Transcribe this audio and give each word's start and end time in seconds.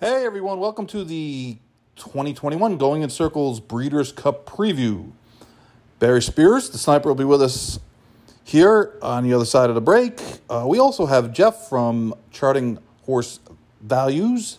Hey 0.00 0.24
everyone, 0.24 0.60
welcome 0.60 0.86
to 0.86 1.04
the 1.04 1.58
2021 1.96 2.78
Going 2.78 3.02
in 3.02 3.10
Circles 3.10 3.60
Breeders' 3.60 4.12
Cup 4.12 4.46
preview. 4.46 5.12
Barry 5.98 6.22
Spears, 6.22 6.70
the 6.70 6.78
sniper, 6.78 7.10
will 7.10 7.14
be 7.14 7.24
with 7.24 7.42
us 7.42 7.78
here 8.42 8.94
on 9.02 9.24
the 9.24 9.34
other 9.34 9.44
side 9.44 9.68
of 9.68 9.74
the 9.74 9.82
break. 9.82 10.18
Uh, 10.48 10.64
we 10.66 10.78
also 10.78 11.04
have 11.04 11.34
Jeff 11.34 11.68
from 11.68 12.14
Charting 12.30 12.78
Horse 13.04 13.40
Values, 13.82 14.58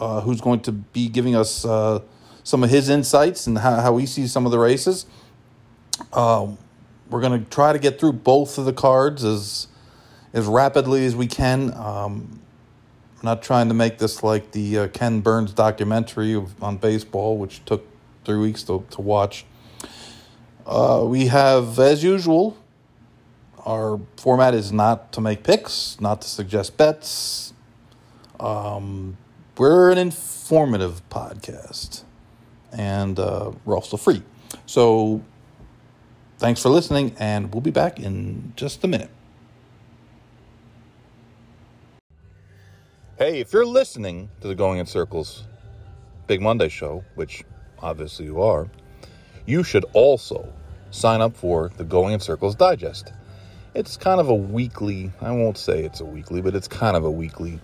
uh, 0.00 0.22
who's 0.22 0.40
going 0.40 0.60
to 0.60 0.72
be 0.72 1.06
giving 1.06 1.36
us 1.36 1.66
uh, 1.66 2.00
some 2.42 2.64
of 2.64 2.70
his 2.70 2.88
insights 2.88 3.46
and 3.46 3.58
how, 3.58 3.78
how 3.78 3.98
he 3.98 4.06
sees 4.06 4.32
some 4.32 4.46
of 4.46 4.52
the 4.52 4.58
races. 4.58 5.04
Um, 6.14 6.56
we're 7.10 7.20
going 7.20 7.44
to 7.44 7.50
try 7.50 7.74
to 7.74 7.78
get 7.78 8.00
through 8.00 8.14
both 8.14 8.56
of 8.56 8.64
the 8.64 8.72
cards 8.72 9.22
as 9.22 9.68
as 10.32 10.46
rapidly 10.46 11.04
as 11.04 11.14
we 11.14 11.26
can. 11.26 11.74
Um, 11.74 12.41
I'm 13.22 13.26
not 13.26 13.42
trying 13.42 13.68
to 13.68 13.74
make 13.74 13.98
this 13.98 14.24
like 14.24 14.50
the 14.50 14.78
uh, 14.78 14.88
Ken 14.88 15.20
Burns 15.20 15.52
documentary 15.52 16.34
of, 16.34 16.60
on 16.60 16.76
baseball, 16.76 17.38
which 17.38 17.64
took 17.64 17.86
three 18.24 18.38
weeks 18.38 18.64
to, 18.64 18.84
to 18.90 19.00
watch. 19.00 19.44
Uh, 20.66 21.04
we 21.06 21.26
have, 21.26 21.78
as 21.78 22.02
usual, 22.02 22.56
our 23.64 24.00
format 24.16 24.54
is 24.54 24.72
not 24.72 25.12
to 25.12 25.20
make 25.20 25.44
picks, 25.44 26.00
not 26.00 26.22
to 26.22 26.28
suggest 26.28 26.76
bets. 26.76 27.52
Um, 28.40 29.16
we're 29.56 29.92
an 29.92 29.98
informative 29.98 31.08
podcast, 31.08 32.02
and 32.72 33.20
uh, 33.20 33.52
we're 33.64 33.76
also 33.76 33.96
free. 33.96 34.24
So, 34.66 35.22
thanks 36.38 36.60
for 36.60 36.70
listening, 36.70 37.14
and 37.20 37.54
we'll 37.54 37.60
be 37.60 37.70
back 37.70 38.00
in 38.00 38.52
just 38.56 38.82
a 38.82 38.88
minute. 38.88 39.10
Hey, 43.24 43.38
if 43.38 43.52
you're 43.52 43.64
listening 43.64 44.30
to 44.40 44.48
the 44.48 44.54
Going 44.56 44.80
in 44.80 44.86
Circles 44.86 45.44
Big 46.26 46.40
Monday 46.40 46.68
show, 46.68 47.04
which 47.14 47.44
obviously 47.78 48.24
you 48.24 48.42
are, 48.42 48.68
you 49.46 49.62
should 49.62 49.84
also 49.92 50.52
sign 50.90 51.20
up 51.20 51.36
for 51.36 51.70
the 51.76 51.84
Going 51.84 52.14
in 52.14 52.18
Circles 52.18 52.56
Digest. 52.56 53.12
It's 53.74 53.96
kind 53.96 54.18
of 54.18 54.28
a 54.28 54.34
weekly, 54.34 55.12
I 55.20 55.30
won't 55.30 55.56
say 55.56 55.84
it's 55.84 56.00
a 56.00 56.04
weekly, 56.04 56.42
but 56.42 56.56
it's 56.56 56.66
kind 56.66 56.96
of 56.96 57.04
a 57.04 57.10
weekly 57.12 57.60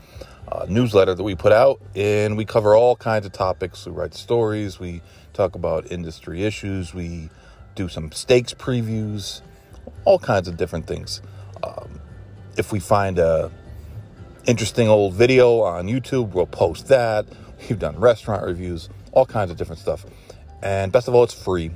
uh, 0.47 0.67
newsletter 0.69 1.17
that 1.17 1.25
we 1.25 1.35
put 1.35 1.51
out, 1.51 1.81
and 1.97 2.37
we 2.37 2.45
cover 2.45 2.77
all 2.77 2.95
kinds 2.95 3.27
of 3.27 3.33
topics. 3.33 3.85
We 3.85 3.91
write 3.91 4.15
stories, 4.15 4.79
we 4.79 5.03
talk 5.33 5.57
about 5.57 5.91
industry 5.91 6.45
issues, 6.45 6.95
we 6.95 7.31
do 7.75 7.89
some 7.89 8.13
stakes 8.13 8.55
previews, 8.55 9.41
all 10.05 10.21
kinds 10.21 10.47
of 10.47 10.57
different 10.57 10.87
things. 10.87 11.21
Um, 11.65 12.01
if 12.57 12.71
we 12.71 12.79
find 12.79 13.19
a 13.19 13.51
interesting 14.49 14.89
old 14.89 15.13
video 15.13 15.61
on 15.61 15.87
YouTube. 15.87 16.33
We'll 16.33 16.47
post 16.47 16.89
that. 16.89 17.27
We've 17.69 17.79
done 17.79 18.01
restaurant 18.01 18.47
reviews, 18.47 18.89
all 19.13 19.27
kinds 19.27 19.51
of 19.51 19.59
different 19.59 19.81
stuff. 19.81 20.07
And 20.63 20.91
best 20.91 21.07
of 21.07 21.15
all, 21.15 21.25
it's 21.25 21.35
free. 21.35 21.71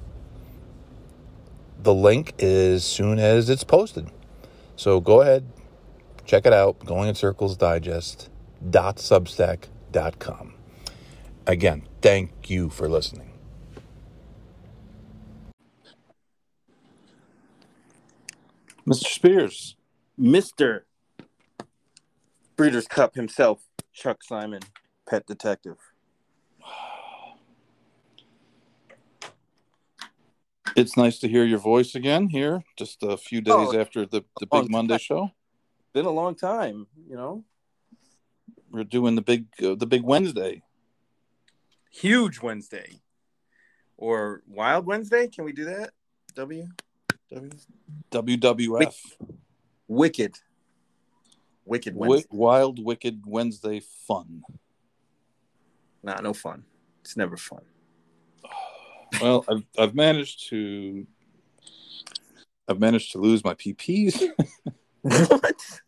the 1.80 1.94
link 1.94 2.42
as 2.42 2.82
soon 2.82 3.20
as 3.20 3.48
it's 3.48 3.62
posted. 3.62 4.10
So 4.74 4.98
go 4.98 5.20
ahead, 5.20 5.44
check 6.24 6.46
it 6.46 6.52
out. 6.52 6.84
Going 6.84 7.08
in 7.08 7.14
Circles 7.14 7.56
Digest 7.56 8.28
www.substack.com. 8.70 10.54
Again, 11.46 11.82
thank 12.00 12.48
you 12.50 12.68
for 12.70 12.88
listening. 12.88 13.30
Mr. 18.86 19.04
Spears. 19.04 19.76
Mr. 20.18 20.82
Breeders' 22.56 22.86
Cup 22.86 23.14
himself, 23.14 23.62
Chuck 23.92 24.22
Simon, 24.22 24.60
pet 25.08 25.26
detective. 25.26 25.78
It's 30.76 30.96
nice 30.96 31.18
to 31.20 31.28
hear 31.28 31.44
your 31.44 31.58
voice 31.58 31.94
again 31.94 32.28
here, 32.28 32.62
just 32.76 33.02
a 33.02 33.16
few 33.16 33.40
days 33.40 33.54
oh, 33.56 33.78
after 33.78 34.06
the, 34.06 34.24
the 34.40 34.46
Big 34.46 34.70
Monday 34.70 34.98
show. 34.98 35.30
Been 35.92 36.06
a 36.06 36.10
long 36.10 36.34
time, 36.34 36.86
you 37.08 37.16
know 37.16 37.44
we're 38.72 38.84
doing 38.84 39.14
the 39.14 39.22
big 39.22 39.46
uh, 39.62 39.74
the 39.74 39.86
big 39.86 40.02
Wednesday. 40.02 40.62
Huge 41.90 42.40
Wednesday. 42.40 43.02
Or 43.96 44.42
Wild 44.48 44.86
Wednesday? 44.86 45.28
Can 45.28 45.44
we 45.44 45.52
do 45.52 45.66
that? 45.66 45.90
W 46.34 46.66
W 47.30 47.50
WWF. 48.10 48.94
Wicked. 49.86 50.38
Wicked 51.64 51.94
Wednesday. 51.94 52.28
wild 52.32 52.84
Wicked 52.84 53.22
Wednesday 53.26 53.80
fun. 54.08 54.42
Nah, 56.02 56.20
no 56.20 56.32
fun. 56.32 56.64
It's 57.02 57.16
never 57.16 57.36
fun. 57.36 57.62
Well, 59.20 59.44
I've 59.48 59.64
I've 59.78 59.94
managed 59.94 60.48
to 60.48 61.06
I've 62.66 62.80
managed 62.80 63.12
to 63.12 63.18
lose 63.18 63.44
my 63.44 63.54
PPs. 63.54 64.28
what? 65.02 65.80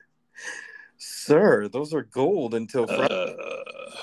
Sir, 1.25 1.69
those 1.69 1.93
are 1.95 2.03
gold 2.03 2.55
until 2.55 2.87
Friday. 2.87 3.37
Uh, 3.39 3.97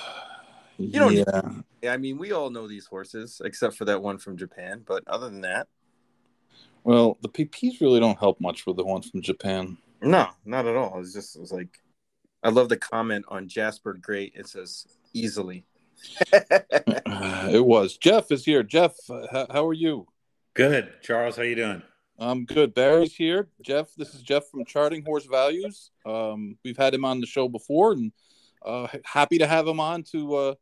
you 0.78 1.00
don't. 1.00 1.14
Yeah. 1.14 1.42
Need, 1.82 1.90
I 1.90 1.98
mean, 1.98 2.18
we 2.18 2.32
all 2.32 2.50
know 2.50 2.68
these 2.68 2.86
horses, 2.86 3.42
except 3.44 3.76
for 3.76 3.86
that 3.86 4.02
one 4.02 4.18
from 4.18 4.38
Japan. 4.38 4.84
But 4.86 5.04
other 5.08 5.30
than 5.30 5.42
that, 5.42 5.68
well, 6.84 7.18
the 7.22 7.30
PPs 7.30 7.82
really 7.82 8.00
don't 8.00 8.20
help 8.20 8.40
much 8.42 8.66
with 8.66 8.78
the 8.78 8.86
ones 8.86 9.10
from 9.10 9.22
Japan. 9.22 9.78
No, 10.02 10.28
not 10.46 10.66
at 10.66 10.76
all. 10.76 11.00
It's 11.00 11.14
just 11.14 11.36
it's 11.36 11.52
like, 11.52 11.80
I 12.44 12.50
love 12.50 12.70
the 12.70 12.78
comment 12.78 13.26
on 13.28 13.48
Jasper 13.48 13.94
Great. 13.94 14.34
It 14.36 14.48
says 14.48 14.88
easily. 15.14 15.66
it 16.34 17.64
was 17.64 17.98
Jeff 17.98 18.32
is 18.32 18.44
here. 18.44 18.64
Jeff, 18.64 18.96
how 19.32 19.68
are 19.68 19.74
you? 19.74 20.08
Good, 20.54 20.92
Charles. 21.04 21.36
How 21.36 21.44
you 21.44 21.56
doing? 21.56 21.84
I'm 22.22 22.46
good. 22.46 22.76
Barry's 22.76 23.16
here. 23.16 23.48
Jeff, 23.64 23.96
this 23.96 24.14
is 24.14 24.22
Jeff 24.22 24.48
from 24.48 24.64
Charting 24.64 25.04
Horse 25.04 25.26
Values. 25.26 25.90
Um, 26.06 26.56
we've 26.64 26.78
had 26.78 26.94
him 26.94 27.04
on 27.04 27.20
the 27.20 27.26
show 27.26 27.50
before, 27.50 27.94
and 27.94 28.12
uh, 28.64 28.88
happy 29.04 29.40
to 29.40 29.48
have 29.48 29.68
him 29.68 29.80
on 29.80 30.04
to 30.12 30.36
uh, 30.36 30.54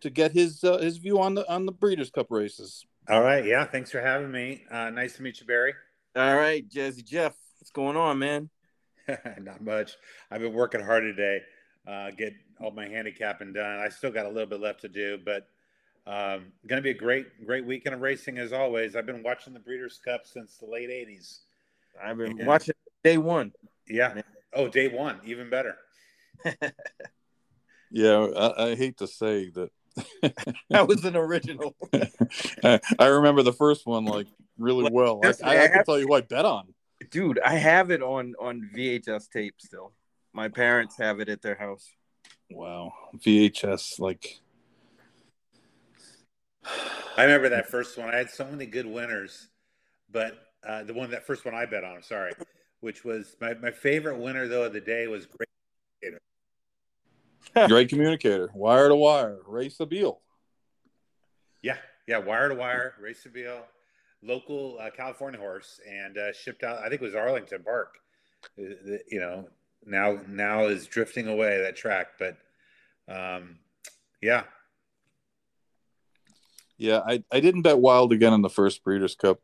to 0.00 0.08
get 0.08 0.32
his 0.32 0.64
uh, 0.64 0.78
his 0.78 0.96
view 0.96 1.20
on 1.20 1.34
the 1.34 1.46
on 1.52 1.66
the 1.66 1.72
Breeders' 1.72 2.10
Cup 2.10 2.28
races. 2.30 2.86
All 3.10 3.20
right. 3.20 3.44
Yeah. 3.44 3.64
Thanks 3.66 3.90
for 3.90 4.00
having 4.00 4.32
me. 4.32 4.64
Uh, 4.70 4.88
nice 4.88 5.16
to 5.16 5.22
meet 5.22 5.38
you, 5.38 5.46
Barry. 5.46 5.74
All 6.16 6.34
right, 6.34 6.66
Jazzy 6.66 7.04
Jeff. 7.04 7.34
What's 7.58 7.70
going 7.70 7.98
on, 7.98 8.18
man? 8.18 8.48
Not 9.38 9.62
much. 9.62 9.96
I've 10.30 10.40
been 10.40 10.54
working 10.54 10.80
hard 10.80 11.02
today. 11.02 11.42
Uh, 11.86 12.10
get 12.10 12.32
all 12.58 12.70
my 12.70 12.88
handicapping 12.88 13.52
done. 13.52 13.80
I 13.80 13.90
still 13.90 14.10
got 14.10 14.24
a 14.24 14.30
little 14.30 14.48
bit 14.48 14.60
left 14.60 14.80
to 14.80 14.88
do, 14.88 15.18
but 15.22 15.46
um, 16.06 16.52
going 16.66 16.78
to 16.78 16.82
be 16.82 16.90
a 16.90 16.94
great, 16.94 17.44
great 17.44 17.64
weekend 17.64 17.94
of 17.94 18.00
racing 18.00 18.38
as 18.38 18.52
always. 18.52 18.94
I've 18.94 19.06
been 19.06 19.22
watching 19.22 19.52
the 19.52 19.60
Breeders' 19.60 19.98
Cup 20.04 20.26
since 20.26 20.56
the 20.56 20.66
late 20.66 20.88
'80s. 20.88 21.38
I've 22.02 22.16
been 22.16 22.36
yeah. 22.36 22.46
watching 22.46 22.74
day 23.02 23.18
one. 23.18 23.52
Yeah. 23.88 24.20
Oh, 24.52 24.68
day 24.68 24.88
one, 24.88 25.20
even 25.24 25.50
better. 25.50 25.76
yeah, 27.90 28.26
I, 28.36 28.70
I, 28.70 28.74
hate 28.74 28.98
to 28.98 29.06
say 29.06 29.50
that. 29.50 29.70
that 30.70 30.86
was 30.86 31.04
an 31.04 31.16
original. 31.16 31.74
I 32.64 33.06
remember 33.06 33.42
the 33.42 33.52
first 33.52 33.86
one 33.86 34.04
like 34.04 34.26
really 34.58 34.90
well. 34.90 35.20
I, 35.24 35.34
I, 35.42 35.64
I 35.64 35.68
can 35.68 35.84
tell 35.84 35.98
you 35.98 36.06
who 36.06 36.14
I 36.14 36.20
bet 36.20 36.44
on. 36.44 36.72
Dude, 37.10 37.40
I 37.44 37.54
have 37.54 37.90
it 37.90 38.02
on 38.02 38.34
on 38.40 38.70
VHS 38.74 39.30
tape 39.30 39.54
still. 39.58 39.92
My 40.32 40.48
parents 40.48 40.96
have 40.98 41.20
it 41.20 41.28
at 41.28 41.42
their 41.42 41.54
house. 41.54 41.90
Wow, 42.50 42.92
VHS 43.18 43.98
like 43.98 44.40
I 47.16 47.22
remember 47.24 47.48
that 47.50 47.68
first 47.68 47.96
one. 47.96 48.08
I 48.08 48.16
had 48.16 48.30
so 48.30 48.44
many 48.44 48.66
good 48.66 48.86
winners, 48.86 49.48
but 50.10 50.38
uh, 50.66 50.82
the 50.82 50.94
one 50.94 51.10
that 51.10 51.26
first 51.26 51.44
one 51.44 51.54
I 51.54 51.64
bet 51.66 51.84
on, 51.84 52.02
sorry, 52.02 52.32
which 52.80 53.04
was 53.04 53.36
my, 53.40 53.54
my 53.54 53.70
favorite 53.70 54.18
winner 54.18 54.48
though 54.48 54.64
of 54.64 54.72
the 54.72 54.80
day 54.80 55.06
was 55.06 55.26
great 55.26 55.48
communicator. 56.00 57.68
great 57.68 57.88
communicator, 57.88 58.50
wire 58.54 58.88
to 58.88 58.96
wire, 58.96 59.38
race 59.46 59.78
the 59.78 59.86
Sabile. 59.86 60.18
Yeah, 61.62 61.76
yeah, 62.06 62.18
wire 62.18 62.48
to 62.50 62.54
wire, 62.54 62.94
race 63.00 63.22
the 63.22 63.30
Sabile, 63.30 63.62
local 64.22 64.78
uh, 64.80 64.90
California 64.90 65.40
horse, 65.40 65.80
and 65.88 66.18
uh, 66.18 66.32
shipped 66.32 66.64
out. 66.64 66.80
I 66.80 66.88
think 66.88 67.00
it 67.00 67.04
was 67.04 67.14
Arlington 67.14 67.62
Park. 67.62 67.98
Uh, 68.58 68.98
you 69.10 69.20
know, 69.20 69.48
now 69.86 70.18
now 70.28 70.66
is 70.66 70.86
drifting 70.86 71.28
away 71.28 71.60
that 71.62 71.76
track, 71.76 72.18
but 72.18 72.36
um, 73.08 73.58
yeah, 74.20 74.44
yeah, 76.78 77.00
I, 77.06 77.22
I 77.32 77.40
didn't 77.40 77.62
bet 77.62 77.78
Wild 77.78 78.12
again 78.12 78.32
in 78.32 78.42
the 78.42 78.50
first 78.50 78.82
Breeders' 78.84 79.14
Cup. 79.14 79.40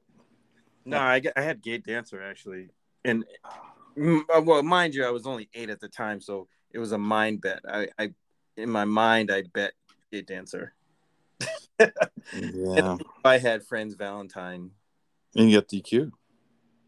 No, 0.84 0.99
I, 0.99 1.23
I 1.37 1.40
had 1.40 1.62
Gate 1.62 1.84
Dancer 1.84 2.23
actually, 2.23 2.70
and 3.05 3.25
uh, 3.96 4.40
well, 4.43 4.62
mind 4.62 4.94
you, 4.94 5.05
I 5.05 5.11
was 5.11 5.26
only 5.26 5.49
eight 5.55 5.70
at 5.70 5.81
the 5.81 5.88
time, 5.88 6.20
so 6.20 6.49
it 6.73 6.79
was 6.79 6.93
a 6.93 6.99
mind 6.99 7.40
bet. 7.40 7.61
I, 7.69 7.88
I 7.99 8.14
in 8.56 8.70
my 8.70 8.84
mind, 8.84 9.31
I 9.31 9.43
bet 9.52 9.73
Gate 10.11 10.26
dancer. 10.26 10.75
yeah. 11.79 12.96
I 13.25 13.38
had 13.38 13.64
Fran's 13.64 13.94
Valentine. 13.94 14.70
And 15.34 15.50
you 15.50 15.58
got 15.58 15.69
DQ. 15.69 16.12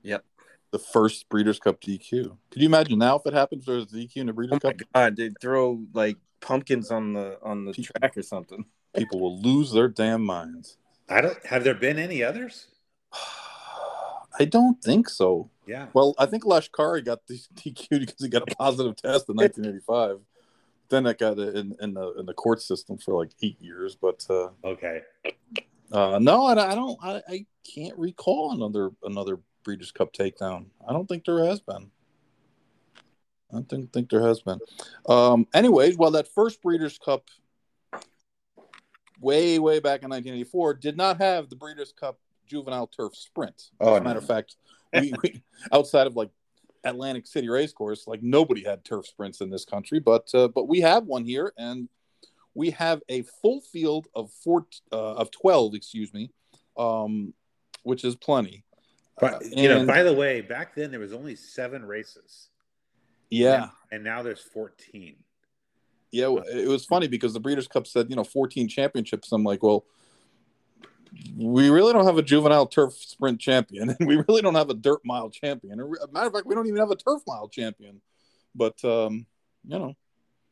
Yep. 0.03 0.25
The 0.71 0.79
first 0.79 1.29
Breeders' 1.29 1.59
Cup 1.59 1.81
DQ. 1.81 2.37
Could 2.51 2.63
you 2.63 2.67
imagine 2.69 2.99
now 2.99 3.17
if 3.17 3.27
it 3.27 3.33
happens 3.33 3.65
there's 3.65 3.87
DQ 3.87 4.17
in 4.17 4.27
the 4.27 4.33
Breeders' 4.33 4.59
Oh 4.63 4.69
my 4.69 4.73
Cup? 4.73 4.89
god, 4.93 5.17
they 5.17 5.31
throw 5.41 5.83
like 5.95 6.17
pumpkins 6.41 6.91
on 6.91 7.13
the 7.15 7.39
on 7.43 7.65
the 7.65 7.73
track 7.73 8.17
or 8.17 8.23
something. 8.23 8.65
People 8.97 9.21
will 9.21 9.41
lose 9.41 9.73
their 9.73 9.89
damn 9.89 10.25
minds. 10.25 10.77
I 11.09 11.21
don't. 11.21 11.45
Have 11.47 11.65
there 11.65 11.75
been 11.75 11.99
any 11.99 12.23
others? 12.23 12.67
I 14.39 14.45
don't 14.45 14.83
think 14.83 15.09
so. 15.09 15.51
Yeah. 15.67 15.87
Well, 15.93 16.15
I 16.19 16.27
think 16.27 16.45
Lashkari 16.45 17.05
got 17.05 17.21
the 17.29 17.35
DQ 17.57 17.89
because 18.01 18.17
he 18.19 18.29
got 18.29 18.51
a 18.51 18.55
positive 18.57 18.97
test 18.97 19.29
in 19.29 19.37
1985. 19.37 20.21
Then 20.91 21.05
that 21.05 21.19
got 21.19 21.39
in, 21.39 21.75
in 21.81 21.95
the 21.95 22.13
in 22.19 22.27
the 22.27 22.35
court 22.35 22.61
system 22.61 22.99
for 22.99 23.19
like 23.19 23.31
eight 23.43 23.59
years. 23.59 23.97
But 23.97 24.25
uh, 24.29 24.51
Okay. 24.63 25.01
uh, 25.91 26.19
no, 26.21 26.45
I, 26.45 26.73
I 26.73 26.75
don't. 26.75 26.99
I, 27.03 27.23
I 27.27 27.47
can't 27.75 27.99
recall 27.99 28.53
another 28.53 28.91
another 29.03 29.41
Breeders' 29.65 29.91
Cup 29.91 30.13
takedown. 30.13 30.67
I 30.87 30.93
don't 30.93 31.09
think 31.09 31.25
there 31.25 31.43
has 31.47 31.61
been. 31.61 31.91
I 33.51 33.55
don't 33.55 33.69
think, 33.69 33.93
think 33.95 34.11
there 34.11 34.27
has 34.27 34.43
been. 34.43 34.59
Um, 35.09 35.47
anyways, 35.55 35.97
well, 35.97 36.11
that 36.13 36.29
first 36.29 36.61
Breeders' 36.61 36.99
Cup, 36.99 37.25
way 39.25 39.59
way 39.59 39.81
back 39.81 40.03
in 40.03 40.11
1984, 40.11 40.75
did 40.75 40.97
not 40.97 41.19
have 41.19 41.49
the 41.49 41.57
Breeders' 41.57 41.93
Cup 41.99 42.19
Juvenile 42.47 42.87
Turf 42.87 43.17
Sprint. 43.17 43.71
Oh, 43.81 43.95
As 43.95 44.01
a 44.01 44.05
matter 44.05 44.19
of 44.19 44.27
fact, 44.27 44.57
we, 44.93 45.13
we 45.23 45.43
outside 45.73 46.07
of 46.07 46.15
like 46.15 46.31
Atlantic 46.85 47.27
City 47.27 47.49
Racecourse, 47.49 48.07
like 48.07 48.23
nobody 48.23 48.63
had 48.63 48.85
turf 48.85 49.07
sprints 49.07 49.41
in 49.41 49.51
this 49.51 49.65
country, 49.65 49.99
but 49.99 50.29
uh, 50.35 50.49
but 50.49 50.69
we 50.69 50.81
have 50.83 51.07
one 51.07 51.25
here, 51.25 51.53
and 51.57 51.89
we 52.55 52.71
have 52.71 53.03
a 53.09 53.23
full 53.43 53.61
field 53.63 54.07
of 54.15 54.31
four 54.31 54.67
uh, 54.93 55.15
of 55.15 55.31
twelve, 55.31 55.75
excuse 55.75 56.13
me, 56.13 56.31
um, 56.77 57.33
which 57.83 58.05
is 58.05 58.15
plenty. 58.15 58.65
But 59.19 59.45
you 59.57 59.69
know, 59.69 59.87
by 59.87 60.03
the 60.03 60.13
way, 60.13 60.41
back 60.41 60.75
then 60.75 60.91
there 60.91 61.01
was 61.01 61.13
only 61.13 61.37
seven 61.37 61.85
races. 61.85 62.49
Yeah, 63.31 63.71
And 63.91 64.05
now 64.05 64.23
there's 64.23 64.41
14. 64.41 65.17
Yeah. 66.15 66.35
It 66.53 66.69
was 66.69 66.85
funny 66.85 67.09
because 67.09 67.33
the 67.33 67.41
Breeders' 67.41 67.69
Cup 67.69 67.87
said 67.87 68.09
you 68.11 68.17
know 68.17 68.25
fourteen 68.25 68.69
championships. 68.69 69.33
I'm 69.33 69.45
like, 69.45 69.63
well. 69.63 69.85
We 71.37 71.71
really 71.71 71.93
don't 71.93 72.07
have 72.07 72.19
a 72.19 72.23
juvenile 72.23 72.67
turf 72.67 72.95
sprint 72.95 73.41
champion, 73.41 73.91
and 74.01 74.09
we 74.09 74.17
really 74.27 74.43
don't 74.43 74.57
have 74.57 74.69
a 74.69 74.75
dirt 74.75 75.01
mile 75.05 75.31
champion. 75.31 75.79
Matter 76.11 76.27
of 76.27 76.33
fact, 76.33 76.45
we 76.45 76.57
don't 76.57 76.67
even 76.67 76.81
have 76.81 76.91
a 76.91 76.97
turf 76.97 77.23
mile 77.25 77.49
champion. 77.49 78.01
But 78.53 78.85
um, 78.85 79.25
you 79.65 79.79
know, 79.79 79.95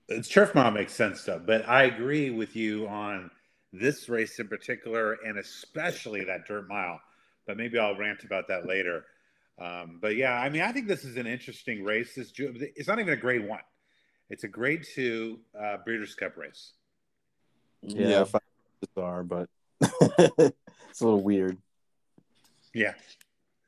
It's 0.09 0.29
turf 0.29 0.55
mile 0.55 0.71
makes 0.71 0.93
sense 0.93 1.25
though, 1.25 1.43
but 1.45 1.69
I 1.69 1.85
agree 1.85 2.31
with 2.31 2.55
you 2.55 2.87
on 2.87 3.29
this 3.73 4.09
race 4.09 4.39
in 4.39 4.47
particular, 4.47 5.15
and 5.25 5.37
especially 5.39 6.25
that 6.25 6.47
dirt 6.47 6.69
mile. 6.69 7.01
But 7.45 7.57
maybe 7.57 7.79
I'll 7.79 7.97
rant 7.97 8.23
about 8.23 8.47
that 8.47 8.65
later. 8.67 9.05
Um, 9.61 9.99
but 10.01 10.17
yeah, 10.17 10.35
I 10.35 10.49
mean, 10.49 10.63
I 10.63 10.73
think 10.73 10.87
this 10.87 11.05
is 11.05 11.17
an 11.17 11.27
interesting 11.27 11.83
race. 11.85 12.15
This 12.15 12.33
it's 12.37 12.89
not 12.89 13.01
even 13.01 13.13
a 13.13 13.17
grade 13.17 13.47
one; 13.47 13.61
it's 14.33 14.45
a 14.45 14.49
grade 14.49 14.83
two 14.95 15.41
uh, 15.59 15.77
Breeders' 15.85 16.15
Cup 16.15 16.37
race. 16.39 16.73
Yeah, 17.83 18.09
Yeah. 18.09 18.23
if 18.23 18.35
I- 18.35 18.39
bizarre, 18.81 19.23
but 19.23 19.49
it's 19.81 21.01
a 21.01 21.05
little 21.05 21.23
weird. 21.23 21.59
Yeah, 22.75 22.95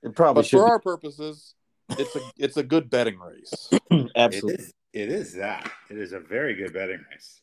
It 0.02 0.16
probably 0.16 0.40
but 0.40 0.46
should 0.46 0.56
for 0.60 0.66
our 0.68 0.78
purposes, 0.80 1.54
it's 1.90 2.16
a 2.16 2.20
it's 2.38 2.56
a 2.56 2.62
good 2.62 2.88
betting 2.88 3.18
race. 3.18 3.68
absolutely. 4.16 4.64
is. 4.64 4.72
It 4.94 5.08
is 5.10 5.34
that. 5.34 5.70
It 5.90 5.98
is 5.98 6.12
a 6.12 6.20
very 6.20 6.54
good 6.54 6.72
betting 6.72 7.04
race. 7.12 7.42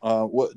Uh, 0.00 0.24
what, 0.24 0.52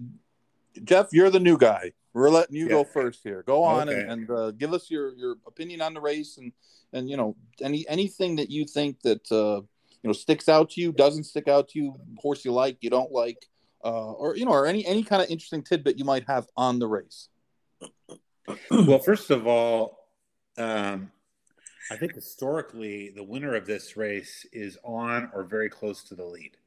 Jeff? 0.86 1.10
You're 1.12 1.30
the 1.30 1.40
new 1.42 1.58
guy. 1.58 1.92
We're 2.14 2.30
letting 2.30 2.56
you 2.56 2.70
go 2.70 2.84
first 2.86 3.20
here. 3.24 3.44
Go 3.44 3.64
on 3.64 3.90
Okay. 3.90 4.00
and, 4.00 4.12
and 4.12 4.30
uh, 4.32 4.52
give 4.52 4.72
us 4.72 4.90
your, 4.90 5.14
your 5.16 5.36
opinion 5.48 5.82
on 5.82 5.94
the 5.94 6.00
race 6.00 6.38
and 6.38 6.54
and 6.94 7.10
you 7.10 7.18
know 7.18 7.36
any 7.62 7.86
anything 7.90 8.38
that 8.38 8.50
you 8.50 8.66
think 8.66 9.02
that 9.02 9.30
uh, 9.32 9.62
you 10.04 10.10
know 10.10 10.14
sticks 10.14 10.50
out 10.50 10.72
to 10.72 10.82
you, 10.82 10.92
doesn't 10.92 11.24
stick 11.24 11.48
out 11.48 11.70
to 11.70 11.80
you, 11.80 11.96
horse 12.18 12.44
you 12.46 12.52
like, 12.52 12.78
you 12.82 12.90
don't 12.90 13.12
like, 13.12 13.48
uh, 13.84 14.12
or 14.12 14.36
you 14.36 14.46
know, 14.46 14.52
or 14.52 14.68
any 14.68 14.86
any 14.86 15.04
kind 15.04 15.22
of 15.22 15.30
interesting 15.30 15.64
tidbit 15.64 15.98
you 15.98 16.06
might 16.06 16.28
have 16.28 16.48
on 16.56 16.78
the 16.80 16.88
race. 16.88 17.30
well, 18.72 19.00
first 19.00 19.32
of 19.32 19.48
all, 19.48 20.10
um, 20.58 21.12
I 21.90 21.96
think 21.96 22.16
historically 22.16 23.12
the 23.16 23.24
winner 23.24 23.56
of 23.56 23.66
this 23.66 23.96
race 23.98 24.46
is 24.52 24.78
on 24.84 25.32
or 25.34 25.44
very 25.44 25.70
close 25.70 26.04
to 26.06 26.16
the 26.16 26.26
lead. 26.26 26.58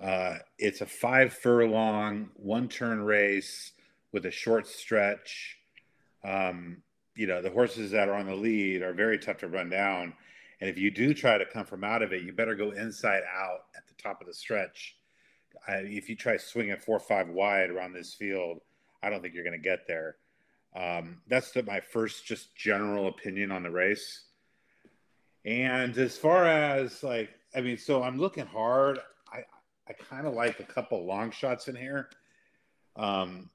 Uh, 0.00 0.38
it's 0.58 0.80
a 0.80 0.86
five 0.86 1.32
furlong, 1.32 2.30
one 2.34 2.68
turn 2.68 3.02
race 3.02 3.72
with 4.12 4.24
a 4.24 4.30
short 4.30 4.66
stretch. 4.66 5.58
Um, 6.24 6.78
you 7.14 7.26
know, 7.26 7.42
the 7.42 7.50
horses 7.50 7.90
that 7.90 8.08
are 8.08 8.14
on 8.14 8.26
the 8.26 8.34
lead 8.34 8.82
are 8.82 8.94
very 8.94 9.18
tough 9.18 9.38
to 9.38 9.48
run 9.48 9.68
down. 9.68 10.14
And 10.60 10.68
if 10.68 10.78
you 10.78 10.90
do 10.90 11.14
try 11.14 11.38
to 11.38 11.46
come 11.46 11.64
from 11.64 11.84
out 11.84 12.02
of 12.02 12.12
it, 12.12 12.22
you 12.22 12.32
better 12.32 12.54
go 12.54 12.70
inside 12.70 13.22
out 13.32 13.66
at 13.76 13.86
the 13.86 13.94
top 14.02 14.20
of 14.20 14.26
the 14.26 14.34
stretch. 14.34 14.96
I, 15.66 15.76
if 15.76 16.08
you 16.08 16.16
try 16.16 16.36
swinging 16.36 16.76
four 16.76 16.96
or 16.96 17.00
five 17.00 17.28
wide 17.28 17.70
around 17.70 17.92
this 17.92 18.14
field, 18.14 18.60
I 19.02 19.10
don't 19.10 19.22
think 19.22 19.34
you're 19.34 19.44
going 19.44 19.60
to 19.60 19.68
get 19.68 19.86
there. 19.86 20.16
Um, 20.76 21.22
that's 21.28 21.50
the, 21.50 21.62
my 21.62 21.80
first 21.80 22.26
just 22.26 22.54
general 22.54 23.08
opinion 23.08 23.50
on 23.50 23.62
the 23.62 23.70
race. 23.70 24.24
And 25.44 25.96
as 25.96 26.16
far 26.16 26.46
as 26.46 27.02
like, 27.02 27.30
I 27.54 27.60
mean, 27.60 27.78
so 27.78 28.02
I'm 28.02 28.18
looking 28.18 28.46
hard. 28.46 29.00
I 29.32 29.44
I 29.88 29.92
kind 29.94 30.26
of 30.26 30.34
like 30.34 30.60
a 30.60 30.64
couple 30.64 31.04
long 31.04 31.30
shots 31.30 31.66
in 31.66 31.74
here. 31.74 32.10
Um, 32.94 33.50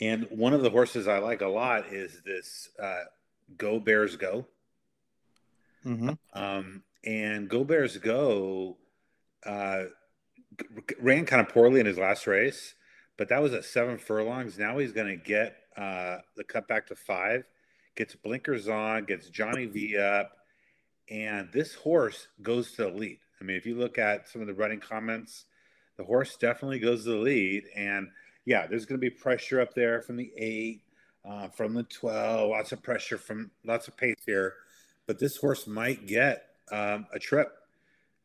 and 0.00 0.26
one 0.30 0.52
of 0.52 0.62
the 0.62 0.70
horses 0.70 1.08
I 1.08 1.18
like 1.18 1.40
a 1.40 1.48
lot 1.48 1.92
is 1.92 2.20
this 2.26 2.68
uh, 2.82 3.04
Go 3.56 3.78
Bears 3.78 4.16
Go. 4.16 4.46
Mm-hmm. 5.84 6.10
Um, 6.32 6.82
and 7.04 7.48
Go 7.48 7.64
Bears 7.64 7.96
Go 7.98 8.78
uh, 9.44 9.84
ran 11.00 11.26
kind 11.26 11.46
of 11.46 11.52
poorly 11.52 11.80
in 11.80 11.86
his 11.86 11.98
last 11.98 12.26
race, 12.26 12.74
but 13.18 13.28
that 13.28 13.42
was 13.42 13.52
at 13.52 13.64
seven 13.64 13.98
furlongs. 13.98 14.58
Now 14.58 14.78
he's 14.78 14.92
going 14.92 15.08
to 15.08 15.16
get 15.16 15.56
uh, 15.76 16.18
the 16.36 16.44
cut 16.44 16.68
back 16.68 16.86
to 16.88 16.94
five, 16.94 17.44
gets 17.96 18.14
blinkers 18.14 18.68
on, 18.68 19.04
gets 19.04 19.28
Johnny 19.28 19.66
V 19.66 19.98
up, 19.98 20.32
and 21.10 21.48
this 21.52 21.74
horse 21.74 22.28
goes 22.42 22.72
to 22.72 22.84
the 22.84 22.88
lead. 22.88 23.18
I 23.40 23.44
mean, 23.44 23.56
if 23.56 23.66
you 23.66 23.76
look 23.76 23.98
at 23.98 24.28
some 24.28 24.40
of 24.40 24.46
the 24.46 24.54
running 24.54 24.80
comments, 24.80 25.44
the 25.96 26.04
horse 26.04 26.36
definitely 26.36 26.78
goes 26.78 27.04
to 27.04 27.10
the 27.10 27.16
lead. 27.16 27.64
And 27.76 28.08
yeah, 28.44 28.66
there's 28.66 28.86
going 28.86 29.00
to 29.00 29.04
be 29.04 29.10
pressure 29.10 29.60
up 29.60 29.74
there 29.74 30.00
from 30.00 30.16
the 30.16 30.32
eight, 30.36 30.82
uh, 31.28 31.48
from 31.48 31.74
the 31.74 31.82
12, 31.84 32.50
lots 32.50 32.72
of 32.72 32.82
pressure 32.82 33.18
from 33.18 33.50
lots 33.64 33.88
of 33.88 33.96
pace 33.96 34.16
here. 34.24 34.54
But 35.06 35.18
this 35.18 35.36
horse 35.36 35.66
might 35.66 36.06
get 36.06 36.46
um, 36.72 37.06
a 37.12 37.18
trip 37.18 37.52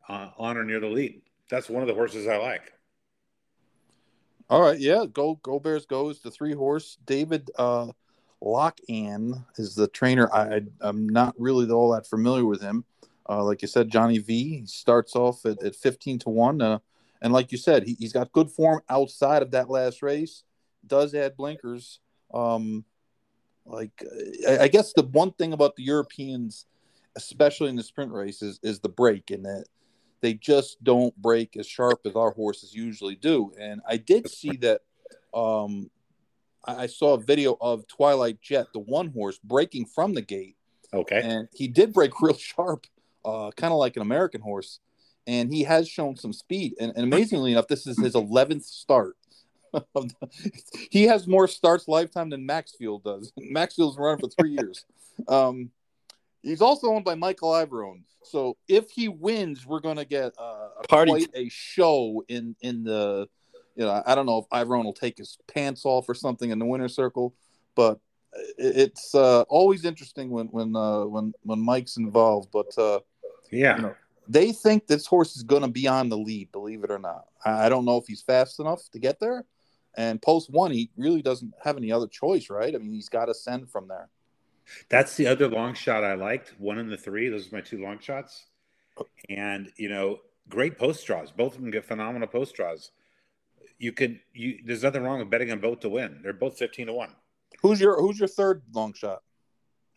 uh, 0.08 0.30
on 0.38 0.58
or 0.58 0.64
near 0.64 0.80
the 0.80 0.88
lead. 0.88 1.22
That's 1.50 1.70
one 1.70 1.82
of 1.82 1.88
the 1.88 1.96
horses 1.96 2.28
I 2.28 2.38
like. 2.38 2.72
All 4.50 4.62
right, 4.62 4.80
yeah, 4.80 5.06
go 5.12 5.40
go 5.44 5.60
Bears 5.60 5.86
goes 5.86 6.22
the 6.22 6.32
three 6.32 6.54
horse. 6.54 6.98
David 7.06 7.52
uh, 7.58 7.88
Loughnane 8.42 9.46
is 9.58 9.76
the 9.76 9.88
trainer. 9.88 10.34
I, 10.34 10.62
I'm 10.82 11.08
not 11.08 11.36
really 11.38 11.70
all 11.70 11.92
that 11.92 12.08
familiar 12.08 12.46
with 12.46 12.62
him. 12.62 12.86
Uh, 13.28 13.44
like 13.44 13.62
you 13.62 13.68
said, 13.68 13.92
Johnny 13.92 14.18
V 14.18 14.66
starts 14.66 15.16
off 15.16 15.46
at, 15.46 15.62
at 15.62 15.76
fifteen 15.76 16.18
to 16.20 16.30
one, 16.30 16.62
uh, 16.62 16.80
and 17.22 17.32
like 17.32 17.52
you 17.52 17.60
said, 17.60 17.84
he, 17.84 17.96
he's 18.00 18.14
got 18.14 18.32
good 18.32 18.50
form 18.50 18.82
outside 18.90 19.44
of 19.44 19.52
that 19.52 19.70
last 19.70 20.02
race. 20.02 20.44
Does 20.88 21.14
add 21.14 21.38
blinkers. 21.38 22.00
Um, 22.34 22.86
like 23.66 24.04
I, 24.48 24.60
I 24.60 24.68
guess 24.68 24.94
the 24.94 25.04
one 25.04 25.32
thing 25.32 25.54
about 25.54 25.76
the 25.76 25.84
Europeans, 25.84 26.66
especially 27.16 27.70
in 27.70 27.76
the 27.76 27.84
sprint 27.84 28.12
races, 28.12 28.60
is 28.64 28.80
the 28.80 28.90
break, 28.90 29.32
and 29.32 29.46
that 29.46 29.66
they 30.22 30.34
just 30.34 30.84
don't 30.84 31.16
break 31.22 31.56
as 31.58 31.68
sharp 31.68 32.02
as 32.06 32.16
our 32.16 32.32
horses 32.32 32.74
usually 32.74 33.16
do. 33.16 33.54
And 33.60 33.82
I 33.88 33.98
did 33.98 34.30
see 34.30 34.58
that. 34.58 34.82
Um, 35.34 35.90
I 36.66 36.84
I 36.84 36.88
saw 36.88 37.14
a 37.14 37.20
video 37.20 37.58
of 37.62 37.88
Twilight 37.88 38.42
Jet, 38.42 38.68
the 38.74 38.80
one 38.80 39.08
horse, 39.12 39.40
breaking 39.44 39.86
from 39.86 40.14
the 40.14 40.22
gate, 40.22 40.58
Okay. 40.94 41.22
and 41.24 41.48
he 41.54 41.68
did 41.68 41.94
break 41.94 42.12
real 42.22 42.36
sharp, 42.36 42.88
uh, 43.24 43.52
kind 43.56 43.72
of 43.72 43.80
like 43.80 43.96
an 43.96 44.02
American 44.02 44.42
horse. 44.42 44.80
And 45.28 45.54
he 45.54 45.64
has 45.64 45.88
shown 45.88 46.16
some 46.16 46.34
speed. 46.34 46.74
And, 46.80 46.92
and 46.96 47.04
amazingly 47.04 47.52
enough, 47.52 47.68
this 47.68 47.86
is 47.86 48.00
his 48.00 48.16
11th 48.16 48.64
start. 48.64 49.16
He 50.92 51.04
has 51.04 51.28
more 51.28 51.48
starts 51.48 51.88
lifetime 51.88 52.30
than 52.30 52.46
Maxfield 52.46 53.04
does. 53.04 53.32
Maxfield's 53.40 53.98
running 53.98 54.20
for 54.20 54.30
three 54.30 54.52
years. 54.52 54.86
Um, 55.28 55.72
he's 56.44 56.62
also 56.62 56.88
owned 56.88 57.04
by 57.04 57.14
Michael 57.16 57.50
Iavarone. 57.52 58.04
So 58.24 58.56
if 58.70 58.90
he 58.90 59.10
wins, 59.10 59.66
we're 59.66 59.82
going 59.82 59.98
to 59.98 60.06
get 60.06 60.32
uh, 60.40 60.70
a, 60.82 60.88
Party. 60.88 61.12
quite 61.12 61.30
a 61.36 61.50
show 61.50 62.24
in 62.30 62.56
in 62.62 62.86
the. 62.86 63.28
You 63.76 63.84
know, 63.86 64.02
I 64.06 64.16
don't 64.16 64.26
know 64.26 64.38
if 64.38 64.46
Iverone 64.50 64.86
will 64.86 64.94
take 64.94 65.18
his 65.18 65.38
pants 65.48 65.84
off 65.84 66.08
or 66.08 66.14
something 66.14 66.52
in 66.52 66.58
the 66.60 66.66
winner's 66.66 66.96
circle, 66.96 67.34
but 67.76 68.00
it's 68.58 69.14
uh, 69.14 69.42
always 69.50 69.84
interesting 69.84 70.30
when 70.30 70.48
when 70.48 70.74
uh, 70.74 71.04
when 71.06 71.34
when 71.44 71.60
Mike's 71.60 71.98
involved. 71.98 72.50
But 72.54 72.78
uh, 72.78 73.02
Yeah. 73.52 73.76
you 73.76 73.82
know, 73.82 73.96
they 74.30 74.54
think 74.54 74.88
this 74.88 75.06
horse 75.06 75.36
is 75.36 75.44
going 75.44 75.64
to 75.64 75.68
be 75.68 75.86
on 75.88 76.08
the 76.08 76.18
lead, 76.18 76.52
believe 76.54 76.86
it 76.86 76.92
or 76.92 77.00
not. 77.00 77.26
I 77.46 77.68
don't 77.68 77.84
know 77.84 77.98
if 77.98 78.08
he's 78.08 78.22
fast 78.22 78.60
enough 78.62 78.90
to 78.92 79.00
get 79.00 79.20
there. 79.20 79.44
And 79.98 80.22
post 80.22 80.50
one, 80.50 80.72
he 80.72 80.92
really 80.98 81.22
doesn't 81.22 81.54
have 81.64 81.78
any 81.78 81.92
other 81.92 82.08
choice, 82.08 82.50
right? 82.50 82.74
I 82.74 82.78
mean, 82.78 82.94
he's 82.94 83.10
got 83.10 83.26
to 83.26 83.34
send 83.34 83.70
from 83.70 83.88
there. 83.88 84.10
That's 84.90 85.16
the 85.16 85.28
other 85.28 85.48
long 85.48 85.74
shot 85.74 86.04
I 86.04 86.14
liked. 86.14 86.54
One 86.58 86.78
and 86.78 86.92
the 86.92 86.98
three. 86.98 87.30
Those 87.30 87.52
are 87.52 87.56
my 87.56 87.62
two 87.62 87.82
long 87.82 88.00
shots. 88.00 88.46
And 89.30 89.72
you 89.78 89.90
know, 89.90 90.20
great 90.48 90.78
post 90.78 91.06
draws. 91.06 91.32
Both 91.32 91.56
of 91.56 91.62
them 91.62 91.72
get 91.72 91.86
phenomenal 91.86 92.28
post 92.28 92.56
draws. 92.56 92.92
You 93.78 93.92
could 93.94 94.20
you 94.34 94.60
there's 94.66 94.84
nothing 94.84 95.04
wrong 95.04 95.20
with 95.20 95.30
betting 95.30 95.52
on 95.52 95.60
both 95.60 95.80
to 95.82 95.90
win. 95.90 96.20
They're 96.22 96.34
both 96.34 96.58
fifteen 96.58 96.88
to 96.88 96.94
one. 96.94 97.16
Who's 97.62 97.80
your 97.82 98.00
who's 98.00 98.20
your 98.20 98.28
third 98.28 98.62
long 98.74 98.94
shot? 98.94 99.24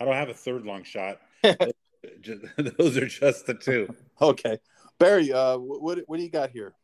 I 0.00 0.04
don't 0.04 0.14
have 0.14 0.28
a 0.28 0.34
third 0.34 0.64
long 0.64 0.84
shot. 0.84 1.20
those 1.42 2.96
are 2.96 3.06
just 3.06 3.46
the 3.46 3.54
two. 3.54 3.94
Okay. 4.20 4.58
Barry, 4.98 5.32
uh 5.32 5.58
what 5.58 5.98
what 6.06 6.16
do 6.16 6.22
you 6.22 6.30
got 6.30 6.50
here? 6.50 6.74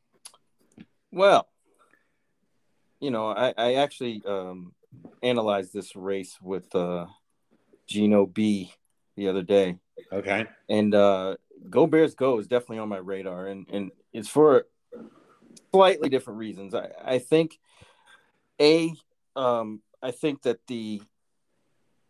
Well, 1.10 1.48
you 3.00 3.10
know, 3.10 3.28
I, 3.28 3.54
I 3.56 3.74
actually 3.74 4.22
um 4.26 4.72
analyzed 5.22 5.72
this 5.72 5.94
race 5.96 6.38
with 6.40 6.74
uh 6.74 7.06
Gino 7.86 8.26
B 8.26 8.72
the 9.16 9.28
other 9.28 9.42
day. 9.42 9.78
Okay. 10.12 10.46
And 10.68 10.94
uh 10.94 11.36
Go 11.70 11.86
Bears 11.86 12.14
Go 12.14 12.38
is 12.38 12.46
definitely 12.46 12.78
on 12.78 12.88
my 12.88 12.98
radar 12.98 13.46
and 13.46 13.66
and 13.70 13.90
it's 14.12 14.28
for 14.28 14.66
slightly 15.72 16.08
different 16.08 16.38
reasons. 16.38 16.74
I, 16.74 16.90
I 17.04 17.18
think 17.18 17.58
a 18.60 18.92
um 19.36 19.80
I 20.02 20.10
think 20.10 20.42
that 20.42 20.66
the 20.66 21.02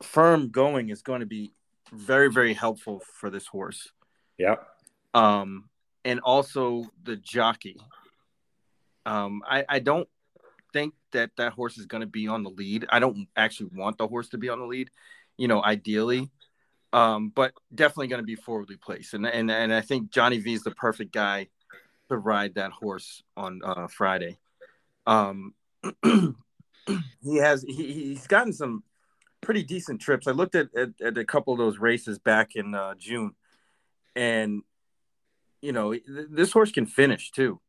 firm 0.03 0.51
going 0.51 0.91
is 0.91 1.03
going 1.03 1.21
to 1.21 1.27
be 1.27 1.53
very 1.93 2.31
very 2.31 2.55
helpful 2.55 3.03
for 3.15 3.31
this 3.31 3.47
horse. 3.47 3.91
Yep. 4.39 4.67
Um 5.15 5.69
and 6.05 6.21
also 6.21 6.85
the 7.03 7.17
jockey. 7.17 7.77
Um 9.05 9.43
I 9.47 9.65
I 9.69 9.79
don't 9.81 10.09
think 10.73 10.95
that 11.13 11.31
that 11.37 11.53
horse 11.53 11.79
is 11.79 11.87
going 11.87 12.03
to 12.03 12.07
be 12.07 12.29
on 12.29 12.43
the 12.43 12.51
lead. 12.51 12.87
I 12.91 12.99
don't 12.99 13.29
actually 13.37 13.71
want 13.75 13.99
the 13.99 14.09
horse 14.09 14.29
to 14.31 14.39
be 14.39 14.49
on 14.49 14.59
the 14.59 14.67
lead 14.67 14.91
you 15.39 15.49
know, 15.49 15.63
ideally. 15.63 16.29
Um, 16.93 17.31
but 17.35 17.53
definitely 17.75 18.09
going 18.09 18.23
to 18.23 18.27
be 18.27 18.35
forwardly 18.35 18.77
placed, 18.77 19.13
and 19.13 19.27
and 19.27 19.51
and 19.51 19.75
I 19.75 19.83
think 19.83 20.11
Johnny 20.11 20.39
V 20.39 20.55
is 20.55 20.63
the 20.63 20.71
perfect 20.71 21.13
guy 21.13 21.49
to 22.09 22.17
ride 22.17 22.55
that 22.55 22.73
horse 22.73 23.23
on 23.37 23.61
uh, 23.63 23.89
Friday. 23.89 24.39
Um, 25.07 25.53
he 26.03 27.37
has 27.37 27.63
he, 27.63 27.93
he's 27.93 28.27
gotten 28.27 28.55
some 28.55 28.85
pretty 29.43 29.63
decent 29.63 30.01
trips. 30.01 30.27
I 30.27 30.31
looked 30.31 30.55
at, 30.55 30.75
at, 30.75 30.89
at 31.05 31.19
a 31.19 31.27
couple 31.27 31.53
of 31.53 31.59
those 31.59 31.79
races 31.79 32.19
back 32.19 32.57
in 32.57 32.75
uh, 32.75 32.95
June, 32.95 33.35
and 34.17 34.63
you 35.61 35.73
know 35.73 35.95
this 36.07 36.53
horse 36.53 36.73
can 36.73 36.87
finish 36.87 37.31
too. 37.33 37.61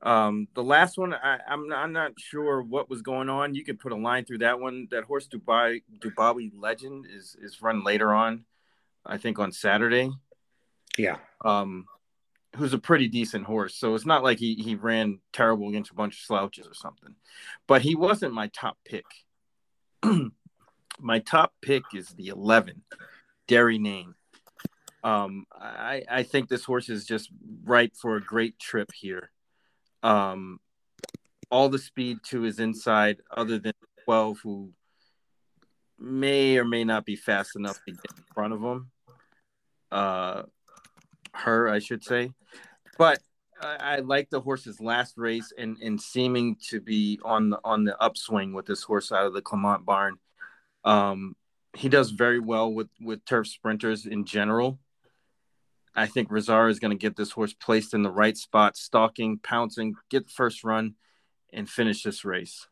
Um, 0.00 0.46
the 0.54 0.62
last 0.62 0.96
one, 0.96 1.12
I, 1.12 1.38
am 1.48 1.68
not, 1.68 1.78
I'm 1.78 1.92
not 1.92 2.12
sure 2.18 2.62
what 2.62 2.88
was 2.88 3.02
going 3.02 3.28
on. 3.28 3.54
You 3.54 3.64
can 3.64 3.76
put 3.76 3.92
a 3.92 3.96
line 3.96 4.24
through 4.24 4.38
that 4.38 4.60
one. 4.60 4.86
That 4.90 5.04
horse 5.04 5.26
Dubai 5.26 5.82
Dubai 5.98 6.52
Legend 6.56 7.06
is 7.10 7.36
is 7.40 7.60
run 7.60 7.82
later 7.82 8.14
on, 8.14 8.44
I 9.04 9.18
think 9.18 9.38
on 9.38 9.50
Saturday. 9.50 10.10
Yeah. 10.96 11.16
Um, 11.44 11.86
who's 12.56 12.74
a 12.74 12.78
pretty 12.78 13.08
decent 13.08 13.44
horse. 13.44 13.74
So 13.74 13.94
it's 13.94 14.06
not 14.06 14.22
like 14.22 14.38
he 14.38 14.54
he 14.54 14.76
ran 14.76 15.18
terrible 15.32 15.68
against 15.68 15.90
a 15.90 15.94
bunch 15.94 16.14
of 16.14 16.20
slouches 16.20 16.66
or 16.66 16.74
something. 16.74 17.16
But 17.66 17.82
he 17.82 17.96
wasn't 17.96 18.34
my 18.34 18.48
top 18.48 18.78
pick. 18.84 19.04
my 21.00 21.18
top 21.18 21.54
pick 21.60 21.82
is 21.92 22.08
the 22.10 22.28
11, 22.28 22.82
Derrynane. 23.48 24.14
Um, 25.02 25.46
I 25.52 26.04
I 26.08 26.22
think 26.22 26.48
this 26.48 26.64
horse 26.64 26.88
is 26.88 27.04
just 27.04 27.30
ripe 27.64 27.96
for 27.96 28.14
a 28.14 28.22
great 28.22 28.60
trip 28.60 28.92
here 28.94 29.32
um, 30.02 30.60
all 31.50 31.68
the 31.68 31.78
speed 31.78 32.18
to 32.24 32.42
his 32.42 32.58
inside, 32.58 33.18
other 33.34 33.58
than 33.58 33.72
12, 34.04 34.38
who 34.42 34.70
may 35.98 36.58
or 36.58 36.64
may 36.64 36.84
not 36.84 37.04
be 37.04 37.16
fast 37.16 37.56
enough 37.56 37.78
to 37.86 37.92
get 37.92 38.12
in 38.16 38.24
front 38.34 38.52
of 38.52 38.62
him. 38.62 38.90
Uh, 39.90 40.42
her, 41.34 41.68
I 41.68 41.78
should 41.78 42.04
say. 42.04 42.30
But 42.98 43.20
I, 43.60 43.76
I 43.76 43.96
like 44.00 44.30
the 44.30 44.40
horse's 44.40 44.80
last 44.80 45.14
race 45.16 45.52
and, 45.56 45.76
and 45.82 46.00
seeming 46.00 46.56
to 46.68 46.80
be 46.80 47.18
on 47.24 47.50
the 47.50 47.58
on 47.64 47.84
the 47.84 48.00
upswing 48.00 48.52
with 48.52 48.66
this 48.66 48.82
horse 48.82 49.12
out 49.12 49.26
of 49.26 49.34
the 49.34 49.42
Clement 49.42 49.84
barn. 49.84 50.16
Um, 50.84 51.36
he 51.74 51.88
does 51.88 52.10
very 52.10 52.40
well 52.40 52.72
with 52.72 52.88
with 53.00 53.24
turf 53.24 53.46
sprinters 53.46 54.06
in 54.06 54.24
general. 54.24 54.78
I 55.98 56.06
think 56.06 56.30
Rosario 56.30 56.70
is 56.70 56.78
going 56.78 56.96
to 56.96 57.00
get 57.00 57.16
this 57.16 57.32
horse 57.32 57.52
placed 57.52 57.92
in 57.92 58.02
the 58.02 58.10
right 58.10 58.36
spot, 58.36 58.76
stalking, 58.76 59.38
pouncing, 59.38 59.94
get 60.10 60.26
the 60.26 60.32
first 60.32 60.62
run, 60.62 60.94
and 61.52 61.68
finish 61.68 62.02
this 62.02 62.24
race. 62.24 62.68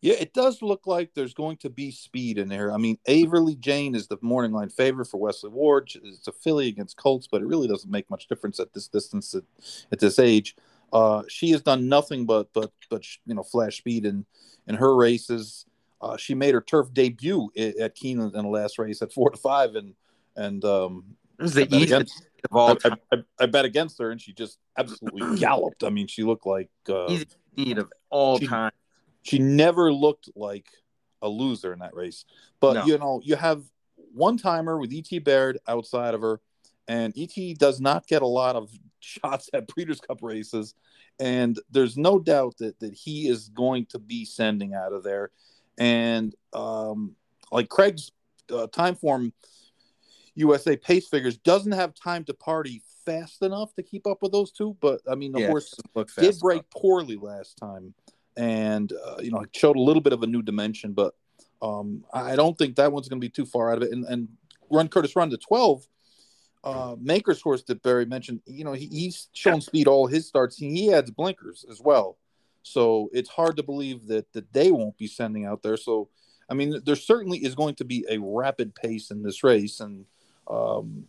Yeah, 0.00 0.14
it 0.18 0.32
does 0.32 0.62
look 0.62 0.86
like 0.86 1.10
there's 1.14 1.34
going 1.34 1.58
to 1.58 1.70
be 1.70 1.90
speed 1.92 2.38
in 2.38 2.48
there. 2.48 2.72
I 2.72 2.76
mean, 2.76 2.96
Averly 3.06 3.54
Jane 3.56 3.94
is 3.94 4.08
the 4.08 4.18
morning 4.20 4.52
line 4.52 4.70
favorite 4.70 5.06
for 5.06 5.20
Wesley 5.20 5.50
Ward. 5.50 5.92
It's 6.02 6.26
a 6.26 6.32
filly 6.32 6.68
against 6.68 6.96
Colts, 6.96 7.28
but 7.30 7.42
it 7.42 7.46
really 7.46 7.68
doesn't 7.68 7.90
make 7.90 8.10
much 8.10 8.26
difference 8.26 8.58
at 8.58 8.72
this 8.72 8.88
distance 8.88 9.34
at, 9.34 9.44
at 9.92 10.00
this 10.00 10.18
age. 10.18 10.56
Uh, 10.92 11.22
she 11.28 11.50
has 11.50 11.62
done 11.62 11.88
nothing 11.88 12.26
but 12.26 12.52
but 12.52 12.72
but 12.90 13.04
you 13.26 13.34
know 13.34 13.42
flash 13.42 13.78
speed 13.78 14.04
in 14.04 14.26
in 14.66 14.74
her 14.74 14.96
races. 14.96 15.66
Uh, 16.00 16.16
she 16.16 16.34
made 16.34 16.52
her 16.52 16.60
turf 16.60 16.92
debut 16.92 17.48
at 17.56 17.96
Keeneland 17.96 18.34
in 18.34 18.42
the 18.42 18.48
last 18.48 18.78
race 18.78 19.02
at 19.02 19.12
four 19.12 19.30
to 19.30 19.36
five, 19.36 19.76
and 19.76 19.94
and 20.36 20.64
um, 20.64 21.04
it 21.38 21.42
was 21.42 21.54
the 21.54 21.74
easiest 21.74 22.26
of 22.50 22.56
all 22.56 22.76
I, 22.84 22.96
I, 23.12 23.16
I, 23.40 23.46
bet 23.46 23.64
against 23.64 23.98
her, 23.98 24.10
and 24.10 24.20
she 24.20 24.32
just 24.32 24.58
absolutely 24.76 25.36
galloped. 25.38 25.84
I 25.84 25.90
mean, 25.90 26.06
she 26.06 26.24
looked 26.24 26.46
like 26.46 26.70
uh, 26.88 27.08
speed 27.52 27.78
of 27.78 27.92
all 28.10 28.38
she, 28.38 28.46
time. 28.46 28.72
She 29.22 29.38
never 29.38 29.92
looked 29.92 30.28
like 30.34 30.66
a 31.20 31.28
loser 31.28 31.72
in 31.72 31.78
that 31.80 31.94
race. 31.94 32.24
But 32.60 32.74
no. 32.74 32.84
you 32.86 32.98
know, 32.98 33.20
you 33.24 33.36
have 33.36 33.62
one 34.12 34.36
timer 34.36 34.78
with 34.78 34.92
ET 34.92 35.24
Baird 35.24 35.58
outside 35.68 36.14
of 36.14 36.20
her, 36.20 36.40
and 36.88 37.14
ET 37.16 37.58
does 37.58 37.80
not 37.80 38.06
get 38.06 38.22
a 38.22 38.26
lot 38.26 38.56
of 38.56 38.70
shots 39.00 39.48
at 39.54 39.68
Breeders' 39.68 40.00
Cup 40.00 40.18
races. 40.22 40.74
And 41.20 41.58
there's 41.70 41.96
no 41.96 42.18
doubt 42.18 42.56
that 42.58 42.78
that 42.80 42.94
he 42.94 43.28
is 43.28 43.48
going 43.50 43.86
to 43.86 43.98
be 43.98 44.24
sending 44.24 44.74
out 44.74 44.92
of 44.92 45.04
there. 45.04 45.30
And 45.78 46.34
um, 46.52 47.14
like 47.50 47.68
Craig's 47.68 48.10
uh, 48.52 48.66
time 48.66 48.94
form 48.94 49.32
USA 50.34 50.76
pace 50.76 51.08
figures 51.08 51.36
doesn't 51.36 51.72
have 51.72 51.94
time 51.94 52.24
to 52.24 52.34
party 52.34 52.82
fast 53.04 53.42
enough 53.42 53.74
to 53.74 53.82
keep 53.82 54.06
up 54.06 54.22
with 54.22 54.32
those 54.32 54.50
two. 54.50 54.76
But 54.80 55.00
I 55.10 55.14
mean, 55.14 55.32
the 55.32 55.40
yeah, 55.40 55.48
horse 55.48 55.74
did 56.18 56.38
break 56.40 56.58
enough. 56.58 56.70
poorly 56.70 57.16
last 57.16 57.56
time, 57.58 57.94
and 58.36 58.92
uh, 58.92 59.16
you 59.22 59.30
know, 59.30 59.44
showed 59.54 59.76
a 59.76 59.80
little 59.80 60.02
bit 60.02 60.12
of 60.12 60.22
a 60.22 60.26
new 60.26 60.42
dimension. 60.42 60.92
But 60.92 61.14
um, 61.60 62.04
I 62.12 62.36
don't 62.36 62.56
think 62.56 62.76
that 62.76 62.92
one's 62.92 63.08
going 63.08 63.20
to 63.20 63.24
be 63.24 63.30
too 63.30 63.46
far 63.46 63.70
out 63.70 63.78
of 63.78 63.84
it. 63.84 63.92
And, 63.92 64.04
and 64.06 64.28
run 64.70 64.88
Curtis 64.88 65.16
run 65.16 65.30
to 65.30 65.38
twelve. 65.38 65.86
Uh, 66.64 66.94
Maker's 67.00 67.42
horse 67.42 67.64
that 67.64 67.82
Barry 67.82 68.04
mentioned, 68.04 68.40
you 68.46 68.62
know, 68.62 68.72
he, 68.72 68.86
he's 68.86 69.28
shown 69.32 69.60
speed 69.60 69.88
all 69.88 70.06
his 70.06 70.28
starts. 70.28 70.56
He 70.56 70.92
adds 70.92 71.10
blinkers 71.10 71.64
as 71.68 71.80
well, 71.80 72.18
so 72.62 73.10
it's 73.12 73.28
hard 73.28 73.56
to 73.56 73.64
believe 73.64 74.06
that 74.06 74.32
that 74.32 74.52
they 74.52 74.70
won't 74.70 74.96
be 74.96 75.08
sending 75.08 75.44
out 75.44 75.62
there. 75.62 75.76
So, 75.76 76.08
I 76.48 76.54
mean, 76.54 76.80
there 76.86 76.94
certainly 76.94 77.38
is 77.38 77.56
going 77.56 77.74
to 77.76 77.84
be 77.84 78.06
a 78.08 78.18
rapid 78.18 78.76
pace 78.76 79.10
in 79.10 79.24
this 79.24 79.42
race, 79.42 79.80
and 79.80 80.06
um, 80.48 81.04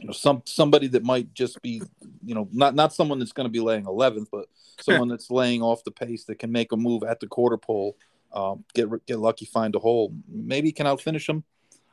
you 0.00 0.06
know, 0.06 0.12
some 0.12 0.42
somebody 0.46 0.86
that 0.88 1.04
might 1.04 1.32
just 1.34 1.60
be, 1.62 1.82
you 2.24 2.34
know, 2.34 2.48
not 2.52 2.74
not 2.74 2.92
someone 2.92 3.18
that's 3.18 3.32
going 3.32 3.46
to 3.46 3.50
be 3.50 3.60
laying 3.60 3.84
11th, 3.84 4.26
but 4.30 4.46
someone 4.80 5.08
that's 5.08 5.30
laying 5.30 5.62
off 5.62 5.84
the 5.84 5.90
pace 5.90 6.24
that 6.24 6.38
can 6.38 6.50
make 6.50 6.72
a 6.72 6.76
move 6.76 7.02
at 7.02 7.20
the 7.20 7.26
quarter 7.26 7.56
pole, 7.56 7.96
um, 8.32 8.64
get 8.74 8.88
get 9.06 9.18
lucky, 9.18 9.44
find 9.44 9.74
a 9.74 9.78
hole, 9.78 10.14
maybe 10.28 10.72
can 10.72 10.86
outfinish 10.86 11.26
them. 11.26 11.44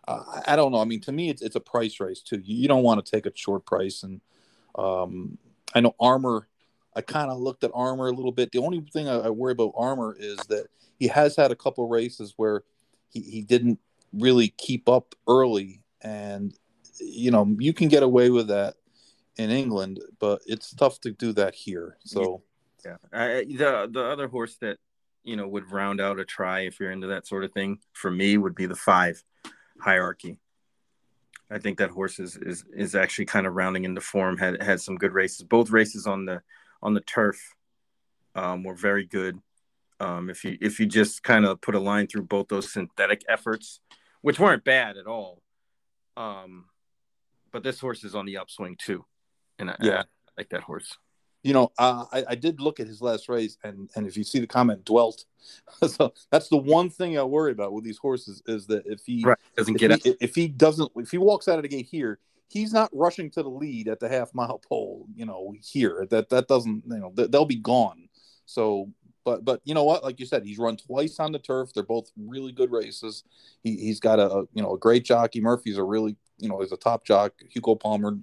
Uh, 0.07 0.23
I 0.47 0.55
don't 0.55 0.71
know. 0.71 0.79
I 0.79 0.85
mean, 0.85 1.01
to 1.01 1.11
me, 1.11 1.29
it's 1.29 1.41
it's 1.41 1.55
a 1.55 1.61
price 1.61 1.99
race 1.99 2.21
too. 2.21 2.41
You, 2.43 2.55
you 2.55 2.67
don't 2.67 2.83
want 2.83 3.03
to 3.03 3.11
take 3.11 3.25
a 3.25 3.31
short 3.35 3.65
price, 3.65 4.03
and 4.03 4.21
um, 4.75 5.37
I 5.75 5.81
know 5.81 5.95
Armour. 5.99 6.47
I 6.95 7.01
kind 7.01 7.29
of 7.29 7.37
looked 7.37 7.63
at 7.63 7.69
Armour 7.75 8.07
a 8.07 8.11
little 8.11 8.31
bit. 8.31 8.51
The 8.51 8.59
only 8.59 8.81
thing 8.91 9.07
I, 9.07 9.17
I 9.17 9.29
worry 9.29 9.51
about 9.51 9.73
Armour 9.77 10.15
is 10.17 10.37
that 10.49 10.67
he 10.97 11.07
has 11.07 11.35
had 11.35 11.51
a 11.51 11.55
couple 11.55 11.87
races 11.87 12.33
where 12.37 12.63
he, 13.09 13.21
he 13.21 13.41
didn't 13.41 13.79
really 14.13 14.47
keep 14.57 14.89
up 14.89 15.13
early 15.27 15.81
and 16.01 16.53
you 16.99 17.31
know 17.31 17.55
you 17.59 17.73
can 17.73 17.87
get 17.87 18.03
away 18.03 18.29
with 18.29 18.47
that 18.47 18.75
in 19.37 19.51
England, 19.51 19.99
but 20.19 20.41
it's 20.45 20.73
tough 20.73 20.99
to 21.01 21.11
do 21.11 21.31
that 21.33 21.55
here. 21.55 21.97
So 22.03 22.43
yeah, 22.85 22.97
I, 23.13 23.45
the 23.45 23.89
the 23.91 24.03
other 24.03 24.27
horse 24.27 24.57
that 24.61 24.77
you 25.23 25.35
know 25.35 25.47
would 25.47 25.71
round 25.71 26.01
out 26.01 26.19
a 26.19 26.25
try 26.25 26.61
if 26.61 26.79
you're 26.79 26.91
into 26.91 27.07
that 27.07 27.27
sort 27.27 27.43
of 27.43 27.51
thing 27.51 27.79
for 27.93 28.09
me 28.09 28.37
would 28.37 28.55
be 28.55 28.65
the 28.65 28.75
five 28.75 29.23
hierarchy. 29.79 30.39
I 31.49 31.59
think 31.59 31.77
that 31.77 31.91
horse 31.91 32.19
is 32.19 32.35
is, 32.37 32.65
is 32.75 32.95
actually 32.95 33.25
kind 33.25 33.47
of 33.47 33.53
rounding 33.53 33.85
into 33.85 34.01
form. 34.01 34.37
Had 34.37 34.61
had 34.61 34.81
some 34.81 34.95
good 34.95 35.13
races. 35.13 35.43
Both 35.43 35.69
races 35.69 36.07
on 36.07 36.25
the 36.25 36.41
on 36.81 36.93
the 36.93 37.01
turf 37.01 37.37
um, 38.35 38.63
were 38.63 38.75
very 38.75 39.05
good. 39.05 39.39
Um, 39.99 40.29
if 40.29 40.43
you 40.43 40.57
if 40.61 40.79
you 40.79 40.85
just 40.85 41.23
kind 41.23 41.45
of 41.45 41.61
put 41.61 41.75
a 41.75 41.79
line 41.79 42.07
through 42.07 42.23
both 42.23 42.49
those 42.49 42.71
synthetic 42.71 43.23
efforts, 43.27 43.79
which 44.21 44.39
weren't 44.39 44.63
bad 44.63 44.97
at 44.97 45.07
all, 45.07 45.41
um, 46.17 46.65
but 47.51 47.63
this 47.63 47.79
horse 47.79 48.03
is 48.03 48.15
on 48.15 48.25
the 48.25 48.37
upswing 48.37 48.75
too, 48.77 49.05
and 49.59 49.69
I, 49.69 49.75
Yeah. 49.79 50.01
I 50.01 50.05
like 50.37 50.49
that 50.49 50.63
horse. 50.63 50.97
You 51.43 51.53
know, 51.53 51.71
uh, 51.77 52.05
I, 52.11 52.25
I 52.29 52.35
did 52.35 52.59
look 52.59 52.79
at 52.79 52.87
his 52.87 53.01
last 53.01 53.29
race, 53.29 53.57
and 53.63 53.89
and 53.95 54.05
if 54.07 54.17
you 54.17 54.23
see 54.23 54.39
the 54.39 54.47
comment, 54.47 54.83
dwelt. 54.83 55.23
so 55.87 56.13
that's 56.31 56.49
the 56.49 56.57
one 56.57 56.89
thing 56.89 57.17
I 57.17 57.23
worry 57.23 57.51
about 57.51 57.71
with 57.73 57.85
these 57.85 57.99
horses 57.99 58.41
is 58.47 58.65
that 58.67 58.85
if 58.85 59.01
he 59.05 59.23
Right, 59.23 59.37
doesn't 59.55 59.75
if 59.75 59.79
get 59.79 60.03
he, 60.03 60.15
if 60.19 60.35
he 60.35 60.47
doesn't 60.47 60.91
if 60.95 61.11
he 61.11 61.17
walks 61.17 61.47
out 61.47 61.57
of 61.57 61.61
the 61.61 61.69
gate 61.69 61.87
here, 61.89 62.19
he's 62.49 62.73
not 62.73 62.89
rushing 62.91 63.29
to 63.31 63.43
the 63.43 63.49
lead 63.49 63.87
at 63.87 63.99
the 63.99 64.09
half 64.09 64.33
mile 64.33 64.59
pole. 64.59 65.05
You 65.15 65.25
know, 65.25 65.53
here 65.61 66.05
that 66.09 66.29
that 66.29 66.47
doesn't 66.47 66.83
you 66.85 66.97
know 66.97 67.13
they- 67.15 67.27
they'll 67.27 67.45
be 67.45 67.55
gone. 67.55 68.09
So, 68.45 68.89
but 69.27 69.43
but 69.43 69.59
you 69.65 69.73
know 69.73 69.83
what? 69.83 70.05
Like 70.05 70.21
you 70.21 70.25
said, 70.25 70.45
he's 70.45 70.57
run 70.57 70.77
twice 70.77 71.19
on 71.19 71.33
the 71.33 71.39
turf. 71.39 71.73
They're 71.73 71.83
both 71.83 72.09
really 72.15 72.53
good 72.53 72.71
races. 72.71 73.25
He 73.61 73.75
he's 73.75 73.99
got 73.99 74.19
a, 74.19 74.31
a 74.31 74.41
you 74.53 74.63
know 74.63 74.75
a 74.75 74.79
great 74.79 75.03
jockey. 75.03 75.41
Murphy's 75.41 75.77
a 75.77 75.83
really 75.83 76.15
you 76.37 76.47
know 76.47 76.61
is 76.61 76.71
a 76.71 76.77
top 76.77 77.03
jock. 77.03 77.33
Hugo 77.49 77.75
Palmer 77.75 78.17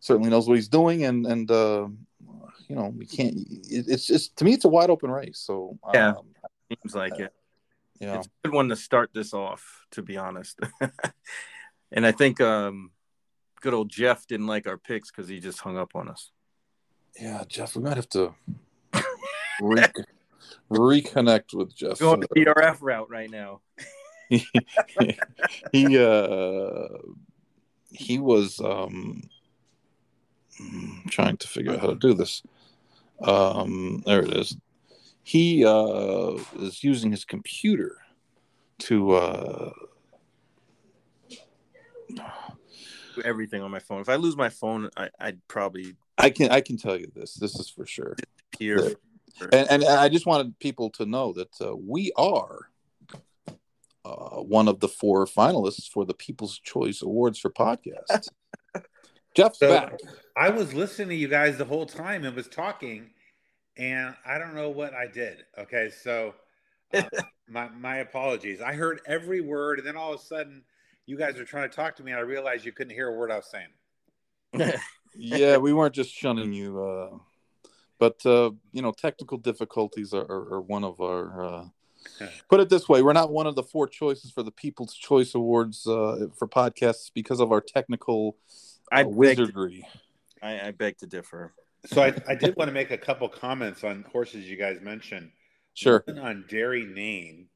certainly 0.00 0.30
knows 0.30 0.48
what 0.48 0.54
he's 0.54 0.68
doing, 0.68 1.04
and 1.04 1.26
and 1.26 1.50
uh, 1.50 1.88
you 2.68 2.74
know 2.74 2.94
we 2.96 3.04
can't. 3.04 3.36
It, 3.36 3.84
it's 3.86 4.06
just 4.06 4.34
to 4.38 4.46
me, 4.46 4.54
it's 4.54 4.64
a 4.64 4.68
wide 4.68 4.88
open 4.88 5.10
race. 5.10 5.40
So 5.40 5.78
Yeah. 5.92 6.12
um, 6.12 6.28
Seems 6.70 6.94
like 6.94 7.18
it. 7.18 7.30
you 8.00 8.06
know, 8.06 8.14
It's 8.14 8.26
a 8.26 8.48
good 8.48 8.54
one 8.54 8.70
to 8.70 8.76
start 8.76 9.10
this 9.12 9.34
off, 9.34 9.84
to 9.90 10.00
be 10.00 10.16
honest. 10.16 10.58
and 11.92 12.06
I 12.06 12.12
think 12.12 12.40
um, 12.40 12.92
good 13.60 13.74
old 13.74 13.90
Jeff 13.90 14.26
didn't 14.26 14.46
like 14.46 14.66
our 14.66 14.78
picks 14.78 15.10
because 15.10 15.28
he 15.28 15.38
just 15.38 15.60
hung 15.60 15.76
up 15.76 15.94
on 15.94 16.08
us. 16.08 16.30
yeah, 17.20 17.44
Jeff, 17.46 17.76
we 17.76 17.82
might 17.82 17.96
have 17.96 18.08
to 18.08 18.34
re- 19.60 19.84
reconnect 20.70 21.54
with 21.54 21.74
Jeff. 21.76 21.98
Going 21.98 22.20
the 22.20 22.28
PRF 22.28 22.78
route 22.80 23.10
right 23.10 23.30
now. 23.30 23.60
he 25.72 25.98
uh 25.98 26.88
he 27.90 28.18
was 28.18 28.58
um 28.60 29.28
trying 31.08 31.36
to 31.36 31.46
figure 31.46 31.72
out 31.72 31.80
how 31.80 31.88
to 31.88 31.94
do 31.94 32.14
this 32.14 32.42
um 33.20 34.02
there 34.06 34.22
it 34.22 34.34
is 34.34 34.56
he 35.22 35.64
uh 35.64 36.32
is 36.58 36.82
using 36.82 37.10
his 37.10 37.24
computer 37.24 37.98
to 38.78 39.12
uh 39.12 39.72
Do 43.14 43.22
Everything 43.24 43.62
on 43.62 43.70
my 43.70 43.78
phone. 43.78 44.00
If 44.00 44.08
I 44.08 44.16
lose 44.16 44.36
my 44.36 44.48
phone, 44.48 44.88
I, 44.96 45.10
I'd 45.20 45.46
probably 45.48 45.96
i 46.16 46.30
can 46.30 46.50
i 46.50 46.60
can 46.60 46.76
tell 46.76 46.98
you 46.98 47.10
this 47.14 47.34
this 47.34 47.58
is 47.58 47.68
for 47.68 47.84
sure 47.84 48.16
hear. 48.58 48.94
And, 49.40 49.68
and 49.70 49.84
i 49.84 50.08
just 50.08 50.26
wanted 50.26 50.58
people 50.58 50.90
to 50.90 51.06
know 51.06 51.32
that 51.32 51.60
uh, 51.60 51.74
we 51.76 52.12
are 52.16 52.70
uh, 54.04 54.42
one 54.42 54.68
of 54.68 54.80
the 54.80 54.88
four 54.88 55.26
finalists 55.26 55.88
for 55.88 56.04
the 56.04 56.14
people's 56.14 56.58
choice 56.58 57.02
awards 57.02 57.38
for 57.38 57.50
podcasts 57.50 58.28
jeff's 59.34 59.58
So 59.58 59.68
back 59.68 59.98
I 60.36 60.50
was 60.50 60.74
listening 60.74 61.10
to 61.10 61.14
you 61.14 61.28
guys 61.28 61.58
the 61.58 61.64
whole 61.64 61.86
time 61.86 62.24
and 62.24 62.34
was 62.34 62.48
talking, 62.48 63.10
and 63.76 64.14
I 64.26 64.38
don't 64.38 64.54
know 64.54 64.70
what 64.70 64.92
I 64.92 65.06
did. 65.06 65.44
Okay, 65.56 65.90
so 65.90 66.34
uh, 66.92 67.02
my 67.48 67.68
my 67.68 67.98
apologies. 67.98 68.60
I 68.60 68.72
heard 68.72 69.00
every 69.06 69.40
word, 69.40 69.78
and 69.78 69.86
then 69.86 69.96
all 69.96 70.12
of 70.12 70.20
a 70.20 70.24
sudden, 70.24 70.64
you 71.06 71.16
guys 71.16 71.36
were 71.36 71.44
trying 71.44 71.70
to 71.70 71.76
talk 71.76 71.94
to 71.96 72.02
me, 72.02 72.10
and 72.10 72.18
I 72.18 72.22
realized 72.22 72.64
you 72.64 72.72
couldn't 72.72 72.94
hear 72.94 73.08
a 73.08 73.16
word 73.16 73.30
I 73.30 73.36
was 73.36 73.50
saying. 73.50 74.74
yeah, 75.14 75.56
we 75.56 75.72
weren't 75.72 75.94
just 75.94 76.12
shunning 76.12 76.52
you, 76.52 76.82
uh, 76.82 77.16
but 78.04 78.26
uh, 78.26 78.50
you 78.72 78.82
know, 78.82 78.92
technical 78.92 79.38
difficulties 79.38 80.12
are, 80.12 80.24
are, 80.24 80.54
are 80.54 80.60
one 80.60 80.84
of 80.84 81.00
our. 81.00 81.44
Uh, 81.44 81.64
put 82.50 82.60
it 82.60 82.68
this 82.68 82.86
way: 82.86 83.00
we're 83.00 83.14
not 83.14 83.32
one 83.32 83.46
of 83.46 83.54
the 83.54 83.62
four 83.62 83.86
choices 83.86 84.30
for 84.30 84.42
the 84.42 84.50
People's 84.50 84.94
Choice 84.94 85.34
Awards 85.34 85.86
uh, 85.86 86.26
for 86.36 86.46
podcasts 86.46 87.10
because 87.14 87.40
of 87.40 87.50
our 87.50 87.62
technical 87.62 88.36
uh, 88.92 88.96
I 88.96 89.02
beg, 89.04 89.12
to, 89.12 89.16
wizardry. 89.16 89.88
I, 90.42 90.68
I 90.68 90.70
beg 90.72 90.98
to 90.98 91.06
differ. 91.06 91.54
So 91.86 92.02
I, 92.02 92.14
I 92.28 92.34
did 92.34 92.56
want 92.56 92.68
to 92.68 92.74
make 92.74 92.90
a 92.90 92.98
couple 92.98 93.26
comments 93.30 93.84
on 93.84 94.04
horses 94.12 94.44
you 94.44 94.58
guys 94.58 94.82
mentioned. 94.82 95.30
Sure. 95.72 96.02
One 96.06 96.18
on 96.18 96.44
Derrynane. 96.46 97.46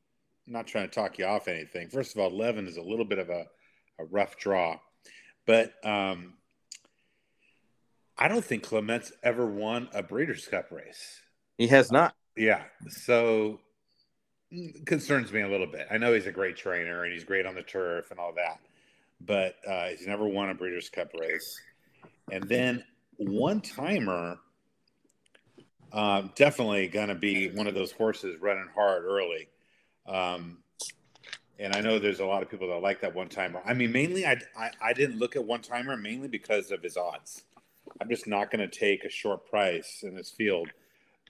I'm 0.46 0.52
not 0.52 0.66
trying 0.66 0.88
to 0.88 0.94
talk 0.94 1.18
you 1.18 1.26
off 1.26 1.48
anything. 1.48 1.90
First 1.90 2.14
of 2.14 2.22
all, 2.22 2.34
Levin 2.34 2.66
is 2.66 2.78
a 2.78 2.82
little 2.82 3.04
bit 3.04 3.18
of 3.18 3.28
a, 3.28 3.44
a 3.98 4.04
rough 4.06 4.38
draw, 4.38 4.78
but 5.46 5.74
um, 5.84 6.37
I 8.18 8.28
don't 8.28 8.44
think 8.44 8.64
Clement's 8.64 9.12
ever 9.22 9.46
won 9.46 9.88
a 9.92 10.02
Breeders' 10.02 10.46
Cup 10.46 10.72
race. 10.72 11.20
He 11.56 11.68
has 11.68 11.92
not. 11.92 12.14
Yeah, 12.36 12.62
so 12.88 13.60
mm, 14.52 14.84
concerns 14.86 15.32
me 15.32 15.42
a 15.42 15.48
little 15.48 15.66
bit. 15.66 15.86
I 15.90 15.98
know 15.98 16.12
he's 16.12 16.26
a 16.26 16.32
great 16.32 16.56
trainer 16.56 17.04
and 17.04 17.12
he's 17.12 17.24
great 17.24 17.46
on 17.46 17.54
the 17.54 17.62
turf 17.62 18.10
and 18.10 18.18
all 18.18 18.32
that, 18.34 18.60
but 19.20 19.56
uh, 19.68 19.88
he's 19.88 20.06
never 20.06 20.26
won 20.26 20.50
a 20.50 20.54
Breeders' 20.54 20.88
Cup 20.88 21.12
race. 21.18 21.60
And 22.30 22.44
then 22.44 22.84
one 23.16 23.60
timer, 23.60 24.38
um, 25.92 26.32
definitely 26.34 26.88
going 26.88 27.08
to 27.08 27.14
be 27.14 27.50
one 27.50 27.66
of 27.66 27.74
those 27.74 27.92
horses 27.92 28.40
running 28.40 28.68
hard 28.74 29.04
early. 29.04 29.48
Um, 30.06 30.58
and 31.58 31.74
I 31.74 31.80
know 31.80 31.98
there's 31.98 32.20
a 32.20 32.26
lot 32.26 32.42
of 32.42 32.50
people 32.50 32.68
that 32.68 32.82
like 32.82 33.00
that 33.00 33.14
one 33.14 33.28
timer. 33.28 33.60
I 33.64 33.74
mean, 33.74 33.90
mainly 33.90 34.26
I, 34.26 34.38
I, 34.56 34.70
I 34.80 34.92
didn't 34.92 35.18
look 35.18 35.34
at 35.34 35.44
one 35.44 35.60
timer 35.60 35.96
mainly 35.96 36.28
because 36.28 36.70
of 36.70 36.82
his 36.82 36.96
odds. 36.96 37.44
I'm 38.00 38.08
just 38.08 38.26
not 38.26 38.50
going 38.50 38.68
to 38.68 38.78
take 38.78 39.04
a 39.04 39.10
short 39.10 39.46
price 39.48 40.00
in 40.02 40.14
this 40.14 40.30
field. 40.30 40.68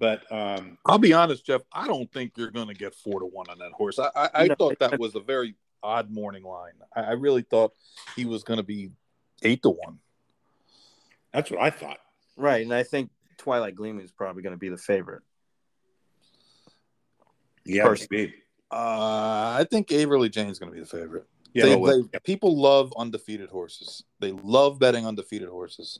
But 0.00 0.30
um, 0.30 0.78
I'll 0.86 0.98
be 0.98 1.12
honest, 1.12 1.44
Jeff. 1.44 1.62
I 1.72 1.86
don't 1.88 2.10
think 2.12 2.32
you're 2.36 2.50
going 2.52 2.68
to 2.68 2.74
get 2.74 2.94
four 2.94 3.18
to 3.20 3.26
one 3.26 3.46
on 3.50 3.58
that 3.58 3.72
horse. 3.72 3.98
I, 3.98 4.10
I, 4.14 4.30
I 4.34 4.46
No. 4.46 4.54
thought 4.54 4.78
that 4.78 4.98
was 4.98 5.14
a 5.16 5.20
very 5.20 5.56
odd 5.82 6.10
morning 6.10 6.44
line. 6.44 6.74
I, 6.94 7.00
I 7.00 7.10
really 7.12 7.42
thought 7.42 7.72
he 8.14 8.24
was 8.24 8.44
going 8.44 8.58
to 8.58 8.62
be 8.64 8.90
eight 9.42 9.62
to 9.62 9.70
one. 9.70 9.98
that's 11.32 11.50
what 11.50 11.60
I 11.60 11.70
thought. 11.70 11.98
Right, 12.36 12.62
and 12.62 12.72
I 12.72 12.84
think 12.84 13.10
Twilight 13.38 13.74
Gleaming 13.74 14.04
is 14.04 14.12
probably 14.12 14.42
going 14.42 14.52
to 14.54 14.58
be 14.58 14.68
the 14.68 14.76
favorite. 14.76 15.22
Yeah, 17.64 17.84
Person. 17.84 18.06
maybe. 18.10 18.34
Uh, 18.70 19.56
I 19.58 19.66
think 19.70 19.90
Averly 19.92 20.28
Jane's 20.28 20.58
going 20.58 20.70
to 20.70 20.74
be 20.74 20.80
the 20.80 20.86
favorite. 20.86 21.26
Yeah, 21.54 21.64
they, 21.64 21.76
well, 21.76 22.02
they- 22.12 22.18
people 22.20 22.56
love 22.60 22.92
undefeated 22.96 23.50
horses. 23.50 24.04
They 24.20 24.32
love 24.32 24.78
betting 24.78 25.06
undefeated 25.06 25.48
horses. 25.48 25.98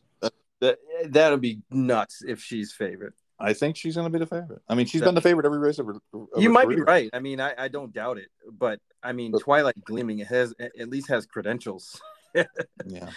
That 0.61 0.79
that'll 1.07 1.38
be 1.38 1.61
nuts 1.71 2.23
if 2.27 2.40
she's 2.42 2.73
favorite. 2.73 3.14
I 3.40 3.53
think 3.53 3.77
she's 3.77 3.94
going 3.94 4.07
to 4.07 4.11
be 4.11 4.18
the 4.18 4.27
favorite. 4.27 4.62
I 4.68 4.75
mean, 4.75 4.87
she's 4.87 5.01
That- 5.01 5.07
been 5.07 5.14
the 5.14 5.21
favorite 5.21 5.47
every 5.47 5.59
race 5.61 5.79
of 5.79 5.87
You 6.37 6.51
might 6.51 6.68
be 6.68 6.81
right. 6.81 7.09
I 7.12 7.21
mean, 7.21 7.40
I, 7.40 7.55
I 7.57 7.68
don't 7.68 7.92
doubt 7.92 8.18
it, 8.18 8.29
but 8.51 8.81
I 9.03 9.12
mean, 9.12 9.31
But- 9.31 9.42
Twilight 9.42 9.85
Gleaming 9.85 10.18
has 10.18 10.53
at 10.59 10.88
least 10.88 11.09
has 11.09 11.27
credentials. 11.27 12.01
Yeah. 12.87 13.11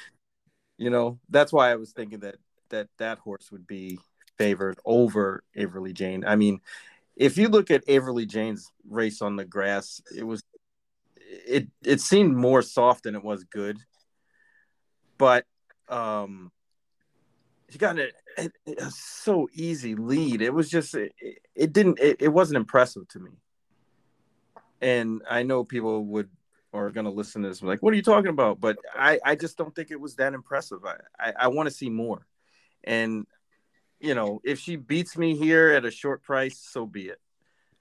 You 0.77 0.89
know, 0.89 1.19
that's 1.29 1.51
why 1.53 1.69
I 1.71 1.75
was 1.75 1.91
thinking 1.91 2.19
that 2.21 2.35
that 2.69 2.87
that 2.97 3.19
horse 3.19 3.51
would 3.51 3.67
be 3.67 3.99
favored 4.37 4.79
over 4.85 5.43
Averly 5.55 5.93
Jane. 5.93 6.23
I 6.25 6.35
mean, 6.35 6.59
if 7.15 7.37
you 7.37 7.49
look 7.49 7.69
at 7.69 7.83
Averly 7.87 8.25
Jane's 8.25 8.71
race 8.89 9.21
on 9.21 9.35
the 9.35 9.45
grass, 9.45 10.01
it 10.15 10.23
was 10.23 10.41
it 11.17 11.67
it 11.83 12.01
seemed 12.01 12.35
more 12.35 12.61
soft 12.61 13.03
than 13.03 13.15
it 13.15 13.23
was 13.23 13.43
good, 13.43 13.77
but 15.17 15.45
um, 15.89 16.51
she 17.71 17.77
got 17.77 17.97
a, 17.97 18.11
a, 18.37 18.49
a 18.77 18.91
so 18.91 19.47
easy 19.53 19.95
lead. 19.95 20.41
It 20.41 20.53
was 20.53 20.69
just 20.69 20.93
it, 20.93 21.13
it 21.55 21.71
didn't 21.71 21.99
it, 21.99 22.17
it 22.19 22.27
wasn't 22.27 22.57
impressive 22.57 23.07
to 23.09 23.19
me, 23.19 23.31
and 24.81 25.21
I 25.29 25.43
know 25.43 25.63
people 25.63 26.03
would 26.05 26.29
are 26.73 26.89
going 26.89 27.05
to 27.05 27.11
listen 27.11 27.43
to 27.43 27.49
this 27.49 27.61
like, 27.61 27.81
"What 27.81 27.93
are 27.93 27.97
you 27.97 28.03
talking 28.03 28.29
about?" 28.29 28.59
But 28.59 28.77
I, 28.93 29.19
I 29.23 29.35
just 29.35 29.57
don't 29.57 29.73
think 29.73 29.89
it 29.89 29.99
was 29.99 30.15
that 30.15 30.33
impressive. 30.33 30.79
I, 30.85 30.95
I, 31.17 31.33
I 31.39 31.47
want 31.47 31.69
to 31.69 31.75
see 31.75 31.89
more, 31.89 32.25
and 32.83 33.25
you 34.01 34.15
know, 34.15 34.41
if 34.43 34.59
she 34.59 34.75
beats 34.75 35.17
me 35.17 35.37
here 35.37 35.71
at 35.71 35.85
a 35.85 35.91
short 35.91 36.23
price, 36.23 36.57
so 36.59 36.85
be 36.85 37.07
it. 37.07 37.19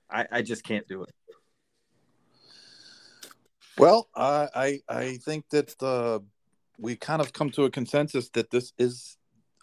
I, 0.08 0.26
I 0.30 0.42
just 0.42 0.64
can't 0.64 0.86
do 0.86 1.02
it. 1.02 1.14
Well, 3.76 4.08
I 4.14 4.48
I, 4.54 4.80
I 4.88 5.16
think 5.16 5.48
that 5.50 5.82
uh, 5.82 6.20
we 6.78 6.94
kind 6.94 7.20
of 7.20 7.32
come 7.32 7.50
to 7.50 7.64
a 7.64 7.70
consensus 7.70 8.28
that 8.30 8.50
this 8.50 8.72
is 8.78 9.16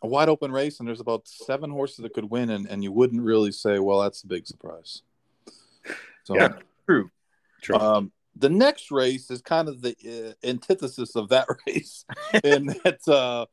a 0.04 0.08
wide 0.08 0.30
open 0.30 0.52
race, 0.52 0.80
and 0.80 0.88
there's 0.88 1.00
about 1.00 1.28
seven 1.28 1.70
horses 1.70 1.98
that 1.98 2.14
could 2.14 2.30
win, 2.30 2.50
and, 2.50 2.68
and 2.68 2.84
you 2.84 2.92
wouldn't 2.92 3.22
really 3.22 3.52
say, 3.52 3.80
well, 3.80 4.02
that's 4.02 4.24
a 4.24 4.28
big 4.28 4.46
surprise. 4.46 5.02
So, 6.24 6.36
Yeah. 6.36 6.54
True. 6.86 7.10
True. 7.62 7.76
Um, 7.76 8.12
the 8.36 8.50
next 8.50 8.92
race 8.92 9.32
is 9.32 9.42
kind 9.42 9.68
of 9.68 9.82
the 9.82 9.96
uh, 10.06 10.48
antithesis 10.48 11.16
of 11.16 11.30
that 11.30 11.48
race, 11.68 12.06
in 12.44 12.68
that 12.84 13.00
uh, 13.08 13.46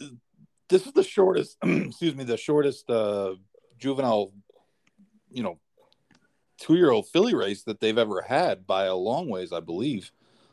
uh, 0.00 0.06
this 0.68 0.86
is 0.86 0.92
the 0.92 1.02
shortest, 1.02 1.58
excuse 1.62 2.14
me, 2.14 2.24
the 2.24 2.36
shortest 2.36 2.88
uh, 2.88 3.34
juvenile, 3.78 4.32
you 5.30 5.42
know, 5.42 5.58
two-year-old 6.58 7.08
filly 7.08 7.34
race 7.34 7.64
that 7.64 7.80
they've 7.80 7.98
ever 7.98 8.22
had 8.22 8.66
by 8.66 8.84
a 8.84 8.94
long 8.94 9.28
ways, 9.28 9.52
I 9.52 9.60
believe. 9.60 10.10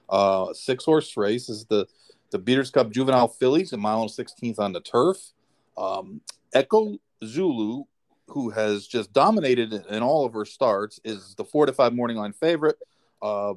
Uh, 0.10 0.54
six-horse 0.54 1.16
race 1.16 1.48
is 1.48 1.66
the 1.66 1.88
the 2.32 2.40
Breeders' 2.40 2.72
Cup 2.72 2.92
Juvenile 2.92 3.28
Fillies, 3.28 3.74
a 3.74 3.78
mile 3.78 4.02
and 4.02 4.12
sixteenth 4.12 4.60
on 4.60 4.74
the 4.74 4.82
turf. 4.82 5.18
Um, 5.78 6.22
Echo 6.54 6.98
Zulu 7.24 7.84
who 8.32 8.50
has 8.50 8.88
just 8.88 9.14
dominated 9.14 9.74
in 9.74 10.02
all 10.02 10.26
of 10.26 10.34
her 10.34 10.46
starts, 10.46 11.00
is 11.04 11.36
the 11.36 11.44
four 11.44 11.66
to 11.66 11.74
five 11.74 11.94
morning 11.94 12.18
line 12.18 12.34
favorite. 12.34 12.78
Uh, 13.22 13.54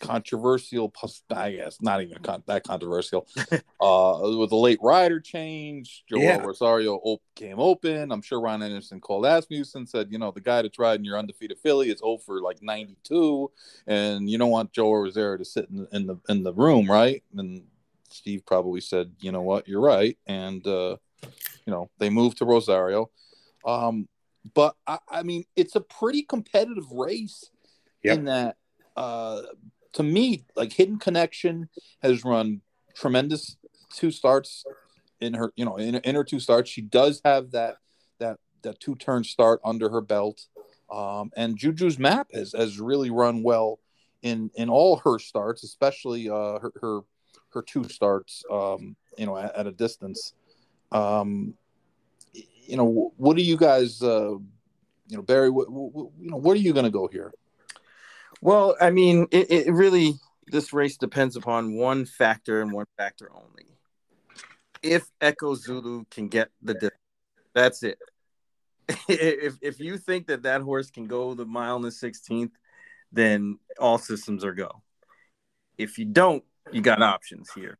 controversial, 0.00 0.92
I 1.34 1.52
guess 1.52 1.78
not 1.82 2.00
even 2.00 2.18
con- 2.22 2.44
that 2.46 2.62
controversial, 2.62 3.26
uh, 3.80 4.18
with 4.38 4.50
the 4.50 4.56
late 4.56 4.78
rider 4.80 5.18
change. 5.18 6.04
Joel 6.08 6.22
yeah. 6.22 6.36
Rosario 6.38 7.00
op- 7.02 7.22
came 7.34 7.58
open. 7.58 8.12
I'm 8.12 8.22
sure 8.22 8.40
Ron 8.40 8.62
Anderson 8.62 9.00
called 9.00 9.26
Asmussen, 9.26 9.86
said, 9.86 10.12
you 10.12 10.18
know, 10.18 10.30
the 10.30 10.40
guy 10.40 10.62
that's 10.62 10.78
riding 10.78 11.04
your 11.04 11.18
undefeated 11.18 11.58
filly 11.58 11.90
is 11.90 12.00
over 12.02 12.40
like 12.40 12.62
92, 12.62 13.50
and 13.88 14.30
you 14.30 14.38
don't 14.38 14.50
want 14.50 14.72
Joel 14.72 15.02
Rosario 15.02 15.38
to 15.38 15.44
sit 15.44 15.68
in, 15.68 15.88
in 15.92 16.06
the 16.06 16.16
in 16.28 16.44
the 16.44 16.54
room, 16.54 16.88
right? 16.88 17.24
And 17.36 17.64
Steve 18.10 18.44
probably 18.46 18.80
said, 18.80 19.12
you 19.20 19.32
know 19.32 19.42
what, 19.42 19.68
you're 19.68 19.80
right, 19.80 20.16
and 20.26 20.66
uh, 20.66 20.96
you 21.22 21.72
know 21.72 21.90
they 21.98 22.10
moved 22.10 22.38
to 22.38 22.44
Rosario. 22.44 23.10
Um, 23.64 24.08
but 24.54 24.76
I, 24.86 24.98
I 25.08 25.22
mean, 25.22 25.44
it's 25.56 25.76
a 25.76 25.80
pretty 25.80 26.22
competitive 26.22 26.90
race 26.90 27.50
yep. 28.02 28.18
in 28.18 28.24
that. 28.24 28.56
Uh, 28.96 29.42
to 29.92 30.02
me, 30.02 30.44
like 30.56 30.72
Hidden 30.72 30.98
Connection 30.98 31.68
has 32.02 32.24
run 32.24 32.60
tremendous 32.94 33.56
two 33.94 34.10
starts 34.10 34.64
in 35.20 35.34
her, 35.34 35.52
you 35.56 35.64
know, 35.64 35.76
in, 35.76 35.96
in 35.96 36.14
her 36.14 36.24
two 36.24 36.40
starts. 36.40 36.70
She 36.70 36.82
does 36.82 37.20
have 37.24 37.52
that 37.52 37.76
that 38.18 38.38
that 38.62 38.80
two 38.80 38.94
turn 38.94 39.24
start 39.24 39.60
under 39.64 39.88
her 39.88 40.00
belt. 40.00 40.46
Um, 40.90 41.30
and 41.36 41.58
Juju's 41.58 41.98
map 41.98 42.28
has 42.32 42.52
has 42.52 42.80
really 42.80 43.10
run 43.10 43.42
well 43.42 43.78
in 44.22 44.50
in 44.54 44.68
all 44.68 44.96
her 45.04 45.18
starts, 45.18 45.62
especially 45.62 46.28
uh, 46.28 46.58
her 46.58 46.72
her 46.80 47.00
her 47.52 47.62
two 47.62 47.84
starts. 47.84 48.44
Um, 48.50 48.96
you 49.18 49.26
know, 49.26 49.36
at, 49.36 49.54
at 49.54 49.66
a 49.66 49.72
distance. 49.72 50.32
Um, 50.92 51.54
you 52.32 52.76
know, 52.76 53.12
what 53.16 53.36
do 53.36 53.42
you 53.42 53.56
guys? 53.56 54.02
Uh, 54.02 54.36
you 55.08 55.16
know, 55.16 55.22
Barry, 55.22 55.50
what, 55.50 55.70
what, 55.70 56.10
you 56.18 56.30
know, 56.30 56.36
where 56.36 56.54
are 56.54 56.56
you 56.56 56.72
going 56.72 56.84
to 56.84 56.90
go 56.90 57.08
here? 57.08 57.32
Well, 58.40 58.76
I 58.80 58.90
mean, 58.90 59.26
it, 59.30 59.50
it 59.50 59.72
really 59.72 60.14
this 60.46 60.72
race 60.72 60.96
depends 60.96 61.36
upon 61.36 61.74
one 61.74 62.04
factor 62.04 62.62
and 62.62 62.72
one 62.72 62.86
factor 62.96 63.30
only. 63.34 63.66
If 64.82 65.10
Echo 65.20 65.54
Zulu 65.54 66.04
can 66.10 66.28
get 66.28 66.50
the 66.62 66.74
distance, 66.74 66.94
that's 67.54 67.82
it. 67.82 67.98
if 69.08 69.58
if 69.60 69.80
you 69.80 69.98
think 69.98 70.28
that 70.28 70.44
that 70.44 70.60
horse 70.60 70.90
can 70.90 71.06
go 71.06 71.34
the 71.34 71.44
mile 71.44 71.76
and 71.76 71.84
the 71.84 71.90
sixteenth, 71.90 72.52
then 73.12 73.58
all 73.78 73.98
systems 73.98 74.44
are 74.44 74.54
go. 74.54 74.82
If 75.76 75.98
you 75.98 76.04
don't, 76.04 76.44
you 76.72 76.80
got 76.80 77.02
options 77.02 77.50
here. 77.54 77.78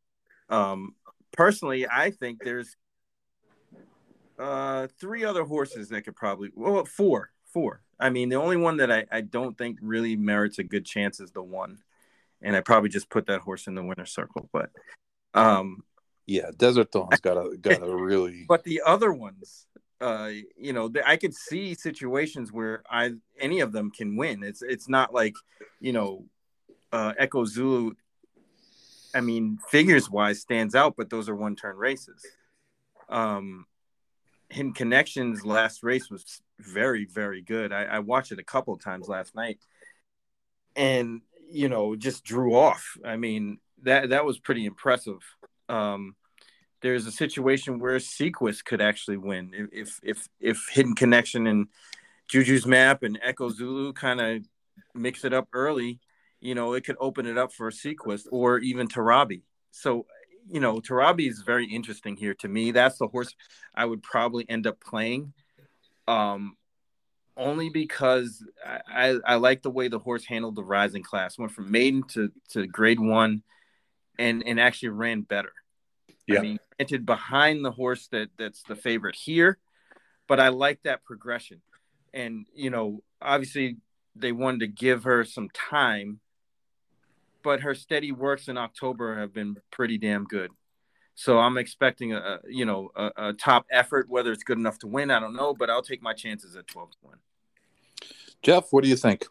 Um, 0.49 0.95
personally, 1.31 1.87
I 1.87 2.11
think 2.11 2.43
there's 2.43 2.75
uh, 4.37 4.87
three 4.99 5.23
other 5.23 5.43
horses 5.43 5.89
that 5.89 6.03
could 6.03 6.15
probably 6.15 6.51
well 6.55 6.85
four 6.85 7.31
four 7.51 7.81
I 7.99 8.09
mean, 8.09 8.29
the 8.29 8.37
only 8.37 8.57
one 8.57 8.77
that 8.77 8.91
I, 8.91 9.05
I 9.11 9.21
don't 9.21 9.57
think 9.57 9.77
really 9.81 10.15
merits 10.15 10.57
a 10.57 10.63
good 10.63 10.85
chance 10.85 11.19
is 11.19 11.31
the 11.31 11.43
one, 11.43 11.79
and 12.41 12.55
I 12.55 12.61
probably 12.61 12.89
just 12.89 13.09
put 13.09 13.27
that 13.27 13.41
horse 13.41 13.67
in 13.67 13.75
the 13.75 13.83
winner's 13.83 14.11
circle. 14.11 14.49
But, 14.53 14.69
um, 15.33 15.83
yeah, 16.25 16.51
Desert 16.55 16.91
Dawn's 16.91 17.19
got 17.19 17.37
a 17.37 17.57
got 17.57 17.83
a 17.83 17.95
really. 18.03 18.45
But 18.47 18.63
the 18.63 18.81
other 18.85 19.11
ones, 19.11 19.67
uh, 19.99 20.29
you 20.57 20.71
know, 20.71 20.89
I 21.05 21.17
could 21.17 21.35
see 21.35 21.73
situations 21.73 22.53
where 22.53 22.83
I 22.89 23.13
any 23.37 23.59
of 23.59 23.73
them 23.73 23.91
can 23.91 24.15
win. 24.15 24.43
It's 24.43 24.61
it's 24.61 24.87
not 24.87 25.13
like, 25.13 25.35
you 25.81 25.91
know, 25.91 26.25
uh, 26.93 27.13
Echo 27.17 27.43
Zulu. 27.43 27.95
I 29.13 29.21
mean, 29.21 29.59
figures 29.69 30.09
wise 30.09 30.41
stands 30.41 30.75
out, 30.75 30.95
but 30.97 31.09
those 31.09 31.29
are 31.29 31.35
one 31.35 31.55
turn 31.55 31.75
races. 31.75 32.25
Um, 33.09 33.65
Hidden 34.49 34.73
Connections 34.73 35.45
last 35.45 35.83
race 35.83 36.09
was 36.09 36.41
very, 36.59 37.05
very 37.05 37.41
good. 37.41 37.71
I, 37.71 37.83
I 37.83 37.99
watched 37.99 38.31
it 38.31 38.39
a 38.39 38.43
couple 38.43 38.77
times 38.77 39.07
last 39.07 39.35
night, 39.35 39.59
and 40.75 41.21
you 41.51 41.69
know, 41.69 41.95
just 41.95 42.23
drew 42.23 42.55
off. 42.55 42.97
I 43.03 43.15
mean, 43.15 43.59
that 43.83 44.09
that 44.09 44.25
was 44.25 44.39
pretty 44.39 44.65
impressive. 44.65 45.19
Um, 45.67 46.15
there's 46.81 47.05
a 47.05 47.11
situation 47.11 47.79
where 47.79 47.97
Sequist 47.97 48.63
could 48.65 48.81
actually 48.81 49.17
win 49.17 49.69
if 49.71 49.99
if 50.03 50.27
if 50.39 50.67
Hidden 50.71 50.95
Connection 50.95 51.47
and 51.47 51.67
Juju's 52.27 52.65
Map 52.65 53.03
and 53.03 53.19
Echo 53.23 53.49
Zulu 53.49 53.93
kind 53.93 54.21
of 54.21 54.45
mix 54.93 55.25
it 55.25 55.33
up 55.33 55.47
early. 55.53 55.99
You 56.41 56.55
know, 56.55 56.73
it 56.73 56.85
could 56.85 56.97
open 56.99 57.25
it 57.25 57.37
up 57.37 57.51
for 57.51 57.67
a 57.67 57.71
Sequist 57.71 58.27
or 58.31 58.59
even 58.59 58.87
Tarabi. 58.87 59.41
So 59.71 60.05
you 60.49 60.59
know, 60.59 60.79
Tarabi 60.79 61.29
is 61.29 61.41
very 61.41 61.65
interesting 61.65 62.15
here 62.15 62.33
to 62.35 62.47
me. 62.47 62.71
That's 62.71 62.97
the 62.97 63.07
horse 63.07 63.35
I 63.75 63.85
would 63.85 64.01
probably 64.01 64.49
end 64.49 64.65
up 64.67 64.79
playing. 64.81 65.33
Um, 66.07 66.55
only 67.37 67.69
because 67.69 68.43
I, 68.65 68.81
I, 68.87 69.19
I, 69.25 69.35
like 69.35 69.61
the 69.61 69.69
way 69.69 69.87
the 69.87 69.99
horse 69.99 70.25
handled 70.25 70.55
the 70.55 70.63
rising 70.63 71.03
class. 71.03 71.37
Went 71.37 71.51
from 71.51 71.71
maiden 71.71 72.03
to, 72.09 72.31
to 72.49 72.67
grade 72.67 72.99
one 72.99 73.43
and, 74.17 74.43
and 74.45 74.59
actually 74.59 74.89
ran 74.89 75.21
better. 75.21 75.53
Yeah. 76.27 76.39
I 76.39 76.41
mean, 76.41 76.59
entered 76.79 77.05
behind 77.05 77.63
the 77.63 77.71
horse 77.71 78.07
that 78.07 78.29
that's 78.37 78.63
the 78.63 78.75
favorite 78.75 79.15
here, 79.15 79.57
but 80.27 80.39
I 80.39 80.49
like 80.49 80.81
that 80.83 81.03
progression. 81.03 81.61
And, 82.13 82.47
you 82.53 82.71
know, 82.71 83.03
obviously 83.21 83.77
they 84.15 84.31
wanted 84.31 84.61
to 84.61 84.67
give 84.67 85.03
her 85.03 85.23
some 85.23 85.49
time 85.49 86.19
but 87.43 87.61
her 87.61 87.75
steady 87.75 88.11
works 88.11 88.47
in 88.47 88.57
October 88.57 89.19
have 89.19 89.33
been 89.33 89.57
pretty 89.71 89.97
damn 89.97 90.25
good. 90.25 90.51
So 91.15 91.37
I'm 91.37 91.57
expecting 91.57 92.13
a, 92.13 92.39
you 92.47 92.65
know 92.65 92.91
a, 92.95 93.11
a, 93.17 93.33
top 93.33 93.65
effort. 93.69 94.07
Whether 94.07 94.31
it's 94.31 94.43
good 94.43 94.57
enough 94.57 94.79
to 94.79 94.87
win, 94.87 95.11
I 95.11 95.19
don't 95.19 95.35
know, 95.35 95.53
but 95.53 95.69
I'll 95.69 95.81
take 95.81 96.01
my 96.01 96.13
chances 96.13 96.55
at 96.55 96.67
12 96.67 96.91
to 96.91 96.97
1. 97.01 97.17
Jeff, 98.41 98.67
what 98.71 98.83
do 98.83 98.89
you 98.89 98.95
think? 98.95 99.25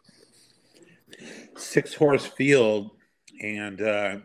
Six 1.57 1.95
horse 1.95 2.25
field 2.27 2.91
and 3.41 3.81
uh, 3.81 4.17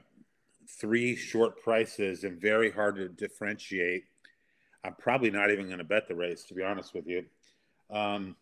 three 0.78 1.16
short 1.16 1.62
prices 1.62 2.24
and 2.24 2.38
very 2.38 2.70
hard 2.70 2.96
to 2.96 3.08
differentiate. 3.08 4.04
I'm 4.84 4.94
probably 4.96 5.30
not 5.30 5.50
even 5.50 5.66
going 5.66 5.78
to 5.78 5.84
bet 5.84 6.06
the 6.06 6.14
race, 6.14 6.44
to 6.44 6.54
be 6.54 6.62
honest 6.62 6.92
with 6.92 7.06
you. 7.06 7.24
Um, 7.90 8.36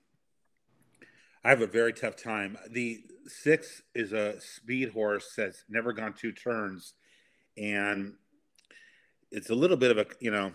I 1.44 1.50
have 1.50 1.62
a 1.62 1.66
very 1.66 1.92
tough 1.92 2.16
time. 2.16 2.56
The 2.70 3.02
six 3.26 3.82
is 3.94 4.12
a 4.12 4.40
speed 4.40 4.90
horse 4.90 5.32
that's 5.36 5.64
never 5.68 5.92
gone 5.92 6.14
two 6.14 6.32
turns, 6.32 6.94
and 7.56 8.14
it's 9.30 9.50
a 9.50 9.54
little 9.54 9.76
bit 9.76 9.90
of 9.90 9.98
a 9.98 10.06
you 10.20 10.30
know 10.30 10.52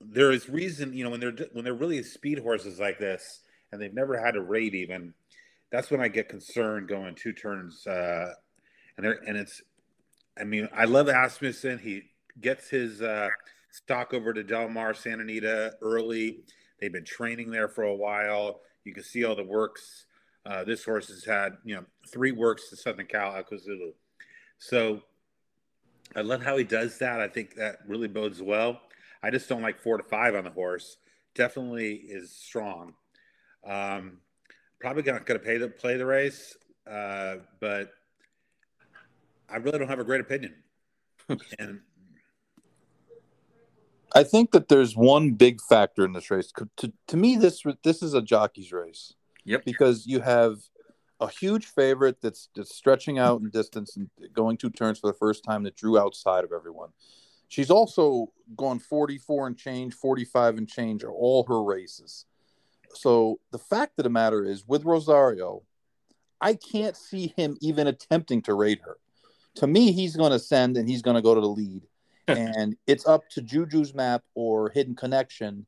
there 0.00 0.32
is 0.32 0.48
reason 0.48 0.94
you 0.94 1.04
know 1.04 1.10
when 1.10 1.20
they're 1.20 1.36
when 1.52 1.64
they're 1.64 1.74
really 1.74 2.02
speed 2.02 2.38
horses 2.38 2.80
like 2.80 2.98
this 2.98 3.42
and 3.70 3.80
they've 3.80 3.94
never 3.94 4.18
had 4.18 4.34
a 4.34 4.40
rate 4.40 4.74
even 4.74 5.12
that's 5.70 5.90
when 5.90 6.00
I 6.00 6.08
get 6.08 6.28
concerned 6.28 6.88
going 6.88 7.14
two 7.14 7.32
turns 7.32 7.86
uh, 7.86 8.32
and 8.96 9.06
they 9.06 9.12
and 9.26 9.36
it's 9.36 9.62
I 10.38 10.44
mean 10.44 10.68
I 10.74 10.86
love 10.86 11.08
Asmussen. 11.08 11.78
He 11.78 12.02
gets 12.40 12.68
his 12.68 13.02
uh, 13.02 13.28
stock 13.70 14.14
over 14.14 14.32
to 14.32 14.42
Del 14.42 14.68
Mar 14.68 14.94
Santa 14.94 15.22
Anita 15.22 15.74
early. 15.82 16.40
They've 16.80 16.92
been 16.92 17.04
training 17.04 17.50
there 17.50 17.68
for 17.68 17.84
a 17.84 17.94
while 17.94 18.62
you 18.90 18.94
can 18.94 19.04
see 19.04 19.24
all 19.24 19.36
the 19.36 19.44
works. 19.44 20.06
Uh, 20.44 20.64
this 20.64 20.84
horse 20.84 21.08
has 21.08 21.24
had, 21.24 21.56
you 21.64 21.76
know, 21.76 21.84
three 22.08 22.32
works 22.32 22.68
to 22.70 22.76
Southern 22.76 23.06
Cal 23.06 23.36
Echo 23.36 23.56
Zulu. 23.56 23.92
So 24.58 25.02
I 26.16 26.22
love 26.22 26.42
how 26.42 26.56
he 26.56 26.64
does 26.64 26.98
that. 26.98 27.20
I 27.20 27.28
think 27.28 27.54
that 27.54 27.78
really 27.86 28.08
bodes 28.08 28.42
well. 28.42 28.80
I 29.22 29.30
just 29.30 29.48
don't 29.48 29.62
like 29.62 29.80
four 29.80 29.96
to 29.96 30.02
five 30.02 30.34
on 30.34 30.42
the 30.42 30.50
horse. 30.50 30.96
Definitely 31.36 31.94
is 31.94 32.32
strong. 32.32 32.94
Um, 33.64 34.18
probably 34.80 35.04
not 35.04 35.24
going 35.24 35.38
to 35.38 35.46
pay 35.46 35.58
the 35.58 35.68
play 35.68 35.96
the 35.96 36.06
race, 36.06 36.56
uh, 36.90 37.36
but 37.60 37.92
I 39.48 39.58
really 39.58 39.78
don't 39.78 39.88
have 39.88 40.00
a 40.00 40.04
great 40.04 40.20
opinion. 40.20 40.54
and 41.60 41.80
I 44.14 44.24
think 44.24 44.50
that 44.52 44.68
there's 44.68 44.96
one 44.96 45.32
big 45.32 45.60
factor 45.60 46.04
in 46.04 46.12
this 46.12 46.30
race. 46.30 46.52
To, 46.78 46.92
to 47.08 47.16
me, 47.16 47.36
this 47.36 47.62
this 47.84 48.02
is 48.02 48.14
a 48.14 48.22
jockey's 48.22 48.72
race. 48.72 49.14
Yep. 49.44 49.64
Because 49.64 50.06
you 50.06 50.20
have 50.20 50.58
a 51.20 51.28
huge 51.28 51.66
favorite 51.66 52.20
that's 52.20 52.48
that's 52.54 52.74
stretching 52.74 53.18
out 53.18 53.40
in 53.40 53.50
distance 53.50 53.96
and 53.96 54.10
going 54.32 54.56
two 54.56 54.70
turns 54.70 54.98
for 54.98 55.06
the 55.06 55.18
first 55.18 55.44
time 55.44 55.62
that 55.64 55.76
drew 55.76 55.98
outside 55.98 56.44
of 56.44 56.52
everyone. 56.52 56.90
She's 57.48 57.70
also 57.70 58.32
gone 58.56 58.78
44 58.78 59.48
and 59.48 59.58
change, 59.58 59.94
45 59.94 60.58
and 60.58 60.68
change 60.68 61.02
are 61.02 61.10
all 61.10 61.44
her 61.48 61.62
races. 61.62 62.26
So 62.94 63.40
the 63.50 63.58
fact 63.58 63.98
of 63.98 64.04
the 64.04 64.10
matter 64.10 64.44
is, 64.44 64.66
with 64.66 64.84
Rosario, 64.84 65.62
I 66.40 66.54
can't 66.54 66.96
see 66.96 67.34
him 67.36 67.56
even 67.60 67.88
attempting 67.88 68.42
to 68.42 68.54
raid 68.54 68.80
her. 68.84 68.98
To 69.56 69.66
me, 69.66 69.90
he's 69.90 70.16
going 70.16 70.30
to 70.30 70.38
send 70.38 70.76
and 70.76 70.88
he's 70.88 71.02
going 71.02 71.16
to 71.16 71.22
go 71.22 71.34
to 71.34 71.40
the 71.40 71.48
lead 71.48 71.82
and 72.38 72.76
it's 72.86 73.06
up 73.06 73.28
to 73.30 73.42
Juju's 73.42 73.94
map 73.94 74.22
or 74.34 74.70
Hidden 74.70 74.96
Connection 74.96 75.66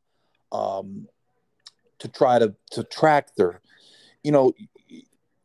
um, 0.51 1.09
to 1.99 2.09
try 2.09 2.39
to 2.39 2.55
to 2.73 2.85
track 2.85 3.35
their. 3.37 3.61
You 4.23 4.31
know, 4.31 4.53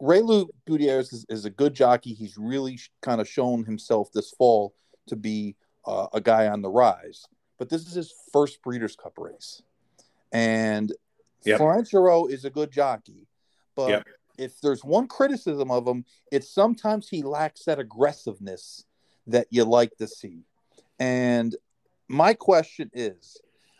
Reylu 0.01 0.49
Gutierrez 0.67 1.12
is, 1.12 1.25
is, 1.30 1.45
a 1.45 1.49
good 1.49 1.73
jockey. 1.73 2.13
He's 2.13 2.38
really 2.38 2.80
kind 3.01 3.19
of 3.19 3.27
shown 3.27 3.65
himself 3.65 4.12
this 4.13 4.32
fall 4.32 4.75
to 5.08 5.15
be 5.15 5.56
uh, 5.86 6.08
a 6.13 6.21
guy 6.21 6.47
on 6.47 6.62
the 6.62 6.69
rise. 6.69 7.25
But 7.58 7.69
this 7.69 7.88
is 7.88 7.93
his 7.93 8.13
first 8.32 8.62
Breeders' 8.62 8.95
Cup 8.95 9.13
race, 9.17 9.63
and 10.32 10.93
yep. 11.43 11.58
Florent 11.58 11.89
Geroux 11.89 12.30
is 12.30 12.45
a 12.45 12.51
good 12.51 12.71
jockey, 12.71 13.25
but 13.75 13.89
yep. 13.89 14.08
if 14.38 14.62
there's 14.62 14.84
one 14.84 15.08
criticism 15.08 15.71
of 15.71 15.88
him, 15.88 16.06
it's 16.32 16.49
sometimes 16.49 17.10
he 17.10 17.23
lacks 17.23 17.63
that 17.63 17.80
aggressiveness 17.80 18.86
that 19.25 19.47
you 19.49 19.63
like 19.63 19.95
to 19.97 20.08
see. 20.08 20.43
And 21.00 21.56
my 22.08 22.34
question 22.34 22.90
is, 22.94 23.38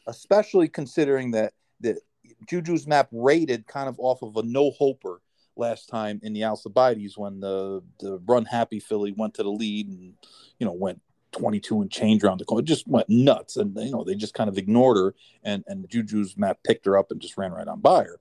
especially 0.08 0.68
considering 0.68 1.32
that 1.32 1.54
that 1.82 2.00
Juju's 2.46 2.88
map 2.88 3.10
rated 3.12 3.68
kind 3.68 3.90
of 3.90 3.96
off 4.00 4.22
of 4.22 4.36
a 4.38 4.44
no 4.44 4.72
hoper 4.72 5.22
last 5.56 5.88
time 5.88 6.20
in 6.24 6.34
the 6.34 6.44
Alcibiades 6.44 7.18
when 7.18 7.40
the 7.40 7.82
the 8.00 8.20
run 8.26 8.46
happy 8.46 8.80
filly 8.80 9.14
went 9.16 9.34
to 9.36 9.44
the 9.44 9.52
lead 9.52 9.88
and 9.88 10.14
you 10.60 10.66
know 10.66 10.74
went 10.74 11.02
22 11.34 11.82
and 11.82 11.92
change 11.92 12.24
around 12.24 12.40
the 12.40 12.46
corner. 12.46 12.62
It 12.62 12.68
just 12.68 12.88
went 12.88 13.10
nuts, 13.10 13.58
and 13.58 13.76
you 13.76 13.92
know 13.92 14.04
they 14.04 14.16
just 14.16 14.34
kind 14.34 14.50
of 14.50 14.58
ignored 14.58 14.98
her, 14.98 15.16
and 15.44 15.64
and 15.68 15.90
Juju's 15.90 16.38
map 16.38 16.60
picked 16.64 16.86
her 16.86 16.98
up 16.98 17.12
and 17.12 17.22
just 17.22 17.38
ran 17.38 17.52
right 17.52 17.68
on 17.68 17.80
by 17.80 18.04
her. 18.04 18.20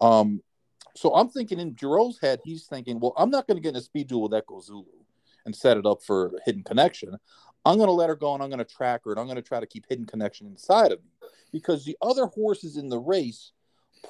Um, 0.00 0.42
so 0.96 1.14
I'm 1.14 1.28
thinking 1.28 1.58
in 1.58 1.74
Geroux's 1.74 2.20
head, 2.20 2.40
he's 2.44 2.66
thinking, 2.66 3.00
well, 3.00 3.14
I'm 3.16 3.30
not 3.30 3.46
going 3.46 3.56
to 3.56 3.60
get 3.60 3.70
in 3.70 3.76
a 3.76 3.80
speed 3.80 4.08
duel 4.08 4.22
with 4.22 4.34
Echo 4.34 4.60
Zulu 4.60 4.84
and 5.44 5.54
set 5.54 5.76
it 5.76 5.86
up 5.86 6.02
for 6.02 6.32
hidden 6.44 6.62
connection. 6.62 7.16
I'm 7.64 7.76
going 7.76 7.88
to 7.88 7.92
let 7.92 8.08
her 8.08 8.16
go 8.16 8.34
and 8.34 8.42
I'm 8.42 8.50
going 8.50 8.58
to 8.58 8.64
track 8.64 9.02
her 9.04 9.12
and 9.12 9.20
I'm 9.20 9.26
going 9.26 9.36
to 9.36 9.42
try 9.42 9.60
to 9.60 9.66
keep 9.66 9.86
hidden 9.88 10.06
connection 10.06 10.46
inside 10.46 10.92
of 10.92 11.02
me 11.02 11.10
because 11.52 11.84
the 11.84 11.96
other 12.02 12.26
horses 12.26 12.76
in 12.76 12.88
the 12.88 12.98
race 12.98 13.52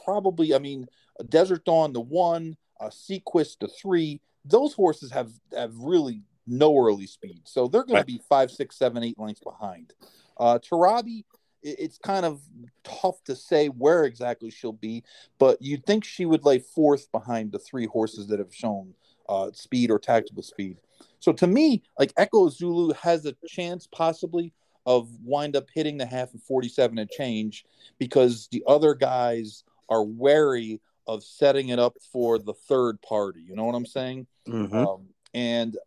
probably, 0.04 0.54
I 0.54 0.58
mean, 0.58 0.86
Desert 1.28 1.64
Dawn, 1.64 1.92
the 1.92 2.00
one, 2.00 2.56
uh, 2.80 2.88
Sequist, 2.88 3.58
the 3.60 3.68
three, 3.68 4.20
those 4.44 4.74
horses 4.74 5.10
have 5.12 5.30
have 5.56 5.74
really 5.76 6.22
no 6.46 6.76
early 6.76 7.06
speed, 7.06 7.42
so 7.44 7.68
they're 7.68 7.84
going 7.84 8.00
to 8.00 8.06
be 8.06 8.20
five, 8.28 8.50
six, 8.50 8.76
seven, 8.76 9.02
eight 9.02 9.18
lengths 9.18 9.40
behind. 9.40 9.94
Uh, 10.38 10.58
Tarabi, 10.58 11.24
it's 11.62 11.96
kind 11.96 12.26
of 12.26 12.42
tough 12.82 13.22
to 13.24 13.34
say 13.34 13.68
where 13.68 14.04
exactly 14.04 14.50
she'll 14.50 14.72
be, 14.72 15.02
but 15.38 15.56
you'd 15.62 15.86
think 15.86 16.04
she 16.04 16.26
would 16.26 16.44
lay 16.44 16.58
fourth 16.58 17.10
behind 17.10 17.52
the 17.52 17.58
three 17.58 17.86
horses 17.86 18.26
that 18.26 18.38
have 18.38 18.54
shown 18.54 18.92
uh, 19.28 19.50
speed 19.52 19.90
or 19.90 19.98
tactical 19.98 20.42
speed. 20.42 20.76
So 21.24 21.32
to 21.32 21.46
me, 21.46 21.82
like 21.98 22.12
Echo 22.18 22.50
Zulu 22.50 22.92
has 23.00 23.24
a 23.24 23.34
chance 23.48 23.87
possibly 23.87 24.52
of 24.84 25.08
wind 25.22 25.56
up 25.56 25.68
hitting 25.72 25.96
the 25.96 26.04
half 26.04 26.34
of 26.34 26.42
47 26.42 26.98
and 26.98 27.08
change 27.08 27.64
because 27.98 28.46
the 28.52 28.62
other 28.66 28.94
guys 28.94 29.64
are 29.88 30.04
wary 30.04 30.82
of 31.06 31.24
setting 31.24 31.70
it 31.70 31.78
up 31.78 31.96
for 32.12 32.38
the 32.38 32.52
third 32.52 33.00
party. 33.00 33.40
You 33.40 33.56
know 33.56 33.64
what 33.64 33.74
I'm 33.74 33.87
saying? 33.87 34.26
Mm-hmm. 34.46 34.76
Um, 34.76 35.06
and 35.32 35.78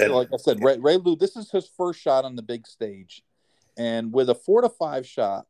uh, 0.00 0.08
like 0.08 0.30
I 0.32 0.38
said, 0.38 0.64
Ray, 0.64 0.78
Ray 0.78 0.96
Lou, 0.96 1.16
this 1.16 1.36
is 1.36 1.50
his 1.50 1.68
first 1.76 2.00
shot 2.00 2.24
on 2.24 2.34
the 2.34 2.42
big 2.42 2.66
stage, 2.66 3.22
and 3.76 4.10
with 4.10 4.30
a 4.30 4.34
four 4.34 4.62
to 4.62 4.70
five 4.70 5.06
shot 5.06 5.46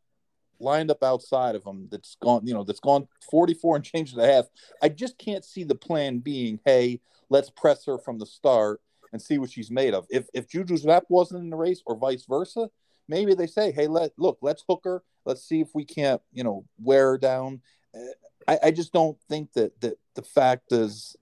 lined 0.58 0.90
up 0.90 1.04
outside 1.04 1.54
of 1.54 1.62
him, 1.62 1.86
that's 1.92 2.16
gone, 2.20 2.44
you 2.44 2.54
know, 2.54 2.64
that's 2.64 2.80
gone 2.80 3.06
44 3.30 3.76
and 3.76 3.84
change 3.84 4.12
and 4.12 4.20
a 4.20 4.26
half. 4.26 4.46
I 4.82 4.88
just 4.88 5.16
can't 5.16 5.44
see 5.44 5.62
the 5.62 5.76
plan 5.76 6.18
being, 6.18 6.58
hey, 6.64 7.00
let's 7.30 7.50
press 7.50 7.86
her 7.86 7.98
from 7.98 8.18
the 8.18 8.26
start 8.26 8.80
and 9.12 9.20
see 9.20 9.38
what 9.38 9.50
she's 9.50 9.70
made 9.70 9.94
of. 9.94 10.06
If 10.10 10.26
if 10.34 10.48
Juju's 10.48 10.84
map 10.84 11.04
wasn't 11.08 11.42
in 11.42 11.50
the 11.50 11.56
race 11.56 11.82
or 11.86 11.96
vice 11.96 12.24
versa, 12.28 12.70
maybe 13.08 13.34
they 13.34 13.46
say, 13.46 13.72
hey, 13.72 13.86
let 13.86 14.12
look, 14.16 14.38
let's 14.42 14.64
hook 14.68 14.82
her. 14.84 15.02
Let's 15.24 15.42
see 15.46 15.60
if 15.60 15.68
we 15.74 15.84
can't, 15.84 16.22
you 16.32 16.44
know, 16.44 16.64
wear 16.82 17.12
her 17.12 17.18
down. 17.18 17.60
I, 18.46 18.58
I 18.64 18.70
just 18.70 18.92
don't 18.92 19.18
think 19.28 19.52
that 19.54 19.80
that 19.80 19.98
the 20.14 20.22
fact 20.22 20.72
is 20.72 21.16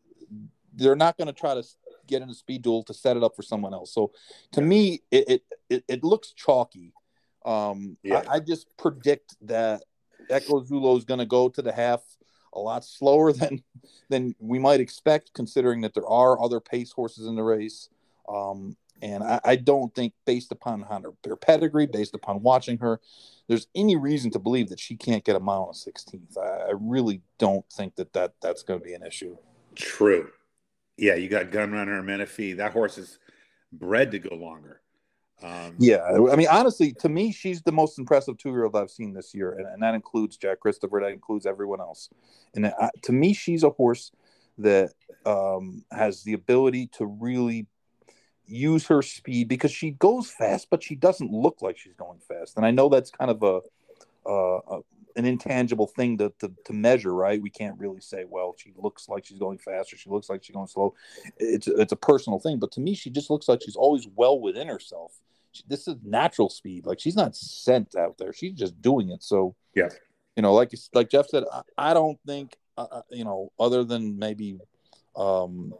they're 0.75 0.97
not 0.97 1.17
going 1.17 1.27
to 1.27 1.33
try 1.33 1.55
to 1.55 1.65
get 2.07 2.23
in 2.23 2.31
a 2.31 2.35
speed 2.35 2.63
duel 2.63 2.85
to 2.85 2.95
set 2.95 3.17
it 3.17 3.25
up 3.25 3.35
for 3.35 3.43
someone 3.43 3.75
else. 3.75 3.93
So 3.93 4.13
to 4.53 4.61
yeah. 4.61 4.67
me, 4.67 5.03
it, 5.11 5.43
it 5.71 5.85
it 5.89 6.05
looks 6.05 6.33
chalky. 6.33 6.93
Um, 7.45 7.97
yeah. 8.03 8.23
I, 8.29 8.37
I 8.37 8.41
just 8.41 8.67
predict 8.77 9.37
that 9.43 9.83
Echo 10.29 10.65
Zulu 10.65 10.97
is 10.97 11.05
going 11.05 11.21
to 11.21 11.27
go 11.27 11.49
to 11.49 11.63
the 11.63 11.73
half 11.73 12.03
a 12.57 12.59
lot 12.59 12.85
slower 12.85 13.33
than 13.33 13.63
than 14.09 14.35
we 14.39 14.59
might 14.59 14.81
expect, 14.81 15.33
considering 15.35 15.83
that 15.83 15.95
there 15.95 16.07
are 16.07 16.43
other 16.43 16.61
pace 16.61 16.91
horses 16.91 17.27
in 17.27 17.37
the 17.37 17.43
race. 17.43 17.89
Um, 18.29 18.77
and 19.03 19.23
I, 19.23 19.41
I, 19.45 19.57
don't 19.57 19.95
think, 19.95 20.15
based 20.25 20.51
upon 20.53 20.81
her, 20.81 21.13
her 21.27 21.37
pedigree, 21.37 21.87
based 21.87 22.15
upon 22.15 22.43
watching 22.43 22.79
her, 22.79 22.99
there's 23.47 23.67
any 23.75 23.95
reason 23.95 24.31
to 24.33 24.39
believe 24.39 24.71
that 24.71 24.81
she 24.81 24.97
can't 24.97 25.23
get 25.23 25.37
a 25.37 25.41
mile 25.41 25.67
and 25.67 25.95
16th. 25.95 26.39
I, 26.39 26.71
I 26.71 26.73
really 26.81 27.21
don't 27.39 27.65
think 27.71 27.97
that, 27.97 28.13
that 28.15 28.33
that's 28.41 28.63
going 28.63 28.81
to 28.81 28.85
be 28.85 28.95
an 28.95 29.05
issue. 29.05 29.37
True. 29.75 30.31
Yeah, 30.97 31.15
you 31.15 31.29
got 31.29 31.51
Gunrunner 31.51 31.99
and 31.99 32.07
Menifee. 32.07 32.55
That 32.55 32.73
horse 32.73 32.97
is 32.97 33.19
bred 33.71 34.11
to 34.13 34.19
go 34.19 34.35
longer. 34.35 34.81
Um, 35.43 35.75
yeah, 35.79 36.03
I 36.03 36.35
mean, 36.35 36.49
honestly, 36.51 36.93
to 37.01 37.09
me, 37.09 37.31
she's 37.31 37.61
the 37.63 37.73
most 37.73 37.99
impressive 37.99 38.39
two-year-old 38.39 38.75
I've 38.75 38.91
seen 38.91 39.13
this 39.13 39.35
year, 39.35 39.53
and, 39.53 39.67
and 39.67 39.83
that 39.83 39.95
includes 39.95 40.37
Jack 40.37 40.61
Christopher. 40.61 41.01
That 41.01 41.13
includes 41.13 41.45
everyone 41.45 41.81
else. 41.81 42.09
And 42.55 42.67
uh, 42.67 42.89
to 43.03 43.13
me, 43.13 43.35
she's 43.35 43.63
a 43.63 43.71
horse 43.71 44.13
that 44.59 44.93
um, 45.27 45.85
has 45.91 46.23
the 46.23 46.33
ability 46.33 46.87
to 46.95 47.05
really 47.05 47.67
use 48.47 48.87
her 48.87 49.03
speed 49.03 49.49
because 49.49 49.73
she 49.73 49.91
goes 49.91 50.31
fast, 50.31 50.69
but 50.71 50.83
she 50.83 50.95
doesn't 50.95 51.33
look 51.33 51.61
like 51.61 51.77
she's 51.77 51.95
going 51.95 52.21
fast. 52.27 52.57
And 52.57 52.65
I 52.65 52.71
know 52.71 52.89
that's 52.89 53.11
kind 53.11 53.31
of 53.31 53.43
a, 53.43 53.61
a 54.27 54.81
an 55.17 55.25
intangible 55.25 55.87
thing 55.87 56.19
to, 56.19 56.33
to, 56.41 56.53
to 56.67 56.73
measure, 56.73 57.13
right? 57.13 57.41
We 57.41 57.51
can't 57.51 57.79
really 57.79 58.01
say, 58.01 58.25
well, 58.29 58.55
she 58.59 58.73
looks 58.77 59.09
like 59.09 59.25
she's 59.25 59.39
going 59.39 59.59
fast 59.59 59.93
or 59.93 59.97
she 59.97 60.11
looks 60.11 60.29
like 60.29 60.45
she's 60.45 60.55
going 60.55 60.67
slow. 60.69 60.95
It's 61.39 61.67
it's 61.67 61.93
a 61.93 61.97
personal 61.97 62.39
thing, 62.39 62.59
but 62.59 62.73
to 62.73 62.81
me, 62.81 62.95
she 62.95 63.11
just 63.11 63.31
looks 63.31 63.49
like 63.49 63.63
she's 63.63 63.77
always 63.77 64.07
well 64.15 64.39
within 64.39 64.69
herself. 64.69 65.13
This 65.67 65.89
is 65.89 65.97
natural 66.03 66.49
speed. 66.49 66.87
Like 66.87 67.01
she's 67.01 67.17
not 67.17 67.37
sent 67.37 67.95
out 67.97 68.19
there; 68.19 68.33
she's 68.33 68.55
just 68.55 68.81
doing 68.81 69.11
it. 69.11 69.23
So 69.23 69.55
yeah, 69.75 69.89
you 70.37 70.43
know, 70.43 70.55
like 70.55 70.73
like 70.95 71.11
Jeff 71.11 71.29
said, 71.29 71.45
I, 71.53 71.63
I 71.79 71.95
don't 71.95 72.19
think 72.27 72.57
uh, 72.77 72.87
uh 72.91 73.03
you 73.11 73.25
know, 73.25 73.53
other 73.59 73.85
than 73.85 74.19
maybe 74.19 74.59
um 75.15 75.75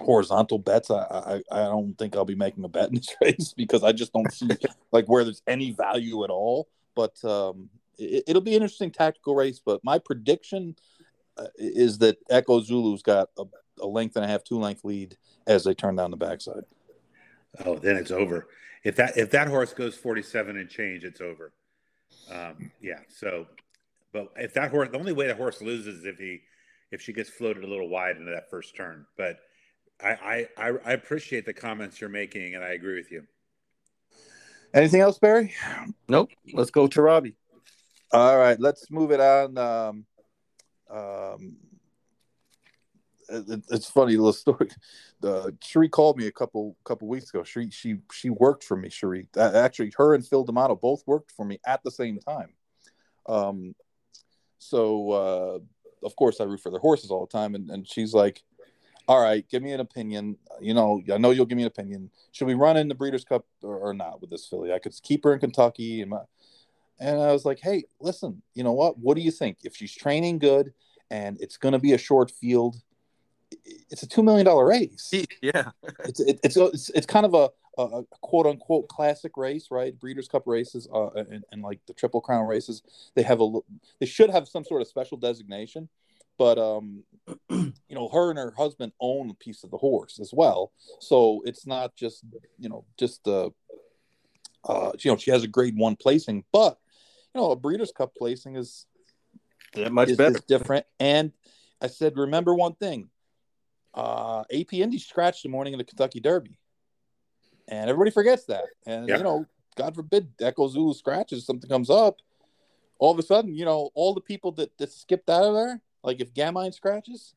horizontal 0.00 0.58
bets. 0.58 0.90
I, 0.90 1.02
I 1.02 1.42
I 1.50 1.64
don't 1.64 1.96
think 1.98 2.16
I'll 2.16 2.24
be 2.24 2.34
making 2.34 2.64
a 2.64 2.68
bet 2.68 2.88
in 2.88 2.96
this 2.96 3.14
race 3.20 3.54
because 3.56 3.84
I 3.84 3.92
just 3.92 4.12
don't 4.12 4.32
see 4.32 4.48
like 4.90 5.06
where 5.06 5.24
there's 5.24 5.42
any 5.46 5.72
value 5.72 6.24
at 6.24 6.30
all. 6.30 6.68
But 6.94 7.22
um, 7.24 7.70
it, 7.98 8.34
will 8.34 8.40
be 8.40 8.54
an 8.54 8.62
interesting 8.62 8.90
tactical 8.90 9.34
race, 9.34 9.60
but 9.64 9.82
my 9.84 9.98
prediction 9.98 10.76
uh, 11.36 11.46
is 11.56 11.98
that 11.98 12.18
Echo 12.28 12.60
Zulu's 12.60 13.02
got 13.02 13.30
a, 13.38 13.44
a, 13.80 13.86
length 13.86 14.16
and 14.16 14.24
a 14.24 14.28
half, 14.28 14.44
two 14.44 14.58
length 14.58 14.84
lead 14.84 15.16
as 15.46 15.64
they 15.64 15.74
turn 15.74 15.96
down 15.96 16.10
the 16.10 16.16
backside. 16.16 16.64
Oh, 17.64 17.76
then 17.76 17.96
it's 17.96 18.10
over. 18.10 18.48
If 18.84 18.96
that 18.96 19.16
if 19.16 19.30
that 19.30 19.48
horse 19.48 19.72
goes 19.72 19.96
forty 19.96 20.22
seven 20.22 20.56
and 20.56 20.68
change, 20.68 21.04
it's 21.04 21.20
over. 21.20 21.52
Um, 22.30 22.72
yeah. 22.80 23.00
So, 23.08 23.46
but 24.12 24.32
if 24.36 24.54
that 24.54 24.70
horse, 24.70 24.88
the 24.90 24.98
only 24.98 25.12
way 25.12 25.26
the 25.26 25.34
horse 25.34 25.60
loses 25.60 26.00
is 26.00 26.06
if 26.06 26.18
he 26.18 26.40
if 26.90 27.00
she 27.00 27.12
gets 27.12 27.30
floated 27.30 27.64
a 27.64 27.66
little 27.66 27.88
wide 27.88 28.16
into 28.16 28.30
that 28.32 28.50
first 28.50 28.74
turn. 28.74 29.06
But 29.16 29.38
I 30.02 30.48
I, 30.56 30.72
I 30.84 30.92
appreciate 30.92 31.46
the 31.46 31.52
comments 31.52 32.00
you're 32.00 32.10
making, 32.10 32.54
and 32.54 32.64
I 32.64 32.70
agree 32.70 32.96
with 32.96 33.10
you. 33.12 33.24
Anything 34.74 35.00
else, 35.00 35.18
Barry? 35.18 35.54
Nope. 36.08 36.30
Let's 36.54 36.70
go 36.70 36.86
to 36.86 37.02
Robbie. 37.02 37.36
All 38.10 38.38
right, 38.38 38.58
let's 38.58 38.90
move 38.90 39.10
it 39.10 39.20
on. 39.20 39.58
Um, 39.58 40.06
um, 40.90 41.56
it, 41.60 41.71
it's 43.32 43.88
funny 43.88 44.16
little 44.16 44.32
story. 44.32 44.68
The 45.20 45.56
Cherie 45.62 45.88
called 45.88 46.18
me 46.18 46.26
a 46.26 46.32
couple 46.32 46.76
couple 46.84 47.08
weeks 47.08 47.30
ago. 47.30 47.44
She 47.44 47.70
she 47.70 47.96
she 48.12 48.30
worked 48.30 48.64
for 48.64 48.76
me. 48.76 48.88
Cherie 48.88 49.26
actually, 49.36 49.92
her 49.96 50.14
and 50.14 50.26
Phil 50.26 50.44
D'Amato 50.44 50.76
both 50.76 51.02
worked 51.06 51.30
for 51.32 51.44
me 51.44 51.58
at 51.66 51.82
the 51.82 51.90
same 51.90 52.18
time. 52.18 52.54
Um, 53.26 53.74
so 54.58 55.10
uh, 55.10 55.58
of 56.04 56.16
course 56.16 56.40
I 56.40 56.44
root 56.44 56.60
for 56.60 56.70
their 56.70 56.80
horses 56.80 57.10
all 57.10 57.26
the 57.26 57.38
time, 57.38 57.54
and, 57.54 57.70
and 57.70 57.88
she's 57.88 58.14
like, 58.14 58.42
"All 59.08 59.22
right, 59.22 59.48
give 59.48 59.62
me 59.62 59.72
an 59.72 59.80
opinion. 59.80 60.36
You 60.60 60.74
know, 60.74 61.02
I 61.12 61.18
know 61.18 61.30
you'll 61.30 61.46
give 61.46 61.56
me 61.56 61.62
an 61.62 61.68
opinion. 61.68 62.10
Should 62.32 62.46
we 62.46 62.54
run 62.54 62.76
in 62.76 62.88
the 62.88 62.94
Breeders' 62.94 63.24
Cup 63.24 63.46
or, 63.62 63.78
or 63.78 63.94
not 63.94 64.20
with 64.20 64.30
this 64.30 64.46
filly? 64.46 64.72
I 64.72 64.78
could 64.78 64.94
keep 65.02 65.24
her 65.24 65.32
in 65.32 65.40
Kentucky 65.40 66.02
and 66.02 66.10
my." 66.10 66.20
And 67.02 67.20
I 67.20 67.32
was 67.32 67.44
like, 67.44 67.58
hey, 67.58 67.82
listen, 68.00 68.42
you 68.54 68.62
know 68.62 68.74
what? 68.74 68.96
What 68.96 69.16
do 69.16 69.22
you 69.22 69.32
think? 69.32 69.58
If 69.64 69.74
she's 69.74 69.92
training 69.92 70.38
good 70.38 70.72
and 71.10 71.36
it's 71.40 71.56
going 71.56 71.72
to 71.72 71.80
be 71.80 71.94
a 71.94 71.98
short 71.98 72.30
field, 72.30 72.76
it's 73.90 74.02
a 74.02 74.06
$2 74.06 74.24
million 74.24 74.46
race. 74.48 75.12
Yeah. 75.40 75.70
it's, 76.04 76.20
it, 76.20 76.40
it's, 76.42 76.56
it's, 76.56 76.90
it's 76.90 77.06
kind 77.06 77.26
of 77.26 77.34
a, 77.34 77.50
a, 77.80 78.02
quote 78.20 78.46
unquote 78.46 78.88
classic 78.88 79.36
race, 79.36 79.68
right? 79.70 79.98
Breeders' 79.98 80.28
Cup 80.28 80.44
races 80.46 80.88
uh, 80.92 81.10
and, 81.10 81.44
and 81.50 81.62
like 81.62 81.80
the 81.86 81.94
Triple 81.94 82.20
Crown 82.20 82.46
races, 82.46 82.82
they 83.14 83.22
have 83.22 83.40
a, 83.40 83.50
they 84.00 84.06
should 84.06 84.30
have 84.30 84.48
some 84.48 84.64
sort 84.64 84.82
of 84.82 84.88
special 84.88 85.16
designation 85.16 85.88
but 86.38 86.58
um 86.58 87.04
you 87.50 87.74
know 87.90 88.08
her 88.08 88.30
and 88.30 88.38
her 88.38 88.54
husband 88.56 88.90
own 89.00 89.28
a 89.28 89.34
piece 89.34 89.64
of 89.64 89.70
the 89.70 89.76
horse 89.76 90.18
as 90.18 90.32
well 90.32 90.72
so 90.98 91.42
it's 91.44 91.66
not 91.66 91.94
just 91.94 92.24
you 92.58 92.70
know 92.70 92.86
just 92.98 93.22
the 93.24 93.50
uh 94.64 94.90
you 94.98 95.10
know 95.10 95.16
she 95.18 95.30
has 95.30 95.44
a 95.44 95.46
grade 95.46 95.76
one 95.76 95.94
placing 95.94 96.42
but 96.50 96.78
you 97.34 97.40
know, 97.40 97.50
a 97.50 97.56
Breeders' 97.56 97.92
Cup 97.92 98.14
placing 98.16 98.56
is 98.56 98.86
that 99.74 99.92
much 99.92 100.10
is, 100.10 100.16
better, 100.16 100.36
is 100.36 100.44
different. 100.44 100.86
And 101.00 101.32
I 101.80 101.86
said, 101.86 102.16
remember 102.16 102.54
one 102.54 102.74
thing: 102.74 103.08
uh, 103.94 104.44
AP 104.52 104.74
Indy 104.74 104.98
scratched 104.98 105.42
the 105.42 105.48
morning 105.48 105.74
of 105.74 105.78
the 105.78 105.84
Kentucky 105.84 106.20
Derby, 106.20 106.58
and 107.68 107.88
everybody 107.88 108.10
forgets 108.10 108.44
that. 108.46 108.64
And 108.86 109.08
yeah. 109.08 109.18
you 109.18 109.24
know, 109.24 109.46
God 109.76 109.94
forbid 109.94 110.28
Echo 110.40 110.68
Zulu 110.68 110.94
scratches, 110.94 111.46
something 111.46 111.68
comes 111.68 111.90
up. 111.90 112.20
All 112.98 113.10
of 113.10 113.18
a 113.18 113.22
sudden, 113.22 113.54
you 113.54 113.64
know, 113.64 113.90
all 113.94 114.14
the 114.14 114.20
people 114.20 114.52
that, 114.52 114.76
that 114.78 114.92
skipped 114.92 115.28
out 115.28 115.42
of 115.42 115.54
there, 115.54 115.80
like 116.04 116.20
if 116.20 116.32
Gamine 116.32 116.72
scratches, 116.72 117.34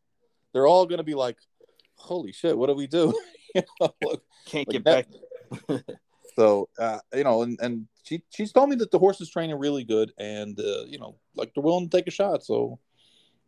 they're 0.54 0.68
all 0.68 0.86
going 0.86 0.98
to 1.00 1.04
be 1.04 1.15
like, 1.15 1.38
"Holy 1.96 2.32
shit, 2.32 2.58
what 2.58 2.68
do 2.68 2.76
we 2.76 2.88
do?" 2.88 3.13
you 3.56 3.63
know, 3.82 3.94
Can't 4.46 4.68
like 4.68 4.84
get 4.84 4.86
that, 4.86 5.08
back. 5.68 5.82
so 6.36 6.70
uh, 6.80 7.00
you 7.13 7.24
know, 7.24 7.41
and 7.41 7.58
and 7.62 7.88
she 8.04 8.22
she's 8.30 8.52
told 8.52 8.70
me 8.70 8.76
that 8.78 8.91
the 8.91 9.00
horse 9.00 9.20
is 9.22 9.30
training 9.30 9.58
really 9.58 9.84
good, 9.84 10.13
and 10.18 10.60
uh, 10.60 10.86
you 10.86 11.00
know, 11.00 11.15
like 11.36 11.54
they're 11.54 11.63
willing 11.63 11.89
to 11.89 11.98
take 11.98 12.08
a 12.08 12.12
shot. 12.12 12.44
So 12.44 12.80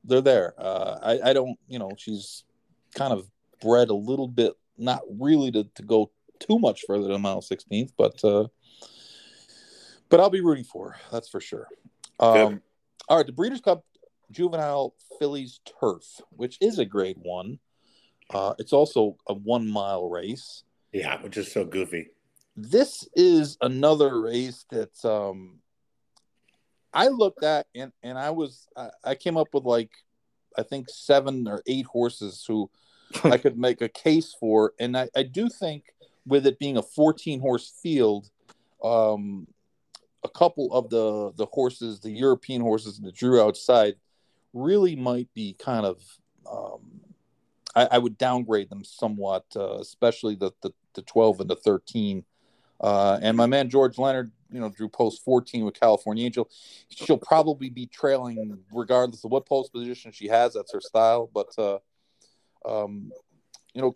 they're 0.03 0.21
there. 0.21 0.53
Uh, 0.57 0.97
I 1.01 1.29
I 1.29 1.33
don't, 1.33 1.57
you 1.67 1.79
know, 1.79 1.91
she's 1.97 2.43
kind 2.95 3.13
of 3.13 3.29
bred 3.61 3.89
a 3.89 3.95
little 3.95 4.27
bit, 4.27 4.53
not 4.77 5.01
really 5.19 5.51
to 5.51 5.63
to 5.75 5.83
go 5.83 6.11
too 6.39 6.59
much 6.59 6.83
further 6.85 7.07
than 7.07 7.21
mile 7.21 7.41
16th, 7.41 7.93
but 7.97 8.23
uh, 8.23 8.47
but 10.09 10.19
I'll 10.19 10.29
be 10.29 10.41
rooting 10.41 10.63
for 10.63 10.91
her. 10.91 10.99
That's 11.11 11.29
for 11.29 11.41
sure. 11.41 11.67
Um, 12.19 12.61
all 13.09 13.17
right, 13.17 13.25
the 13.25 13.31
Breeders' 13.31 13.61
Cup 13.61 13.83
Juvenile 14.31 14.93
Fillies 15.19 15.59
Turf, 15.79 16.03
which 16.31 16.57
is 16.61 16.79
a 16.79 16.85
grade 16.85 17.17
one. 17.21 17.59
Uh, 18.29 18.53
it's 18.59 18.73
also 18.73 19.17
a 19.27 19.33
one 19.33 19.67
mile 19.67 20.09
race. 20.09 20.63
Yeah, 20.91 21.21
which 21.21 21.37
is 21.37 21.51
so 21.51 21.65
goofy. 21.65 22.09
This 22.55 23.07
is 23.15 23.57
another 23.61 24.19
race 24.19 24.65
that 24.71 25.05
um, 25.05 25.59
I 26.93 27.07
looked 27.09 27.43
at 27.43 27.67
and 27.75 27.91
and 28.03 28.17
I 28.17 28.31
was 28.31 28.67
I, 28.75 28.89
I 29.03 29.15
came 29.15 29.37
up 29.37 29.49
with 29.53 29.63
like 29.63 29.91
I 30.57 30.63
think 30.63 30.89
seven 30.89 31.47
or 31.47 31.61
eight 31.67 31.85
horses 31.85 32.43
who 32.47 32.69
I 33.23 33.37
could 33.37 33.57
make 33.57 33.81
a 33.81 33.89
case 33.89 34.35
for, 34.39 34.73
and 34.79 34.97
I, 34.97 35.09
I 35.15 35.23
do 35.23 35.49
think 35.49 35.93
with 36.25 36.45
it 36.45 36.59
being 36.59 36.77
a 36.77 36.83
14 36.83 37.39
horse 37.39 37.71
field, 37.81 38.29
um, 38.83 39.47
a 40.23 40.29
couple 40.29 40.73
of 40.73 40.89
the 40.89 41.31
the 41.37 41.45
horses, 41.45 41.99
the 41.99 42.11
European 42.11 42.61
horses 42.61 42.99
that 42.99 43.15
drew 43.15 43.41
outside, 43.41 43.95
really 44.53 44.95
might 44.95 45.33
be 45.33 45.53
kind 45.53 45.85
of. 45.85 46.01
Um, 46.49 47.01
I, 47.75 47.87
I, 47.91 47.97
would 47.97 48.17
downgrade 48.17 48.69
them 48.69 48.83
somewhat, 48.83 49.45
uh, 49.55 49.79
especially 49.79 50.33
the, 50.33 50.51
the, 50.61 50.71
the 50.93 51.01
12 51.03 51.41
and 51.41 51.49
the 51.49 51.57
13. 51.57 52.23
Uh, 52.79 53.19
and 53.21 53.35
my 53.35 53.45
man 53.45 53.69
George 53.69 53.97
Leonard, 53.97 54.31
you 54.51 54.59
know, 54.59 54.69
drew 54.69 54.89
post 54.89 55.23
14 55.23 55.65
with 55.65 55.79
California 55.79 56.25
Angel. 56.25 56.49
She'll 56.89 57.17
probably 57.17 57.69
be 57.69 57.85
trailing 57.87 58.59
regardless 58.71 59.23
of 59.23 59.31
what 59.31 59.45
post 59.45 59.73
position 59.73 60.11
she 60.11 60.27
has. 60.27 60.53
That's 60.53 60.73
her 60.73 60.81
style. 60.81 61.29
But, 61.33 61.53
uh, 61.57 61.79
um, 62.65 63.11
you 63.73 63.81
know, 63.81 63.95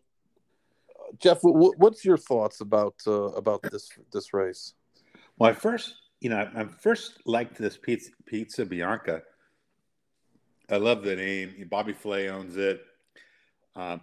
Jeff, 1.20 1.40
what's 1.42 2.06
your 2.06 2.18
thoughts 2.18 2.62
about 2.62 2.96
uh, 3.06 3.32
about 3.34 3.62
this 3.64 3.90
this 4.14 4.34
race? 4.34 4.74
Well, 5.38 5.50
I 5.50 5.54
first, 5.54 5.96
you 6.20 6.30
know, 6.30 6.50
I, 6.56 6.66
first 6.66 7.20
liked 7.26 7.58
this 7.58 7.78
pizza, 7.78 8.12
pizza 8.26 8.66
Bianca. 8.66 9.24
I 10.70 10.78
love 10.78 11.04
the 11.04 11.16
name. 11.16 11.68
Bobby 11.70 11.94
Flay 11.94 12.30
owns 12.30 12.56
it. 12.56 12.82
Uh, 13.76 13.98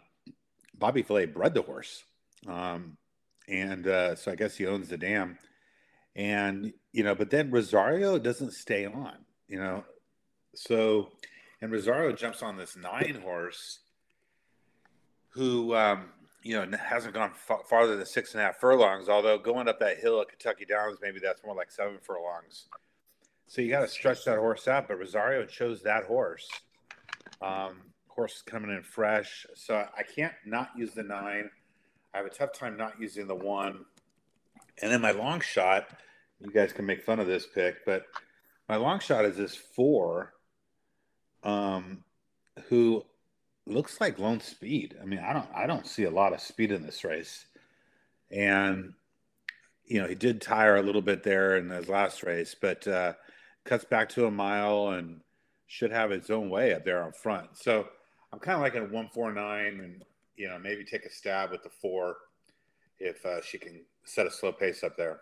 Bobby 0.77 1.03
Flay 1.03 1.25
bred 1.27 1.55
the 1.55 1.63
horse, 1.63 2.05
um, 2.47 2.97
and 3.49 3.87
uh, 3.87 4.15
so 4.15 4.33
I 4.33 4.35
guess 4.35 4.57
he 4.57 4.67
owns 4.67 4.89
the 4.89 4.99
dam. 4.99 5.39
And 6.19 6.73
you 6.93 7.05
know, 7.05 7.15
but 7.15 7.31
then 7.31 7.53
Rosario 7.53 8.19
doesn't 8.19 8.53
stay 8.53 8.85
on. 8.85 9.15
You 9.47 9.61
know, 9.61 9.85
so 10.55 11.13
and 11.63 11.71
Rosario 11.71 12.13
jumps 12.13 12.43
on 12.43 12.57
this 12.57 12.77
nine 12.77 13.21
horse, 13.23 13.79
who 15.31 15.77
um, 15.77 16.11
you 16.43 16.55
know, 16.55 16.77
hasn't 16.77 17.15
gone 17.15 17.33
farther 17.69 17.97
than 17.97 18.05
six 18.05 18.35
and 18.35 18.43
a 18.43 18.47
half 18.47 18.59
furlongs. 18.59 19.09
Although 19.09 19.39
going 19.39 19.69
up 19.69 19.79
that 19.79 19.99
hill 19.99 20.21
at 20.21 20.29
Kentucky 20.29 20.65
Downs, 20.65 20.99
maybe 21.01 21.21
that's 21.23 21.45
more 21.45 21.55
like 21.55 21.71
seven 21.71 21.99
furlongs. 22.03 22.67
So 23.47 23.63
you 23.63 23.71
got 23.71 23.81
to 23.81 23.89
stretch 23.89 24.25
that 24.25 24.39
horse 24.39 24.67
out. 24.67 24.89
But 24.89 24.99
Rosario 24.99 25.47
chose 25.47 25.83
that 25.83 26.05
horse. 26.05 26.49
Um, 27.41 27.83
horse 28.09 28.43
coming 28.45 28.71
in 28.71 28.83
fresh, 28.83 29.47
so 29.55 29.87
I 29.97 30.03
can't 30.03 30.35
not 30.45 30.71
use 30.77 30.95
the 30.95 31.05
nine. 31.05 31.49
I 32.13 32.17
have 32.17 32.27
a 32.27 32.31
tough 32.31 32.53
time 32.53 32.77
not 32.77 32.99
using 32.99 33.29
the 33.29 33.37
one. 33.37 33.85
And 34.83 34.91
then 34.91 35.01
my 35.01 35.13
long 35.13 35.41
shot, 35.41 35.89
you 36.41 36.51
guys 36.53 36.73
can 36.73 36.87
make 36.87 37.05
fun 37.05 37.21
of 37.21 37.27
this 37.27 37.47
pick, 37.47 37.85
but 37.85 38.07
my 38.69 38.77
long 38.77 39.01
shot 39.01 39.25
is 39.25 39.37
this 39.37 39.57
four, 39.57 40.35
um, 41.43 42.05
who 42.69 43.05
looks 43.67 44.01
like 44.01 44.19
lone 44.19 44.41
speed. 44.41 44.97
I 45.01 45.05
mean, 45.05 45.21
I 45.21 45.33
don't 45.33 45.49
I 45.55 45.67
don't 45.67 45.87
see 45.87 46.05
a 46.05 46.11
lot 46.11 46.33
of 46.33 46.41
speed 46.41 46.73
in 46.73 46.83
this 46.83 47.05
race. 47.05 47.47
And 48.31 48.95
you 49.85 50.01
know, 50.01 50.09
he 50.09 50.15
did 50.15 50.41
tire 50.41 50.77
a 50.77 50.83
little 50.83 51.01
bit 51.03 51.23
there 51.23 51.57
in 51.57 51.71
his 51.71 51.89
last 51.89 52.23
race, 52.23 52.55
but 52.61 52.87
uh, 52.87 53.15
cuts 53.65 53.85
back 53.85 54.11
to 54.11 54.27
a 54.27 54.31
mile 54.31 54.89
and 54.91 55.21
should 55.67 55.91
have 55.91 56.13
its 56.13 56.31
own 56.31 56.51
way 56.51 56.75
up 56.75 56.85
there 56.85 57.03
on 57.03 57.13
front. 57.13 57.57
So 57.57 57.87
I'm 58.33 58.39
kind 58.39 58.57
of 58.57 58.61
like 58.61 58.75
a 58.75 58.81
149 58.81 59.81
and 59.81 60.03
you 60.37 60.49
know, 60.49 60.59
maybe 60.59 60.85
take 60.85 61.05
a 61.05 61.11
stab 61.11 61.51
with 61.51 61.63
the 61.63 61.69
four 61.69 62.17
if 62.99 63.25
uh, 63.27 63.43
she 63.43 63.59
can 63.59 63.85
set 64.05 64.27
a 64.27 64.31
slow 64.31 64.53
pace 64.53 64.83
up 64.83 64.97
there. 64.97 65.21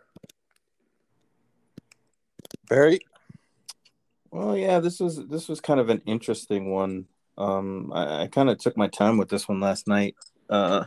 Barry. 2.69 3.01
Well, 4.31 4.57
yeah, 4.57 4.81
this 4.81 5.01
was 5.01 5.27
this 5.29 5.49
was 5.49 5.61
kind 5.61 5.81
of 5.81 5.89
an 5.89 6.03
interesting 6.07 6.71
one. 6.71 7.07
Um, 7.39 7.93
I, 7.95 8.23
I 8.23 8.27
kind 8.29 8.51
of 8.51 8.59
took 8.59 8.77
my 8.77 8.89
time 8.89 9.19
with 9.19 9.29
this 9.29 9.49
one 9.49 9.61
last 9.61 9.87
night. 9.87 10.17
Uh, 10.51 10.85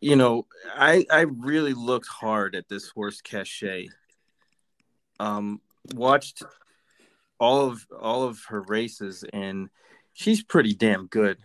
you 0.00 0.16
know, 0.16 0.46
I 0.74 1.04
I 1.10 1.20
really 1.20 1.74
looked 1.74 2.08
hard 2.08 2.54
at 2.54 2.68
this 2.68 2.88
horse 2.88 3.20
cachet. 3.20 3.88
Um, 5.20 5.60
watched 5.94 6.42
all 7.38 7.66
of 7.66 7.86
all 8.00 8.24
of 8.24 8.40
her 8.48 8.62
races, 8.62 9.24
and 9.32 9.68
she's 10.12 10.42
pretty 10.42 10.74
damn 10.74 11.06
good. 11.06 11.38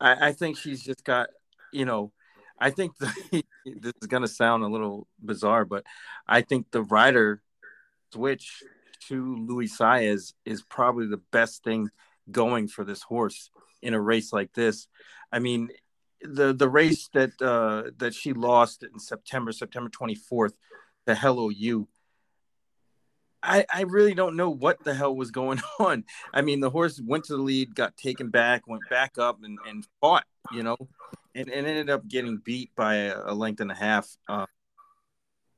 I, 0.00 0.28
I 0.28 0.32
think 0.32 0.56
she's 0.56 0.82
just 0.82 1.04
got, 1.04 1.28
you 1.72 1.84
know, 1.84 2.12
I 2.58 2.70
think 2.70 2.96
the, 2.98 3.12
this 3.66 3.92
is 4.00 4.08
gonna 4.08 4.28
sound 4.28 4.64
a 4.64 4.68
little 4.68 5.06
bizarre, 5.22 5.64
but 5.64 5.84
I 6.26 6.42
think 6.42 6.70
the 6.70 6.82
rider 6.82 7.42
switch 8.12 8.62
to 9.08 9.36
Luis 9.46 9.78
Saez 9.78 10.34
is 10.44 10.62
probably 10.62 11.06
the 11.06 11.22
best 11.30 11.64
thing 11.64 11.90
going 12.30 12.68
for 12.68 12.84
this 12.84 13.02
horse 13.02 13.50
in 13.82 13.94
a 13.94 14.00
race 14.00 14.32
like 14.32 14.52
this. 14.54 14.88
I 15.30 15.38
mean, 15.38 15.68
the 16.22 16.52
the 16.52 16.68
race 16.68 17.08
that 17.12 17.32
uh, 17.40 17.90
that 17.98 18.14
she 18.14 18.32
lost 18.32 18.82
in 18.82 18.98
September, 18.98 19.52
September 19.52 19.90
24th, 19.90 20.52
the 21.06 21.14
Hello 21.14 21.48
You. 21.50 21.88
I, 23.46 23.66
I 23.72 23.82
really 23.82 24.14
don't 24.14 24.36
know 24.36 24.48
what 24.48 24.82
the 24.84 24.94
hell 24.94 25.14
was 25.14 25.30
going 25.30 25.60
on. 25.78 26.04
I 26.32 26.40
mean, 26.40 26.60
the 26.60 26.70
horse 26.70 26.98
went 27.04 27.24
to 27.24 27.36
the 27.36 27.42
lead, 27.42 27.74
got 27.74 27.94
taken 27.96 28.30
back, 28.30 28.66
went 28.66 28.88
back 28.88 29.18
up, 29.18 29.40
and, 29.44 29.58
and 29.68 29.86
fought, 30.00 30.24
you 30.50 30.62
know, 30.62 30.78
and, 31.34 31.50
and 31.50 31.66
ended 31.66 31.90
up 31.90 32.08
getting 32.08 32.38
beat 32.38 32.70
by 32.74 32.94
a, 32.94 33.20
a 33.26 33.34
length 33.34 33.60
and 33.60 33.70
a 33.70 33.74
half. 33.74 34.08
Uh, 34.26 34.46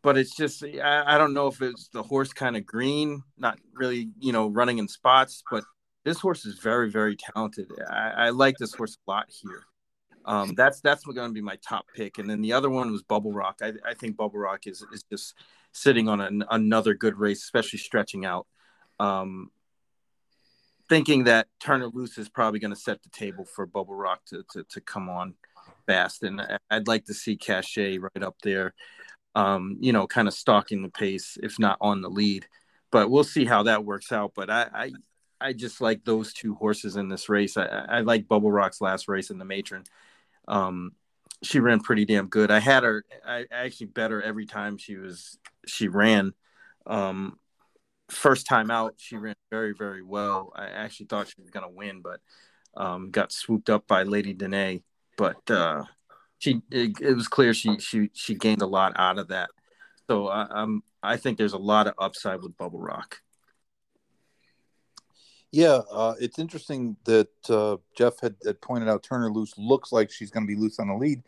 but 0.07 0.17
it's 0.17 0.37
just, 0.37 0.63
I, 0.63 1.03
I 1.05 1.19
don't 1.19 1.35
know 1.35 1.49
if 1.49 1.61
it's 1.61 1.89
the 1.89 2.05
horse 2.05 2.33
kind 2.33 2.57
of 2.57 2.65
green, 2.65 3.25
not 3.37 3.59
really, 3.75 4.11
you 4.21 4.31
know, 4.31 4.47
running 4.47 4.79
in 4.79 4.87
spots, 4.87 5.43
but 5.51 5.65
this 6.05 6.21
horse 6.21 6.47
is 6.47 6.61
very, 6.61 6.89
very 6.89 7.17
talented. 7.17 7.67
I, 7.91 8.11
I 8.17 8.31
like 8.31 8.55
this 8.57 8.73
horse 8.73 8.97
a 8.97 9.11
lot 9.11 9.27
here. 9.29 9.65
Um, 10.25 10.55
that's 10.55 10.81
that's 10.81 11.05
going 11.05 11.31
to 11.31 11.35
be 11.35 11.41
my 11.41 11.57
top 11.57 11.87
pick, 11.93 12.19
and 12.19 12.31
then 12.31 12.41
the 12.41 12.53
other 12.53 12.71
one 12.71 12.93
was 12.93 13.03
Bubble 13.03 13.33
Rock. 13.33 13.59
I, 13.61 13.73
I 13.85 13.95
think 13.95 14.17
Bubble 14.17 14.39
Rock 14.39 14.69
is 14.69 14.85
is 14.93 15.03
just 15.11 15.35
sitting 15.73 16.09
on 16.09 16.21
an, 16.21 16.45
another 16.53 16.95
good 16.95 17.19
race, 17.19 17.43
especially 17.43 17.81
stretching 17.81 18.25
out. 18.25 18.47
Um, 19.01 19.51
thinking 20.89 21.25
that 21.25 21.49
Turner 21.59 21.89
Loose 21.89 22.17
is 22.17 22.29
probably 22.29 22.61
going 22.61 22.73
to 22.75 22.81
set 22.81 23.03
the 23.03 23.09
table 23.09 23.45
for 23.45 23.67
Bubble 23.67 23.97
Rock 23.97 24.21
to, 24.27 24.45
to, 24.53 24.63
to 24.71 24.81
come 24.81 25.09
on 25.09 25.35
fast, 25.85 26.23
and 26.23 26.41
I'd 26.71 26.87
like 26.87 27.07
to 27.07 27.15
see 27.15 27.37
Cachet 27.37 27.99
right 27.99 28.23
up 28.23 28.37
there. 28.45 28.73
Um, 29.37 29.77
you 29.81 29.93
know, 29.93 30.07
kind 30.07 30.27
of 30.27 30.35
stalking 30.35 30.83
the 30.83 30.89
pace, 30.89 31.37
if 31.43 31.59
not 31.59 31.77
on 31.81 32.01
the 32.01 32.09
lead. 32.09 32.47
But 32.91 33.11
we'll 33.11 33.25
see 33.25 33.45
how 33.45 33.65
that 33.65 33.85
works 33.85 34.11
out. 34.11 34.33
But 34.35 34.49
I, 34.51 34.67
I 34.73 34.93
I 35.41 35.53
just 35.53 35.81
like 35.81 36.05
those 36.05 36.33
two 36.33 36.55
horses 36.55 36.97
in 36.97 37.09
this 37.09 37.29
race. 37.29 37.57
I, 37.57 37.67
I 37.67 38.01
like 38.01 38.29
Bubble 38.29 38.51
Rock's 38.51 38.81
last 38.81 39.09
race 39.09 39.31
in 39.31 39.39
the 39.39 39.45
Matron. 39.45 39.85
Um, 40.49 40.93
she 41.43 41.61
ran 41.61 41.81
pretty 41.81 42.07
damn 42.07 42.29
good. 42.29 42.51
I 42.51 42.61
had 42.61 42.83
her. 42.83 43.05
I 43.27 43.45
actually 43.51 43.89
bet 43.89 44.11
her 44.11 44.23
every 44.23 44.47
time 44.47 44.79
she 44.79 44.97
was 44.97 45.39
she 45.67 45.89
ran. 45.89 46.33
Um, 46.87 47.39
first 48.09 48.47
time 48.47 48.71
out, 48.71 48.95
she 48.97 49.17
ran 49.17 49.35
very 49.51 49.75
very 49.75 50.03
well. 50.03 50.53
I 50.57 50.67
actually 50.69 51.07
thought 51.07 51.29
she 51.29 51.41
was 51.41 51.51
gonna 51.51 51.69
win, 51.69 52.01
but 52.01 52.21
um, 52.75 53.11
got 53.11 53.33
swooped 53.33 53.69
up 53.69 53.87
by 53.87 54.05
Lady 54.05 54.33
Dene. 54.33 54.83
But 55.19 55.51
uh, 55.51 55.85
she 56.39 56.63
it, 56.71 57.01
it, 57.01 57.15
was 57.15 57.29
clear 57.29 57.55
she 57.55 57.79
she 57.79 58.11
she 58.13 58.35
gained 58.35 58.63
a 58.63 58.67
lot 58.67 58.93
out 58.97 59.19
of 59.19 59.29
that. 59.29 59.51
So 60.09 60.29
I, 60.29 60.47
I'm 60.51 60.83
I 61.03 61.17
think 61.17 61.39
there's 61.39 61.53
a 61.53 61.59
lot 61.59 61.87
of 61.87 61.95
upside 61.99 62.43
with 62.43 62.57
Bubble 62.57 62.81
Rock. 62.81 63.21
Yeah, 65.53 65.81
uh, 65.91 66.15
it's 66.21 66.39
interesting 66.39 66.97
that 67.05 67.29
uh, 67.49 67.77
Jeff 67.97 68.21
had, 68.21 68.35
had, 68.45 68.61
pointed 68.61 68.89
out 68.89 69.03
Turner 69.03 69.31
Loose 69.31 69.55
looks 69.57 69.93
like 69.93 70.11
she's 70.11 70.31
going 70.31 70.47
to 70.47 70.53
be 70.53 70.61
loose 70.61 70.79
on 70.79 70.89
the 70.89 70.95
lead, 70.95 71.23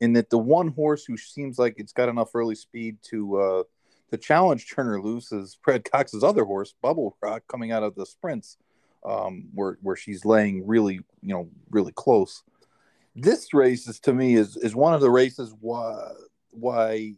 in 0.00 0.12
that 0.12 0.30
the 0.30 0.38
one 0.38 0.68
horse 0.68 1.04
who 1.04 1.16
seems 1.16 1.58
like 1.58 1.74
it's 1.78 1.92
got 1.92 2.08
enough 2.08 2.34
early 2.34 2.54
speed 2.54 2.98
to 3.10 3.36
uh, 3.36 3.62
to 4.10 4.18
challenge 4.18 4.70
Turner 4.70 5.00
Loose 5.00 5.32
is 5.32 5.58
Brad 5.64 5.90
Cox's 5.90 6.22
other 6.22 6.44
horse, 6.44 6.74
Bubble 6.82 7.16
Rock, 7.22 7.42
coming 7.48 7.72
out 7.72 7.82
of 7.82 7.94
the 7.94 8.04
sprints, 8.06 8.58
um, 9.04 9.48
where 9.54 9.78
where 9.80 9.96
she's 9.96 10.24
laying 10.24 10.66
really 10.66 11.00
you 11.22 11.34
know 11.34 11.48
really 11.70 11.92
close. 11.92 12.42
This 13.14 13.52
race 13.52 13.88
is 13.88 14.00
to 14.00 14.12
me 14.12 14.34
is 14.34 14.56
is 14.56 14.74
one 14.74 14.94
of 14.94 15.00
the 15.00 15.10
races 15.10 15.54
why 15.60 16.12
why 16.50 17.14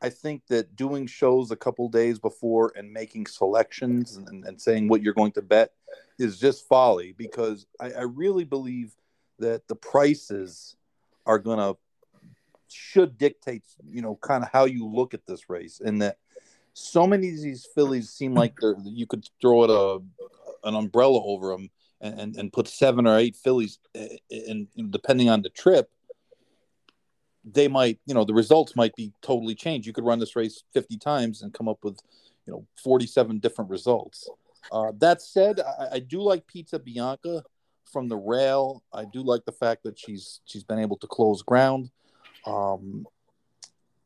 I 0.00 0.10
think 0.10 0.42
that 0.48 0.76
doing 0.76 1.06
shows 1.06 1.50
a 1.50 1.56
couple 1.56 1.88
days 1.88 2.18
before 2.18 2.72
and 2.76 2.92
making 2.92 3.26
selections 3.26 4.16
and, 4.16 4.44
and 4.44 4.60
saying 4.60 4.88
what 4.88 5.02
you're 5.02 5.14
going 5.14 5.32
to 5.32 5.42
bet 5.42 5.70
is 6.18 6.38
just 6.38 6.68
folly 6.68 7.14
because 7.16 7.66
I, 7.80 7.92
I 7.92 8.02
really 8.02 8.44
believe 8.44 8.94
that 9.38 9.66
the 9.68 9.74
prices 9.74 10.76
are 11.24 11.38
to 11.38 11.76
should 12.68 13.16
dictate 13.16 13.64
you 13.88 14.02
know 14.02 14.16
kind 14.16 14.44
of 14.44 14.50
how 14.52 14.64
you 14.64 14.86
look 14.86 15.14
at 15.14 15.26
this 15.26 15.48
race 15.48 15.80
and 15.84 16.02
that 16.02 16.18
so 16.72 17.06
many 17.06 17.30
of 17.30 17.40
these 17.40 17.66
fillies 17.74 18.10
seem 18.10 18.34
like 18.34 18.54
they're 18.60 18.76
you 18.84 19.06
could 19.06 19.26
throw 19.40 19.64
it 19.64 19.70
a 19.70 20.68
an 20.68 20.74
umbrella 20.74 21.20
over 21.24 21.50
them 21.50 21.70
and, 22.00 22.36
and 22.36 22.52
put 22.52 22.68
seven 22.68 23.06
or 23.06 23.18
eight 23.18 23.36
fillies 23.36 23.78
and 24.30 24.68
depending 24.90 25.28
on 25.30 25.42
the 25.42 25.48
trip 25.50 25.90
they 27.46 27.68
might 27.68 27.98
you 28.06 28.14
know 28.14 28.24
the 28.24 28.34
results 28.34 28.74
might 28.74 28.94
be 28.96 29.12
totally 29.22 29.54
changed. 29.54 29.86
You 29.86 29.92
could 29.92 30.04
run 30.04 30.18
this 30.18 30.36
race 30.36 30.64
50 30.74 30.98
times 30.98 31.42
and 31.42 31.54
come 31.54 31.68
up 31.68 31.78
with 31.82 31.98
you 32.46 32.52
know 32.52 32.66
47 32.82 33.38
different 33.38 33.70
results. 33.70 34.28
Uh, 34.72 34.92
that 34.98 35.22
said 35.22 35.60
I, 35.60 35.88
I 35.94 35.98
do 36.00 36.20
like 36.20 36.46
pizza 36.46 36.78
bianca 36.78 37.44
from 37.84 38.08
the 38.08 38.16
rail. 38.16 38.82
I 38.92 39.04
do 39.04 39.22
like 39.22 39.44
the 39.44 39.52
fact 39.52 39.84
that 39.84 39.98
she's 39.98 40.40
she's 40.44 40.64
been 40.64 40.80
able 40.80 40.96
to 40.98 41.06
close 41.06 41.42
ground. 41.42 41.90
Um, 42.46 43.06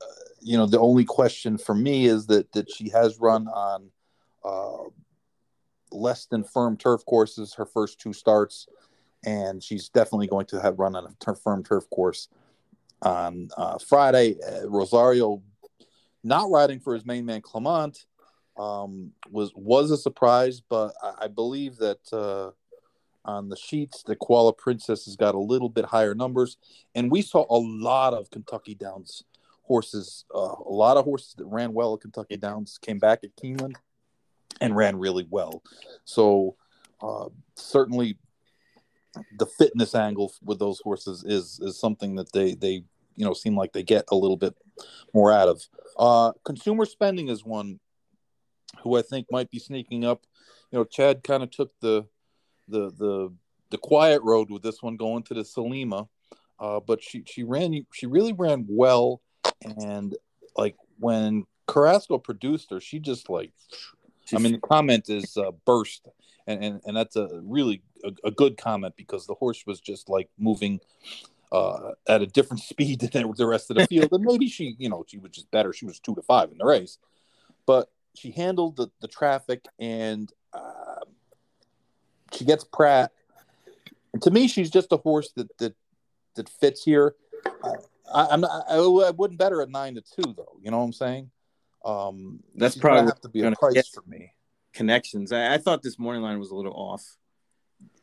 uh, 0.02 0.04
you 0.40 0.58
know 0.58 0.66
the 0.66 0.78
only 0.78 1.04
question 1.04 1.56
for 1.56 1.74
me 1.74 2.06
is 2.06 2.26
that 2.26 2.52
that 2.52 2.70
she 2.70 2.90
has 2.90 3.18
run 3.18 3.48
on 3.48 3.90
uh, 4.44 4.90
less 5.92 6.26
than 6.26 6.44
firm 6.44 6.76
turf 6.76 7.04
courses 7.06 7.54
her 7.54 7.66
first 7.66 8.00
two 8.00 8.12
starts, 8.12 8.66
and 9.24 9.62
she's 9.62 9.88
definitely 9.88 10.26
going 10.26 10.46
to 10.46 10.60
have 10.60 10.78
run 10.78 10.96
on 10.96 11.06
a 11.06 11.14
ter- 11.20 11.34
firm 11.34 11.62
turf 11.62 11.88
course 11.90 12.28
on 13.02 13.48
uh, 13.56 13.78
Friday. 13.78 14.36
Uh, 14.40 14.68
Rosario 14.68 15.42
not 16.22 16.50
riding 16.50 16.80
for 16.80 16.94
his 16.94 17.06
main 17.06 17.24
man 17.24 17.40
Clement 17.40 18.06
um, 18.58 19.12
was 19.30 19.52
was 19.54 19.90
a 19.90 19.96
surprise, 19.96 20.60
but 20.60 20.92
I, 21.02 21.24
I 21.24 21.28
believe 21.28 21.76
that 21.76 22.12
uh, 22.12 22.50
on 23.24 23.48
the 23.48 23.56
sheets 23.56 24.02
the 24.02 24.16
Koala 24.16 24.52
Princess 24.52 25.04
has 25.06 25.16
got 25.16 25.34
a 25.34 25.38
little 25.38 25.68
bit 25.68 25.84
higher 25.84 26.14
numbers, 26.14 26.56
and 26.94 27.10
we 27.10 27.22
saw 27.22 27.46
a 27.48 27.58
lot 27.58 28.14
of 28.14 28.30
Kentucky 28.30 28.74
Downs 28.74 29.24
horses, 29.62 30.24
uh, 30.34 30.56
a 30.66 30.72
lot 30.72 30.96
of 30.96 31.04
horses 31.04 31.34
that 31.38 31.46
ran 31.46 31.72
well 31.72 31.94
at 31.94 32.00
Kentucky 32.00 32.36
Downs 32.36 32.78
came 32.82 32.98
back 32.98 33.20
at 33.22 33.36
Keeneland 33.36 33.76
and 34.60 34.76
ran 34.76 34.98
really 34.98 35.26
well. 35.28 35.62
So 36.04 36.56
uh, 37.00 37.26
certainly 37.54 38.18
the 39.38 39.46
fitness 39.46 39.94
angle 39.94 40.32
with 40.44 40.58
those 40.58 40.80
horses 40.80 41.24
is 41.24 41.58
is 41.62 41.78
something 41.78 42.14
that 42.16 42.32
they 42.32 42.54
they 42.54 42.84
you 43.16 43.24
know 43.24 43.34
seem 43.34 43.56
like 43.56 43.72
they 43.72 43.82
get 43.82 44.04
a 44.10 44.16
little 44.16 44.36
bit 44.36 44.54
more 45.12 45.32
out 45.32 45.48
of. 45.48 45.62
Uh, 45.98 46.32
consumer 46.44 46.86
spending 46.86 47.28
is 47.28 47.44
one 47.44 47.80
who 48.82 48.96
I 48.96 49.02
think 49.02 49.26
might 49.30 49.50
be 49.50 49.58
sneaking 49.58 50.04
up. 50.04 50.22
You 50.70 50.78
know, 50.78 50.84
Chad 50.84 51.22
kind 51.24 51.42
of 51.42 51.50
took 51.50 51.72
the 51.80 52.06
the 52.68 52.90
the 52.90 53.32
the 53.70 53.78
quiet 53.78 54.22
road 54.22 54.50
with 54.50 54.62
this 54.62 54.82
one 54.82 54.96
going 54.96 55.22
to 55.24 55.34
the 55.34 55.44
Selima, 55.44 56.08
uh, 56.58 56.80
but 56.80 57.02
she 57.02 57.24
she 57.26 57.42
ran 57.42 57.84
she 57.92 58.06
really 58.06 58.32
ran 58.32 58.66
well, 58.68 59.20
and 59.76 60.16
like 60.56 60.76
when 60.98 61.44
Carrasco 61.66 62.18
produced 62.18 62.70
her, 62.70 62.80
she 62.80 62.98
just 62.98 63.28
like 63.28 63.52
I 64.34 64.38
mean, 64.38 64.52
the 64.52 64.58
comment 64.58 65.08
is 65.08 65.36
uh, 65.36 65.50
burst, 65.64 66.08
and, 66.46 66.62
and 66.64 66.80
and 66.84 66.96
that's 66.96 67.16
a 67.16 67.40
really 67.42 67.82
a, 68.04 68.12
a, 68.24 68.30
good 68.30 68.56
comment 68.56 68.94
because 68.96 69.26
the 69.26 69.34
horse 69.34 69.64
was 69.66 69.80
just 69.80 70.08
like 70.08 70.28
moving 70.38 70.80
uh, 71.52 71.92
at 72.08 72.22
a 72.22 72.26
different 72.26 72.62
speed 72.72 73.00
than 73.00 73.32
the 73.36 73.46
rest 73.46 73.70
of 73.70 73.76
the 73.76 73.86
field, 73.86 74.12
and 74.12 74.24
maybe 74.24 74.48
she, 74.48 74.76
you 74.78 74.88
know, 74.88 75.04
she 75.06 75.18
was 75.18 75.32
just 75.32 75.50
better. 75.50 75.72
She 75.72 75.86
was 75.86 75.98
two 75.98 76.14
to 76.14 76.22
five 76.22 76.50
in 76.50 76.58
the 76.58 76.64
race, 76.64 76.98
but 77.66 77.90
she 78.14 78.30
handled 78.30 78.76
the 78.76 78.88
the 79.00 79.08
traffic, 79.08 79.64
and 79.78 80.32
uh, 80.52 81.04
she 82.32 82.44
gets 82.44 82.64
Prat. 82.64 83.12
And 84.12 84.20
to 84.22 84.30
me, 84.30 84.48
she's 84.48 84.70
just 84.70 84.92
a 84.92 84.96
horse 84.96 85.32
that 85.36 85.56
that 85.58 85.74
that 86.34 86.48
fits 86.48 86.84
here. 86.84 87.14
I, 88.12 88.34
am 88.34 88.40
not, 88.40 88.64
I, 88.68 88.76
I 88.76 89.10
wouldn't 89.10 89.38
bet 89.38 89.52
her 89.52 89.62
at 89.62 89.70
nine 89.70 89.94
to 89.94 90.02
two 90.02 90.34
though. 90.36 90.58
You 90.60 90.70
know 90.70 90.78
what 90.78 90.84
I'm 90.84 90.92
saying? 90.92 91.30
Um, 91.84 92.40
That's 92.54 92.76
probably 92.76 93.06
have 93.06 93.20
to 93.22 93.28
be 93.28 93.42
a 93.42 93.52
price 93.52 93.88
for 93.88 94.02
me. 94.06 94.32
Connections. 94.72 95.32
I, 95.32 95.54
I, 95.54 95.58
thought 95.58 95.82
this 95.82 95.98
morning 95.98 96.22
line 96.22 96.38
was 96.38 96.50
a 96.50 96.54
little 96.54 96.74
off. 96.74 97.02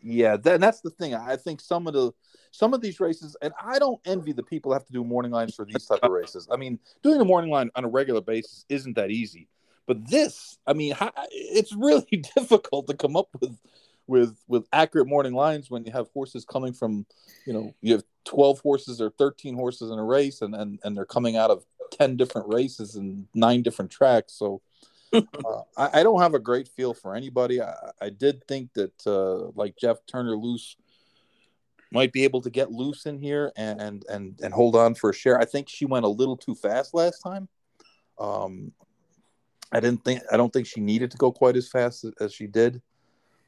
Yeah, 0.01 0.37
that, 0.37 0.59
that's 0.59 0.81
the 0.81 0.89
thing. 0.89 1.13
I 1.13 1.35
think 1.35 1.61
some 1.61 1.87
of 1.87 1.93
the 1.93 2.11
some 2.51 2.73
of 2.73 2.81
these 2.81 2.99
races, 2.99 3.37
and 3.41 3.53
I 3.61 3.77
don't 3.79 3.99
envy 4.05 4.31
the 4.31 4.43
people 4.43 4.73
have 4.73 4.85
to 4.85 4.91
do 4.91 5.03
morning 5.03 5.31
lines 5.31 5.55
for 5.55 5.65
these 5.65 5.85
type 5.85 5.99
of 6.01 6.11
races. 6.11 6.47
I 6.51 6.57
mean, 6.57 6.79
doing 7.03 7.19
the 7.19 7.25
morning 7.25 7.51
line 7.51 7.69
on 7.75 7.85
a 7.85 7.87
regular 7.87 8.21
basis 8.21 8.65
isn't 8.69 8.95
that 8.95 9.11
easy. 9.11 9.47
But 9.85 10.09
this, 10.09 10.57
I 10.67 10.73
mean, 10.73 10.93
it's 11.31 11.73
really 11.73 12.23
difficult 12.35 12.87
to 12.87 12.95
come 12.95 13.15
up 13.15 13.29
with 13.39 13.57
with 14.07 14.37
with 14.47 14.65
accurate 14.73 15.07
morning 15.07 15.33
lines 15.33 15.69
when 15.69 15.85
you 15.85 15.91
have 15.91 16.07
horses 16.13 16.45
coming 16.45 16.73
from, 16.73 17.05
you 17.45 17.53
know, 17.53 17.73
you 17.81 17.93
have 17.93 18.03
twelve 18.25 18.59
horses 18.59 19.01
or 19.01 19.09
thirteen 19.11 19.55
horses 19.55 19.91
in 19.91 19.99
a 19.99 20.03
race, 20.03 20.41
and 20.41 20.55
and 20.55 20.79
and 20.83 20.95
they're 20.95 21.05
coming 21.05 21.35
out 21.37 21.51
of 21.51 21.65
ten 21.91 22.17
different 22.17 22.47
races 22.47 22.95
and 22.95 23.27
nine 23.33 23.61
different 23.61 23.91
tracks. 23.91 24.33
So 24.33 24.61
uh, 25.13 25.21
I, 25.77 25.99
I, 25.99 26.03
don't 26.03 26.21
have 26.21 26.33
a 26.33 26.39
great 26.39 26.67
feel 26.67 26.93
for 26.93 27.15
anybody. 27.15 27.61
I, 27.61 27.73
I 28.01 28.09
did 28.09 28.45
think 28.45 28.73
that 28.73 29.07
uh, 29.07 29.51
like 29.55 29.77
Jeff 29.77 29.97
Turner 30.05 30.35
loose 30.35 30.75
might 31.91 32.11
be 32.11 32.25
able 32.25 32.41
to 32.41 32.49
get 32.49 32.71
loose 32.71 33.05
in 33.05 33.17
here 33.17 33.51
and 33.55 34.03
and 34.09 34.39
and 34.41 34.53
hold 34.53 34.75
on 34.75 34.95
for 34.95 35.09
a 35.09 35.13
share. 35.13 35.39
I 35.39 35.45
think 35.45 35.69
she 35.69 35.85
went 35.85 36.05
a 36.05 36.09
little 36.09 36.37
too 36.37 36.55
fast 36.55 36.93
last 36.93 37.19
time. 37.19 37.47
Um, 38.19 38.73
I 39.71 39.79
didn't 39.79 40.03
think 40.03 40.21
I 40.31 40.37
don't 40.37 40.51
think 40.51 40.67
she 40.67 40.81
needed 40.81 41.11
to 41.11 41.17
go 41.17 41.31
quite 41.31 41.55
as 41.55 41.69
fast 41.69 42.03
as, 42.03 42.11
as 42.19 42.33
she 42.33 42.47
did. 42.47 42.81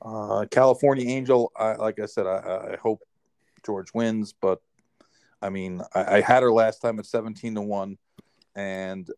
Uh, 0.02 0.46
California 0.50 1.10
Angel, 1.10 1.52
I, 1.56 1.74
like 1.74 2.00
I 2.00 2.06
said, 2.06 2.26
I, 2.26 2.72
I, 2.74 2.78
hope 2.82 3.02
George 3.66 3.94
wins, 3.94 4.34
but 4.34 4.62
I 5.42 5.50
mean, 5.50 5.82
I, 5.94 6.18
I 6.18 6.22
had 6.22 6.42
her 6.42 6.54
last 6.54 6.80
time 6.80 7.00
at 7.00 7.06
seventeen 7.06 7.56
to 7.56 7.62
one 7.62 7.98
and 8.56 9.10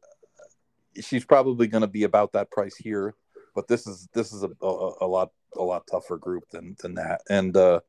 she's 0.99 1.25
probably 1.25 1.67
going 1.67 1.81
to 1.81 1.87
be 1.87 2.03
about 2.03 2.33
that 2.33 2.51
price 2.51 2.75
here. 2.75 3.15
But 3.55 3.67
this 3.67 3.87
is 3.87 4.07
this 4.13 4.31
is 4.31 4.43
a, 4.43 4.49
a, 4.61 4.93
a, 5.01 5.07
lot 5.07 5.31
a 5.57 5.61
lot 5.61 5.87
tougher 5.87 6.17
group 6.17 6.49
than 6.51 6.75
than 6.79 6.93
that. 6.95 7.21
And 7.29 7.55
uh, 7.57 7.81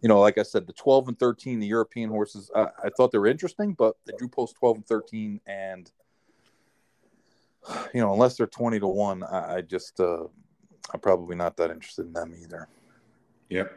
you 0.00 0.08
know, 0.08 0.20
like 0.20 0.38
I 0.38 0.42
said, 0.42 0.66
the 0.66 0.72
12 0.72 1.08
and 1.08 1.18
13, 1.18 1.60
the 1.60 1.66
European 1.66 2.08
horses, 2.08 2.50
I, 2.54 2.68
I 2.84 2.90
thought 2.96 3.12
they 3.12 3.18
were 3.18 3.26
interesting, 3.26 3.74
but 3.74 3.96
they 4.06 4.14
drew 4.16 4.28
post 4.28 4.56
12 4.58 4.76
and 4.76 4.86
13, 4.86 5.40
and 5.46 5.90
you 7.94 8.00
know, 8.00 8.12
unless 8.12 8.36
they're 8.36 8.46
20 8.46 8.80
to 8.80 8.86
one, 8.86 9.22
I, 9.22 9.56
I 9.56 9.60
just 9.60 10.00
uh, 10.00 10.24
I'm 10.92 11.00
probably 11.00 11.36
not 11.36 11.56
that 11.56 11.70
interested 11.70 12.06
in 12.06 12.12
them 12.12 12.34
either. 12.40 12.68
Yep. 13.48 13.70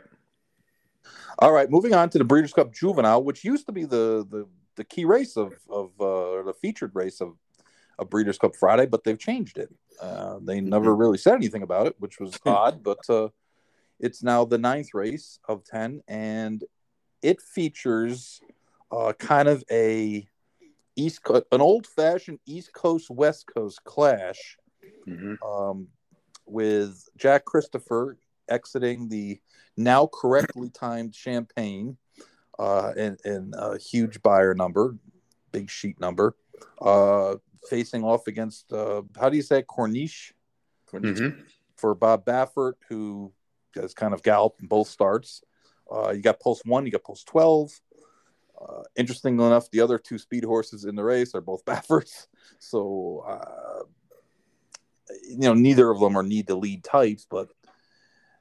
All 1.39 1.51
right, 1.51 1.69
moving 1.69 1.93
on 1.93 2.09
to 2.09 2.17
the 2.17 2.23
Breeders' 2.23 2.53
Cup 2.53 2.73
Juvenile, 2.73 3.23
which 3.23 3.43
used 3.43 3.65
to 3.67 3.71
be 3.71 3.83
the 3.83 4.25
the 4.29 4.47
the 4.75 4.83
key 4.83 5.05
race 5.05 5.37
of 5.37 5.53
of 5.69 5.89
uh, 5.99 6.43
the 6.43 6.53
featured 6.61 6.91
race 6.93 7.21
of 7.21 7.35
a 7.99 8.05
Breeders' 8.05 8.37
Cup 8.37 8.55
Friday, 8.55 8.85
but 8.85 9.03
they've 9.03 9.19
changed 9.19 9.57
it. 9.57 9.73
Uh, 10.01 10.39
they 10.41 10.57
mm-hmm. 10.57 10.69
never 10.69 10.95
really 10.95 11.17
said 11.17 11.35
anything 11.35 11.61
about 11.61 11.87
it, 11.87 11.95
which 11.99 12.19
was 12.19 12.39
odd. 12.45 12.83
But 12.83 13.09
uh, 13.09 13.29
it's 13.99 14.23
now 14.23 14.45
the 14.45 14.57
ninth 14.57 14.93
race 14.93 15.39
of 15.47 15.63
ten, 15.63 16.01
and 16.07 16.63
it 17.21 17.41
features 17.41 18.41
uh, 18.91 19.13
kind 19.13 19.47
of 19.47 19.63
a 19.69 20.27
East 20.95 21.23
Co- 21.23 21.43
an 21.51 21.61
old 21.61 21.85
fashioned 21.85 22.39
East 22.45 22.73
Coast 22.73 23.09
West 23.09 23.45
Coast 23.53 23.83
clash 23.83 24.57
mm-hmm. 25.07 25.43
um, 25.45 25.87
with 26.45 27.07
Jack 27.17 27.45
Christopher 27.45 28.17
exiting 28.49 29.09
the 29.09 29.39
now 29.77 30.07
correctly 30.07 30.69
timed 30.69 31.15
Champagne 31.15 31.97
uh, 32.57 32.93
and, 32.97 33.19
and 33.25 33.53
a 33.57 33.77
huge 33.77 34.21
Beyer 34.21 34.53
number, 34.53 34.95
big 35.51 35.69
sheet 35.69 35.99
number, 35.99 36.35
uh, 36.81 37.35
facing 37.69 38.03
off 38.03 38.27
against 38.27 38.71
uh, 38.71 39.01
how 39.19 39.29
do 39.29 39.35
you 39.35 39.43
say 39.43 39.63
Corniche, 39.63 40.31
Corniche 40.91 41.17
mm-hmm. 41.17 41.41
for 41.75 41.95
Bob 41.95 42.25
Baffert, 42.25 42.73
who 42.89 43.31
has 43.75 43.93
kind 43.93 44.13
of 44.13 44.23
galloped 44.23 44.61
in 44.61 44.67
both 44.67 44.87
starts. 44.87 45.43
Uh, 45.91 46.11
you 46.11 46.21
got 46.21 46.39
Pulse 46.39 46.61
One, 46.65 46.85
you 46.85 46.91
got 46.91 47.03
Pulse 47.03 47.23
Twelve. 47.23 47.71
Uh, 48.59 48.83
interestingly 48.95 49.45
enough, 49.45 49.69
the 49.71 49.81
other 49.81 49.99
two 49.99 50.17
speed 50.17 50.45
horses 50.45 50.85
in 50.85 50.95
the 50.95 51.03
race 51.03 51.35
are 51.35 51.41
both 51.41 51.65
Bafferts, 51.65 52.27
so 52.59 53.23
uh, 53.27 53.74
you 55.27 55.37
know 55.37 55.53
neither 55.53 55.89
of 55.89 55.99
them 55.99 56.17
are 56.17 56.23
need 56.23 56.47
to 56.47 56.55
lead 56.55 56.83
types, 56.83 57.25
but 57.29 57.49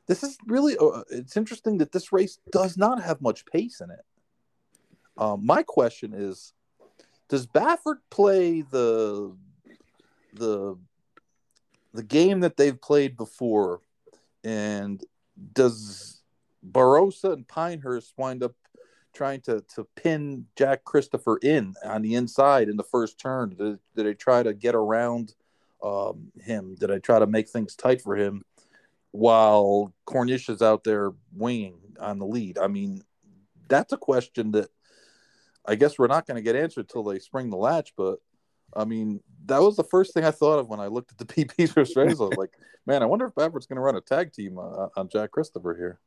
this 0.07 0.23
is 0.23 0.37
really 0.47 0.77
uh, 0.79 1.03
it's 1.11 1.37
interesting 1.37 1.79
that 1.79 1.93
this 1.93 2.13
race 2.13 2.39
does 2.51 2.77
not 2.77 3.03
have 3.03 3.21
much 3.21 3.47
pace 3.47 3.81
in 3.81 3.91
it. 3.91 4.05
Um, 5.17 5.45
my 5.45 5.63
question 5.63 6.13
is, 6.15 6.53
does 7.29 7.47
Baffert 7.47 8.01
play 8.11 8.63
the 8.63 9.37
the 10.35 10.77
the 11.93 12.03
game 12.03 12.41
that 12.41 12.57
they've 12.57 12.81
played 12.81 13.17
before, 13.17 13.81
and 14.43 15.03
does 15.53 16.23
Barossa 16.69 17.33
and 17.33 17.47
Pinehurst 17.47 18.15
wind 18.17 18.43
up 18.43 18.55
trying 19.15 19.41
to 19.43 19.65
to 19.75 19.85
pin 19.95 20.47
Jack 20.57 20.85
Christopher 20.85 21.39
in 21.43 21.75
on 21.85 22.03
the 22.03 22.15
inside 22.15 22.69
in 22.69 22.77
the 22.77 22.83
first 22.83 23.19
turn? 23.19 23.51
Did, 23.51 23.79
did 23.97 24.07
I 24.07 24.13
try 24.13 24.43
to 24.43 24.53
get 24.53 24.75
around 24.75 25.35
um, 25.85 26.33
him? 26.41 26.77
Did 26.79 26.91
I 26.91 26.99
try 26.99 27.19
to 27.19 27.27
make 27.27 27.49
things 27.49 27.77
tight 27.77 28.01
for 28.01 28.17
him 28.17 28.43
while 29.11 29.93
Corniche 30.07 30.51
is 30.51 30.63
out 30.63 30.83
there 30.85 31.13
winging 31.33 31.79
on 32.01 32.19
the 32.19 32.27
lead? 32.27 32.59
I 32.59 32.69
mean, 32.69 33.03
that's 33.69 33.93
a 33.93 33.99
question 33.99 34.53
that 34.53 34.71
I 35.67 35.75
guess 35.75 35.99
we're 35.99 36.07
not 36.07 36.27
going 36.27 36.37
to 36.37 36.43
get 36.43 36.57
answered 36.57 36.89
till 36.89 37.05
they 37.05 37.19
spring 37.19 37.51
the 37.51 37.57
latch. 37.57 37.93
But 37.97 38.19
I 38.75 38.85
mean, 38.85 39.21
that 39.47 39.61
was 39.61 39.77
the 39.77 39.85
first 39.85 40.15
thing 40.15 40.25
I 40.25 40.31
thought 40.31 40.59
of 40.59 40.69
when 40.69 40.81
I 40.81 40.87
looked 40.87 41.13
at 41.13 41.19
the 41.19 41.25
PPs 41.25 41.73
for 41.73 41.85
Strays. 41.85 42.19
Like, 42.19 42.51
man, 42.87 43.03
I 43.03 43.07
wonder 43.07 43.27
if 43.27 43.35
Baffert's 43.35 43.67
going 43.67 43.77
to 43.77 43.83
run 43.83 43.97
a 43.97 44.01
tag 44.01 44.33
team 44.33 44.59
uh, 44.59 44.89
on 44.97 45.09
Jack 45.09 45.31
Christopher 45.31 45.75
here. 45.77 46.01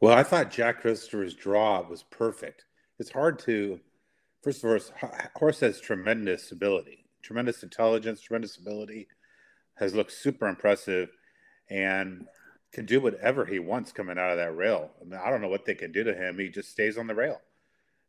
Well, 0.00 0.16
I 0.16 0.22
thought 0.22 0.50
Jack 0.50 0.82
Christopher's 0.82 1.34
draw 1.34 1.86
was 1.88 2.02
perfect. 2.02 2.64
It's 2.98 3.10
hard 3.10 3.38
to, 3.40 3.80
first 4.42 4.62
of 4.62 4.70
all, 4.70 5.10
horse 5.36 5.60
has 5.60 5.80
tremendous 5.80 6.52
ability, 6.52 7.05
tremendous 7.26 7.62
intelligence, 7.62 8.20
tremendous 8.20 8.56
ability, 8.56 9.08
has 9.74 9.94
looked 9.94 10.12
super 10.12 10.46
impressive, 10.46 11.10
and 11.68 12.26
can 12.72 12.86
do 12.86 13.00
whatever 13.00 13.44
he 13.44 13.58
wants 13.58 13.92
coming 13.92 14.18
out 14.18 14.30
of 14.30 14.36
that 14.36 14.56
rail. 14.56 14.90
I 15.00 15.04
mean, 15.04 15.20
I 15.22 15.30
don't 15.30 15.40
know 15.40 15.48
what 15.48 15.64
they 15.64 15.74
can 15.74 15.92
do 15.92 16.04
to 16.04 16.14
him. 16.14 16.38
He 16.38 16.48
just 16.48 16.70
stays 16.70 16.98
on 16.98 17.06
the 17.06 17.14
rail, 17.14 17.40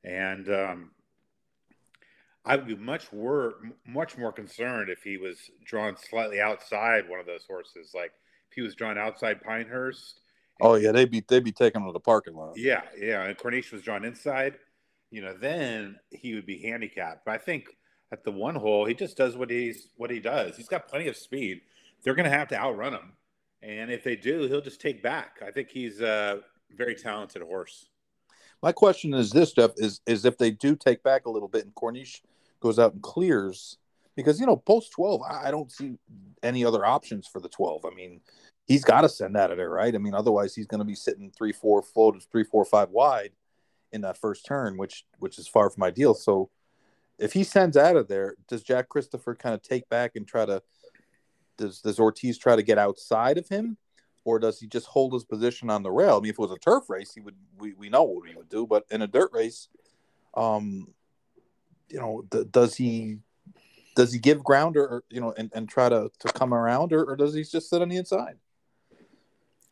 and 0.04 0.48
um, 0.50 0.92
I 2.46 2.56
would 2.56 2.68
be 2.68 2.76
much 2.76 3.12
more 3.12 3.56
much 3.86 4.18
more 4.18 4.32
concerned 4.32 4.90
if 4.90 5.04
he 5.04 5.18
was 5.18 5.40
drawn 5.66 5.98
slightly 5.98 6.40
outside 6.40 7.10
one 7.10 7.20
of 7.20 7.26
those 7.26 7.46
horses, 7.48 7.92
like 7.94 8.12
if 8.50 8.56
he 8.56 8.62
was 8.62 8.76
drawn 8.76 8.98
outside 8.98 9.42
Pinehurst 9.42 10.22
Oh 10.62 10.76
yeah, 10.76 10.92
they'd 10.92 11.12
be 11.12 11.24
they'd 11.28 11.44
be 11.44 11.52
taking 11.52 11.82
him 11.82 11.88
to 11.88 11.94
the 11.94 12.00
parking 12.00 12.36
lot. 12.36 12.54
Yeah, 12.56 12.82
yeah. 13.00 13.24
And 13.24 13.38
Corniche 13.38 13.72
was 13.72 13.84
drawn 13.84 14.04
inside. 14.04 14.56
You 15.12 15.22
know, 15.22 15.34
then 15.34 15.98
he 16.10 16.34
would 16.34 16.46
be 16.46 16.62
handicapped. 16.62 17.26
But 17.26 17.36
I 17.36 17.38
think 17.38 17.68
at 18.12 18.24
the 18.24 18.32
one 18.32 18.56
hole, 18.56 18.86
he 18.86 18.94
just 18.94 19.18
does 19.18 19.36
what 19.36 19.50
he's 19.50 19.90
what 19.98 20.10
he 20.10 20.20
does. 20.20 20.56
He's 20.56 20.70
got 20.70 20.88
plenty 20.88 21.08
of 21.08 21.18
speed. 21.18 21.62
They're 22.04 22.16
going 22.16 22.30
to 22.30 22.38
have 22.38 22.48
to 22.50 22.58
outrun 22.58 22.94
him, 22.94 23.14
and 23.62 23.92
if 23.92 24.04
they 24.04 24.16
do, 24.16 24.48
he'll 24.48 24.62
just 24.62 24.82
take 24.82 25.04
back. 25.04 25.40
I 25.46 25.52
think 25.52 25.70
he's 25.70 26.00
a 26.02 26.42
very 26.76 26.96
talented 26.96 27.42
horse. 27.42 27.90
My 28.62 28.72
question 28.72 29.14
is 29.14 29.32
this, 29.32 29.54
Jeff: 29.54 29.72
is 29.78 30.02
is 30.06 30.26
if 30.26 30.38
they 30.38 30.52
do 30.52 30.76
take 30.76 31.04
back 31.04 31.26
a 31.26 31.30
little 31.30 31.48
bit 31.48 31.66
and 31.66 31.76
Corniche 31.76 32.22
goes 32.60 32.80
out 32.80 32.94
and 32.94 33.02
clears, 33.02 33.78
because 34.16 34.40
you 34.40 34.46
know 34.46 34.56
post 34.58 34.92
twelve, 34.92 35.22
I 35.22 35.52
don't 35.52 35.72
see 35.72 35.98
any 36.44 36.64
other 36.64 36.86
options 36.86 37.28
for 37.28 37.40
the 37.40 37.50
twelve. 37.50 37.86
I 37.86 37.94
mean, 37.94 38.22
he's 38.66 38.84
got 38.84 39.02
to 39.02 39.10
send 39.10 39.36
out 39.38 39.52
of 39.52 39.58
there, 39.58 39.70
right? 39.70 39.94
I 39.94 39.98
mean, 39.98 40.14
otherwise 40.14 40.56
he's 40.56 40.68
going 40.68 40.80
to 40.80 40.86
be 40.86 40.96
sitting 40.96 41.32
three, 41.32 41.52
four 41.52 41.82
floated, 41.82 42.24
three, 42.32 42.44
four, 42.44 42.66
five 42.66 42.90
wide 42.90 43.32
in 43.92 44.02
that 44.02 44.18
first 44.18 44.46
turn, 44.46 44.78
which 44.78 45.06
which 45.20 45.38
is 45.40 45.48
far 45.48 45.70
from 45.70 45.84
ideal. 45.84 46.14
So 46.14 46.50
if 47.18 47.34
he 47.34 47.44
sends 47.44 47.78
out 47.78 47.96
of 47.96 48.08
there, 48.08 48.36
does 48.48 48.64
Jack 48.64 48.90
Christopher 48.90 49.36
kind 49.36 49.56
of 49.56 49.62
take 49.62 49.90
back 49.90 50.16
and 50.16 50.28
try 50.28 50.46
to 50.46 50.62
does 51.58 51.82
does 51.82 52.00
Ortiz 52.00 52.38
try 52.38 52.56
to 52.56 52.64
get 52.64 52.78
outside 52.78 53.38
of 53.38 53.48
him? 53.48 53.78
Or 54.24 54.40
does 54.40 54.60
he 54.60 54.68
just 54.68 54.88
hold 54.88 55.14
his 55.14 55.24
position 55.24 55.70
on 55.70 55.84
the 55.84 55.92
rail? 55.92 56.18
I 56.18 56.20
mean, 56.20 56.30
if 56.30 56.36
it 56.36 56.40
was 56.40 56.52
a 56.52 56.58
turf 56.58 56.90
race, 56.90 57.14
he 57.14 57.22
would 57.22 57.36
we, 57.58 57.74
we 57.74 57.90
know 57.90 58.04
what 58.04 58.28
he 58.28 58.36
would 58.36 58.50
do, 58.50 58.68
but 58.68 58.86
in 58.92 59.02
a 59.02 59.08
dirt 59.08 59.32
race, 59.32 59.70
um, 60.36 60.90
you 61.90 62.00
know, 62.00 62.26
th- 62.30 62.52
does 62.52 62.76
he 62.76 63.20
does 63.96 64.14
he 64.14 64.20
give 64.20 64.44
ground 64.44 64.78
or, 64.78 64.86
or, 64.86 65.04
you 65.10 65.22
know 65.22 65.34
and, 65.38 65.50
and 65.56 65.70
try 65.70 65.90
to, 65.90 66.12
to 66.20 66.28
come 66.34 66.54
around 66.54 66.94
or, 66.94 67.04
or 67.06 67.16
does 67.16 67.34
he 67.34 67.44
just 67.44 67.70
sit 67.70 67.82
on 67.82 67.90
the 67.90 67.98
inside? 67.98 68.36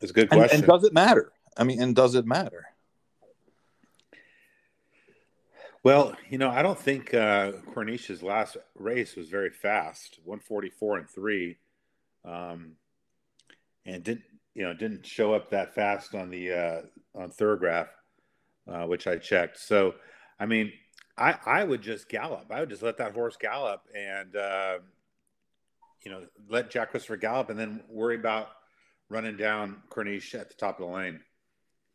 It's 0.01 0.11
a 0.11 0.13
good 0.13 0.29
question. 0.29 0.43
And, 0.43 0.63
and 0.63 0.67
does 0.67 0.83
it 0.83 0.93
matter? 0.93 1.31
I 1.57 1.63
mean, 1.63 1.81
and 1.81 1.95
does 1.95 2.15
it 2.15 2.25
matter? 2.25 2.65
Well, 5.85 6.15
you 6.31 6.39
know, 6.39 6.49
I 6.49 6.63
don't 6.63 6.79
think 6.79 7.13
uh, 7.13 7.51
Corniche's 7.75 8.23
last 8.23 8.57
race 8.73 9.15
was 9.15 9.29
very 9.29 9.51
fast, 9.51 10.17
144 10.23 10.97
and 10.97 11.07
three, 11.07 11.57
um, 12.27 12.71
and 13.85 14.03
didn't 14.03 14.23
you 14.55 14.63
know 14.63 14.73
didn't 14.73 15.05
show 15.05 15.35
up 15.35 15.51
that 15.51 15.75
fast 15.75 16.15
on 16.15 16.31
the 16.31 16.51
uh, 16.51 16.81
on 17.13 17.29
Thoro-Graph, 17.29 17.89
uh, 18.67 18.85
which 18.85 19.05
I 19.05 19.17
checked. 19.17 19.59
So, 19.59 19.93
I 20.39 20.47
mean, 20.47 20.73
I 21.19 21.35
I 21.45 21.63
would 21.63 21.83
just 21.83 22.09
gallop. 22.09 22.47
I 22.49 22.61
would 22.61 22.69
just 22.69 22.81
let 22.81 22.97
that 22.97 23.13
horse 23.13 23.37
gallop 23.37 23.81
and 23.95 24.35
uh, 24.35 24.79
you 26.03 26.09
know 26.09 26.25
let 26.49 26.71
Jack 26.71 26.89
Christopher 26.89 27.17
gallop, 27.17 27.51
and 27.51 27.59
then 27.59 27.83
worry 27.91 28.15
about 28.15 28.47
running 29.09 29.37
down 29.37 29.83
Corniche 29.91 30.33
at 30.33 30.49
the 30.49 30.55
top 30.55 30.79
of 30.79 30.87
the 30.87 30.91
lane. 30.91 31.19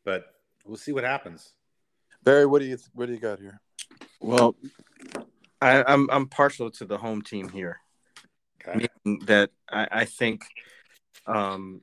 But 0.05 0.27
we'll 0.65 0.77
see 0.77 0.93
what 0.93 1.03
happens. 1.03 1.55
Barry, 2.23 2.47
what 2.47 2.61
do 2.61 2.67
you 2.67 2.79
what 2.95 3.07
do 3.07 3.15
you 3.15 3.19
got 3.19 3.41
here? 3.41 3.61
Well, 4.21 4.55
I, 5.61 5.79
am 5.79 5.85
I'm, 5.87 6.11
I'm 6.11 6.27
partial 6.29 6.71
to 6.73 6.85
the 6.85 6.99
home 6.99 7.23
team 7.23 7.49
here. 7.49 7.81
Okay. 8.61 8.89
Meaning 9.05 9.21
that 9.27 9.51
I, 9.71 9.89
I 9.91 10.05
think 10.05 10.45
um, 11.27 11.81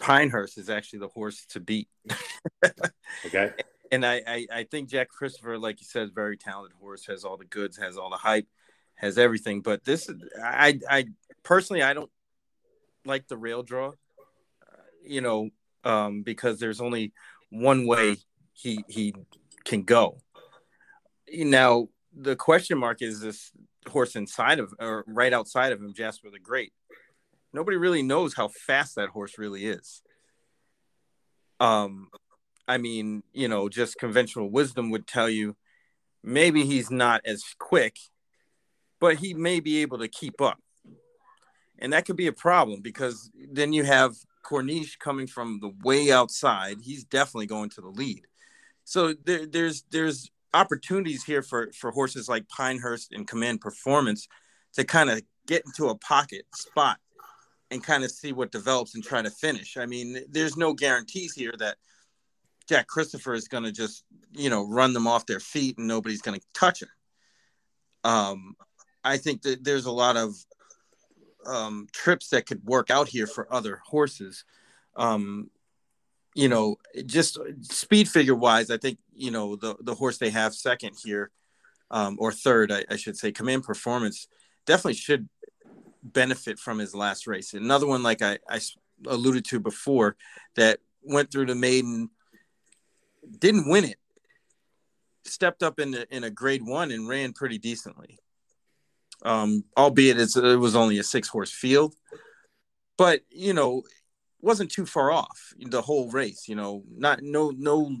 Pinehurst 0.00 0.58
is 0.58 0.70
actually 0.70 1.00
the 1.00 1.08
horse 1.08 1.44
to 1.50 1.60
beat. 1.60 1.88
okay. 3.26 3.52
And 3.90 4.04
I, 4.04 4.22
I, 4.26 4.46
I 4.52 4.64
think 4.64 4.90
Jack 4.90 5.08
Christopher, 5.08 5.58
like 5.58 5.80
you 5.80 5.86
said, 5.86 6.14
very 6.14 6.36
talented 6.36 6.76
horse, 6.78 7.06
has 7.06 7.24
all 7.24 7.36
the 7.36 7.44
goods, 7.44 7.76
has 7.78 7.96
all 7.96 8.10
the 8.10 8.16
hype, 8.16 8.46
has 8.94 9.18
everything. 9.18 9.60
But 9.60 9.84
this, 9.84 10.10
I, 10.42 10.78
I 10.88 11.06
personally, 11.42 11.82
I 11.82 11.94
don't 11.94 12.10
like 13.04 13.26
the 13.28 13.36
rail 13.36 13.62
draw, 13.62 13.92
you 15.04 15.20
know, 15.20 15.50
um, 15.84 16.22
because 16.22 16.60
there's 16.60 16.80
only 16.80 17.12
one 17.50 17.86
way 17.86 18.16
he 18.52 18.84
he 18.88 19.14
can 19.64 19.82
go. 19.82 20.18
Now 21.32 21.88
the 22.16 22.36
question 22.36 22.78
mark 22.78 23.02
is 23.02 23.20
this 23.20 23.50
horse 23.86 24.16
inside 24.16 24.58
of 24.58 24.74
or 24.78 25.04
right 25.06 25.32
outside 25.32 25.72
of 25.72 25.80
him, 25.80 25.94
Jasper 25.94 26.30
the 26.30 26.38
Great. 26.38 26.72
Nobody 27.52 27.76
really 27.76 28.02
knows 28.02 28.34
how 28.34 28.48
fast 28.48 28.96
that 28.96 29.08
horse 29.08 29.38
really 29.38 29.66
is. 29.66 30.02
Um, 31.60 32.08
I 32.66 32.78
mean, 32.78 33.22
you 33.32 33.48
know, 33.48 33.68
just 33.68 33.98
conventional 33.98 34.50
wisdom 34.50 34.90
would 34.90 35.06
tell 35.06 35.28
you 35.28 35.56
maybe 36.22 36.64
he's 36.64 36.90
not 36.90 37.22
as 37.24 37.42
quick, 37.58 37.96
but 39.00 39.16
he 39.16 39.32
may 39.34 39.60
be 39.60 39.82
able 39.82 39.98
to 39.98 40.08
keep 40.08 40.40
up 40.40 40.58
and 41.78 41.92
that 41.92 42.04
could 42.04 42.16
be 42.16 42.26
a 42.26 42.32
problem 42.32 42.80
because 42.80 43.30
then 43.52 43.72
you 43.72 43.84
have 43.84 44.14
Corniche 44.44 44.98
coming 44.98 45.26
from 45.26 45.60
the 45.60 45.72
way 45.84 46.10
outside. 46.10 46.78
He's 46.82 47.04
definitely 47.04 47.46
going 47.46 47.70
to 47.70 47.80
the 47.80 47.88
lead. 47.88 48.26
So 48.84 49.14
there, 49.24 49.46
there's 49.46 49.84
there's 49.90 50.30
opportunities 50.54 51.24
here 51.24 51.42
for 51.42 51.70
for 51.72 51.90
horses 51.90 52.28
like 52.28 52.48
Pinehurst 52.48 53.12
and 53.12 53.26
Command 53.26 53.60
Performance 53.60 54.28
to 54.74 54.84
kind 54.84 55.10
of 55.10 55.20
get 55.46 55.62
into 55.66 55.88
a 55.88 55.98
pocket 55.98 56.44
spot 56.54 56.98
and 57.70 57.82
kind 57.82 58.04
of 58.04 58.10
see 58.10 58.32
what 58.32 58.52
develops 58.52 58.94
and 58.94 59.04
try 59.04 59.22
to 59.22 59.30
finish. 59.30 59.76
I 59.76 59.86
mean, 59.86 60.18
there's 60.30 60.56
no 60.56 60.72
guarantees 60.72 61.34
here 61.34 61.52
that 61.58 61.76
Jack 62.68 62.86
Christopher 62.86 63.34
is 63.34 63.48
going 63.48 63.64
to 63.64 63.72
just 63.72 64.04
you 64.32 64.50
know 64.50 64.66
run 64.66 64.92
them 64.92 65.06
off 65.06 65.26
their 65.26 65.40
feet 65.40 65.78
and 65.78 65.86
nobody's 65.86 66.22
going 66.22 66.38
to 66.38 66.46
touch 66.54 66.82
him. 66.82 66.88
Um, 68.04 68.56
I 69.04 69.16
think 69.16 69.42
that 69.42 69.64
there's 69.64 69.86
a 69.86 69.92
lot 69.92 70.16
of 70.16 70.34
um, 71.46 71.86
trips 71.92 72.28
that 72.28 72.46
could 72.46 72.64
work 72.64 72.90
out 72.90 73.08
here 73.08 73.26
for 73.26 73.52
other 73.52 73.80
horses. 73.84 74.44
Um, 74.96 75.50
you 76.38 76.48
know, 76.48 76.76
just 77.04 77.38
speed 77.62 78.08
figure 78.08 78.34
wise, 78.34 78.70
I 78.70 78.76
think 78.76 78.98
you 79.14 79.30
know 79.30 79.56
the 79.56 79.76
the 79.80 79.94
horse 79.94 80.18
they 80.18 80.30
have 80.30 80.54
second 80.54 80.96
here, 81.02 81.30
um, 81.90 82.16
or 82.20 82.30
third, 82.30 82.70
I, 82.70 82.84
I, 82.88 82.96
should 82.96 83.16
say, 83.16 83.32
Command 83.32 83.64
Performance 83.64 84.28
definitely 84.64 84.94
should 84.94 85.28
benefit 86.02 86.58
from 86.58 86.78
his 86.78 86.94
last 86.94 87.26
race. 87.26 87.54
Another 87.54 87.86
one, 87.86 88.02
like 88.02 88.22
I, 88.22 88.38
I 88.48 88.60
alluded 89.06 89.46
to 89.46 89.58
before, 89.58 90.16
that 90.54 90.78
went 91.02 91.32
through 91.32 91.46
the 91.46 91.54
maiden, 91.54 92.10
didn't 93.40 93.68
win 93.68 93.84
it, 93.84 93.98
stepped 95.24 95.64
up 95.64 95.80
in 95.80 95.90
the, 95.90 96.06
in 96.14 96.22
a 96.22 96.30
grade 96.30 96.62
one 96.64 96.92
and 96.92 97.08
ran 97.08 97.32
pretty 97.32 97.58
decently 97.58 98.18
um, 99.24 99.64
albeit 99.76 100.18
it 100.18 100.56
was 100.58 100.76
only 100.76 100.98
a 100.98 101.02
six 101.02 101.28
horse 101.28 101.52
field. 101.52 101.94
But 102.96 103.22
you 103.30 103.52
know, 103.54 103.82
wasn't 104.40 104.70
too 104.70 104.86
far 104.86 105.10
off 105.10 105.52
the 105.58 105.82
whole 105.82 106.10
race. 106.10 106.48
You 106.48 106.54
know, 106.54 106.84
not 106.90 107.22
no 107.22 107.50
no 107.50 107.96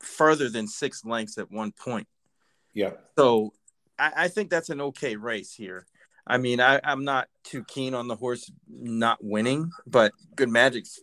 further 0.00 0.48
than 0.48 0.66
six 0.66 1.04
lengths 1.04 1.38
at 1.38 1.50
one 1.50 1.72
point. 1.72 2.08
Yeah. 2.74 2.92
So 3.18 3.52
I, 3.98 4.12
I 4.16 4.28
think 4.28 4.50
that's 4.50 4.70
an 4.70 4.80
okay 4.80 5.16
race 5.16 5.52
here. 5.52 5.86
I 6.26 6.38
mean, 6.38 6.60
I, 6.60 6.80
I'm 6.82 7.04
not 7.04 7.28
too 7.44 7.64
keen 7.64 7.94
on 7.94 8.08
the 8.08 8.16
horse 8.16 8.50
not 8.68 9.18
winning, 9.22 9.70
but 9.86 10.12
Good 10.34 10.48
Magic's 10.48 11.00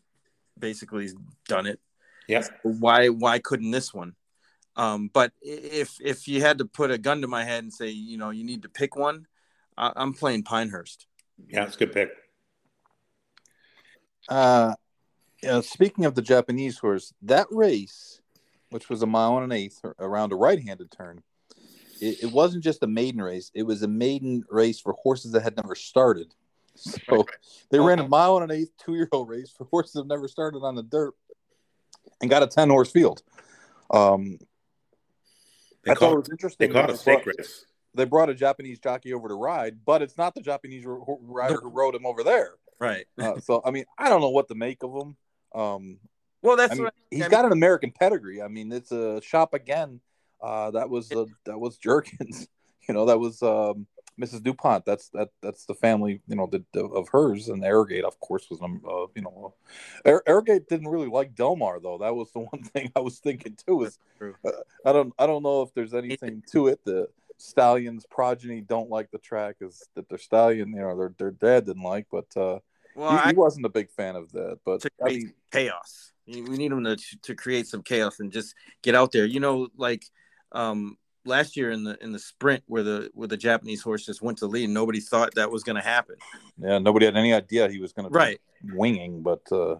basically 0.60 1.10
done 1.48 1.66
it. 1.66 1.80
Yeah. 2.28 2.44
Why 2.64 3.08
why 3.08 3.40
couldn't 3.40 3.72
this 3.72 3.94
one? 3.94 4.16
Um, 4.76 5.10
but 5.14 5.32
if 5.42 5.98
if 6.02 6.28
you 6.28 6.42
had 6.42 6.58
to 6.58 6.66
put 6.66 6.92
a 6.92 6.98
gun 6.98 7.22
to 7.22 7.28
my 7.28 7.44
head 7.44 7.64
and 7.64 7.74
say, 7.74 7.90
you 7.90 8.18
know, 8.18 8.32
you 8.32 8.44
need 8.44 8.64
to 8.64 8.70
pick 8.70 8.96
one, 8.96 9.28
I, 9.78 9.92
am 9.96 10.14
playing 10.14 10.44
Pinehurst. 10.44 11.06
Yeah, 11.48 11.66
it's 11.66 11.76
a 11.76 11.80
good 11.80 11.94
pick. 11.94 12.10
Uh, 14.30 14.76
know, 15.44 15.62
speaking 15.62 16.06
of 16.06 16.16
the 16.16 16.22
Japanese 16.22 16.78
horse, 16.78 17.14
that 17.22 17.48
race 17.52 18.22
which 18.74 18.90
was 18.90 19.04
a 19.04 19.08
mile 19.08 19.38
and 19.38 19.46
an 19.46 19.52
eighth 19.52 19.80
around 20.00 20.34
a 20.34 20.36
right-handed 20.36 20.92
turn. 20.92 21.22
It, 22.02 22.24
it, 22.24 22.32
wasn't 22.32 22.64
just 22.64 22.82
a 22.82 22.88
maiden 22.88 23.22
race; 23.22 23.52
it 23.54 23.64
was 23.64 23.84
a 23.84 23.88
maiden 23.88 24.44
race 24.50 24.80
for 24.80 24.94
horses 24.94 25.32
that 25.34 25.44
had 25.44 25.56
never 25.56 25.76
started. 25.76 26.34
So 26.76 27.26
they 27.70 27.80
ran 27.80 28.00
a 28.00 28.08
mile 28.08 28.38
and 28.38 28.52
an 28.52 28.58
eighth 28.58 28.74
two-year-old 28.84 29.30
race 29.30 29.54
for 29.56 29.66
horses 29.66 29.94
that 29.94 30.08
never 30.08 30.28
started 30.28 30.60
on 30.60 30.76
the 30.76 30.84
dirt, 30.84 31.14
and 32.20 32.30
got 32.30 32.44
a 32.44 32.48
ten-horse 32.48 32.92
field. 32.92 33.22
Um, 33.92 34.40
they 35.86 35.92
I 35.92 35.96
thought 35.96 36.14
it 36.14 36.18
was 36.18 36.30
interesting. 36.32 36.68
They 36.68 36.74
called 36.74 36.90
a 36.90 36.98
snake 36.98 37.26
race. 37.26 37.66
They 37.94 38.06
brought 38.06 38.32
a 38.32 38.34
Japanese 38.34 38.80
jockey 38.80 39.14
over 39.14 39.28
to 39.28 39.36
ride, 39.36 39.86
but 39.86 40.02
it's 40.02 40.18
not 40.18 40.34
the 40.34 40.42
Japanese 40.42 40.84
rider 40.84 41.60
who 41.62 41.70
rode 41.70 41.94
him 41.94 42.08
over 42.08 42.24
there. 42.24 42.56
Right. 42.80 43.06
uh, 43.20 43.40
so 43.40 43.62
I 43.66 43.72
mean, 43.72 43.86
I 43.98 44.10
don't 44.10 44.22
know 44.22 44.30
what 44.30 44.48
to 44.50 44.56
make 44.56 44.84
of 44.84 44.94
him. 44.94 45.16
Um, 45.54 46.00
well, 46.42 46.58
that's 46.58 46.74
I 46.74 46.76
mean, 46.76 46.84
what 46.86 46.94
he's 47.10 47.22
I 47.22 47.24
mean, 47.26 47.32
got 47.32 47.46
an 47.46 47.52
American 47.52 47.92
pedigree. 47.92 48.42
I 48.42 48.48
mean, 48.48 48.72
it's 48.72 48.92
a 48.92 49.22
shop 49.22 49.54
again. 49.54 50.02
Uh, 50.42 50.72
that 50.72 50.90
was 50.90 51.12
uh, 51.12 51.26
that 51.46 51.60
was 51.60 51.78
Jerkens. 51.78 52.48
you 52.88 52.94
know, 52.94 53.06
that 53.06 53.18
was 53.18 53.42
um, 53.42 53.88
Mrs. 54.20 54.44
Dupont. 54.44 54.86
That's 54.86 55.08
that 55.10 55.30
that's 55.42 55.66
the 55.66 55.74
family. 55.74 56.22
You 56.28 56.36
know, 56.36 56.48
the, 56.48 56.64
the 56.74 56.84
of 56.84 57.08
hers. 57.10 57.48
And 57.48 57.64
Arrogate, 57.64 58.04
of 58.04 58.20
course, 58.20 58.50
was 58.50 58.62
um, 58.62 58.82
uh, 58.86 59.08
you 59.16 59.22
know, 59.22 59.54
Arrogate 60.06 60.68
didn't 60.68 60.90
really 60.90 61.08
like 61.08 61.34
Del 61.34 61.56
Mar 61.56 61.80
though. 61.80 62.00
That 62.00 62.16
was 62.16 62.32
the 62.34 62.40
one 62.52 62.64
thing 62.64 62.92
I 62.96 63.00
was 63.00 63.20
thinking 63.20 63.56
too. 63.66 63.84
Is 63.84 63.98
uh, 64.22 64.52
I 64.86 64.92
don't 64.92 65.14
I 65.18 65.26
don't 65.26 65.44
know 65.44 65.62
if 65.62 65.74
there's 65.74 65.94
anything 65.94 66.44
to 66.52 66.68
it. 66.68 66.82
The 66.84 67.08
stallions 67.38 68.06
progeny 68.10 68.62
don't 68.62 68.90
like 68.90 69.12
the 69.12 69.18
track 69.18 69.58
is 69.62 69.88
that 69.96 70.08
their 70.10 70.18
stallion, 70.18 70.70
you 70.70 70.82
know, 70.82 70.98
their 70.98 71.14
their 71.18 71.32
dad 71.32 71.66
didn't 71.66 71.84
like, 71.84 72.08
but 72.12 72.26
uh, 72.36 72.60
well, 72.96 73.12
he, 73.12 73.18
I, 73.18 73.30
he 73.30 73.36
wasn't 73.36 73.66
a 73.66 73.70
big 73.70 73.90
fan 73.92 74.16
of 74.16 74.32
that. 74.34 74.60
But 74.66 74.86
I 75.04 75.10
mean, 75.10 75.34
chaos. 75.52 76.12
We 76.26 76.42
need 76.42 76.72
them 76.72 76.84
to 76.84 76.98
to 77.24 77.36
create 77.36 77.68
some 77.68 77.84
chaos 77.84 78.20
and 78.20 78.32
just 78.32 78.56
get 78.82 78.96
out 78.96 79.12
there. 79.12 79.26
You 79.26 79.40
know, 79.40 79.68
like 79.76 80.06
um, 80.52 80.98
last 81.26 81.58
year 81.58 81.72
in 81.72 81.84
the 81.84 82.02
in 82.02 82.12
the 82.12 82.20
sprint 82.20 82.64
where 82.68 82.84
the 82.84 83.10
where 83.14 83.28
the 83.28 83.38
Japanese 83.38 83.82
horse 83.82 84.06
just 84.06 84.22
went 84.22 84.38
to 84.40 84.48
lead, 84.48 84.66
and 84.66 84.74
nobody 84.74 85.00
thought 85.00 85.36
that 85.36 85.52
was 85.52 85.64
going 85.64 85.76
to 85.76 85.82
happen. 85.82 86.16
Yeah, 86.58 86.80
nobody 86.80 87.06
had 87.06 87.18
any 87.18 87.34
idea 87.34 87.70
he 87.70 87.80
was 87.80 87.94
going 87.94 88.10
to 88.10 88.14
right 88.14 88.40
winging, 88.64 89.22
but. 89.22 89.42
uh 89.52 89.76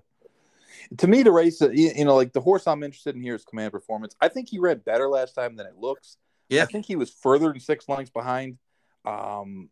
to 0.98 1.08
me, 1.08 1.24
the 1.24 1.32
race, 1.32 1.62
uh, 1.62 1.70
you 1.70 2.06
know, 2.06 2.16
like 2.16 2.34
the 2.34 2.42
horse 2.42 2.68
I'm 2.68 2.84
interested 2.84 3.16
in 3.16 3.22
here 3.22 3.36
is 3.36 3.46
Command 3.46 3.72
Performance. 3.72 4.16
I 4.22 4.28
think 4.28 4.50
he 4.50 4.60
read 4.60 4.84
better 4.84 5.08
last 5.08 5.34
time 5.34 5.56
than 5.56 5.66
it 5.66 5.78
looks. 5.78 6.18
Yeah, 6.50 6.64
I 6.64 6.66
think 6.66 6.86
he 6.86 6.96
was 6.96 7.12
further 7.12 7.50
than 7.50 7.60
six 7.60 7.88
lengths 7.90 8.12
behind. 8.12 8.58
Um, 9.06 9.70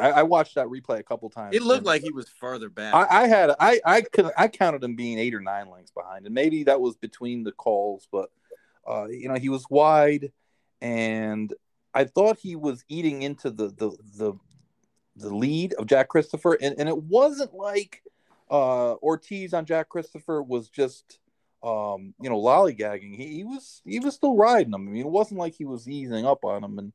I, 0.00 0.10
I, 0.10 0.22
watched 0.22 0.54
that 0.54 0.66
replay 0.66 0.98
a 0.98 1.02
couple 1.02 1.28
times. 1.30 1.54
It 1.54 1.62
looked 1.62 1.84
like 1.84 2.02
he 2.02 2.12
was 2.12 2.28
further 2.28 2.68
back. 2.68 2.94
I, 2.94 3.22
I 3.22 3.26
had 3.28 3.50
I 3.60 3.80
I 3.84 4.00
could 4.02 4.30
I 4.36 4.48
counted 4.48 4.82
him 4.82 4.96
being 4.96 5.18
eight 5.18 5.34
or 5.34 5.40
nine 5.40 5.70
lengths 5.70 5.92
behind, 5.92 6.26
and 6.26 6.34
maybe 6.34 6.64
that 6.64 6.80
was 6.80 6.96
between 6.96 7.44
the 7.44 7.52
calls, 7.52 8.08
but 8.10 8.30
uh, 8.88 9.06
you 9.08 9.28
know 9.28 9.34
he 9.34 9.48
was 9.48 9.64
wide, 9.70 10.32
and 10.80 11.52
I 11.94 12.04
thought 12.04 12.38
he 12.38 12.56
was 12.56 12.84
eating 12.88 13.22
into 13.22 13.50
the 13.50 13.68
the 13.68 13.96
the, 14.16 14.32
the 15.16 15.34
lead 15.34 15.74
of 15.74 15.86
Jack 15.86 16.08
Christopher, 16.08 16.56
and, 16.60 16.74
and 16.78 16.88
it 16.88 17.02
wasn't 17.02 17.54
like 17.54 18.02
uh, 18.50 18.94
Ortiz 18.94 19.54
on 19.54 19.66
Jack 19.66 19.88
Christopher 19.88 20.42
was 20.42 20.68
just 20.68 21.18
um, 21.62 22.14
you 22.20 22.28
know 22.28 22.40
lollygagging. 22.40 23.14
He, 23.14 23.36
he 23.36 23.44
was 23.44 23.82
he 23.84 24.00
was 24.00 24.14
still 24.14 24.36
riding 24.36 24.72
him. 24.72 24.88
I 24.88 24.90
mean, 24.90 25.06
it 25.06 25.10
wasn't 25.10 25.40
like 25.40 25.54
he 25.54 25.64
was 25.64 25.88
easing 25.88 26.26
up 26.26 26.44
on 26.44 26.64
him, 26.64 26.78
and 26.78 26.92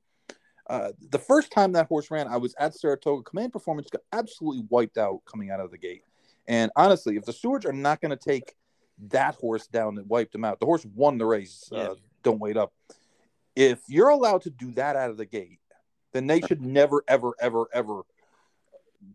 uh, 0.69 0.91
the 1.11 1.19
first 1.19 1.51
time 1.51 1.71
that 1.73 1.87
horse 1.87 2.11
ran, 2.11 2.27
I 2.27 2.37
was 2.37 2.53
at 2.59 2.75
Saratoga. 2.75 3.23
Command 3.23 3.53
Performance 3.53 3.89
got 3.89 4.01
absolutely 4.11 4.65
wiped 4.69 4.97
out 4.97 5.21
coming 5.25 5.49
out 5.49 5.59
of 5.59 5.71
the 5.71 5.77
gate. 5.77 6.03
And 6.47 6.71
honestly, 6.75 7.15
if 7.15 7.25
the 7.25 7.33
stewards 7.33 7.65
are 7.65 7.73
not 7.73 8.01
going 8.01 8.09
to 8.09 8.17
take 8.17 8.55
that 9.09 9.35
horse 9.35 9.67
down 9.67 9.97
and 9.97 10.09
wiped 10.09 10.35
him 10.35 10.43
out, 10.43 10.59
the 10.59 10.65
horse 10.65 10.85
won 10.93 11.17
the 11.17 11.25
race. 11.25 11.69
Yeah. 11.71 11.79
Uh, 11.79 11.95
don't 12.23 12.39
wait 12.39 12.57
up. 12.57 12.73
If 13.55 13.79
you're 13.87 14.09
allowed 14.09 14.41
to 14.43 14.49
do 14.49 14.71
that 14.73 14.95
out 14.95 15.09
of 15.09 15.17
the 15.17 15.25
gate, 15.25 15.59
then 16.11 16.27
they 16.27 16.41
should 16.41 16.61
never, 16.61 17.03
ever, 17.07 17.31
ever, 17.39 17.67
ever 17.73 18.01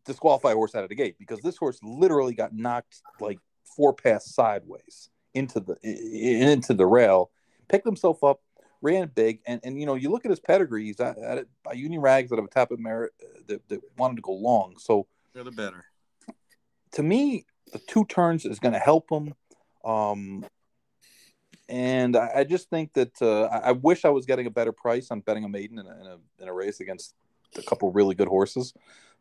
disqualify 0.07 0.53
a 0.53 0.55
horse 0.55 0.75
out 0.75 0.85
of 0.85 0.89
the 0.89 0.95
gate 0.95 1.17
because 1.19 1.41
this 1.41 1.57
horse 1.57 1.79
literally 1.83 2.35
got 2.35 2.55
knocked 2.55 3.03
like 3.21 3.39
four 3.77 3.93
pass 3.93 4.33
sideways 4.35 5.11
into 5.35 5.61
the 5.61 5.76
into 5.83 6.74
the 6.74 6.87
rail, 6.87 7.30
picked 7.68 7.87
himself 7.87 8.22
up, 8.22 8.41
ran 8.80 9.11
big, 9.14 9.41
and 9.47 9.61
and 9.64 9.78
you 9.80 9.87
know 9.87 9.95
you 9.95 10.11
look 10.11 10.24
at 10.24 10.30
his 10.30 10.41
pedigree. 10.41 10.85
He's 10.85 11.01
at, 11.01 11.18
at 11.18 11.47
by 11.62 11.72
Union 11.72 12.01
Rags 12.01 12.30
that 12.30 12.37
have 12.37 12.45
a 12.45 12.49
tap 12.49 12.70
of 12.70 12.78
merit 12.78 13.12
uh, 13.22 13.41
that, 13.49 13.68
that 13.68 13.80
wanted 13.97 14.16
to 14.16 14.22
go 14.22 14.33
long. 14.33 14.76
So 14.78 15.07
they're 15.35 15.45
the 15.45 15.51
better. 15.51 15.85
To 16.93 17.03
me, 17.03 17.47
the 17.72 17.78
two 17.78 18.05
turns 18.05 18.45
is 18.45 18.59
going 18.59 18.74
to 18.74 18.78
help 18.78 19.11
him. 19.11 19.35
Um, 19.85 20.45
and 21.68 22.16
I, 22.16 22.30
I 22.37 22.45
just 22.45 22.68
think 22.68 22.93
that 22.93 23.20
uh, 23.22 23.45
I, 23.45 23.68
I, 23.68 23.72
wish 23.72 24.05
I 24.05 24.11
was 24.11 24.26
getting 24.26 24.47
a 24.47 24.51
better 24.51 24.72
price 24.72 25.11
on 25.11 25.20
betting 25.20 25.45
a 25.45 25.49
maiden 25.49 25.78
in 25.78 25.87
a, 25.87 26.01
in 26.01 26.07
a, 26.07 26.43
in 26.43 26.49
a 26.49 26.53
race 26.53 26.80
against 26.80 27.14
a 27.57 27.62
couple 27.62 27.91
really 27.91 28.14
good 28.14 28.28
horses. 28.28 28.74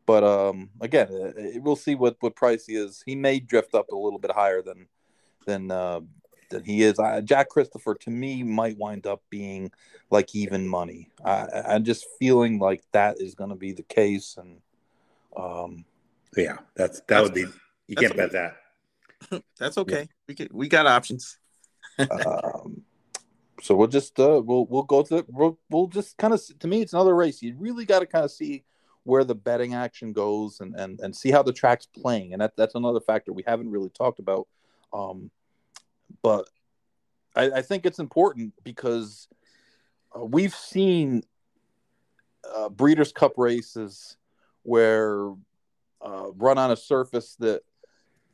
But 0.05 0.23
um, 0.23 0.69
again, 0.81 1.07
uh, 1.09 1.59
we'll 1.61 1.75
see 1.75 1.95
what, 1.95 2.17
what 2.19 2.35
price 2.35 2.65
he 2.65 2.75
is. 2.75 3.03
He 3.05 3.15
may 3.15 3.39
drift 3.39 3.73
up 3.73 3.89
a 3.91 3.95
little 3.95 4.19
bit 4.19 4.31
higher 4.31 4.61
than 4.61 4.87
than 5.45 5.71
uh, 5.71 6.01
than 6.49 6.63
he 6.63 6.83
is. 6.83 6.99
I, 6.99 7.21
Jack 7.21 7.49
Christopher 7.49 7.95
to 7.95 8.09
me 8.09 8.43
might 8.43 8.77
wind 8.77 9.07
up 9.07 9.21
being 9.29 9.71
like 10.09 10.35
even 10.35 10.67
money. 10.67 11.09
I, 11.23 11.47
I'm 11.67 11.83
just 11.83 12.05
feeling 12.19 12.59
like 12.59 12.83
that 12.91 13.19
is 13.19 13.35
going 13.35 13.49
to 13.49 13.55
be 13.55 13.71
the 13.71 13.83
case, 13.83 14.37
and 14.37 14.57
um, 15.35 15.85
yeah, 16.35 16.57
that's 16.75 16.99
that 16.99 17.07
that's, 17.07 17.23
would 17.23 17.33
be 17.33 17.45
you 17.87 17.95
can't 17.95 18.15
bet 18.15 18.31
that. 18.31 18.57
That's 19.59 19.77
okay. 19.77 19.99
Yeah. 19.99 20.05
We 20.27 20.35
can, 20.35 20.47
we 20.51 20.67
got 20.67 20.87
options. 20.87 21.37
um, 21.99 22.81
so 23.61 23.75
we'll 23.75 23.87
just 23.87 24.19
uh, 24.19 24.41
we'll 24.43 24.65
we'll 24.65 24.83
go 24.83 25.03
to 25.03 25.23
we'll 25.27 25.59
we'll 25.69 25.87
just 25.87 26.17
kind 26.17 26.33
of 26.33 26.41
to 26.59 26.67
me 26.67 26.81
it's 26.81 26.93
another 26.93 27.15
race. 27.15 27.41
You 27.41 27.55
really 27.59 27.85
got 27.85 27.99
to 27.99 28.07
kind 28.07 28.25
of 28.25 28.31
see 28.31 28.63
where 29.03 29.23
the 29.23 29.35
betting 29.35 29.73
action 29.73 30.13
goes 30.13 30.59
and 30.59 30.75
and 30.75 30.99
and 31.01 31.15
see 31.15 31.31
how 31.31 31.43
the 31.43 31.53
track's 31.53 31.85
playing, 31.85 32.33
and 32.33 32.41
that 32.41 32.55
that's 32.57 32.75
another 32.75 32.99
factor 32.99 33.31
we 33.31 33.43
haven't 33.45 33.69
really 33.69 33.89
talked 33.89 34.19
about. 34.19 34.47
Um, 34.93 35.31
but 36.21 36.49
I, 37.35 37.51
I 37.51 37.61
think 37.61 37.85
it's 37.85 37.99
important 37.99 38.53
because 38.63 39.27
uh, 40.15 40.25
we've 40.25 40.55
seen 40.55 41.23
uh, 42.55 42.69
Breeders' 42.69 43.11
Cup 43.11 43.33
races 43.37 44.17
where 44.63 45.31
uh, 46.01 46.31
run 46.35 46.57
on 46.57 46.71
a 46.71 46.75
surface 46.75 47.35
that 47.39 47.61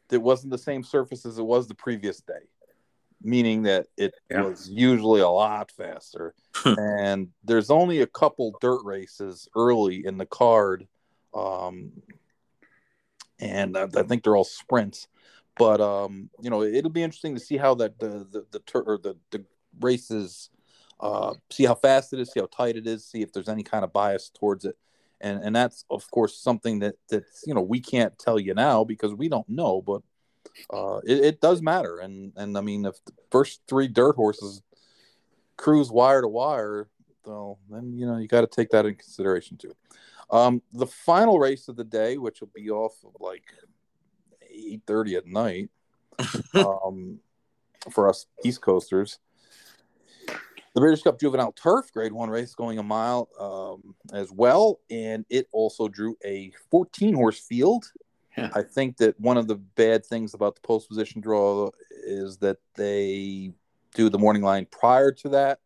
that 0.09 0.19
wasn't 0.21 0.51
the 0.51 0.57
same 0.57 0.83
surface 0.83 1.25
as 1.25 1.37
it 1.37 1.43
was 1.43 1.67
the 1.67 1.75
previous 1.75 2.21
day, 2.21 2.47
meaning 3.21 3.63
that 3.63 3.87
it 3.97 4.13
yeah. 4.31 4.41
was 4.41 4.69
usually 4.69 5.21
a 5.21 5.27
lot 5.27 5.71
faster. 5.71 6.33
and 6.65 7.29
there's 7.43 7.69
only 7.69 8.01
a 8.01 8.07
couple 8.07 8.55
dirt 8.61 8.83
races 8.83 9.49
early 9.55 10.05
in 10.05 10.17
the 10.17 10.25
card, 10.25 10.87
um, 11.33 11.91
and 13.39 13.77
I, 13.77 13.83
I 13.83 14.03
think 14.03 14.23
they're 14.23 14.35
all 14.35 14.43
sprints 14.43 15.07
but 15.57 15.81
um, 15.81 16.29
you 16.41 16.49
know, 16.49 16.63
it'll 16.63 16.91
be 16.91 17.03
interesting 17.03 17.35
to 17.35 17.41
see 17.41 17.57
how 17.57 17.75
that 17.75 17.99
the 17.99 18.25
the 18.31 18.45
the 18.51 18.79
or 18.79 18.97
the 18.97 19.17
the 19.31 19.43
races, 19.79 20.49
uh, 20.99 21.33
see 21.49 21.65
how 21.65 21.75
fast 21.75 22.13
it 22.13 22.19
is, 22.19 22.31
see 22.31 22.39
how 22.39 22.47
tight 22.47 22.75
it 22.75 22.87
is, 22.87 23.05
see 23.05 23.21
if 23.21 23.33
there's 23.33 23.49
any 23.49 23.63
kind 23.63 23.83
of 23.83 23.93
bias 23.93 24.29
towards 24.29 24.65
it, 24.65 24.77
and 25.21 25.43
and 25.43 25.55
that's 25.55 25.85
of 25.89 26.09
course 26.11 26.37
something 26.37 26.79
that 26.79 26.95
that's 27.09 27.43
you 27.45 27.53
know 27.53 27.61
we 27.61 27.79
can't 27.79 28.17
tell 28.19 28.39
you 28.39 28.53
now 28.53 28.83
because 28.83 29.13
we 29.13 29.29
don't 29.29 29.49
know, 29.49 29.81
but 29.81 30.01
uh, 30.71 30.99
it, 31.05 31.23
it 31.23 31.41
does 31.41 31.61
matter, 31.61 31.99
and 31.99 32.33
and 32.35 32.57
I 32.57 32.61
mean 32.61 32.85
if 32.85 33.03
the 33.05 33.13
first 33.31 33.61
three 33.67 33.87
dirt 33.87 34.15
horses 34.15 34.61
cruise 35.57 35.91
wire 35.91 36.21
to 36.21 36.27
wire, 36.27 36.87
then 37.25 37.93
you 37.95 38.05
know 38.05 38.17
you 38.17 38.27
got 38.27 38.41
to 38.41 38.47
take 38.47 38.69
that 38.69 38.85
in 38.85 38.95
consideration 38.95 39.57
too. 39.57 39.73
Um, 40.29 40.61
the 40.73 40.87
final 40.87 41.39
race 41.39 41.67
of 41.67 41.77
the 41.77 41.83
day, 41.83 42.17
which 42.17 42.41
will 42.41 42.51
be 42.53 42.69
off 42.69 42.93
of 43.05 43.13
like 43.19 43.53
eight 44.57 44.81
thirty 44.87 45.15
at 45.15 45.25
night. 45.25 45.69
um, 46.55 47.19
for 47.91 48.09
us 48.09 48.25
East 48.43 48.61
Coasters. 48.61 49.19
The 50.73 50.81
Breeders' 50.81 51.01
Cup 51.01 51.19
Juvenile 51.19 51.53
Turf 51.53 51.91
Grade 51.91 52.13
One 52.13 52.29
race 52.29 52.53
going 52.53 52.77
a 52.77 52.83
mile 52.83 53.29
um, 53.39 53.95
as 54.13 54.31
well, 54.31 54.79
and 54.91 55.25
it 55.29 55.47
also 55.51 55.87
drew 55.87 56.15
a 56.23 56.51
14 56.69 57.15
horse 57.15 57.39
field. 57.39 57.91
Yeah. 58.37 58.51
I 58.53 58.61
think 58.61 58.97
that 58.97 59.19
one 59.19 59.37
of 59.37 59.47
the 59.47 59.55
bad 59.55 60.05
things 60.05 60.35
about 60.35 60.53
the 60.53 60.61
post 60.61 60.87
position 60.87 61.19
draw 61.21 61.71
is 62.05 62.37
that 62.37 62.57
they 62.75 63.53
do 63.95 64.09
the 64.09 64.19
morning 64.19 64.43
line 64.43 64.67
prior 64.69 65.11
to 65.13 65.29
that, 65.29 65.59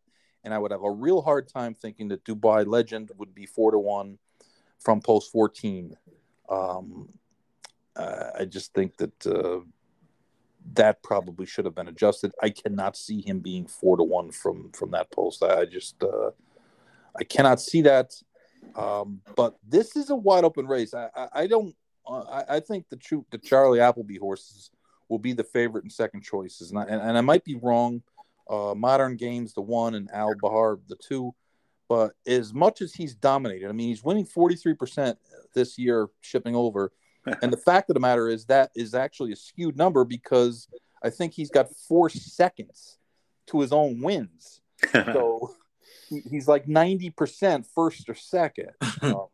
and 0.44 0.54
I 0.54 0.58
would 0.58 0.70
have 0.70 0.82
a 0.82 0.90
real 0.90 1.20
hard 1.20 1.46
time 1.46 1.74
thinking 1.74 2.08
that 2.08 2.24
Dubai 2.24 2.66
Legend 2.66 3.10
would 3.18 3.34
be 3.34 3.44
four 3.44 3.70
to 3.70 3.78
one 3.78 4.18
from 4.78 5.02
post 5.02 5.30
14. 5.30 5.94
Um, 6.48 7.10
uh, 7.96 8.30
I 8.38 8.44
just 8.44 8.72
think 8.74 8.96
that 8.98 9.26
uh, 9.26 9.60
that 10.74 11.02
probably 11.02 11.46
should 11.46 11.64
have 11.64 11.74
been 11.74 11.88
adjusted. 11.88 12.32
I 12.42 12.50
cannot 12.50 12.96
see 12.96 13.20
him 13.20 13.40
being 13.40 13.66
four 13.66 13.96
to 13.96 14.02
one 14.02 14.30
from 14.30 14.70
from 14.72 14.90
that 14.92 15.10
post. 15.10 15.42
I, 15.42 15.60
I 15.60 15.64
just 15.64 16.02
uh, 16.02 16.30
I 17.18 17.24
cannot 17.24 17.60
see 17.60 17.82
that. 17.82 18.14
Um, 18.76 19.20
but 19.36 19.56
this 19.68 19.96
is 19.96 20.10
a 20.10 20.16
wide 20.16 20.44
open 20.44 20.66
race. 20.66 20.94
I, 20.94 21.08
I, 21.14 21.28
I 21.34 21.46
don't. 21.46 21.74
Uh, 22.06 22.22
I, 22.22 22.56
I, 22.56 22.60
think 22.60 22.88
the 22.88 22.96
true 22.96 23.24
the 23.30 23.38
Charlie 23.38 23.80
Appleby 23.80 24.18
horses 24.18 24.70
will 25.08 25.18
be 25.18 25.32
the 25.32 25.44
favorite 25.44 25.84
and 25.84 25.92
second 25.92 26.22
choices, 26.22 26.70
and 26.70 26.78
I, 26.78 26.82
and, 26.84 27.00
and 27.00 27.18
I 27.18 27.20
might 27.20 27.44
be 27.44 27.56
wrong. 27.56 28.02
uh, 28.48 28.74
Modern 28.76 29.16
Games, 29.16 29.54
the 29.54 29.60
one, 29.62 29.94
and 29.94 30.10
Al 30.12 30.34
Bahar, 30.40 30.78
the 30.88 30.96
two. 30.96 31.34
But 31.88 32.12
as 32.26 32.54
much 32.54 32.80
as 32.80 32.94
he's 32.94 33.14
dominated, 33.14 33.68
I 33.68 33.72
mean, 33.72 33.88
he's 33.88 34.02
winning 34.02 34.26
43% 34.26 35.16
this 35.54 35.78
year 35.78 36.08
shipping 36.20 36.56
over. 36.56 36.92
And 37.42 37.52
the 37.52 37.56
fact 37.56 37.90
of 37.90 37.94
the 37.94 38.00
matter 38.00 38.28
is 38.28 38.46
that 38.46 38.70
is 38.74 38.94
actually 38.94 39.32
a 39.32 39.36
skewed 39.36 39.76
number 39.76 40.04
because 40.04 40.68
I 41.02 41.10
think 41.10 41.32
he's 41.34 41.50
got 41.50 41.68
four 41.88 42.08
seconds 42.08 42.98
to 43.48 43.60
his 43.60 43.72
own 43.72 44.00
wins. 44.00 44.60
so 44.92 45.54
he's 46.08 46.48
like 46.48 46.66
90% 46.66 47.66
first 47.74 48.08
or 48.08 48.14
second. 48.14 48.70
Um, 49.02 49.26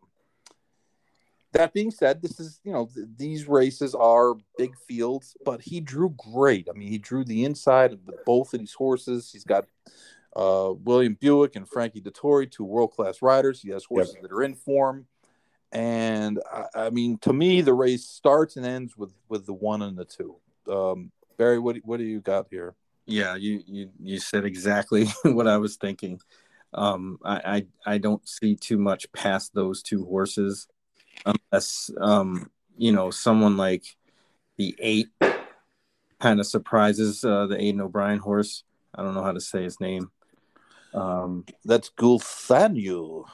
that 1.53 1.73
being 1.73 1.91
said, 1.91 2.21
this 2.21 2.39
is, 2.39 2.61
you 2.63 2.73
know, 2.73 2.89
th- 2.95 3.07
these 3.17 3.49
races 3.49 3.95
are 3.95 4.35
big 4.59 4.75
fields, 4.87 5.37
but 5.45 5.63
he 5.63 5.81
drew 5.81 6.15
great. 6.33 6.69
I 6.71 6.77
mean, 6.77 6.89
he 6.89 6.99
drew 6.99 7.25
the 7.25 7.45
inside 7.45 7.93
of 7.93 8.01
both 8.27 8.53
of 8.53 8.61
these 8.61 8.75
horses. 8.75 9.31
He's 9.33 9.45
got 9.45 9.67
uh, 10.37 10.73
William 10.85 11.17
Buick 11.19 11.57
and 11.57 11.69
Frankie 11.69 12.03
Dettori, 12.03 12.51
two 12.51 12.65
world 12.65 12.93
class 12.93 13.23
riders. 13.23 13.61
He 13.61 13.71
has 13.71 13.85
horses 13.85 14.15
yep. 14.15 14.23
that 14.23 14.33
are 14.33 14.43
in 14.43 14.55
form. 14.55 15.07
And 15.73 16.41
I, 16.51 16.87
I, 16.87 16.91
mean, 16.91 17.19
to 17.19 17.33
me, 17.33 17.61
the 17.61 17.75
race 17.75 18.07
starts 18.07 18.57
and 18.57 18.65
ends 18.65 18.97
with 18.97 19.13
with 19.29 19.47
the 19.47 19.53
one 19.53 19.83
and 19.83 19.97
the 19.97 20.05
two. 20.05 20.37
Um, 20.71 21.13
Barry, 21.37 21.59
what 21.59 21.77
what 21.85 21.99
do 21.99 22.05
you 22.05 22.21
got 22.21 22.47
here? 22.51 22.75
Yeah, 23.07 23.37
you 23.37 23.63
you 23.67 23.91
you 24.01 24.19
said 24.19 24.45
exactly 24.45 25.07
what 25.25 25.47
I 25.47 25.59
was 25.59 25.77
thinking. 25.77 26.21
Um, 26.75 27.19
I, 27.25 27.67
I 27.87 27.95
I 27.95 27.99
don't 27.99 28.27
see 28.29 28.57
too 28.57 28.79
much 28.79 29.11
past 29.13 29.55
those 29.55 29.83
two 29.83 30.05
horses, 30.05 30.69
unless 31.25 31.91
um, 32.01 32.51
you 32.77 32.93
know 32.93 33.11
someone 33.11 33.57
like 33.57 33.85
the 34.57 34.75
eight 34.79 35.09
kind 36.21 36.41
of 36.41 36.47
surprises 36.47 37.25
uh, 37.25 37.47
the 37.47 37.63
Aidan 37.63 37.81
O'Brien 37.81 38.19
horse. 38.19 38.65
I 38.95 39.03
don't 39.03 39.15
know 39.15 39.23
how 39.23 39.33
to 39.33 39.41
say 39.41 39.63
his 39.63 39.81
name. 39.81 40.11
Um, 40.95 41.45
that's 41.65 41.91
Glounthaune. 41.91 43.25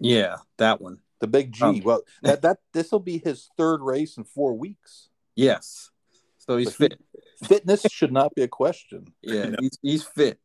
Yeah, 0.00 0.36
that 0.58 0.80
one. 0.80 0.98
The 1.20 1.26
big 1.26 1.52
G. 1.52 1.64
Um, 1.64 1.80
well, 1.80 2.02
that 2.22 2.42
that 2.42 2.58
this 2.72 2.92
will 2.92 3.00
be 3.00 3.18
his 3.18 3.48
third 3.56 3.80
race 3.80 4.16
in 4.16 4.24
four 4.24 4.54
weeks. 4.54 5.08
Yes. 5.34 5.90
So 6.38 6.56
he's 6.56 6.74
fit. 6.74 7.00
Fitness 7.44 7.86
should 7.90 8.12
not 8.12 8.34
be 8.34 8.42
a 8.42 8.48
question. 8.48 9.12
Yeah, 9.22 9.46
no. 9.46 9.56
he's, 9.60 9.78
he's 9.82 10.04
fit. 10.04 10.38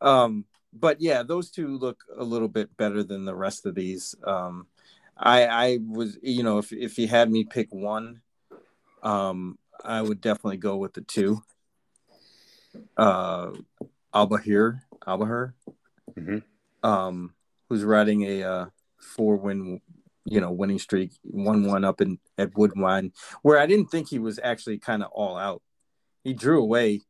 Um, 0.00 0.44
but 0.72 1.00
yeah, 1.00 1.22
those 1.22 1.50
two 1.50 1.78
look 1.78 2.04
a 2.16 2.24
little 2.24 2.48
bit 2.48 2.76
better 2.76 3.02
than 3.02 3.24
the 3.24 3.34
rest 3.34 3.66
of 3.66 3.74
these. 3.74 4.14
Um, 4.24 4.66
I 5.16 5.46
I 5.46 5.78
was 5.86 6.18
you 6.22 6.42
know 6.42 6.58
if 6.58 6.72
if 6.72 6.98
you 6.98 7.08
had 7.08 7.30
me 7.30 7.44
pick 7.44 7.68
one, 7.72 8.20
um, 9.02 9.58
I 9.84 10.02
would 10.02 10.20
definitely 10.20 10.58
go 10.58 10.76
with 10.76 10.94
the 10.94 11.02
two. 11.02 11.42
Uh, 12.96 13.50
Albahir, 14.14 14.82
Albahir, 15.06 15.54
mm-hmm. 16.16 16.38
um, 16.88 17.34
who's 17.68 17.84
riding 17.84 18.22
a 18.22 18.42
uh, 18.42 18.66
four 18.98 19.36
win, 19.36 19.80
you 20.24 20.40
know, 20.40 20.50
winning 20.50 20.78
streak, 20.78 21.12
one 21.22 21.64
one 21.64 21.84
up 21.84 22.00
in 22.00 22.18
at 22.38 22.56
Woodbine, 22.56 23.12
where 23.42 23.58
I 23.58 23.66
didn't 23.66 23.86
think 23.86 24.08
he 24.08 24.18
was 24.18 24.38
actually 24.42 24.78
kind 24.78 25.02
of 25.02 25.10
all 25.12 25.36
out. 25.36 25.62
He 26.24 26.34
drew 26.34 26.60
away, 26.60 27.00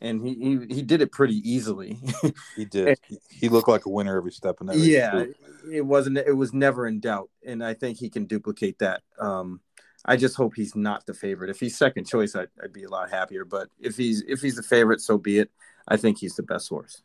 and 0.00 0.24
he 0.26 0.34
he, 0.34 0.74
he 0.74 0.82
did 0.82 1.02
it 1.02 1.12
pretty 1.12 1.36
easily. 1.48 1.98
he 2.56 2.64
did. 2.64 2.98
he 3.30 3.48
looked 3.48 3.68
like 3.68 3.86
a 3.86 3.90
winner 3.90 4.16
every 4.16 4.32
step 4.32 4.56
in 4.60 4.66
that. 4.66 4.76
Yeah, 4.76 5.24
it 5.72 5.84
wasn't. 5.84 6.18
It 6.18 6.36
was 6.36 6.52
never 6.52 6.86
in 6.86 7.00
doubt, 7.00 7.30
and 7.44 7.64
I 7.64 7.74
think 7.74 7.98
he 7.98 8.10
can 8.10 8.26
duplicate 8.26 8.78
that. 8.80 9.02
Um, 9.18 9.60
I 10.04 10.16
just 10.16 10.36
hope 10.36 10.54
he's 10.54 10.74
not 10.74 11.06
the 11.06 11.14
favorite. 11.14 11.50
If 11.50 11.60
he's 11.60 11.76
second 11.76 12.06
choice, 12.06 12.34
I'd, 12.34 12.48
I'd 12.62 12.72
be 12.72 12.84
a 12.84 12.90
lot 12.90 13.10
happier. 13.10 13.44
But 13.44 13.68
if 13.78 13.96
he's 13.96 14.22
if 14.26 14.40
he's 14.40 14.56
the 14.56 14.62
favorite, 14.62 15.00
so 15.00 15.18
be 15.18 15.38
it. 15.38 15.50
I 15.88 15.96
think 15.96 16.18
he's 16.18 16.36
the 16.36 16.42
best 16.42 16.68
horse. 16.68 17.02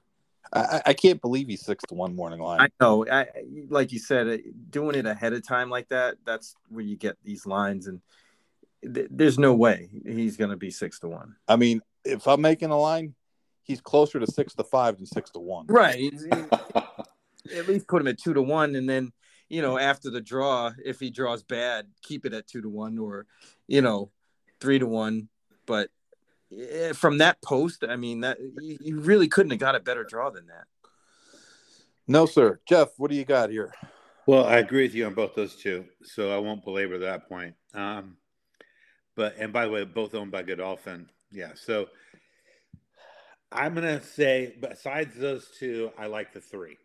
I, 0.53 0.81
I 0.87 0.93
can't 0.93 1.21
believe 1.21 1.47
he's 1.47 1.65
six 1.65 1.83
to 1.89 1.95
one 1.95 2.15
morning 2.15 2.39
line. 2.39 2.61
I 2.61 2.69
know. 2.79 3.05
I 3.09 3.27
like 3.69 3.91
you 3.91 3.99
said, 3.99 4.41
doing 4.69 4.95
it 4.95 5.05
ahead 5.05 5.33
of 5.33 5.45
time 5.45 5.69
like 5.69 5.89
that. 5.89 6.15
That's 6.25 6.55
where 6.69 6.83
you 6.83 6.95
get 6.95 7.17
these 7.23 7.45
lines, 7.45 7.87
and 7.87 8.01
th- 8.81 9.07
there's 9.09 9.39
no 9.39 9.53
way 9.53 9.89
he's 10.05 10.37
going 10.37 10.51
to 10.51 10.57
be 10.57 10.71
six 10.71 10.99
to 10.99 11.07
one. 11.07 11.35
I 11.47 11.55
mean, 11.55 11.81
if 12.03 12.27
I'm 12.27 12.41
making 12.41 12.69
a 12.69 12.79
line, 12.79 13.15
he's 13.63 13.81
closer 13.81 14.19
to 14.19 14.27
six 14.27 14.53
to 14.55 14.63
five 14.63 14.97
than 14.97 15.05
six 15.05 15.31
to 15.31 15.39
one. 15.39 15.65
Right. 15.67 16.13
at 17.53 17.67
least 17.67 17.87
put 17.87 18.01
him 18.01 18.07
at 18.07 18.17
two 18.17 18.33
to 18.33 18.41
one, 18.41 18.75
and 18.75 18.89
then 18.89 19.11
you 19.49 19.61
know 19.61 19.77
after 19.77 20.09
the 20.09 20.21
draw, 20.21 20.71
if 20.83 20.99
he 20.99 21.09
draws 21.09 21.43
bad, 21.43 21.87
keep 22.01 22.25
it 22.25 22.33
at 22.33 22.47
two 22.47 22.61
to 22.61 22.69
one, 22.69 22.97
or 22.97 23.25
you 23.67 23.81
know 23.81 24.11
three 24.59 24.79
to 24.79 24.87
one. 24.87 25.29
But 25.65 25.89
from 26.93 27.17
that 27.19 27.41
post, 27.41 27.83
I 27.87 27.95
mean 27.95 28.21
that 28.21 28.37
you 28.61 28.99
really 28.99 29.27
couldn't 29.27 29.51
have 29.51 29.59
got 29.59 29.75
a 29.75 29.79
better 29.79 30.03
draw 30.03 30.29
than 30.29 30.47
that. 30.47 30.65
No, 32.07 32.25
sir. 32.25 32.59
Jeff, 32.67 32.89
what 32.97 33.09
do 33.09 33.17
you 33.17 33.25
got 33.25 33.49
here? 33.49 33.73
Well, 34.27 34.45
I 34.45 34.57
agree 34.57 34.83
with 34.83 34.95
you 34.95 35.05
on 35.05 35.13
both 35.13 35.35
those 35.35 35.55
two, 35.55 35.85
so 36.03 36.35
I 36.35 36.37
won't 36.39 36.63
belabor 36.63 36.97
that 36.99 37.29
point. 37.29 37.55
Um, 37.73 38.17
but 39.15 39.35
and 39.37 39.53
by 39.53 39.65
the 39.65 39.71
way, 39.71 39.83
both 39.85 40.15
owned 40.15 40.31
by 40.31 40.43
Godolphin. 40.43 41.09
Yeah, 41.31 41.51
so 41.55 41.87
I'm 43.51 43.73
gonna 43.73 44.01
say 44.01 44.55
besides 44.59 45.15
those 45.15 45.49
two, 45.59 45.91
I 45.97 46.07
like 46.07 46.33
the 46.33 46.41
three. 46.41 46.77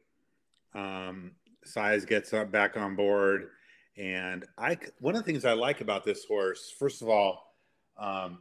Um, 0.74 1.32
size 1.64 2.04
gets 2.04 2.32
up 2.32 2.50
back 2.50 2.76
on 2.76 2.94
board, 2.94 3.48
and 3.96 4.44
I 4.58 4.78
one 4.98 5.16
of 5.16 5.24
the 5.24 5.30
things 5.30 5.44
I 5.44 5.52
like 5.52 5.80
about 5.80 6.04
this 6.04 6.24
horse, 6.24 6.72
first 6.78 7.02
of 7.02 7.08
all, 7.08 7.54
um, 7.98 8.38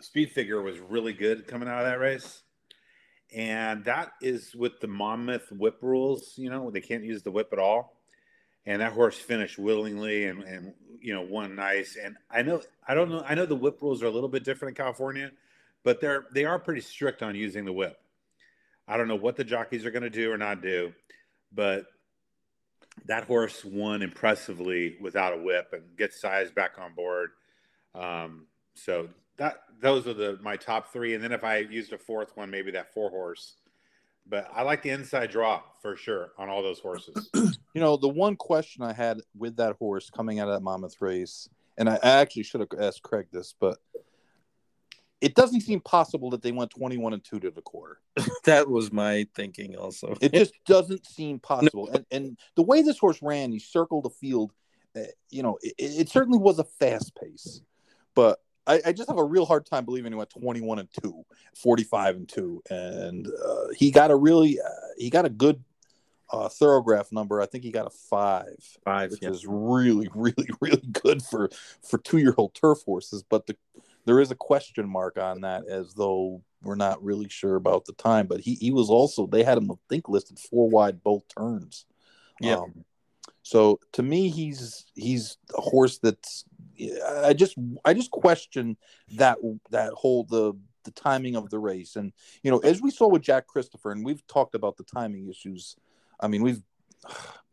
speed 0.00 0.30
figure 0.32 0.60
was 0.60 0.78
really 0.78 1.12
good 1.12 1.46
coming 1.46 1.68
out 1.68 1.80
of 1.80 1.86
that 1.86 1.98
race. 1.98 2.42
And 3.34 3.84
that 3.84 4.12
is 4.22 4.54
with 4.54 4.80
the 4.80 4.86
Monmouth 4.86 5.50
whip 5.50 5.78
rules, 5.82 6.34
you 6.36 6.48
know, 6.48 6.70
they 6.70 6.80
can't 6.80 7.04
use 7.04 7.22
the 7.22 7.30
whip 7.30 7.48
at 7.52 7.58
all. 7.58 7.96
And 8.64 8.80
that 8.80 8.92
horse 8.92 9.16
finished 9.16 9.58
willingly 9.58 10.24
and, 10.24 10.42
and 10.42 10.74
you 11.00 11.14
know, 11.14 11.22
won 11.22 11.54
nice. 11.54 11.96
And 12.02 12.16
I 12.30 12.42
know, 12.42 12.62
I 12.86 12.94
don't 12.94 13.10
know, 13.10 13.24
I 13.26 13.34
know 13.34 13.46
the 13.46 13.54
whip 13.54 13.80
rules 13.80 14.02
are 14.02 14.06
a 14.06 14.10
little 14.10 14.28
bit 14.28 14.44
different 14.44 14.76
in 14.76 14.82
California, 14.82 15.30
but 15.82 16.00
they're, 16.00 16.26
they 16.32 16.44
are 16.44 16.58
pretty 16.58 16.80
strict 16.80 17.22
on 17.22 17.34
using 17.34 17.64
the 17.64 17.72
whip. 17.72 17.98
I 18.88 18.96
don't 18.96 19.08
know 19.08 19.16
what 19.16 19.36
the 19.36 19.44
jockeys 19.44 19.84
are 19.84 19.90
going 19.90 20.02
to 20.02 20.10
do 20.10 20.30
or 20.30 20.38
not 20.38 20.62
do, 20.62 20.92
but 21.52 21.86
that 23.06 23.24
horse 23.24 23.64
won 23.64 24.02
impressively 24.02 24.96
without 25.00 25.32
a 25.32 25.42
whip 25.42 25.68
and 25.72 25.96
gets 25.96 26.20
size 26.20 26.50
back 26.50 26.78
on 26.78 26.94
board. 26.94 27.30
Um, 27.94 28.46
so 28.74 29.08
that 29.36 29.62
those 29.80 30.06
are 30.06 30.14
the 30.14 30.38
my 30.42 30.56
top 30.56 30.92
three, 30.92 31.14
and 31.14 31.22
then 31.22 31.32
if 31.32 31.44
I 31.44 31.58
used 31.58 31.92
a 31.92 31.98
fourth 31.98 32.36
one, 32.36 32.50
maybe 32.50 32.70
that 32.72 32.92
four 32.92 33.10
horse. 33.10 33.54
But 34.28 34.50
I 34.52 34.62
like 34.62 34.82
the 34.82 34.90
inside 34.90 35.30
draw 35.30 35.62
for 35.80 35.96
sure 35.96 36.32
on 36.36 36.48
all 36.48 36.62
those 36.62 36.80
horses. 36.80 37.30
you 37.34 37.80
know, 37.80 37.96
the 37.96 38.08
one 38.08 38.34
question 38.34 38.82
I 38.82 38.92
had 38.92 39.20
with 39.36 39.56
that 39.56 39.76
horse 39.76 40.10
coming 40.10 40.40
out 40.40 40.48
of 40.48 40.54
that 40.54 40.62
Monmouth 40.62 41.00
race, 41.00 41.48
and 41.78 41.88
I 41.88 41.98
actually 42.02 42.42
should 42.42 42.60
have 42.60 42.70
asked 42.80 43.02
Craig 43.02 43.28
this, 43.30 43.54
but 43.58 43.78
it 45.20 45.34
doesn't 45.34 45.62
seem 45.62 45.80
possible 45.80 46.30
that 46.30 46.42
they 46.42 46.52
went 46.52 46.70
21 46.70 47.14
and 47.14 47.24
2 47.24 47.40
to 47.40 47.50
the 47.50 47.62
quarter. 47.62 48.00
that 48.44 48.68
was 48.68 48.92
my 48.92 49.26
thinking 49.34 49.76
also. 49.76 50.14
It 50.20 50.32
just 50.32 50.52
doesn't 50.66 51.06
seem 51.06 51.38
possible. 51.38 51.86
No. 51.86 51.92
And, 51.92 52.06
and 52.10 52.38
the 52.54 52.62
way 52.62 52.82
this 52.82 52.98
horse 52.98 53.20
ran, 53.22 53.52
he 53.52 53.58
circled 53.58 54.04
the 54.04 54.10
field, 54.10 54.52
uh, 54.94 55.00
you 55.30 55.42
know, 55.42 55.58
it, 55.62 55.74
it, 55.78 56.08
certainly 56.10 56.38
was 56.38 56.58
a 56.58 56.64
fast 56.64 57.14
pace. 57.14 57.62
But 58.14 58.40
I, 58.66 58.80
I, 58.86 58.92
just 58.92 59.08
have 59.08 59.18
a 59.18 59.24
real 59.24 59.46
hard 59.46 59.66
time 59.66 59.84
believing 59.84 60.12
he 60.12 60.16
went 60.16 60.30
21 60.30 60.80
and 60.80 60.88
2, 61.02 61.24
45 61.54 62.16
and 62.16 62.28
2. 62.28 62.62
And 62.70 63.26
uh, 63.26 63.66
he 63.76 63.90
got 63.90 64.10
a 64.10 64.16
really, 64.16 64.60
uh, 64.60 64.68
he 64.96 65.10
got 65.10 65.24
a 65.24 65.30
good 65.30 65.62
uh, 66.30 66.48
Thoro-Graph 66.48 67.12
number. 67.12 67.40
I 67.40 67.46
think 67.46 67.64
he 67.64 67.70
got 67.70 67.86
a 67.86 67.90
five, 67.90 68.56
five, 68.84 69.10
which 69.10 69.22
yeah. 69.22 69.30
is 69.30 69.46
really, 69.46 70.08
really, 70.14 70.48
really 70.60 70.86
good 71.02 71.22
for 71.22 71.50
for 71.82 71.98
two 71.98 72.18
year 72.18 72.34
old 72.36 72.54
turf 72.54 72.78
horses. 72.84 73.22
But 73.22 73.46
the, 73.46 73.56
there 74.04 74.20
is 74.20 74.30
a 74.30 74.36
question 74.36 74.88
mark 74.88 75.18
on 75.18 75.42
that, 75.42 75.66
as 75.68 75.94
though 75.94 76.42
we're 76.62 76.74
not 76.74 77.02
really 77.02 77.28
sure 77.28 77.56
about 77.56 77.84
the 77.84 77.92
time. 77.92 78.26
But 78.26 78.40
he 78.40 78.54
he 78.54 78.70
was 78.70 78.90
also 78.90 79.26
they 79.26 79.44
had 79.44 79.58
him 79.58 79.70
I 79.70 79.74
think 79.88 80.08
listed 80.08 80.38
four 80.38 80.68
wide 80.68 81.02
both 81.02 81.24
turns. 81.28 81.86
Yeah. 82.40 82.56
Um, 82.56 82.84
so 83.42 83.78
to 83.92 84.02
me, 84.02 84.28
he's 84.28 84.86
he's 84.94 85.36
a 85.56 85.60
horse 85.60 85.98
that's 85.98 86.44
I 87.24 87.32
just 87.32 87.56
I 87.84 87.94
just 87.94 88.10
question 88.10 88.76
that 89.14 89.38
that 89.70 89.92
whole 89.92 90.24
the 90.24 90.54
the 90.84 90.90
timing 90.92 91.34
of 91.34 91.50
the 91.50 91.58
race 91.58 91.96
and 91.96 92.12
you 92.42 92.50
know 92.50 92.58
as 92.58 92.80
we 92.80 92.90
saw 92.90 93.08
with 93.08 93.22
Jack 93.22 93.46
Christopher 93.46 93.90
and 93.90 94.04
we've 94.04 94.24
talked 94.26 94.54
about 94.54 94.76
the 94.76 94.84
timing 94.84 95.28
issues. 95.28 95.76
I 96.20 96.28
mean 96.28 96.42
we've 96.42 96.62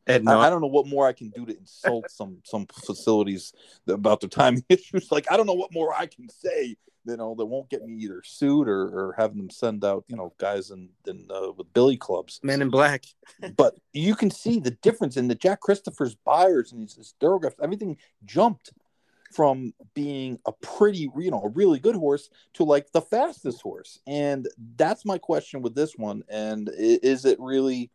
and 0.08 0.30
I, 0.30 0.48
I, 0.48 0.50
don't 0.50 0.62
know 0.62 0.68
what 0.68 0.88
more 0.88 1.08
I 1.08 1.14
can 1.14 1.30
do 1.30 1.46
to 1.46 1.58
insult 1.58 2.10
some 2.12 2.40
some 2.44 2.68
facilities 2.86 3.54
about 3.88 4.20
the 4.20 4.28
timing 4.28 4.66
issues. 4.70 5.12
Like 5.12 5.32
I 5.32 5.38
don't 5.38 5.46
know 5.46 5.54
what 5.54 5.74
more 5.74 5.94
I 5.94 6.08
can 6.08 6.30
say, 6.30 6.76
you 7.06 7.18
know, 7.18 7.36
that 7.36 7.46
won't 7.46 7.70
get 7.70 7.84
me 7.84 7.94
either 8.04 8.22
sued 8.24 8.68
or, 8.68 8.82
or 8.82 9.16
having 9.18 9.38
them 9.38 9.50
send 9.50 9.84
out, 9.84 10.04
you 10.08 10.16
know, 10.16 10.34
guys 10.38 10.72
and 10.72 10.90
in 11.08 11.28
uh, 11.30 11.52
with 11.58 11.72
billy 11.74 11.98
clubs, 11.98 12.40
men 12.44 12.62
in 12.62 12.70
black. 12.70 13.06
but 13.58 13.76
you 13.94 14.16
can 14.16 14.32
see 14.32 14.60
the 14.60 14.72
difference 14.72 15.18
in 15.18 15.28
the 15.28 15.36
Jack 15.36 15.62
Christopher's 15.62 16.16
Beyers 16.16 16.72
and 16.72 16.82
his, 16.82 16.96
his 16.96 17.16
Thoro-Graphs. 17.20 17.56
Everything 17.62 17.98
jumped 18.26 18.72
from 19.34 19.74
being 19.94 20.40
a 20.46 20.52
pretty, 20.52 21.10
you 21.18 21.32
know, 21.32 21.42
a 21.42 21.50
really 21.50 21.80
good 21.80 21.96
horse 21.96 22.30
to 22.54 22.64
like 22.64 22.92
the 22.92 23.02
fastest 23.02 23.62
horse. 23.62 24.00
And 24.08 24.48
that's 24.76 25.06
my 25.06 25.18
question 25.18 25.62
with 25.62 25.76
this 25.76 25.98
one. 25.98 26.24
And 26.30 26.70
is 26.74 27.26
it 27.26 27.40
really, 27.40 27.92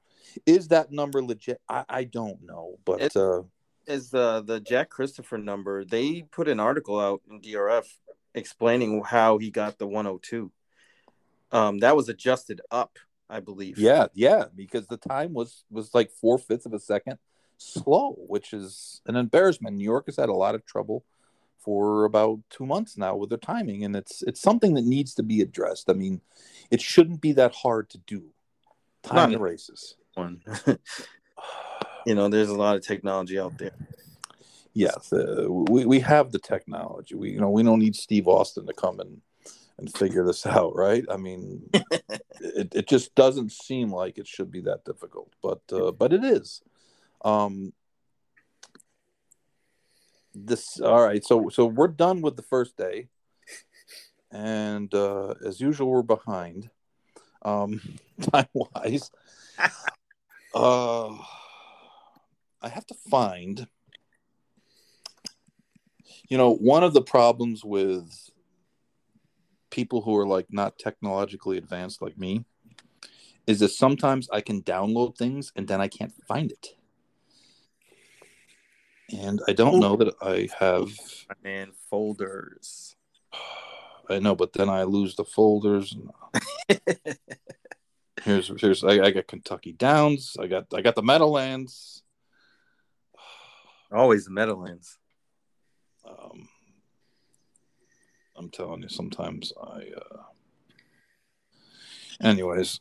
is 0.47 0.69
that 0.69 0.93
number 0.93 1.23
legit? 1.23 1.61
I, 1.69 1.85
I 1.89 2.05
don't 2.05 2.43
know, 2.45 2.79
but 2.85 3.01
it, 3.01 3.17
uh, 3.17 3.43
is 3.87 4.11
the 4.11 4.43
the 4.45 4.61
Jack 4.61 4.91
Christopher 4.91 5.39
number? 5.39 5.85
They 5.85 6.23
put 6.31 6.49
an 6.49 6.61
article 6.61 7.01
out 7.01 7.23
in 7.31 7.41
DRF 7.41 7.87
explaining 8.35 9.03
how 9.05 9.39
he 9.39 9.51
got 9.51 9.79
the 9.79 9.87
102. 9.87 10.53
Um, 11.51 11.79
that 11.79 11.97
was 11.97 12.11
adjusted 12.11 12.61
up, 12.71 12.99
I 13.31 13.41
believe. 13.41 13.79
Yeah, 13.79 14.07
yeah, 14.13 14.45
because 14.55 14.87
the 14.87 14.99
time 14.99 15.33
was 15.33 15.65
was 15.71 15.95
like 15.95 16.11
four 16.11 16.39
fifths 16.39 16.67
of 16.67 16.75
a 16.75 16.79
second 16.79 17.19
slow, 17.57 18.15
which 18.19 18.53
is 18.53 19.01
an 19.07 19.17
embarrassment. 19.17 19.77
New 19.77 19.85
York 19.85 20.07
has 20.07 20.17
had 20.17 20.29
a 20.29 20.35
lot 20.35 20.55
of 20.55 20.65
trouble 20.65 21.05
for 21.69 22.07
about 22.07 22.41
two 22.49 22.65
months 22.65 22.97
now 22.97 23.15
with 23.15 23.29
their 23.29 23.37
timing, 23.37 23.85
and 23.85 23.95
it's 23.95 24.23
it's 24.23 24.41
something 24.41 24.73
that 24.73 24.87
needs 24.87 25.13
to 25.13 25.23
be 25.23 25.43
addressed. 25.43 25.91
I 25.91 25.93
mean, 25.93 26.23
it 26.71 26.81
shouldn't 26.81 27.21
be 27.21 27.33
that 27.33 27.55
hard 27.55 27.91
to 27.91 27.99
do. 27.99 28.25
Time 29.03 29.33
the 29.33 29.39
races. 29.39 29.97
One, 30.15 30.41
you 32.07 32.15
know, 32.15 32.31
there's 32.31 32.49
a 32.49 32.55
lot 32.55 32.77
of 32.77 32.87
technology 32.87 33.39
out 33.39 33.59
there. 33.59 33.77
Yes, 34.73 35.13
uh, 35.13 35.45
we 35.47 35.85
we 35.85 36.01
have 36.01 36.33
the 36.33 36.39
technology. 36.39 37.15
We 37.15 37.33
you 37.33 37.41
know 37.41 37.51
we 37.51 37.63
don't 37.63 37.81
need 37.81 37.97
Steve 37.97 38.29
Austin 38.29 38.67
to 38.67 38.73
come 38.73 38.99
and 38.99 39.21
and 39.77 39.95
figure 39.95 40.25
this 40.25 40.47
out, 40.57 40.75
right? 40.75 41.05
I 41.11 41.19
mean, 41.19 41.69
it, 42.41 42.75
it 42.75 42.89
just 42.89 43.15
doesn't 43.15 43.53
seem 43.53 43.93
like 43.93 44.17
it 44.17 44.27
should 44.27 44.51
be 44.51 44.63
that 44.63 44.87
difficult, 44.87 45.35
but 45.43 45.61
uh, 45.71 45.93
but 45.93 46.15
it 46.15 46.25
is. 46.25 46.63
Um, 47.23 47.75
this 50.47 50.81
all 50.81 51.03
right. 51.03 51.25
So 51.25 51.49
so 51.49 51.67
we're 51.67 51.89
done 51.89 52.21
with 52.21 52.37
the 52.37 52.43
first 52.43 52.77
day, 52.77 53.09
and 54.31 54.93
uh, 54.95 55.35
as 55.45 55.61
usual, 55.61 55.91
we're 55.91 56.03
behind 56.03 56.71
um, 57.43 57.81
time 58.33 58.49
wise. 58.55 59.11
uh, 60.55 61.11
I 62.63 62.69
have 62.69 62.87
to 62.87 62.95
find. 63.11 63.67
You 66.29 66.37
know, 66.37 66.55
one 66.55 66.85
of 66.85 66.95
the 66.95 67.03
problems 67.03 67.65
with 67.65 68.31
people 69.71 70.03
who 70.03 70.17
are 70.17 70.27
like 70.27 70.47
not 70.51 70.79
technologically 70.79 71.59
advanced 71.59 72.03
like 72.03 72.19
me 72.19 72.45
is 73.47 73.61
that 73.61 73.71
sometimes 73.71 74.29
I 74.31 74.41
can 74.41 74.63
download 74.63 75.17
things 75.17 75.53
and 75.57 75.69
then 75.69 75.81
I 75.81 75.89
can't 75.89 76.13
find 76.27 76.51
it 76.51 76.78
and 79.11 79.41
I 79.49 79.53
don't 79.53 79.81
know 79.81 79.97
that 79.97 80.15
I 80.21 80.49
have. 80.59 80.91
Man, 81.43 81.73
folders. 81.91 82.97
I 84.11 84.19
know, 84.19 84.35
but 84.35 84.53
then 84.53 84.69
I 84.69 84.85
lose 84.85 85.17
the 85.17 85.25
folders. 85.25 85.97
here's 88.23 88.51
here's 88.61 88.85
I, 88.85 89.01
I, 89.05 89.11
got 89.11 89.27
Kentucky 89.27 89.73
Downs. 89.73 90.37
I 90.41 90.47
got 90.47 90.67
I 90.75 90.81
got 90.81 90.95
the 90.95 91.03
Meadowlands. 91.03 92.03
Always 93.93 94.25
the 94.25 94.31
Meadowlands. 94.31 94.99
Um, 96.07 96.49
I'm 98.37 98.51
telling 98.51 98.83
you, 98.83 98.89
sometimes 98.89 99.53
I. 99.61 99.91
Uh... 99.97 100.23
Anyways, 102.21 102.81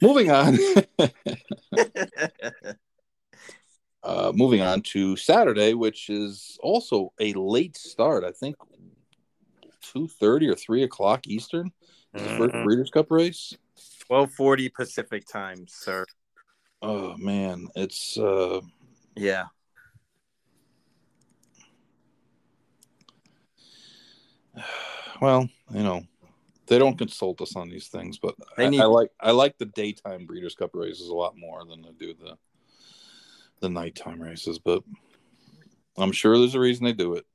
moving 0.00 0.30
on. 0.30 0.58
uh, 4.02 4.32
moving 4.34 4.60
on 4.60 4.82
to 4.82 5.16
Saturday, 5.16 5.74
which 5.74 6.10
is 6.10 6.58
also 6.62 7.12
a 7.20 7.32
late 7.34 7.76
start. 7.76 8.24
I 8.24 8.32
think 8.32 8.56
two 9.80 10.08
thirty 10.08 10.48
or 10.48 10.54
three 10.54 10.82
o'clock 10.82 11.26
Eastern. 11.26 11.72
Mm-hmm. 12.16 12.38
First. 12.38 12.64
Breeders' 12.64 12.90
Cup 12.90 13.10
race. 13.10 13.56
Twelve 14.06 14.32
forty 14.32 14.68
Pacific 14.68 15.26
time, 15.26 15.66
sir. 15.68 16.04
Oh 16.80 17.16
man, 17.16 17.68
it's 17.74 18.16
uh 18.18 18.60
yeah. 19.16 19.46
Well, 25.20 25.48
you 25.74 25.82
know, 25.82 26.04
they 26.68 26.78
don't 26.78 26.98
consult 26.98 27.40
us 27.40 27.56
on 27.56 27.68
these 27.68 27.88
things, 27.88 28.18
but 28.18 28.34
I, 28.56 28.68
need... 28.68 28.80
I, 28.80 28.84
like 28.84 29.10
I 29.20 29.30
like 29.30 29.58
the 29.58 29.66
daytime 29.66 30.26
Breeders' 30.26 30.54
Cup 30.54 30.70
races 30.74 31.08
a 31.08 31.14
lot 31.14 31.36
more 31.36 31.64
than 31.64 31.84
I 31.84 31.92
do 31.98 32.14
the 32.14 32.36
the 33.60 33.68
nighttime 33.68 34.20
races. 34.20 34.58
But 34.58 34.82
I'm 35.96 36.12
sure 36.12 36.38
there's 36.38 36.54
a 36.54 36.60
reason 36.60 36.84
they 36.84 36.92
do 36.92 37.14
it. 37.14 37.26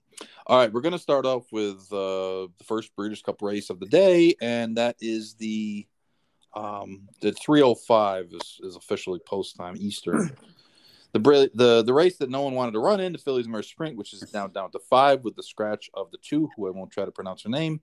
All 0.45 0.57
right, 0.57 0.71
we're 0.71 0.81
going 0.81 0.93
to 0.93 0.99
start 0.99 1.25
off 1.25 1.45
with 1.51 1.91
uh, 1.91 2.47
the 2.57 2.65
first 2.65 2.95
Breeders' 2.95 3.21
Cup 3.21 3.41
race 3.41 3.69
of 3.69 3.79
the 3.79 3.86
day, 3.86 4.36
and 4.41 4.77
that 4.77 4.95
is 5.01 5.36
the 5.36 5.88
um, 6.55 7.07
the 7.21 7.31
305 7.31 8.29
is, 8.31 8.59
is 8.61 8.75
officially 8.75 9.19
post 9.25 9.55
time 9.55 9.75
Eastern. 9.77 10.36
the 11.13 11.49
the 11.53 11.84
the 11.84 11.93
race 11.93 12.17
that 12.17 12.29
no 12.29 12.41
one 12.41 12.53
wanted 12.53 12.73
to 12.73 12.79
run 12.79 12.99
in, 12.99 13.13
the 13.13 13.45
Merce 13.47 13.69
Sprint, 13.69 13.97
which 13.97 14.13
is 14.13 14.34
now 14.34 14.47
down 14.47 14.71
to 14.71 14.79
five 14.79 15.23
with 15.23 15.36
the 15.36 15.43
scratch 15.43 15.89
of 15.93 16.11
the 16.11 16.17
two, 16.21 16.49
who 16.55 16.67
I 16.67 16.71
won't 16.71 16.91
try 16.91 17.05
to 17.05 17.11
pronounce 17.11 17.43
her 17.43 17.49
name. 17.49 17.81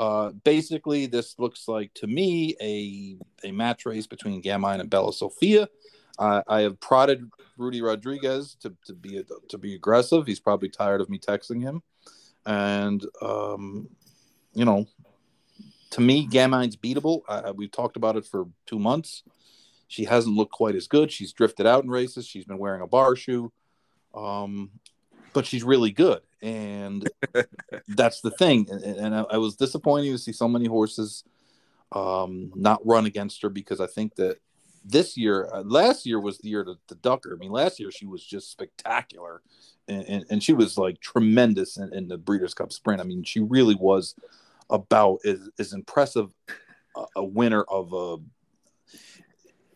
Uh, 0.00 0.30
basically, 0.44 1.04
this 1.04 1.38
looks 1.38 1.68
like 1.68 1.92
to 1.92 2.06
me 2.06 2.56
a 2.62 3.18
a 3.46 3.52
match 3.52 3.84
race 3.84 4.06
between 4.06 4.40
Gamine 4.40 4.80
and 4.80 4.88
Bella 4.88 5.12
Sofia. 5.12 5.68
Uh, 6.18 6.40
I 6.48 6.62
have 6.62 6.80
prodded 6.80 7.30
Rudy 7.58 7.82
Rodriguez 7.82 8.56
to, 8.62 8.74
to 8.86 8.94
be 8.94 9.22
to 9.50 9.58
be 9.58 9.74
aggressive. 9.74 10.26
He's 10.26 10.40
probably 10.40 10.70
tired 10.70 11.02
of 11.02 11.10
me 11.10 11.18
texting 11.18 11.60
him, 11.60 11.82
and 12.46 13.04
um, 13.20 13.90
you 14.54 14.64
know, 14.64 14.86
to 15.90 16.00
me, 16.00 16.26
Gamine's 16.26 16.78
beatable. 16.78 17.20
We've 17.54 17.70
talked 17.70 17.98
about 17.98 18.16
it 18.16 18.24
for 18.24 18.46
two 18.64 18.78
months. 18.78 19.22
She 19.88 20.04
hasn't 20.04 20.34
looked 20.34 20.52
quite 20.52 20.76
as 20.76 20.86
good. 20.86 21.12
She's 21.12 21.34
drifted 21.34 21.66
out 21.66 21.84
in 21.84 21.90
races. 21.90 22.26
She's 22.26 22.46
been 22.46 22.56
wearing 22.56 22.80
a 22.80 22.86
bar 22.86 23.16
shoe, 23.16 23.52
um, 24.14 24.70
but 25.32 25.46
she's 25.46 25.64
really 25.64 25.90
good 25.90 26.20
and 26.42 27.08
that's 27.88 28.20
the 28.20 28.30
thing. 28.30 28.66
And, 28.70 28.82
and 28.82 29.14
I, 29.14 29.24
I, 29.32 29.36
was 29.38 29.56
disappointed 29.56 30.10
to 30.12 30.18
see 30.18 30.32
so 30.32 30.48
many 30.48 30.66
horses 30.66 31.24
um, 31.92 32.52
not 32.54 32.84
run 32.86 33.06
against 33.06 33.42
her 33.42 33.48
because 33.48 33.80
I 33.80 33.86
think 33.86 34.14
that 34.16 34.38
this 34.84 35.16
year, 35.16 35.48
uh, 35.52 35.62
last 35.62 36.06
year 36.06 36.20
was 36.20 36.38
the 36.38 36.48
year 36.48 36.64
to, 36.64 36.76
to 36.88 36.94
duck 36.96 37.24
her. 37.24 37.34
I 37.34 37.36
mean, 37.36 37.50
last 37.50 37.78
year 37.78 37.90
she 37.90 38.06
was 38.06 38.24
just 38.24 38.50
spectacular, 38.50 39.42
and, 39.88 40.04
and, 40.08 40.24
and 40.30 40.42
she 40.42 40.54
was 40.54 40.78
like 40.78 41.00
tremendous 41.00 41.76
in, 41.76 41.92
in, 41.92 42.08
the 42.08 42.16
Breeders' 42.16 42.54
Cup 42.54 42.72
Sprint. 42.72 43.00
I 43.00 43.04
mean, 43.04 43.22
she 43.22 43.40
really 43.40 43.74
was 43.74 44.14
about 44.70 45.18
as, 45.26 45.50
as 45.58 45.72
impressive 45.74 46.30
a, 46.96 47.04
a 47.16 47.24
winner 47.24 47.62
of 47.64 47.92
a. 47.92 48.16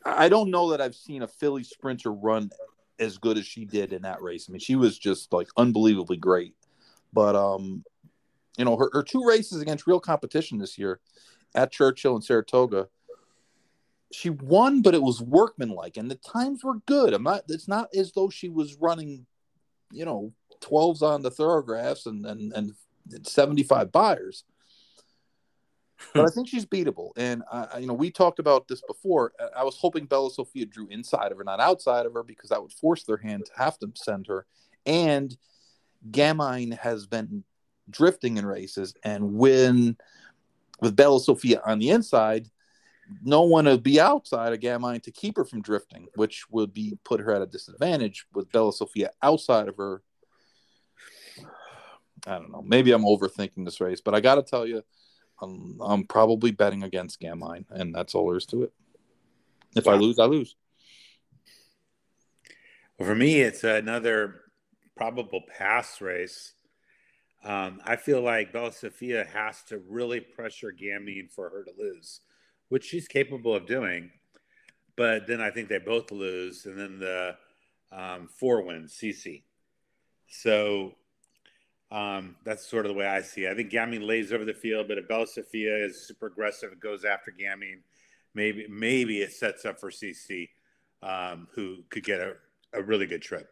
I 0.07 0.29
don't 0.29 0.51
know 0.51 0.71
that 0.71 0.81
I've 0.81 0.95
seen 0.95 1.23
a 1.23 1.29
filly 1.29 1.65
sprinter 1.65 2.13
run 2.13 2.51
as 2.99 3.19
good 3.19 3.39
as 3.39 3.47
she 3.47 3.65
did 3.65 3.93
in 3.93 4.03
that 4.03 4.23
race. 4.23 4.47
I 4.49 4.53
mean, 4.53 4.61
she 4.61 4.77
was 4.77 4.99
just 4.99 5.33
like 5.33 5.49
unbelievably 5.57 6.19
great. 6.19 6.55
But 7.13 7.37
um, 7.37 7.85
you 8.57 8.65
know, 8.65 8.77
her, 8.77 8.91
her 8.93 9.03
two 9.03 9.25
races 9.27 9.61
against 9.61 9.87
real 9.87 10.01
competition 10.01 10.59
this 10.59 10.79
year 10.79 11.01
at 11.55 11.73
Churchill 11.73 12.15
and 12.15 12.25
Saratoga, 12.25 12.89
she 14.13 14.31
won, 14.31 14.83
but 14.83 14.95
it 14.95 15.03
was 15.03 15.21
workmanlike, 15.21 15.97
and 15.97 16.11
the 16.11 16.17
times 16.17 16.63
were 16.63 16.79
good. 16.87 17.15
I'm 17.15 17.23
not. 17.23 17.43
It's 17.49 17.69
not 17.69 17.89
as 17.95 18.13
though 18.13 18.31
she 18.31 18.49
was 18.49 18.77
running, 18.81 19.27
you 19.93 20.05
know, 20.05 20.33
twelves 20.61 21.03
on 21.03 21.23
the 21.23 21.31
Thoro-Graphs 21.31 22.07
and 22.07 22.25
and 22.27 22.53
and 22.53 22.75
75 23.23 23.93
Beyers 23.93 24.45
but 26.13 26.25
I 26.25 26.29
think 26.35 26.49
she's 26.49 26.67
beatable. 26.67 27.11
And 27.17 27.43
uh, 27.51 27.67
you 27.79 27.87
know, 27.87 27.95
we 27.95 28.11
talked 28.11 28.39
about 28.39 28.69
this 28.69 28.83
before. 28.83 29.33
I 29.57 29.65
was 29.65 29.77
hoping 29.77 30.07
Bella 30.07 30.31
Sofia 30.31 30.67
drew 30.67 30.87
inside 30.89 31.33
of 31.33 31.39
her, 31.39 31.45
not 31.45 31.61
outside 31.61 32.07
of 32.07 32.13
her, 32.15 32.23
because 32.23 32.51
that 32.51 32.63
would 32.63 32.73
force 32.73 33.05
their 33.05 33.17
hand 33.17 33.45
to 33.47 33.53
have 33.57 33.79
to 33.79 33.91
send 33.95 34.27
her. 34.27 34.47
And 34.87 35.37
Gamine 36.11 36.79
has 36.79 37.07
been 37.07 37.45
drifting 37.91 38.37
in 38.37 38.47
races, 38.47 38.95
and 39.03 39.35
when 39.35 39.97
with 40.81 40.97
Bella 40.97 41.21
Sofia 41.21 41.63
on 41.65 41.79
the 41.79 41.91
inside, 41.91 42.49
no 43.23 43.43
one 43.43 43.67
would 43.67 43.83
be 43.83 44.01
outside 44.01 44.53
of 44.53 44.61
Gamine 44.61 45.03
to 45.03 45.11
keep 45.11 45.37
her 45.37 45.45
from 45.45 45.63
drifting, 45.63 46.09
which 46.15 46.45
would 46.51 46.73
be 46.73 46.99
put 47.05 47.21
her 47.21 47.33
at 47.33 47.43
a 47.43 47.47
disadvantage. 47.47 48.27
With 48.33 48.51
Bella 48.51 48.73
Sofia 48.73 49.11
outside 49.23 49.69
of 49.69 49.77
her, 49.77 50.03
I 52.27 52.39
don't 52.39 52.53
know. 52.53 52.63
Maybe 52.63 52.93
I'm 52.93 53.05
overthinking 53.05 53.65
this 53.65 53.81
race, 53.81 54.01
but 54.01 54.15
I 54.15 54.21
got 54.21 54.37
to 54.37 54.43
tell 54.43 54.67
you 54.67 54.83
I'm, 55.41 55.79
I'm 55.81 56.05
probably 56.05 56.51
betting 56.53 56.83
against 56.83 57.21
Gamine, 57.21 57.65
and 57.71 57.95
that's 57.95 58.15
all 58.15 58.29
there 58.29 58.37
is 58.37 58.47
to 58.47 58.63
it. 58.63 58.73
If 59.77 59.89
I 59.89 59.95
lose, 59.95 60.19
I 60.19 60.25
lose. 60.27 60.57
Well, 62.99 63.09
for 63.09 63.15
me, 63.15 63.41
it's 63.41 63.65
another 63.65 64.43
probable 64.97 65.43
pass 65.59 66.01
race. 66.01 66.55
Um, 67.45 67.81
I 67.85 67.97
feel 67.97 68.23
like 68.23 68.53
Bella 68.53 68.73
Sofia 68.73 69.25
has 69.25 69.63
to 69.65 69.79
really 69.79 70.21
pressure 70.21 70.73
Gamine 70.73 71.31
for 71.31 71.51
her 71.51 71.65
to 71.65 71.73
lose, 71.77 72.21
which 72.69 72.85
she's 72.85 73.09
capable 73.09 73.55
of 73.55 73.67
doing. 73.67 74.11
but 74.97 75.27
then 75.27 75.41
I 75.41 75.51
think 75.51 75.69
they 75.69 75.79
both 75.79 76.11
lose, 76.11 76.67
and 76.67 76.79
then 76.79 76.99
the 76.99 77.37
um, 77.93 78.29
four 78.29 78.63
wins 78.63 78.95
Ce 78.95 79.13
Ce. 79.13 79.43
So 80.29 80.95
um, 81.95 82.35
that's 82.45 82.67
sort 82.67 82.87
of 82.87 82.93
the 82.93 82.99
way 82.99 83.07
I 83.07 83.23
see 83.23 83.45
it. 83.45 83.53
I 83.53 83.55
think 83.55 83.71
Gamine 83.71 84.05
lays 84.05 84.33
over 84.33 84.45
the 84.45 84.53
field, 84.53 84.89
but 84.89 84.99
if 84.99 85.07
Bella 85.07 85.29
Sofia 85.29 85.77
is 85.85 86.09
super 86.09 86.27
aggressive 86.27 86.73
and 86.73 86.81
goes 86.81 87.05
after 87.05 87.31
Gamine, 87.31 87.83
maybe 88.35 88.67
maybe 88.69 89.23
it 89.23 89.33
sets 89.33 89.65
up 89.65 89.79
for 89.79 89.93
Ce 89.93 90.13
Ce, 90.13 90.49
um, 91.05 91.47
who 91.55 91.85
could 91.91 92.03
get 92.03 92.21
a, 92.21 92.35
a 92.73 92.83
really 92.83 93.07
good 93.07 93.23
trip. 93.23 93.49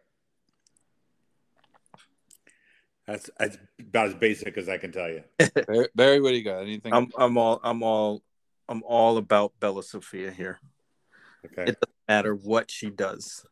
That's, 3.07 3.29
that's 3.39 3.57
about 3.79 4.07
as 4.07 4.15
basic 4.15 4.57
as 4.57 4.67
I 4.67 4.77
can 4.77 4.91
tell 4.91 5.09
you. 5.09 5.23
Barry, 5.95 6.19
what 6.19 6.31
do 6.31 6.35
you 6.35 6.43
got? 6.43 6.63
Anything? 6.63 6.93
I'm 6.93 7.09
I'm 7.17 7.37
all 7.37 7.61
I'm 7.63 7.81
all 7.81 8.23
I'm 8.67 8.83
all 8.83 9.15
about 9.15 9.53
Bella 9.61 9.83
Sofia 9.83 10.31
here. 10.31 10.59
Okay. 11.45 11.71
It 11.71 11.79
doesn't 11.79 12.07
matter 12.09 12.35
what 12.35 12.69
she 12.69 12.89
does. 12.89 13.45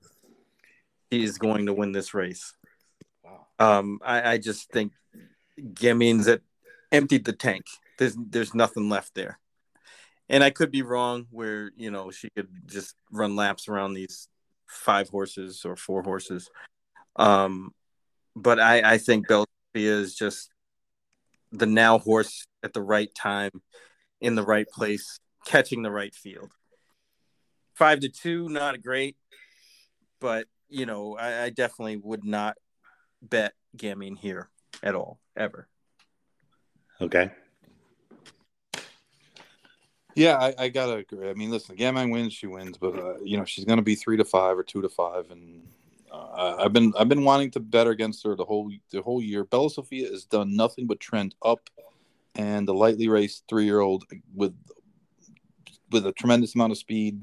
She 1.14 1.24
is 1.24 1.38
going 1.38 1.68
to 1.68 1.74
win 1.74 1.94
this 1.94 2.14
race. 2.14 2.54
Um, 3.62 4.00
I, 4.04 4.34
I 4.34 4.38
just 4.40 4.72
think 4.72 4.94
Gamine's 5.60 6.26
that 6.26 6.42
emptied 6.92 7.26
the 7.26 7.34
tank. 7.34 7.66
There's 8.00 8.18
there's 8.18 8.56
nothing 8.56 8.90
left 8.90 9.14
there. 9.14 9.40
And 10.30 10.44
I 10.44 10.50
could 10.50 10.72
be 10.72 10.82
wrong 10.82 11.28
where, 11.30 11.72
you 11.76 11.92
know, 11.92 12.10
she 12.10 12.30
could 12.30 12.48
just 12.66 12.96
run 13.12 13.36
laps 13.36 13.68
around 13.68 13.94
these 13.94 14.30
five 14.66 15.10
horses 15.10 15.64
or 15.66 15.76
four 15.76 16.02
horses. 16.02 16.50
Um, 17.18 17.74
but 18.36 18.60
I, 18.60 18.94
I 18.94 18.98
think 18.98 19.28
Sofia 19.28 19.46
is 19.76 20.16
just 20.16 20.50
the 21.52 21.66
now 21.66 22.00
horse 22.00 22.46
at 22.64 22.74
the 22.74 22.82
right 22.82 23.14
time, 23.14 23.52
in 24.22 24.36
the 24.36 24.44
right 24.44 24.68
place, 24.68 25.20
catching 25.46 25.84
the 25.84 25.92
right 25.92 26.16
field. 26.16 26.52
Five 27.76 28.00
to 28.00 28.10
two, 28.10 28.50
not 28.50 28.82
great, 28.82 29.18
but 30.20 30.48
you 30.70 30.86
know, 30.86 31.18
I, 31.18 31.44
I 31.44 31.50
definitely 31.50 31.98
would 31.98 32.24
not 32.24 32.56
bet 33.22 33.54
Gamine 33.78 34.18
here 34.18 34.50
at 34.84 34.96
all, 34.96 35.20
ever. 35.36 35.68
Okay. 37.00 37.32
Yeah, 40.16 40.38
I, 40.38 40.54
I, 40.58 40.70
gotta 40.70 40.96
agree. 40.96 41.30
I 41.30 41.34
mean, 41.34 41.52
listen, 41.52 41.76
Gamine 41.78 42.12
wins, 42.12 42.34
she 42.34 42.48
wins, 42.48 42.78
but 42.78 42.98
uh, 42.98 43.20
you 43.24 43.38
know 43.38 43.46
she's 43.46 43.66
gonna 43.66 43.82
be 43.82 43.96
three 43.96 44.18
to 44.18 44.26
five 44.26 44.58
or 44.58 44.64
two 44.64 44.82
to 44.82 44.90
five, 44.90 45.32
and 45.32 45.66
uh, 46.12 46.58
I've 46.60 46.74
been 46.74 46.94
I've 46.98 47.08
been 47.08 47.24
wanting 47.24 47.52
to 47.52 47.60
bet 47.60 47.88
against 47.88 48.24
her 48.26 48.36
the 48.36 48.44
whole 48.44 48.70
the 48.92 49.02
whole 49.02 49.22
year. 49.22 49.46
Bella 49.46 49.70
Sofia 49.70 50.10
has 50.10 50.26
done 50.26 50.56
nothing 50.56 50.86
but 50.86 51.00
trend 51.00 51.34
up, 51.44 51.70
and 52.36 52.68
the 52.68 52.74
lightly 52.74 53.08
raced 53.08 53.46
three 53.48 53.64
year 53.64 53.80
old 53.80 54.04
with 54.36 54.54
with 55.92 56.06
a 56.06 56.12
tremendous 56.12 56.56
amount 56.56 56.72
of 56.72 56.78
speed. 56.78 57.22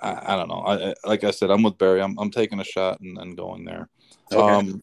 I, 0.00 0.34
I 0.34 0.36
don't 0.36 0.48
know. 0.48 0.62
I, 0.66 0.94
like 1.06 1.24
I 1.24 1.30
said, 1.30 1.50
I'm 1.50 1.62
with 1.62 1.76
Barry. 1.76 2.00
I'm 2.00 2.18
I'm 2.18 2.30
taking 2.30 2.60
a 2.60 2.64
shot 2.64 3.00
and 3.00 3.18
then 3.18 3.34
going 3.34 3.64
there. 3.64 3.90
Okay. 4.32 4.40
Um, 4.40 4.68
and, 4.68 4.82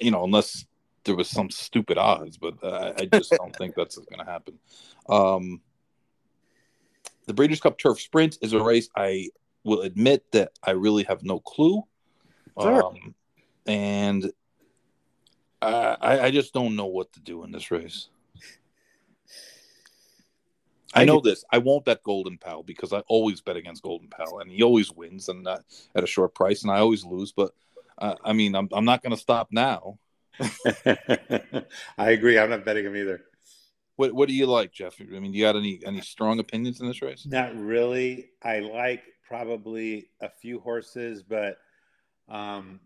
you 0.00 0.10
know, 0.10 0.24
unless 0.24 0.64
there 1.04 1.16
was 1.16 1.28
some 1.28 1.50
stupid 1.50 1.98
odds, 1.98 2.36
but 2.38 2.54
uh, 2.62 2.94
I 2.98 3.06
just 3.06 3.30
don't 3.30 3.54
think 3.56 3.74
that's 3.74 3.96
going 3.96 4.24
to 4.24 4.30
happen. 4.30 4.58
Um, 5.08 5.60
the 7.26 7.34
Breeders' 7.34 7.60
Cup 7.60 7.78
Turf 7.78 8.00
Sprint 8.00 8.38
is 8.42 8.52
a 8.52 8.62
race 8.62 8.88
I 8.96 9.28
will 9.64 9.82
admit 9.82 10.24
that 10.32 10.52
I 10.62 10.72
really 10.72 11.04
have 11.04 11.22
no 11.22 11.40
clue. 11.40 11.82
Sure. 12.60 12.86
Um, 12.86 13.14
and 13.66 14.32
I, 15.60 16.20
I 16.20 16.30
just 16.30 16.52
don't 16.52 16.76
know 16.76 16.86
what 16.86 17.12
to 17.14 17.20
do 17.20 17.44
in 17.44 17.52
this 17.52 17.70
race. 17.70 18.08
I 20.96 21.04
know 21.04 21.20
this. 21.20 21.44
I 21.50 21.58
won't 21.58 21.84
bet 21.84 22.04
Golden 22.04 22.38
Pal 22.38 22.62
because 22.62 22.92
I 22.92 23.00
always 23.08 23.40
bet 23.40 23.56
against 23.56 23.82
Golden 23.82 24.08
Pal, 24.08 24.38
and 24.38 24.50
he 24.50 24.62
always 24.62 24.92
wins, 24.92 25.28
and 25.28 25.46
uh, 25.48 25.58
at 25.96 26.04
a 26.04 26.06
short 26.06 26.34
price, 26.34 26.62
and 26.62 26.70
I 26.70 26.78
always 26.78 27.04
lose. 27.04 27.32
But 27.32 27.52
uh, 27.98 28.14
I 28.24 28.32
mean, 28.32 28.54
I'm 28.54 28.68
I'm 28.72 28.84
not 28.84 29.02
going 29.02 29.14
to 29.14 29.20
stop 29.20 29.48
now. 29.50 29.98
I 31.96 32.10
agree. 32.10 32.38
I'm 32.38 32.50
not 32.50 32.64
betting 32.64 32.86
him 32.86 32.96
either. 32.96 33.22
What 33.96 34.12
What 34.12 34.28
do 34.28 34.34
you 34.34 34.46
like, 34.46 34.72
Jeff? 34.72 35.00
I 35.00 35.18
mean, 35.20 35.32
do 35.32 35.38
you 35.38 35.44
got 35.44 35.56
any 35.56 35.80
any 35.86 36.00
strong 36.00 36.38
opinions 36.40 36.80
in 36.80 36.86
this 36.86 37.02
race? 37.02 37.26
Not 37.26 37.56
really. 37.56 38.30
I 38.42 38.60
like 38.60 39.04
probably 39.26 40.10
a 40.20 40.28
few 40.28 40.60
horses, 40.60 41.22
but 41.22 41.58
um, 42.28 42.80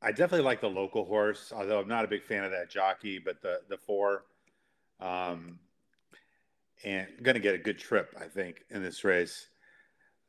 I 0.00 0.10
definitely 0.10 0.46
like 0.46 0.60
the 0.60 0.70
local 0.70 1.04
horse. 1.04 1.52
Although 1.54 1.80
I'm 1.80 1.88
not 1.88 2.04
a 2.04 2.08
big 2.08 2.24
fan 2.24 2.44
of 2.44 2.52
that 2.52 2.70
jockey, 2.70 3.18
but 3.18 3.42
the 3.42 3.60
the 3.68 3.76
four, 3.76 4.24
um, 5.00 5.58
and 6.84 7.06
going 7.22 7.34
to 7.34 7.40
get 7.40 7.54
a 7.54 7.58
good 7.58 7.78
trip, 7.78 8.14
I 8.18 8.24
think, 8.24 8.64
in 8.70 8.82
this 8.82 9.04
race. 9.04 9.48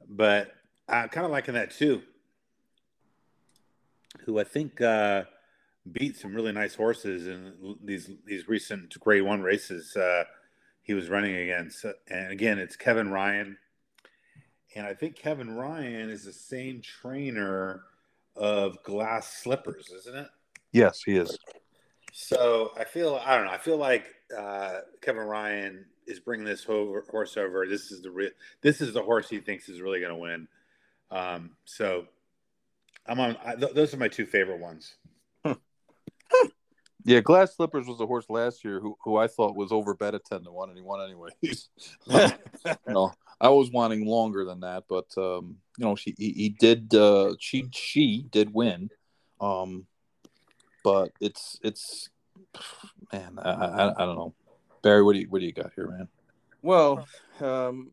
But 0.09 0.51
I'm 0.89 1.07
kind 1.09 1.25
of 1.25 1.31
liking 1.31 1.53
that 1.53 1.71
too. 1.71 2.01
Who 4.25 4.39
I 4.39 4.43
think. 4.43 4.81
Uh, 4.81 5.23
beat 5.91 6.17
some 6.17 6.33
really 6.33 6.51
nice 6.51 6.75
horses 6.75 7.27
in 7.27 7.75
these 7.83 8.09
these 8.25 8.47
recent 8.47 8.97
Grade 8.99 9.23
One 9.23 9.41
races 9.41 9.95
uh, 9.95 10.23
he 10.81 10.93
was 10.93 11.09
running 11.09 11.35
against. 11.35 11.85
And 12.09 12.31
again, 12.31 12.59
it's 12.59 12.75
Kevin 12.75 13.09
Ryan, 13.09 13.57
and 14.75 14.85
I 14.85 14.93
think 14.93 15.15
Kevin 15.15 15.55
Ryan 15.55 16.09
is 16.09 16.25
the 16.25 16.33
same 16.33 16.81
trainer 16.81 17.83
of 18.35 18.81
Glass 18.83 19.41
Slippers, 19.41 19.91
isn't 19.99 20.15
it? 20.15 20.27
Yes, 20.71 21.01
he 21.03 21.17
is. 21.17 21.37
So 22.13 22.71
I 22.77 22.83
feel 22.83 23.19
I 23.23 23.35
don't 23.35 23.45
know. 23.45 23.51
I 23.51 23.57
feel 23.57 23.77
like 23.77 24.05
uh, 24.37 24.79
Kevin 25.01 25.23
Ryan 25.23 25.85
is 26.07 26.19
bringing 26.19 26.45
this 26.45 26.63
horse 26.63 27.37
over. 27.37 27.65
This 27.67 27.91
is 27.91 28.01
the 28.01 28.11
re- 28.11 28.31
this 28.61 28.81
is 28.81 28.93
the 28.93 29.01
horse 29.01 29.29
he 29.29 29.39
thinks 29.39 29.69
is 29.69 29.81
really 29.81 29.99
going 29.99 30.11
to 30.11 30.17
win. 30.17 30.47
Um, 31.09 31.51
so 31.65 32.05
I'm 33.07 33.19
on. 33.19 33.37
I, 33.43 33.55
th- 33.55 33.73
those 33.73 33.93
are 33.93 33.97
my 33.97 34.07
two 34.07 34.25
favorite 34.25 34.59
ones. 34.59 34.95
Yeah, 37.03 37.21
Glass 37.21 37.55
Slippers 37.55 37.87
was 37.87 37.99
a 37.99 38.05
horse 38.05 38.29
last 38.29 38.63
year 38.63 38.79
who 38.79 38.95
who 39.03 39.17
I 39.17 39.27
thought 39.27 39.55
was 39.55 39.71
over 39.71 39.95
bet 39.95 40.13
at 40.13 40.25
ten 40.25 40.43
to 40.43 40.51
one, 40.51 40.69
and 40.69 40.77
he 40.77 40.83
won 40.83 41.01
anyway. 41.01 41.29
no, 42.87 43.11
I 43.39 43.49
was 43.49 43.71
wanting 43.71 44.05
longer 44.05 44.45
than 44.45 44.59
that, 44.59 44.83
but 44.87 45.07
um, 45.17 45.55
you 45.77 45.85
know, 45.85 45.95
she 45.95 46.13
he, 46.17 46.31
he 46.31 46.49
did 46.49 46.93
uh, 46.93 47.33
she 47.39 47.67
she 47.73 48.25
did 48.29 48.53
win, 48.53 48.89
um, 49.39 49.87
but 50.83 51.11
it's 51.19 51.59
it's 51.63 52.09
man, 53.11 53.39
I, 53.41 53.49
I, 53.49 54.03
I 54.03 54.05
don't 54.05 54.15
know, 54.15 54.35
Barry, 54.83 55.01
what 55.01 55.13
do 55.13 55.19
you 55.21 55.27
what 55.29 55.39
do 55.39 55.45
you 55.45 55.53
got 55.53 55.71
here, 55.75 55.87
man? 55.87 56.07
Well, 56.61 57.07
um, 57.39 57.91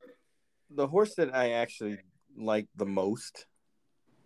the 0.71 0.87
horse 0.87 1.15
that 1.15 1.35
I 1.35 1.53
actually 1.53 1.99
like 2.37 2.69
the 2.77 2.87
most 2.87 3.47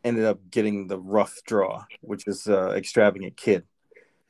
ended 0.05 0.24
up 0.24 0.38
getting 0.50 0.86
the 0.86 0.98
rough 0.98 1.38
draw, 1.46 1.84
which 2.00 2.26
is 2.26 2.46
uh, 2.46 2.70
Extravagant 2.70 3.36
Kid. 3.36 3.64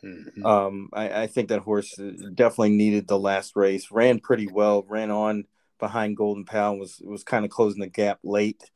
Mm-hmm. 0.04 0.44
Um, 0.44 0.88
I, 0.92 1.22
I, 1.22 1.26
think 1.28 1.48
that 1.48 1.60
horse 1.60 1.94
definitely 2.34 2.70
needed 2.70 3.06
the 3.06 3.18
last 3.18 3.54
race. 3.54 3.92
Ran 3.92 4.18
pretty 4.18 4.48
well. 4.48 4.84
Ran 4.88 5.12
on 5.12 5.44
behind 5.78 6.16
Golden 6.16 6.44
Pal. 6.44 6.76
Was 6.76 7.00
was 7.04 7.22
kind 7.22 7.44
of 7.44 7.52
closing 7.52 7.80
the 7.80 7.86
gap 7.86 8.18
late. 8.24 8.68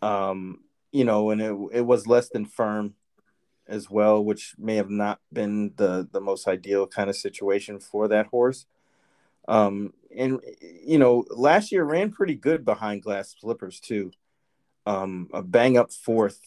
Um, 0.00 0.64
you 0.90 1.04
know, 1.04 1.30
and 1.30 1.40
it 1.40 1.56
it 1.72 1.80
was 1.82 2.08
less 2.08 2.28
than 2.28 2.44
firm 2.44 2.94
as 3.68 3.88
well, 3.88 4.24
which 4.24 4.54
may 4.58 4.76
have 4.76 4.90
not 4.90 5.20
been 5.32 5.74
the 5.76 6.08
the 6.10 6.20
most 6.20 6.48
ideal 6.48 6.88
kind 6.88 7.08
of 7.08 7.14
situation 7.14 7.78
for 7.78 8.08
that 8.08 8.26
horse. 8.26 8.66
Um, 9.46 9.92
and 10.16 10.40
you 10.60 10.98
know, 10.98 11.24
last 11.30 11.70
year 11.72 11.84
ran 11.84 12.10
pretty 12.10 12.34
good 12.34 12.64
behind 12.64 13.02
Glass 13.02 13.34
Slippers 13.38 13.80
too. 13.80 14.10
Um, 14.84 15.28
a 15.32 15.42
bang 15.42 15.76
up 15.76 15.92
fourth 15.92 16.40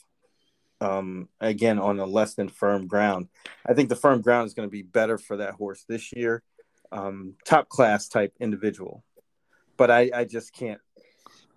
um, 0.82 1.30
again 1.40 1.80
on 1.80 2.00
a 2.00 2.06
less 2.06 2.36
than 2.36 2.50
firm 2.50 2.88
ground. 2.88 3.28
I 3.66 3.74
think 3.74 3.90
the 3.90 3.96
firm 3.96 4.22
ground 4.22 4.48
is 4.48 4.54
going 4.54 4.68
to 4.68 4.72
be 4.72 4.82
better 4.82 5.18
for 5.18 5.38
that 5.38 5.54
horse 5.54 5.86
this 5.88 6.12
year. 6.14 6.44
Um, 6.92 7.36
top 7.46 7.70
class 7.70 8.08
type 8.08 8.34
individual, 8.40 9.04
but 9.78 9.90
I, 9.90 10.12
I 10.14 10.26
just 10.26 10.54
can't 10.54 10.80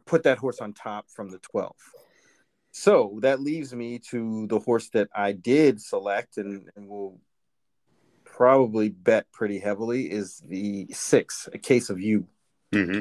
put 0.07 0.22
that 0.24 0.39
horse 0.39 0.61
on 0.61 0.72
top 0.72 1.07
from 1.14 1.31
the 1.31 1.39
12. 1.39 1.74
So 2.72 3.18
that 3.22 3.41
leaves 3.41 3.74
me 3.74 3.99
to 4.11 4.47
the 4.47 4.59
horse 4.59 4.89
that 4.91 5.09
I 5.14 5.33
did 5.33 5.81
select 5.81 6.39
and, 6.39 6.68
and 6.76 6.89
will 6.89 7.20
probably 8.24 8.89
bet 8.89 9.31
pretty 9.33 9.59
heavily 9.59 10.11
is 10.11 10.43
the 10.47 10.87
six, 10.93 11.49
a 11.53 11.59
case 11.59 11.91
of 11.91 12.01
you. 12.01 12.26
Mm-hmm. 12.72 13.01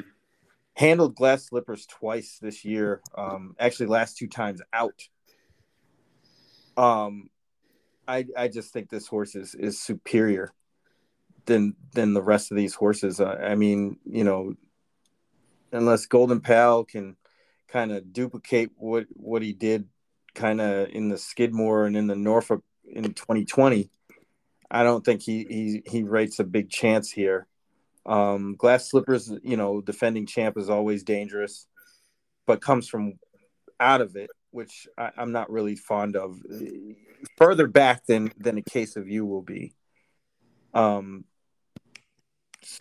Handled 0.78 1.16
glass 1.16 1.48
slippers 1.48 1.86
twice 1.86 2.38
this 2.40 2.64
year. 2.64 3.02
Um, 3.18 3.56
actually, 3.60 3.88
last 3.88 4.18
two 4.18 4.28
times 4.28 4.62
out 4.72 5.02
um, 6.78 7.30
I 8.08 8.26
I 8.38 8.48
just 8.48 8.72
think 8.72 8.90
this 8.90 9.08
horse 9.08 9.36
is 9.36 9.56
is 9.56 9.82
superior 9.82 10.54
than 11.46 11.76
than 11.94 12.14
the 12.14 12.22
rest 12.22 12.52
of 12.52 12.58
these 12.58 12.76
horses. 12.76 13.20
Uh, 13.20 13.38
I 13.42 13.56
mean, 13.56 13.98
you 14.06 14.24
know, 14.24 14.54
unless 15.72 16.06
Golden 16.06 16.40
Pal 16.40 16.86
can 16.86 17.18
kind 17.68 17.92
of 17.92 18.14
duplicate 18.14 18.72
what 18.78 19.08
what 19.10 19.42
he 19.42 19.52
did 19.52 19.90
kind 20.36 20.62
of 20.62 20.90
in 20.90 21.10
the 21.10 21.18
Skidmore 21.18 21.86
and 21.86 21.98
in 21.98 22.08
the 22.08 22.16
Norfolk 22.16 22.64
in 22.86 23.04
2020, 23.04 23.90
I 24.70 24.84
don't 24.84 25.04
think 25.04 25.24
he 25.24 25.46
he 25.50 25.84
he 25.86 26.04
rates 26.04 26.40
a 26.40 26.44
big 26.44 26.70
chance 26.70 27.12
here. 27.12 27.48
Um, 28.08 28.56
glass 28.56 28.90
slippers, 28.90 29.32
you 29.44 29.58
know, 29.58 29.82
defending 29.82 30.26
champ 30.26 30.58
is 30.58 30.70
always 30.70 31.04
dangerous. 31.04 31.68
but 32.46 32.62
comes 32.62 32.88
from 32.88 33.14
out 33.80 34.02
of 34.02 34.16
it, 34.16 34.30
which 34.52 34.88
I, 34.98 35.12
am 35.18 35.32
not 35.32 35.52
really 35.52 35.76
fond 35.76 36.16
of. 36.16 36.40
Further 37.38 37.68
back 37.68 38.06
than 38.06 38.32
than 38.38 38.58
a 38.58 38.62
case 38.62 38.96
of 38.96 39.10
you 39.10 39.26
will 39.26 39.42
be. 39.42 39.74
Um, 40.74 41.26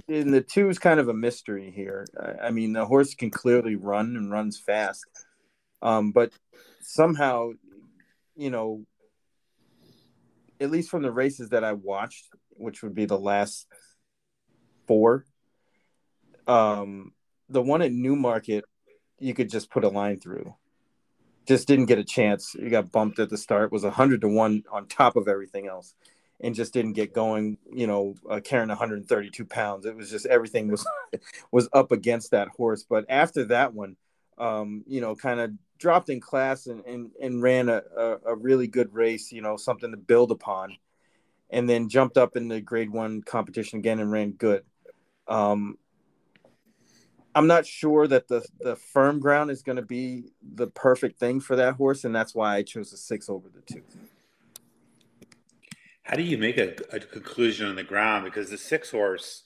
and 0.09 0.33
the 0.33 0.41
two 0.41 0.69
is 0.69 0.79
kind 0.79 1.01
of 1.01 1.09
a 1.09 1.15
mystery 1.15 1.73
here. 1.75 2.07
I, 2.19 2.47
I 2.47 2.51
mean, 2.51 2.73
the 2.73 2.85
horse 2.85 3.15
can 3.15 3.31
clearly 3.31 3.77
run 3.77 4.17
and 4.17 4.31
runs 4.31 4.59
fast, 4.59 5.05
um, 5.83 6.13
but 6.13 6.33
somehow, 6.83 7.51
you 8.37 8.51
know, 8.51 8.85
at 10.61 10.71
least 10.71 10.91
from 10.91 11.03
the 11.03 11.13
races 11.13 11.51
that 11.51 11.65
I 11.65 11.73
watched, 11.73 12.29
which 12.51 12.83
would 12.83 12.95
be 12.95 13.07
the 13.07 13.19
last 13.19 13.67
four, 14.87 15.25
um, 16.47 17.13
the 17.49 17.63
one 17.63 17.83
at 17.83 17.93
Newmarket, 17.93 18.65
you 19.19 19.35
could 19.35 19.51
just 19.51 19.71
put 19.71 19.85
a 19.85 19.89
line 19.89 20.21
through. 20.21 20.55
Just 21.47 21.69
didn't 21.69 21.87
get 21.87 21.99
a 21.99 22.05
chance. 22.05 22.55
You 22.55 22.71
got 22.71 22.91
bumped 22.91 23.19
at 23.19 23.31
the 23.31 23.39
start. 23.39 23.71
Was 23.71 23.85
hundred 23.85 24.23
to 24.23 24.29
one 24.29 24.65
on 24.71 24.87
top 24.87 25.17
of 25.17 25.29
everything 25.29 25.69
else, 25.69 25.95
and 26.41 26.55
just 26.55 26.75
didn't 26.75 26.95
get 26.95 27.15
going. 27.15 27.59
You 27.73 27.87
know, 27.87 28.15
uh, 28.29 28.41
carrying 28.43 28.69
132 28.69 29.45
pounds. 29.45 29.87
It 29.87 29.97
was 29.97 30.11
just 30.11 30.27
everything 30.27 30.69
was 30.69 30.85
was 31.53 31.69
up 31.73 31.93
against 31.93 32.33
that 32.33 32.49
horse. 32.49 32.85
But 32.89 33.07
after 33.09 33.45
that 33.45 33.75
one, 33.75 33.97
um, 34.39 34.85
you 34.89 35.01
know, 35.01 35.15
kind 35.15 35.39
of 35.39 35.53
dropped 35.79 36.09
in 36.09 36.21
class 36.21 36.67
and 36.67 36.85
and, 36.85 37.11
and 37.23 37.41
ran 37.41 37.69
a, 37.69 37.83
a, 37.97 38.17
a 38.27 38.35
really 38.35 38.67
good 38.67 38.93
race. 38.93 39.31
You 39.31 39.41
know, 39.43 39.57
something 39.57 39.93
to 39.93 39.97
build 39.97 40.33
upon, 40.33 40.77
and 41.49 41.71
then 41.71 41.89
jumped 41.89 42.19
up 42.19 42.37
in 42.37 42.49
the 42.49 42.61
Grade 42.61 42.91
One 42.91 43.23
competition 43.23 43.79
again 43.79 44.01
and 44.01 44.11
ran 44.11 44.33
good. 44.33 44.65
Um, 45.29 45.79
I'm 47.35 47.47
not 47.47 47.67
sure 47.67 48.07
that 48.09 48.29
the 48.29 48.47
the 48.61 48.77
firm 48.77 49.21
ground 49.21 49.51
is 49.51 49.63
going 49.63 49.77
to 49.77 49.83
be 49.83 50.31
the 50.43 50.69
perfect 50.69 51.19
thing 51.19 51.39
for 51.39 51.55
that 51.57 51.75
horse, 51.75 52.05
and 52.05 52.15
that's 52.15 52.35
why 52.35 52.57
I 52.57 52.63
chose 52.63 52.91
the 52.91 52.97
six 52.97 53.29
over 53.29 53.49
the 53.49 53.61
two. 53.61 53.83
How 56.03 56.17
do 56.17 56.23
you 56.23 56.39
make 56.39 56.57
a, 56.57 56.75
a 56.93 57.01
conclusion 57.01 57.69
on 57.69 57.77
the 57.77 57.83
ground? 57.83 58.25
Because 58.25 58.49
the 58.49 58.57
six 58.57 58.91
horse 58.91 59.43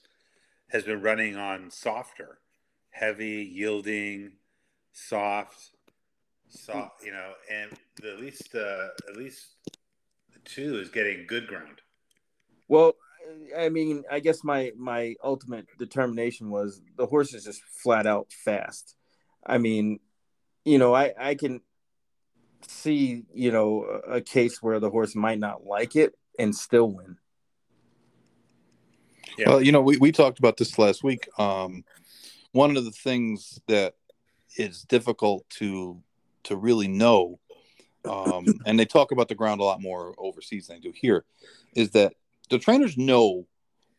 has 0.69 0.85
been 0.85 1.01
running 1.01 1.37
on 1.37 1.71
softer, 1.71 2.39
heavy, 2.91 3.51
yielding, 3.53 4.33
soft, 4.93 5.71
soft. 6.49 7.05
You 7.05 7.11
know, 7.11 7.33
and 7.51 7.73
the, 8.01 8.13
at 8.13 8.21
least 8.21 8.55
uh, 8.55 8.89
at 9.09 9.17
least 9.17 9.57
the 10.33 10.39
two 10.45 10.79
is 10.79 10.91
getting 10.91 11.27
good 11.27 11.49
ground. 11.49 11.81
Well, 12.69 12.95
I 13.57 13.69
mean, 13.69 14.05
I 14.11 14.21
guess 14.21 14.45
my 14.45 14.73
my 14.77 15.15
ultimate 15.23 15.67
determination 15.79 16.51
was 16.51 16.81
the 16.97 17.07
horse 17.07 17.35
is 17.35 17.45
just 17.45 17.63
flat 17.63 18.07
out 18.07 18.33
fast. 18.33 18.97
I 19.47 19.59
mean, 19.59 20.01
you 20.65 20.79
know, 20.79 20.95
I 20.95 21.13
I 21.19 21.35
can 21.35 21.61
see 22.67 23.25
you 23.33 23.51
know 23.51 23.83
a 24.07 24.21
case 24.21 24.63
where 24.63 24.81
the 24.81 24.91
horse 24.91 25.15
might 25.15 25.39
not 25.39 25.65
like 25.65 25.97
it 25.97 26.15
and 26.39 26.55
still 26.55 26.91
win. 26.91 27.17
Yeah. 29.39 29.49
Well, 29.49 29.63
you 29.63 29.73
know, 29.73 29.81
we, 29.81 29.97
we 29.97 30.13
talked 30.13 30.39
about 30.39 30.57
this 30.57 30.79
last 30.79 31.03
week. 31.03 31.29
Um, 31.39 31.85
one 32.53 32.77
of 32.77 32.85
the 32.85 32.91
things 32.91 33.61
that 33.69 33.95
is 34.57 34.83
difficult 34.83 35.49
to 35.51 36.03
to 36.45 36.57
really 36.57 36.89
know, 36.89 37.39
um, 38.05 38.47
and 38.67 38.79
they 38.79 38.85
talk 38.85 39.13
about 39.13 39.29
the 39.29 39.35
ground 39.35 39.61
a 39.61 39.65
lot 39.65 39.81
more 39.81 40.15
overseas 40.19 40.67
than 40.67 40.77
they 40.77 40.81
do 40.81 40.93
here, 40.95 41.25
is 41.75 41.91
that 41.91 42.15
the 42.51 42.59
trainers 42.59 42.97
know 42.97 43.47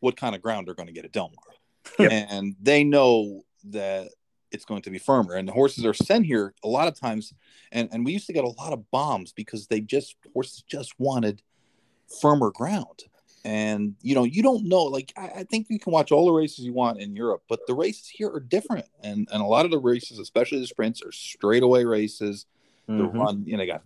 what 0.00 0.16
kind 0.16 0.34
of 0.34 0.42
ground 0.42 0.66
they're 0.66 0.74
going 0.74 0.88
to 0.88 0.92
get 0.92 1.04
at 1.04 1.12
Del 1.12 1.30
Mar, 1.30 1.56
yep. 1.98 2.12
and 2.30 2.54
they 2.60 2.84
know 2.84 3.42
that 3.64 4.08
it's 4.50 4.64
going 4.64 4.82
to 4.82 4.90
be 4.90 4.98
firmer. 4.98 5.34
And 5.34 5.48
the 5.48 5.52
horses 5.52 5.84
are 5.84 5.94
sent 5.94 6.26
here 6.26 6.54
a 6.62 6.68
lot 6.68 6.88
of 6.88 6.98
times, 6.98 7.32
and 7.72 7.88
and 7.92 8.04
we 8.04 8.12
used 8.12 8.26
to 8.26 8.32
get 8.32 8.44
a 8.44 8.48
lot 8.48 8.72
of 8.72 8.90
bombs 8.90 9.32
because 9.32 9.66
they 9.66 9.80
just 9.80 10.16
horses 10.32 10.62
just 10.68 10.94
wanted 10.98 11.42
firmer 12.20 12.50
ground. 12.50 13.04
And 13.44 13.96
you 14.02 14.14
know, 14.14 14.24
you 14.24 14.42
don't 14.42 14.68
know. 14.68 14.84
Like 14.84 15.12
I, 15.16 15.26
I 15.38 15.44
think 15.44 15.66
you 15.68 15.80
can 15.80 15.92
watch 15.92 16.12
all 16.12 16.26
the 16.26 16.32
races 16.32 16.60
you 16.64 16.72
want 16.72 17.00
in 17.00 17.16
Europe, 17.16 17.42
but 17.48 17.60
the 17.66 17.74
races 17.74 18.08
here 18.08 18.28
are 18.28 18.40
different. 18.40 18.86
And 19.02 19.28
and 19.32 19.42
a 19.42 19.46
lot 19.46 19.64
of 19.64 19.70
the 19.70 19.80
races, 19.80 20.18
especially 20.18 20.60
the 20.60 20.66
sprints, 20.66 21.02
are 21.02 21.12
straightaway 21.12 21.84
races. 21.84 22.46
Mm-hmm. 22.88 22.98
They 22.98 23.18
run, 23.18 23.44
you 23.46 23.56
know, 23.56 23.66
got 23.66 23.82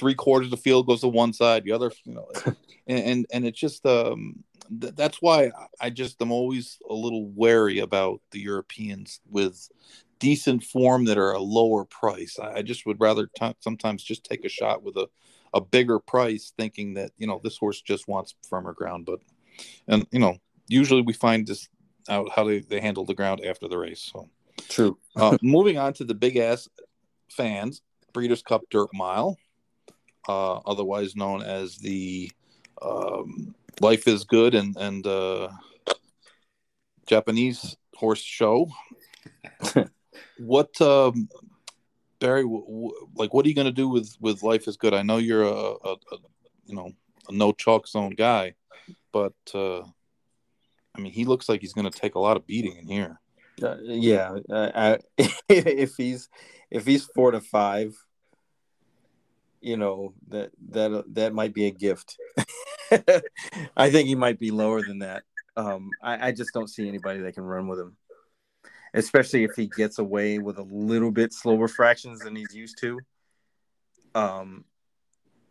three 0.00 0.14
quarters 0.14 0.46
of 0.46 0.50
the 0.50 0.56
field 0.56 0.86
goes 0.86 1.02
to 1.02 1.08
one 1.08 1.32
side, 1.34 1.62
the 1.62 1.72
other, 1.72 1.92
you 2.04 2.14
know, 2.14 2.26
and, 2.86 2.98
and, 2.98 3.26
and 3.32 3.46
it's 3.46 3.60
just 3.60 3.84
um, 3.84 4.42
th- 4.80 4.94
that's 4.96 5.20
why 5.20 5.52
I 5.78 5.90
just 5.90 6.20
am 6.22 6.32
always 6.32 6.78
a 6.88 6.94
little 6.94 7.26
wary 7.26 7.80
about 7.80 8.22
the 8.30 8.40
Europeans 8.40 9.20
with 9.28 9.68
decent 10.18 10.64
form 10.64 11.04
that 11.04 11.18
are 11.18 11.32
a 11.32 11.40
lower 11.40 11.84
price. 11.84 12.38
I, 12.40 12.54
I 12.54 12.62
just 12.62 12.86
would 12.86 12.98
rather 12.98 13.28
t- 13.38 13.54
sometimes 13.60 14.02
just 14.02 14.24
take 14.24 14.44
a 14.44 14.48
shot 14.48 14.82
with 14.82 14.96
a 14.96 15.06
a 15.52 15.60
bigger 15.60 15.98
price, 15.98 16.52
thinking 16.56 16.94
that 16.94 17.10
you 17.18 17.26
know 17.26 17.40
this 17.42 17.58
horse 17.58 17.82
just 17.82 18.08
wants 18.08 18.34
firmer 18.48 18.72
ground. 18.72 19.04
But 19.04 19.20
and 19.88 20.06
you 20.10 20.20
know 20.20 20.38
usually 20.68 21.02
we 21.02 21.12
find 21.12 21.46
this 21.46 21.68
out 22.08 22.30
how 22.30 22.44
they, 22.44 22.60
they 22.60 22.80
handle 22.80 23.04
the 23.04 23.14
ground 23.14 23.44
after 23.44 23.68
the 23.68 23.76
race. 23.76 24.10
So 24.12 24.28
true. 24.68 24.96
uh, 25.16 25.36
moving 25.42 25.76
on 25.76 25.92
to 25.94 26.04
the 26.04 26.14
big 26.14 26.36
ass 26.36 26.68
fans, 27.30 27.82
Breeders' 28.12 28.42
Cup 28.42 28.62
Dirt 28.70 28.88
Mile 28.94 29.36
uh, 30.28 30.56
otherwise 30.58 31.16
known 31.16 31.42
as 31.42 31.76
the 31.78 32.30
um, 32.82 33.54
Life 33.80 34.06
is 34.06 34.24
Good 34.24 34.54
and 34.54 34.76
and 34.76 35.06
uh, 35.06 35.48
Japanese 37.06 37.76
horse 37.94 38.22
show. 38.22 38.70
what 40.38 40.80
um, 40.80 41.28
Barry? 42.18 42.42
W- 42.42 42.64
w- 42.64 43.08
like, 43.14 43.34
what 43.34 43.44
are 43.44 43.48
you 43.48 43.54
going 43.54 43.66
to 43.66 43.72
do 43.72 43.88
with 43.88 44.16
with 44.20 44.42
Life 44.42 44.68
is 44.68 44.76
Good? 44.76 44.94
I 44.94 45.02
know 45.02 45.18
you're 45.18 45.42
a, 45.42 45.52
a, 45.52 45.92
a 45.92 46.16
you 46.66 46.74
know 46.74 46.92
a 47.28 47.32
no 47.32 47.52
chalk 47.52 47.88
zone 47.88 48.14
guy, 48.16 48.54
but 49.12 49.34
uh, 49.54 49.80
I 50.94 51.00
mean, 51.00 51.12
he 51.12 51.24
looks 51.24 51.48
like 51.48 51.60
he's 51.60 51.72
going 51.72 51.90
to 51.90 51.98
take 51.98 52.14
a 52.14 52.20
lot 52.20 52.36
of 52.36 52.46
beating 52.46 52.76
in 52.76 52.86
here. 52.86 53.20
Uh, 53.62 53.76
yeah, 53.82 54.36
uh, 54.50 54.70
I, 54.74 54.98
if 55.48 55.96
he's 55.96 56.28
if 56.70 56.86
he's 56.86 57.04
four 57.04 57.30
to 57.30 57.40
five, 57.40 57.94
you 59.60 59.76
know 59.76 60.14
that 60.28 60.50
that 60.70 61.04
that 61.14 61.34
might 61.34 61.54
be 61.54 61.66
a 61.66 61.70
gift. 61.70 62.16
I 63.76 63.90
think 63.90 64.08
he 64.08 64.14
might 64.14 64.38
be 64.38 64.50
lower 64.50 64.82
than 64.82 65.00
that. 65.00 65.24
Um, 65.56 65.90
I, 66.02 66.28
I 66.28 66.32
just 66.32 66.52
don't 66.52 66.68
see 66.68 66.88
anybody 66.88 67.20
that 67.20 67.34
can 67.34 67.44
run 67.44 67.68
with 67.68 67.78
him, 67.78 67.96
especially 68.94 69.44
if 69.44 69.52
he 69.56 69.66
gets 69.66 69.98
away 69.98 70.38
with 70.38 70.58
a 70.58 70.62
little 70.62 71.10
bit 71.10 71.32
slower 71.32 71.68
fractions 71.68 72.20
than 72.20 72.34
he's 72.34 72.54
used 72.54 72.78
to. 72.80 72.98
Um, 74.14 74.64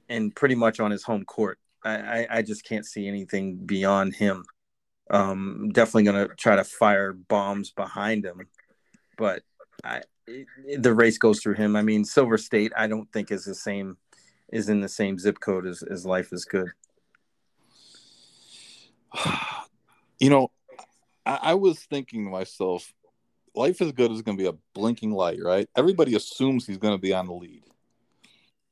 and 0.09 0.35
pretty 0.35 0.55
much 0.55 0.79
on 0.79 0.91
his 0.91 1.03
home 1.03 1.23
court. 1.23 1.59
I, 1.83 1.91
I, 1.91 2.27
I 2.29 2.41
just 2.41 2.65
can't 2.65 2.85
see 2.85 3.07
anything 3.07 3.57
beyond 3.57 4.15
him. 4.15 4.43
Um, 5.09 5.69
definitely 5.71 6.03
going 6.03 6.27
to 6.27 6.35
try 6.35 6.55
to 6.55 6.63
fire 6.63 7.13
bombs 7.13 7.71
behind 7.71 8.25
him, 8.25 8.47
but 9.17 9.43
I 9.83 10.01
the 10.77 10.93
race 10.93 11.17
goes 11.17 11.41
through 11.41 11.55
him. 11.55 11.75
I 11.75 11.81
mean, 11.81 12.05
Silver 12.05 12.37
State, 12.37 12.71
I 12.75 12.87
don't 12.87 13.11
think 13.11 13.31
is 13.31 13.45
the 13.45 13.55
same 13.55 13.97
is 14.51 14.69
in 14.69 14.81
the 14.81 14.89
same 14.89 15.17
zip 15.19 15.39
code 15.39 15.67
as, 15.67 15.83
as 15.83 16.05
Life 16.05 16.33
is 16.33 16.45
Good. 16.45 16.69
You 20.21 20.29
know, 20.29 20.51
I, 21.25 21.39
I 21.41 21.53
was 21.53 21.79
thinking 21.79 22.25
to 22.25 22.29
myself, 22.29 22.91
Life 23.55 23.81
is 23.81 23.93
Good 23.93 24.11
is 24.11 24.21
going 24.21 24.37
to 24.37 24.43
be 24.43 24.49
a 24.49 24.57
blinking 24.73 25.11
light, 25.13 25.39
right? 25.41 25.65
Everybody 25.77 26.15
assumes 26.15 26.67
he's 26.67 26.77
going 26.77 26.93
to 26.93 27.01
be 27.01 27.13
on 27.13 27.27
the 27.27 27.33
lead. 27.33 27.63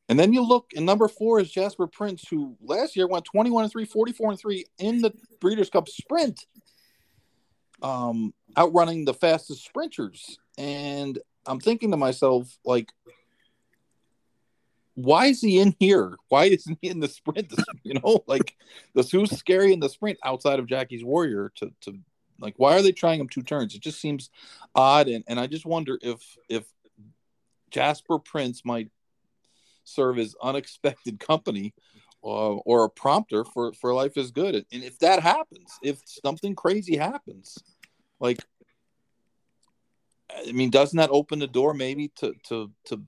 And 0.09 0.19
then 0.19 0.33
you 0.33 0.41
look, 0.41 0.71
and 0.75 0.85
number 0.85 1.07
four 1.07 1.39
is 1.39 1.49
Jasper 1.49 1.87
Prince, 1.87 2.27
who 2.29 2.57
last 2.61 2.97
year 2.97 3.07
went 3.07 3.23
21 3.23 3.63
and 3.63 3.71
3, 3.71 3.85
44 3.85 4.31
and 4.31 4.39
3 4.39 4.65
in 4.79 5.01
the 5.01 5.13
Breeders' 5.39 5.69
Cup 5.69 5.87
sprint, 5.87 6.45
um, 7.81 8.33
outrunning 8.57 9.05
the 9.05 9.13
fastest 9.13 9.63
sprinters. 9.63 10.37
And 10.57 11.17
I'm 11.47 11.59
thinking 11.59 11.91
to 11.91 11.97
myself, 11.97 12.57
like, 12.65 12.91
why 14.95 15.27
is 15.27 15.41
he 15.41 15.59
in 15.59 15.75
here? 15.79 16.15
Why 16.29 16.45
isn't 16.45 16.79
he 16.81 16.89
in 16.89 16.99
the 16.99 17.07
sprint? 17.07 17.53
You 17.83 17.93
know, 17.93 18.23
like 18.27 18.55
the 18.95 19.03
who's 19.03 19.31
scary 19.37 19.71
in 19.71 19.79
the 19.79 19.87
sprint 19.87 20.17
outside 20.25 20.59
of 20.59 20.67
Jackie's 20.67 21.05
Warrior 21.05 21.53
to 21.55 21.71
to 21.81 21.99
like 22.39 22.55
why 22.57 22.75
are 22.75 22.81
they 22.81 22.91
trying 22.91 23.19
him 23.19 23.29
two 23.29 23.43
turns? 23.43 23.75
It 23.75 23.81
just 23.81 24.01
seems 24.01 24.29
odd, 24.75 25.07
and 25.07 25.23
and 25.27 25.39
I 25.39 25.47
just 25.47 25.65
wonder 25.65 25.97
if 26.01 26.19
if 26.49 26.65
Jasper 27.71 28.19
Prince 28.19 28.65
might 28.65 28.89
serve 29.83 30.19
as 30.19 30.35
unexpected 30.41 31.19
company 31.25 31.73
uh, 32.23 32.55
or 32.55 32.83
a 32.83 32.89
prompter 32.89 33.45
for 33.45 33.73
for 33.73 33.93
life 33.93 34.17
is 34.17 34.31
good. 34.31 34.55
And 34.55 34.83
if 34.83 34.99
that 34.99 35.21
happens, 35.21 35.71
if 35.81 36.01
something 36.05 36.55
crazy 36.55 36.97
happens, 36.97 37.57
like 38.19 38.43
I 40.47 40.51
mean, 40.51 40.69
doesn't 40.69 40.97
that 40.97 41.09
open 41.09 41.39
the 41.39 41.47
door 41.47 41.73
maybe 41.73 42.09
to 42.17 42.33
to 42.49 42.71
to 42.85 43.01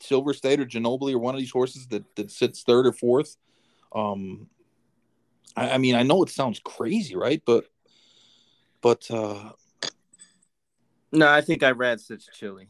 Silver 0.00 0.32
State 0.34 0.60
or 0.60 0.66
Ginobili 0.66 1.14
or 1.14 1.18
one 1.18 1.34
of 1.34 1.40
these 1.40 1.50
horses 1.50 1.86
that 1.88 2.04
that 2.16 2.30
sits 2.30 2.62
third 2.62 2.86
or 2.86 2.92
fourth? 2.92 3.36
Um, 3.94 4.48
I, 5.56 5.70
I 5.70 5.78
mean, 5.78 5.94
I 5.94 6.02
know 6.02 6.22
it 6.22 6.30
sounds 6.30 6.60
crazy, 6.64 7.16
right? 7.16 7.42
But 7.44 7.66
but 8.80 9.10
uh, 9.10 9.52
no, 11.12 11.28
I 11.28 11.40
think 11.40 11.62
Irad 11.62 12.00
sits 12.00 12.28
chilly. 12.32 12.68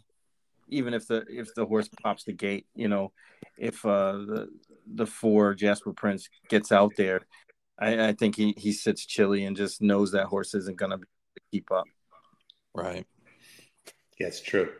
even 0.68 0.94
if 0.94 1.06
the 1.06 1.24
if 1.28 1.54
the 1.54 1.66
horse 1.66 1.88
pops 2.02 2.24
the 2.24 2.32
gate, 2.32 2.66
you 2.74 2.88
know, 2.88 3.12
if 3.58 3.84
uh, 3.84 4.12
the 4.12 4.48
the 4.86 5.06
four 5.06 5.54
Jasper 5.54 5.92
Prince 5.92 6.28
gets 6.48 6.72
out 6.72 6.92
there, 6.96 7.22
I, 7.78 8.08
I 8.08 8.12
think 8.12 8.36
he 8.36 8.54
he 8.56 8.72
sits 8.72 9.04
chilly 9.06 9.44
and 9.44 9.56
just 9.56 9.82
knows 9.82 10.12
that 10.12 10.26
horse 10.26 10.54
isn't 10.54 10.76
gonna 10.76 10.98
keep 11.50 11.70
up. 11.72 11.86
Right. 12.74 13.06
Yeah, 14.18 14.28
it's 14.28 14.40
true. 14.40 14.70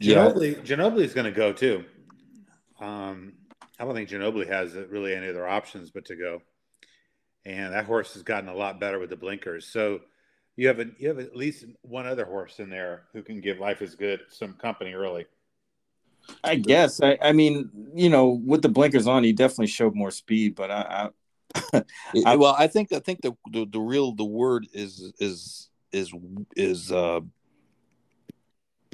Ginobili, 0.00 0.56
yeah. 0.56 0.76
Ginobili 0.76 1.04
is 1.04 1.14
going 1.14 1.26
to 1.26 1.32
go 1.32 1.52
too. 1.52 1.84
Um, 2.80 3.34
I 3.78 3.84
don't 3.84 3.94
think 3.94 4.08
Ginobili 4.08 4.48
has 4.48 4.74
really 4.74 5.14
any 5.14 5.28
other 5.28 5.46
options 5.46 5.90
but 5.90 6.04
to 6.06 6.16
go. 6.16 6.42
And 7.44 7.72
that 7.74 7.84
horse 7.84 8.14
has 8.14 8.22
gotten 8.22 8.48
a 8.48 8.54
lot 8.54 8.80
better 8.80 8.98
with 8.98 9.10
the 9.10 9.16
blinkers. 9.16 9.66
So 9.66 10.00
you 10.56 10.68
have 10.68 10.80
a, 10.80 10.86
you 10.98 11.08
have 11.08 11.18
at 11.18 11.36
least 11.36 11.64
one 11.82 12.06
other 12.06 12.24
horse 12.24 12.58
in 12.58 12.70
there 12.70 13.04
who 13.12 13.22
can 13.22 13.40
give 13.40 13.58
life 13.58 13.82
is 13.82 13.94
good 13.94 14.20
some 14.28 14.54
company 14.54 14.94
early. 14.94 15.26
I 16.44 16.56
guess. 16.56 17.00
I, 17.02 17.18
I 17.20 17.32
mean, 17.32 17.70
you 17.94 18.10
know, 18.10 18.40
with 18.44 18.62
the 18.62 18.68
blinkers 18.68 19.06
on, 19.06 19.24
he 19.24 19.32
definitely 19.32 19.66
showed 19.66 19.94
more 19.94 20.10
speed. 20.10 20.54
But 20.54 20.70
I, 20.70 21.10
I, 21.72 21.82
I 22.26 22.36
well, 22.36 22.54
I 22.56 22.68
think 22.68 22.92
I 22.92 23.00
think 23.00 23.22
the, 23.22 23.32
the 23.50 23.66
the 23.66 23.80
real 23.80 24.12
the 24.12 24.24
word 24.24 24.66
is 24.72 25.12
is 25.18 25.68
is 25.92 26.12
is 26.56 26.92
uh 26.92 27.20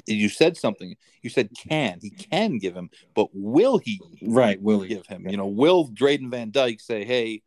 you 0.05 0.29
said 0.29 0.57
something. 0.57 0.95
You 1.21 1.29
said 1.29 1.49
can. 1.55 1.99
He 2.01 2.09
can 2.09 2.57
give 2.57 2.75
him, 2.75 2.89
but 3.13 3.29
will 3.33 3.77
he? 3.77 4.01
Right. 4.21 4.61
Will 4.61 4.81
he 4.81 4.89
give 4.89 5.05
him? 5.07 5.27
You 5.27 5.37
know, 5.37 5.47
will 5.47 5.89
Drayden 5.89 6.29
Van 6.31 6.51
Dyke 6.51 6.79
say, 6.79 7.05
"Hey, 7.05 7.41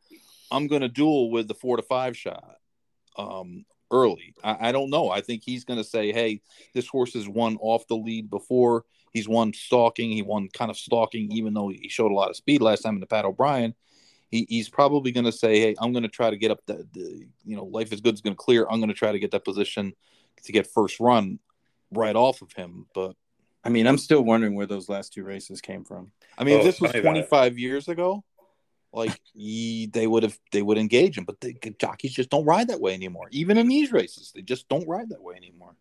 I'm 0.51 0.67
going 0.67 0.83
to 0.83 0.89
duel 0.89 1.31
with 1.31 1.49
the 1.49 1.55
four 1.55 1.77
to 1.77 1.83
five 1.83 2.17
shot 2.17 2.59
um, 3.17 3.65
early"? 3.91 4.35
I, 4.43 4.69
I 4.69 4.73
don't 4.73 4.91
know. 4.91 5.11
I 5.11 5.21
think 5.21 5.43
he's 5.45 5.65
going 5.65 5.79
to 5.79 5.85
say, 5.85 6.13
"Hey, 6.13 6.43
this 6.75 6.89
horse 6.89 7.15
has 7.15 7.29
won 7.29 7.57
off 7.61 7.87
the 7.89 7.97
lead 7.97 8.31
before. 8.31 8.85
He's 9.13 9.29
won 9.29 9.53
stalking. 9.53 10.11
He 10.11 10.23
won 10.23 10.49
kind 10.49 10.71
of 10.71 10.77
stalking, 10.77 11.31
even 11.33 11.55
though 11.55 11.69
he 11.69 11.89
showed 11.89 12.13
a 12.13 12.15
lot 12.15 12.31
of 12.31 12.37
speed 12.37 12.63
last 12.63 12.83
time 12.83 12.95
in 12.95 13.01
the 13.01 13.07
Pat 13.07 13.25
O'Brien." 13.25 13.75
He, 14.31 14.47
he's 14.49 14.71
probably 14.71 15.13
going 15.13 15.27
to 15.27 15.33
say, 15.33 15.61
"Hey, 15.61 15.75
I'm 15.79 15.93
going 15.93 16.05
to 16.05 16.09
try 16.09 16.31
to 16.31 16.39
get 16.39 16.51
up 16.51 16.61
the, 16.67 16.87
the 16.93 17.27
you 17.45 17.57
know, 17.57 17.65
life 17.65 17.93
is 17.93 18.01
good 18.01 18.15
is 18.15 18.23
going 18.23 18.35
to 18.35 18.43
clear. 18.43 18.67
I'm 18.71 18.81
going 18.81 18.89
to 18.89 18.95
try 18.95 19.13
to 19.13 19.19
get 19.19 19.31
that 19.33 19.45
position 19.45 19.95
to 20.45 20.53
get 20.53 20.67
first 20.67 21.01
run." 21.01 21.39
Right 21.93 22.17
off 22.17 22.43
of 22.43 22.53
him. 22.53 22.87
But 22.95 23.15
I 23.65 23.69
mean, 23.69 23.87
I'm 23.87 23.99
still 23.99 24.23
wondering 24.23 24.55
where 24.55 24.67
those 24.67 24.89
last 24.89 25.13
two 25.13 25.25
races 25.25 25.61
came 25.61 25.85
from. 25.85 26.13
I 26.37 26.45
mean, 26.45 26.61
oh, 26.61 26.65
this 26.65 26.81
was 26.81 26.93
25 26.93 27.59
years 27.59 27.89
ago. 27.89 28.25
Like 28.93 29.19
he, 29.33 29.87
they 29.87 30.07
would 30.07 30.23
have, 30.23 30.39
they 30.51 30.63
would 30.63 30.77
engage 30.77 31.17
him, 31.17 31.25
but 31.25 31.41
the 31.41 31.55
jockeys 31.79 32.13
just 32.13 32.29
don't 32.29 32.45
ride 32.45 32.69
that 32.69 32.81
way 32.81 32.93
anymore. 32.93 33.29
Even 33.31 33.57
in 33.57 33.69
these 33.69 33.91
races, 33.91 34.33
they 34.35 34.43
just 34.43 34.69
don't 34.69 34.87
ride 34.87 35.09
that 35.11 35.23
way 35.23 35.35
anymore. 35.35 35.75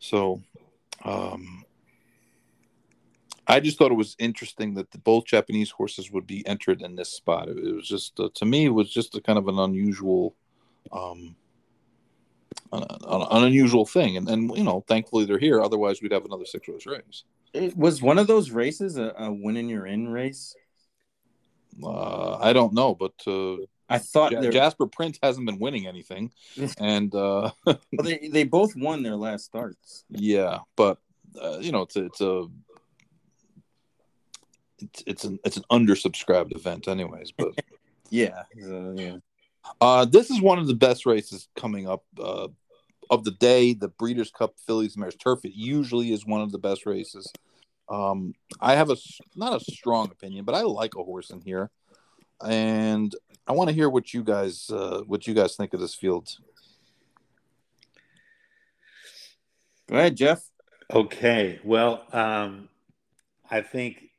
So, 0.00 0.42
um, 1.04 1.64
I 3.46 3.60
just 3.60 3.78
thought 3.78 3.92
it 3.92 3.96
was 3.96 4.16
interesting 4.18 4.74
that 4.74 4.90
the, 4.90 4.98
both 4.98 5.24
Japanese 5.24 5.70
horses 5.70 6.10
would 6.10 6.26
be 6.26 6.46
entered 6.46 6.82
in 6.82 6.96
this 6.96 7.10
spot. 7.10 7.48
It, 7.48 7.58
it 7.58 7.74
was 7.74 7.88
just, 7.88 8.18
uh, 8.18 8.28
to 8.34 8.44
me, 8.44 8.66
it 8.66 8.74
was 8.74 8.90
just 8.90 9.14
a 9.14 9.20
kind 9.20 9.38
of 9.38 9.48
an 9.48 9.58
unusual, 9.58 10.34
um, 10.92 11.36
an, 12.72 12.84
an, 13.06 13.44
unusual 13.44 13.86
thing. 13.86 14.16
And, 14.16 14.28
and, 14.28 14.56
you 14.56 14.64
know, 14.64 14.84
thankfully 14.86 15.24
they're 15.24 15.38
here. 15.38 15.60
Otherwise, 15.60 16.02
we'd 16.02 16.12
have 16.12 16.24
another 16.24 16.44
six 16.44 16.68
race 16.68 16.86
race. 16.86 17.24
It 17.52 17.76
was 17.76 18.02
one 18.02 18.18
of 18.18 18.26
those 18.26 18.50
races 18.50 18.98
a, 18.98 19.14
a 19.18 19.32
win 19.32 19.56
in 19.56 19.68
your 19.68 19.86
in 19.86 20.08
race? 20.08 20.54
Uh, 21.82 22.36
I 22.36 22.52
don't 22.52 22.74
know, 22.74 22.94
but 22.94 23.14
uh, 23.26 23.56
I 23.88 23.98
thought 23.98 24.32
J- 24.32 24.50
Jasper 24.50 24.86
Prince 24.86 25.18
hasn't 25.22 25.46
been 25.46 25.58
winning 25.58 25.86
anything, 25.86 26.32
and 26.78 27.14
uh, 27.14 27.50
well, 27.64 27.78
they 28.02 28.28
they 28.28 28.44
both 28.44 28.74
won 28.76 29.02
their 29.02 29.16
last 29.16 29.44
starts. 29.44 30.04
Yeah, 30.10 30.58
but 30.76 30.98
uh, 31.40 31.58
you 31.60 31.72
know 31.72 31.82
it's 31.82 31.96
a, 31.96 32.04
it's 32.06 32.20
a 32.20 32.46
it's 34.78 35.02
it's 35.06 35.24
an 35.24 35.38
it's 35.44 35.56
an 35.56 35.64
undersubscribed 35.70 36.54
event, 36.54 36.88
anyways. 36.88 37.32
But 37.32 37.52
yeah, 38.10 38.42
uh, 38.62 38.92
yeah. 38.92 39.16
Uh, 39.80 40.04
this 40.04 40.30
is 40.30 40.40
one 40.40 40.58
of 40.58 40.66
the 40.66 40.74
best 40.74 41.06
races 41.06 41.48
coming 41.56 41.88
up 41.88 42.04
uh, 42.18 42.48
of 43.10 43.24
the 43.24 43.30
day. 43.32 43.74
The 43.74 43.88
Breeders' 43.88 44.30
Cup 44.30 44.54
Fillies 44.66 44.96
Mares 44.96 45.16
Turf. 45.16 45.44
It 45.44 45.54
usually 45.54 46.12
is 46.12 46.26
one 46.26 46.40
of 46.40 46.52
the 46.52 46.58
best 46.58 46.86
races. 46.86 47.32
Um, 47.88 48.34
I 48.60 48.74
have 48.74 48.90
a 48.90 48.96
not 49.34 49.60
a 49.60 49.72
strong 49.72 50.10
opinion, 50.10 50.44
but 50.44 50.54
I 50.54 50.62
like 50.62 50.94
a 50.96 51.02
horse 51.02 51.30
in 51.30 51.40
here, 51.40 51.70
and 52.44 53.14
I 53.46 53.52
want 53.52 53.68
to 53.68 53.74
hear 53.74 53.88
what 53.88 54.12
you 54.12 54.22
guys 54.22 54.70
uh, 54.70 55.02
what 55.06 55.26
you 55.26 55.34
guys 55.34 55.56
think 55.56 55.72
of 55.72 55.80
this 55.80 55.94
field. 55.94 56.28
Go 59.88 59.96
ahead, 59.96 60.16
Jeff. 60.16 60.42
Okay. 60.92 61.60
Well, 61.64 62.04
um, 62.12 62.68
I 63.50 63.62
think 63.62 64.10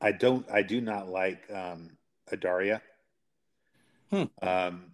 I 0.00 0.12
don't. 0.12 0.48
I 0.50 0.62
do 0.62 0.80
not 0.80 1.08
like 1.08 1.42
um, 1.52 1.90
Audarya. 2.32 2.80
Hmm. 4.10 4.24
Um, 4.42 4.92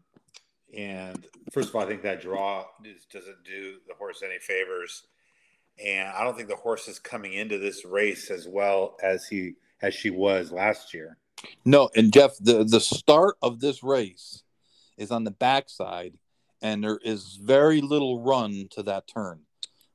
and 0.77 1.27
first 1.53 1.71
of 1.71 1.77
all, 1.77 1.83
I 1.83 1.87
think 1.87 2.03
that 2.03 2.21
draw 2.21 2.65
doesn't 3.13 3.45
do 3.45 3.77
the 3.89 3.95
horse 3.95 4.23
any 4.25 4.39
favors. 4.39 5.05
And 5.85 6.09
I 6.09 6.25
don't 6.25 6.37
think 6.37 6.49
the 6.49 6.57
horse 6.57 6.89
is 6.89 6.99
coming 6.99 7.35
into 7.35 7.59
this 7.59 7.85
race 7.85 8.31
as 8.31 8.49
well 8.49 8.97
as 9.03 9.27
he 9.27 9.55
as 9.83 9.95
she 9.95 10.11
was 10.11 10.51
last 10.51 10.95
year. 10.95 11.19
No, 11.65 11.91
and 11.95 12.13
Jeff, 12.13 12.37
the 12.41 12.65
the 12.65 12.81
start 12.81 13.37
of 13.43 13.61
this 13.61 13.83
race 13.83 14.43
is 14.97 15.11
on 15.11 15.25
the 15.25 15.31
backside, 15.31 16.15
and 16.63 16.83
there 16.83 16.99
is 17.05 17.39
very 17.43 17.81
little 17.81 18.23
run 18.23 18.69
to 18.71 18.83
that 18.85 19.07
turn. 19.07 19.41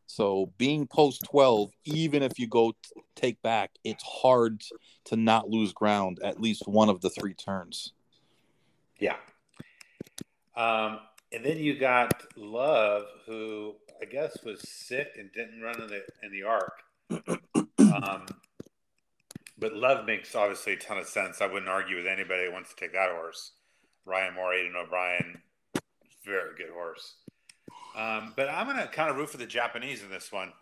So 0.06 0.52
being 0.58 0.86
post 0.88 1.24
twelve, 1.24 1.72
even 1.84 2.22
if 2.22 2.38
you 2.38 2.48
go 2.48 2.72
t- 2.72 3.02
take 3.16 3.42
back, 3.42 3.72
it's 3.84 4.04
hard 4.04 4.62
to 5.06 5.16
not 5.16 5.50
lose 5.50 5.74
ground 5.74 6.20
at 6.24 6.40
least 6.40 6.68
one 6.68 6.90
of 6.90 7.02
the 7.02 7.10
three 7.10 7.34
turns. 7.34 7.94
Yeah. 9.02 9.18
Um, 10.56 11.00
and 11.34 11.44
then 11.44 11.58
you 11.58 11.78
got 11.78 12.24
Love, 12.38 13.06
who 13.26 13.76
I 14.02 14.06
guess 14.06 14.38
was 14.46 14.62
sick 14.70 15.10
and 15.18 15.30
didn't 15.34 15.62
run 15.62 15.82
in 15.82 15.88
the 15.88 16.04
in 16.24 16.32
the 16.32 16.44
arc. 16.44 16.84
Um, 17.82 18.26
but 19.58 19.74
Love 19.74 20.06
makes 20.06 20.34
obviously 20.34 20.74
a 20.74 20.78
ton 20.78 20.98
of 20.98 21.06
sense. 21.06 21.42
I 21.42 21.46
wouldn't 21.46 21.68
argue 21.68 21.98
with 21.98 22.08
anybody 22.08 22.46
who 22.46 22.54
wants 22.54 22.70
to 22.70 22.76
take 22.78 22.94
that 22.94 23.12
horse. 23.12 23.52
Ryan 24.06 24.36
Moore, 24.36 24.54
Aidan 24.54 24.76
O'Brien, 24.78 25.42
very 26.24 26.56
good 26.56 26.70
horse. 26.74 27.16
Um, 27.98 28.34
but 28.38 28.48
I'm 28.48 28.66
going 28.66 28.78
to 28.78 28.88
kind 28.88 29.10
of 29.10 29.18
root 29.18 29.30
for 29.30 29.38
the 29.38 29.46
Japanese 29.46 30.02
in 30.02 30.10
this 30.10 30.32
one. 30.32 30.54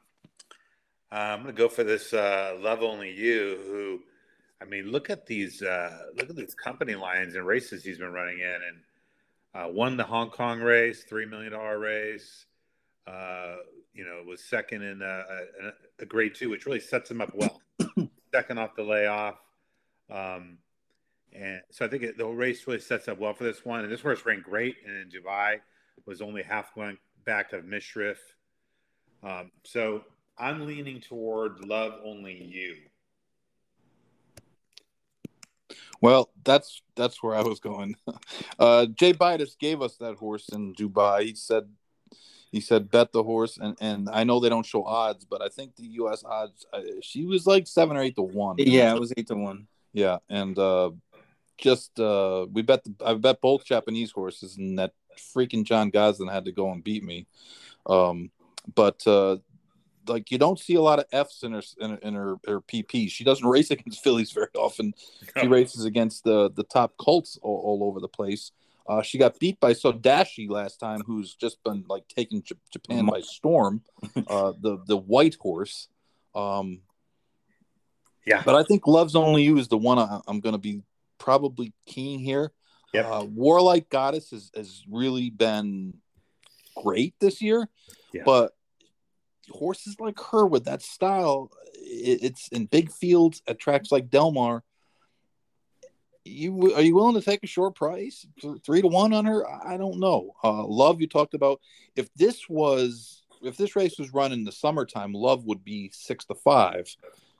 Uh, 1.11 1.16
I'm 1.16 1.44
going 1.44 1.53
to 1.56 1.57
go 1.57 1.70
for 1.70 1.84
this 1.84 2.14
uh, 2.14 2.57
Love 2.60 2.82
Only 2.82 3.11
You, 3.11 3.60
who 3.68 4.02
I 4.61 4.65
mean, 4.65 4.91
look 4.91 5.10
at 5.10 5.26
these 5.26 5.61
uh, 5.61 5.98
look 6.15 6.30
at 6.30 6.36
these 6.36 6.53
company 6.53 6.95
lines 6.95 7.36
and 7.36 7.45
races 7.45 7.84
he's 7.84 7.98
been 7.98 8.11
running 8.11 8.40
in, 8.40 8.45
and 8.68 8.77
uh, 9.56 9.72
won 9.72 9.98
the 9.98 10.03
Hong 10.03 10.30
Kong 10.30 10.60
race, 10.60 11.03
three 11.03 11.26
million 11.26 11.53
dollar 11.53 11.80
race. 11.80 12.45
Uh, 13.07 13.56
you 13.94 14.06
know, 14.06 14.22
was 14.27 14.44
second 14.44 14.84
in 14.84 15.02
a, 15.02 15.06
a, 15.06 15.72
a, 16.03 16.06
grade 16.06 16.36
two, 16.36 16.49
which 16.49 16.65
really 16.65 16.80
sets 16.80 17.10
him 17.10 17.22
up 17.22 17.34
well. 17.34 17.61
second 18.31 18.60
off 18.60 18.76
the 18.76 18.84
layoff, 18.84 19.36
um, 20.11 20.57
and 21.34 21.61
so 21.72 21.86
I 21.86 21.88
think 21.88 22.03
it, 22.03 22.18
the 22.18 22.27
race 22.27 22.68
really 22.68 22.80
sets 22.80 23.07
up 23.07 23.18
well 23.18 23.34
for 23.34 23.45
this 23.45 23.65
one. 23.65 23.84
And 23.84 23.91
this 23.91 24.02
horse 24.02 24.26
ran 24.26 24.41
great, 24.41 24.76
and 24.86 24.95
in 24.95 25.10
Dubai 25.10 25.60
was 26.06 26.22
only 26.22 26.44
half 26.44 26.76
going 26.76 26.98
back 27.26 27.53
of 27.53 27.64
Mishriff. 27.64 28.18
Um, 29.23 29.52
so 29.64 30.03
I'm 30.38 30.65
leaning 30.65 31.02
toward 31.02 31.65
Love 31.65 31.94
Only 32.06 32.44
You. 32.44 32.76
Well, 36.02 36.30
that's 36.44 36.82
that's 36.96 37.22
where 37.22 37.36
I 37.36 37.42
was 37.42 37.60
going. 37.60 37.96
Uh, 38.58 38.86
Jay 38.88 39.14
Bidas 39.14 39.58
gave 39.58 39.82
us 39.82 39.96
that 39.98 40.16
horse 40.16 40.50
in 40.50 40.74
Dubai. 40.74 41.24
He 41.24 41.36
said 41.36 41.70
he 42.52 42.60
said 42.60 42.92
bet 42.92 43.12
the 43.12 43.24
horse, 43.24 43.58
and 43.58 43.78
and 43.80 44.10
I 44.10 44.26
know 44.26 44.40
they 44.40 44.50
don't 44.50 44.66
show 44.66 44.84
odds, 44.84 45.24
but 45.24 45.42
I 45.42 45.48
think 45.48 45.76
the 45.76 45.86
U.S. 46.02 46.24
odds 46.26 46.66
uh, 46.74 46.82
she 47.02 47.26
was 47.26 47.48
like 47.48 47.68
seven 47.68 47.96
or 47.96 48.02
eight 48.02 48.16
to 48.16 48.22
one. 48.22 48.56
Yeah, 48.58 48.94
it 48.94 49.00
was 49.00 49.14
eight 49.16 49.28
to 49.28 49.36
one. 49.36 49.68
Yeah, 49.94 50.18
and 50.30 50.58
uh, 50.58 50.92
just 51.58 52.00
uh, 52.00 52.48
we 52.52 52.64
bet 52.64 52.84
the, 52.84 52.94
I 53.06 53.14
bet 53.14 53.40
both 53.42 53.66
Japanese 53.66 54.12
horses, 54.12 54.58
and 54.58 54.78
that 54.80 54.94
freaking 55.18 55.64
John 55.64 55.90
Gosden 55.92 56.32
had 56.32 56.46
to 56.46 56.52
go 56.52 56.72
and 56.72 56.84
beat 56.84 57.04
me. 57.04 57.28
Um, 57.86 58.32
but 58.76 59.06
uh, 59.08 59.38
like 60.10 60.31
you 60.31 60.38
don't 60.38 60.60
see 60.60 60.76
a 60.76 60.81
lot 60.81 60.99
of 60.99 61.06
Fs 61.11 61.44
in 61.44 61.53
her 61.53 61.61
in, 61.80 61.98
in 61.99 62.14
her, 62.15 62.36
her 62.48 62.61
PP. 62.61 63.10
She 63.10 63.23
doesn't 63.23 63.48
race 63.48 63.72
against 63.72 64.03
fillies 64.03 64.31
very 64.31 64.48
often. 64.56 64.94
She 65.40 65.48
races 65.48 65.86
against 65.86 66.23
the 66.23 66.52
the 66.52 66.64
top 66.64 66.98
colts 66.98 67.38
all, 67.41 67.61
all 67.64 67.88
over 67.88 67.99
the 67.99 68.07
place. 68.07 68.52
Uh, 68.88 69.03
she 69.03 69.19
got 69.19 69.38
beat 69.38 69.60
by 69.60 69.72
Sodashi 69.73 70.49
last 70.49 70.80
time, 70.80 71.02
who's 71.06 71.36
just 71.36 71.64
been 71.64 71.86
like 71.88 72.07
taking 72.07 72.41
J- 72.41 72.56
Japan 72.72 73.06
by 73.06 73.22
storm. 73.22 73.81
Uh, 74.27 74.53
the 74.60 74.80
the 74.88 74.98
white 74.98 75.36
horse. 75.40 75.88
Um, 76.36 76.81
yeah, 78.26 78.41
but 78.44 78.56
I 78.56 78.64
think 78.64 78.86
Loves 78.86 79.15
Only 79.15 79.44
You 79.44 79.57
is 79.57 79.68
the 79.68 79.77
one 79.77 79.98
I, 79.98 80.19
am 80.27 80.40
going 80.40 80.53
to 80.53 80.60
be 80.60 80.81
probably 81.18 81.73
keen 81.86 82.19
here. 82.19 82.52
Yep. 82.94 83.06
Uh, 83.06 83.26
Warlike 83.26 83.90
Goddess 83.90 84.31
has, 84.31 84.52
has 84.56 84.84
really 84.90 85.30
been 85.30 85.94
great 86.84 87.14
this 87.19 87.41
year, 87.41 87.69
yeah. 88.14 88.23
but 88.26 88.53
horses 89.50 89.96
like 90.00 90.20
her 90.32 90.46
with 90.46 90.66
that 90.66 90.82
style, 90.82 91.52
it, 91.76 92.20
it's 92.24 92.48
in 92.50 92.66
big 92.66 92.92
fields 92.92 93.42
at 93.48 93.60
tracks 93.60 93.92
like 93.92 94.10
Del 94.10 94.32
Mar. 94.32 94.64
You 96.26 96.76
are 96.76 96.82
you 96.82 96.96
willing 96.96 97.16
to 97.16 97.22
take 97.22 97.44
a 97.44 97.48
short 97.48 97.76
price, 97.76 98.28
three 98.64 98.82
to 98.82 98.88
one 98.88 99.14
on 99.14 99.26
her? 99.26 99.48
I 99.48 99.78
don't 99.78 100.00
know. 100.00 100.36
Uh, 100.44 100.66
Love, 100.66 101.02
you 101.02 101.08
talked 101.08 101.34
about 101.34 101.60
if 101.96 102.14
this 102.14 102.48
was 102.48 103.24
if 103.42 103.58
this 103.58 103.76
race 103.76 103.98
was 103.98 104.14
run 104.14 104.32
in 104.32 104.44
the 104.44 104.52
summertime, 104.52 105.14
Love 105.14 105.46
would 105.46 105.64
be 105.64 105.90
six 105.94 106.26
to 106.26 106.36
five. 106.36 106.94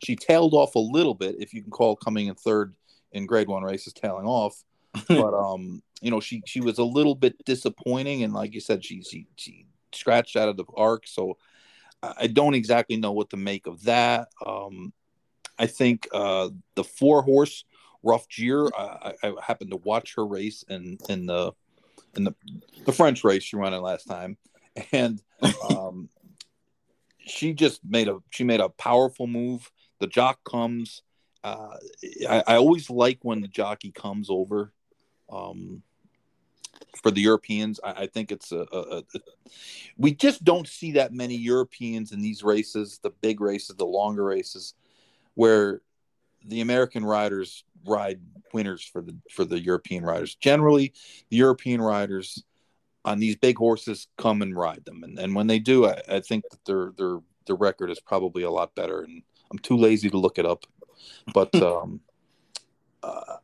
She 0.04 0.16
tailed 0.16 0.54
off 0.54 0.76
a 0.76 0.80
little 0.80 1.14
bit, 1.14 1.36
if 1.40 1.54
you 1.54 1.62
can 1.62 1.72
call 1.72 1.96
coming 1.96 2.28
in 2.28 2.36
third 2.36 2.74
in 3.12 3.26
Grade 3.26 3.48
One 3.48 3.64
races 3.64 3.94
tailing 3.94 4.26
off. 4.26 4.64
but 5.08 5.34
um, 5.34 5.84
you 6.02 6.10
know, 6.10 6.20
she 6.20 6.42
she 6.46 6.62
was 6.62 6.78
a 6.80 6.84
little 6.84 7.16
bit 7.16 7.44
disappointing, 7.46 8.24
and 8.24 8.34
like 8.34 8.54
you 8.54 8.62
said, 8.62 8.84
she 8.84 9.04
she 9.04 9.28
she 9.36 9.66
scratched 9.94 10.36
out 10.36 10.50
of 10.50 10.58
the 10.58 10.66
arc. 10.76 11.08
So 11.08 11.38
I 12.02 12.28
don't 12.28 12.54
exactly 12.54 12.98
know 12.98 13.12
what 13.12 13.30
to 13.32 13.38
make 13.38 13.68
of 13.68 13.84
that. 13.84 14.30
Um, 14.46 14.94
I 15.58 15.66
think 15.66 16.08
uh, 16.14 16.50
the 16.76 16.84
four 16.84 17.22
horse 17.22 17.66
Rougir. 18.04 18.70
I, 18.78 19.14
I, 19.24 19.34
happened 19.42 19.72
to 19.72 19.78
watch 19.78 20.16
her 20.16 20.26
race 20.26 20.64
in 20.70 20.98
in 21.10 21.26
the 21.26 21.52
in 22.16 22.24
the 22.24 22.36
the 22.86 22.94
French 22.94 23.24
race 23.24 23.44
she 23.44 23.58
ran 23.58 23.74
it 23.74 23.80
last 23.80 24.06
time, 24.06 24.38
and 24.92 25.22
um, 25.70 26.10
she 27.20 27.54
just 27.54 27.82
made 27.84 28.08
a 28.08 28.18
she 28.30 28.44
made 28.44 28.62
a 28.62 28.70
powerful 28.70 29.28
move. 29.28 29.70
The 30.00 30.08
jock 30.08 30.40
comes. 30.50 31.02
Uh, 31.44 31.76
I, 32.28 32.44
I 32.48 32.56
always 32.56 32.90
like 32.90 33.20
when 33.22 33.42
the 33.42 33.48
jockey 33.48 33.92
comes 33.92 34.30
over. 34.30 34.74
Um, 35.32 35.84
for 37.02 37.12
the 37.12 37.22
Europeans. 37.22 37.80
I, 37.84 37.92
I 37.92 38.08
think 38.08 38.32
it's 38.32 38.52
a, 38.52 38.66
a, 38.72 38.98
a, 38.98 39.04
we 39.98 40.14
just 40.14 40.44
don't 40.44 40.68
see 40.68 40.94
that 40.94 41.14
many 41.14 41.36
Europeans 41.36 42.12
in 42.12 42.22
these 42.22 42.44
races, 42.44 43.00
the 43.02 43.12
big 43.22 43.42
races, 43.42 43.76
the 43.76 43.86
longer 43.86 44.24
races, 44.24 44.74
where 45.36 45.82
the 46.46 46.62
American 46.62 47.06
riders 47.06 47.64
ride 47.86 48.20
winners 48.54 48.84
for 48.84 49.02
the 49.02 49.16
for 49.32 49.46
the 49.46 49.60
European 49.60 50.04
riders. 50.04 50.36
Generally, 50.36 50.94
the 51.30 51.38
European 51.38 51.82
riders 51.82 52.44
on 53.06 53.20
these 53.20 53.36
big 53.36 53.58
horses 53.58 54.08
come 54.18 54.42
and 54.42 54.56
ride 54.56 54.84
them, 54.86 55.04
and, 55.04 55.18
and 55.20 55.36
when 55.36 55.48
they 55.48 55.60
do, 55.60 55.86
I, 55.86 56.02
I 56.08 56.20
think 56.20 56.46
that 56.52 56.64
their 56.66 56.92
their 56.98 57.20
their 57.46 57.56
record 57.56 57.90
is 57.90 58.00
probably 58.00 58.44
a 58.44 58.52
lot 58.52 58.76
better. 58.76 59.02
And 59.02 59.24
I'm 59.52 59.60
too 59.60 59.78
lazy 59.78 60.10
to 60.10 60.18
look 60.18 60.38
it 60.38 60.46
up, 60.46 60.66
but 61.34 61.54
um, 61.64 62.02
uh, 63.04 63.38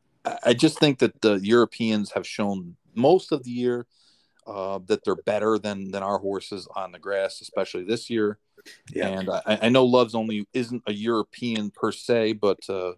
I 0.43 0.53
just 0.53 0.79
think 0.79 0.99
that 0.99 1.21
the 1.21 1.35
Europeans 1.35 2.11
have 2.11 2.25
shown 2.25 2.75
most 2.95 3.31
of 3.31 3.43
the 3.43 3.51
year 3.51 3.85
uh, 4.47 4.79
that 4.85 5.03
they're 5.03 5.15
better 5.15 5.57
than 5.57 5.91
than 5.91 6.03
our 6.03 6.19
horses 6.19 6.67
on 6.75 6.91
the 6.91 6.99
grass, 6.99 7.41
especially 7.41 7.83
this 7.83 8.09
year. 8.09 8.37
Yeah. 8.91 9.07
And 9.07 9.29
I, 9.29 9.59
I 9.63 9.69
know 9.69 9.85
Love's 9.85 10.15
only 10.15 10.47
isn't 10.53 10.83
a 10.87 10.93
European 10.93 11.71
per 11.71 11.91
se, 11.91 12.33
but 12.33 12.59
uh, 12.69 12.93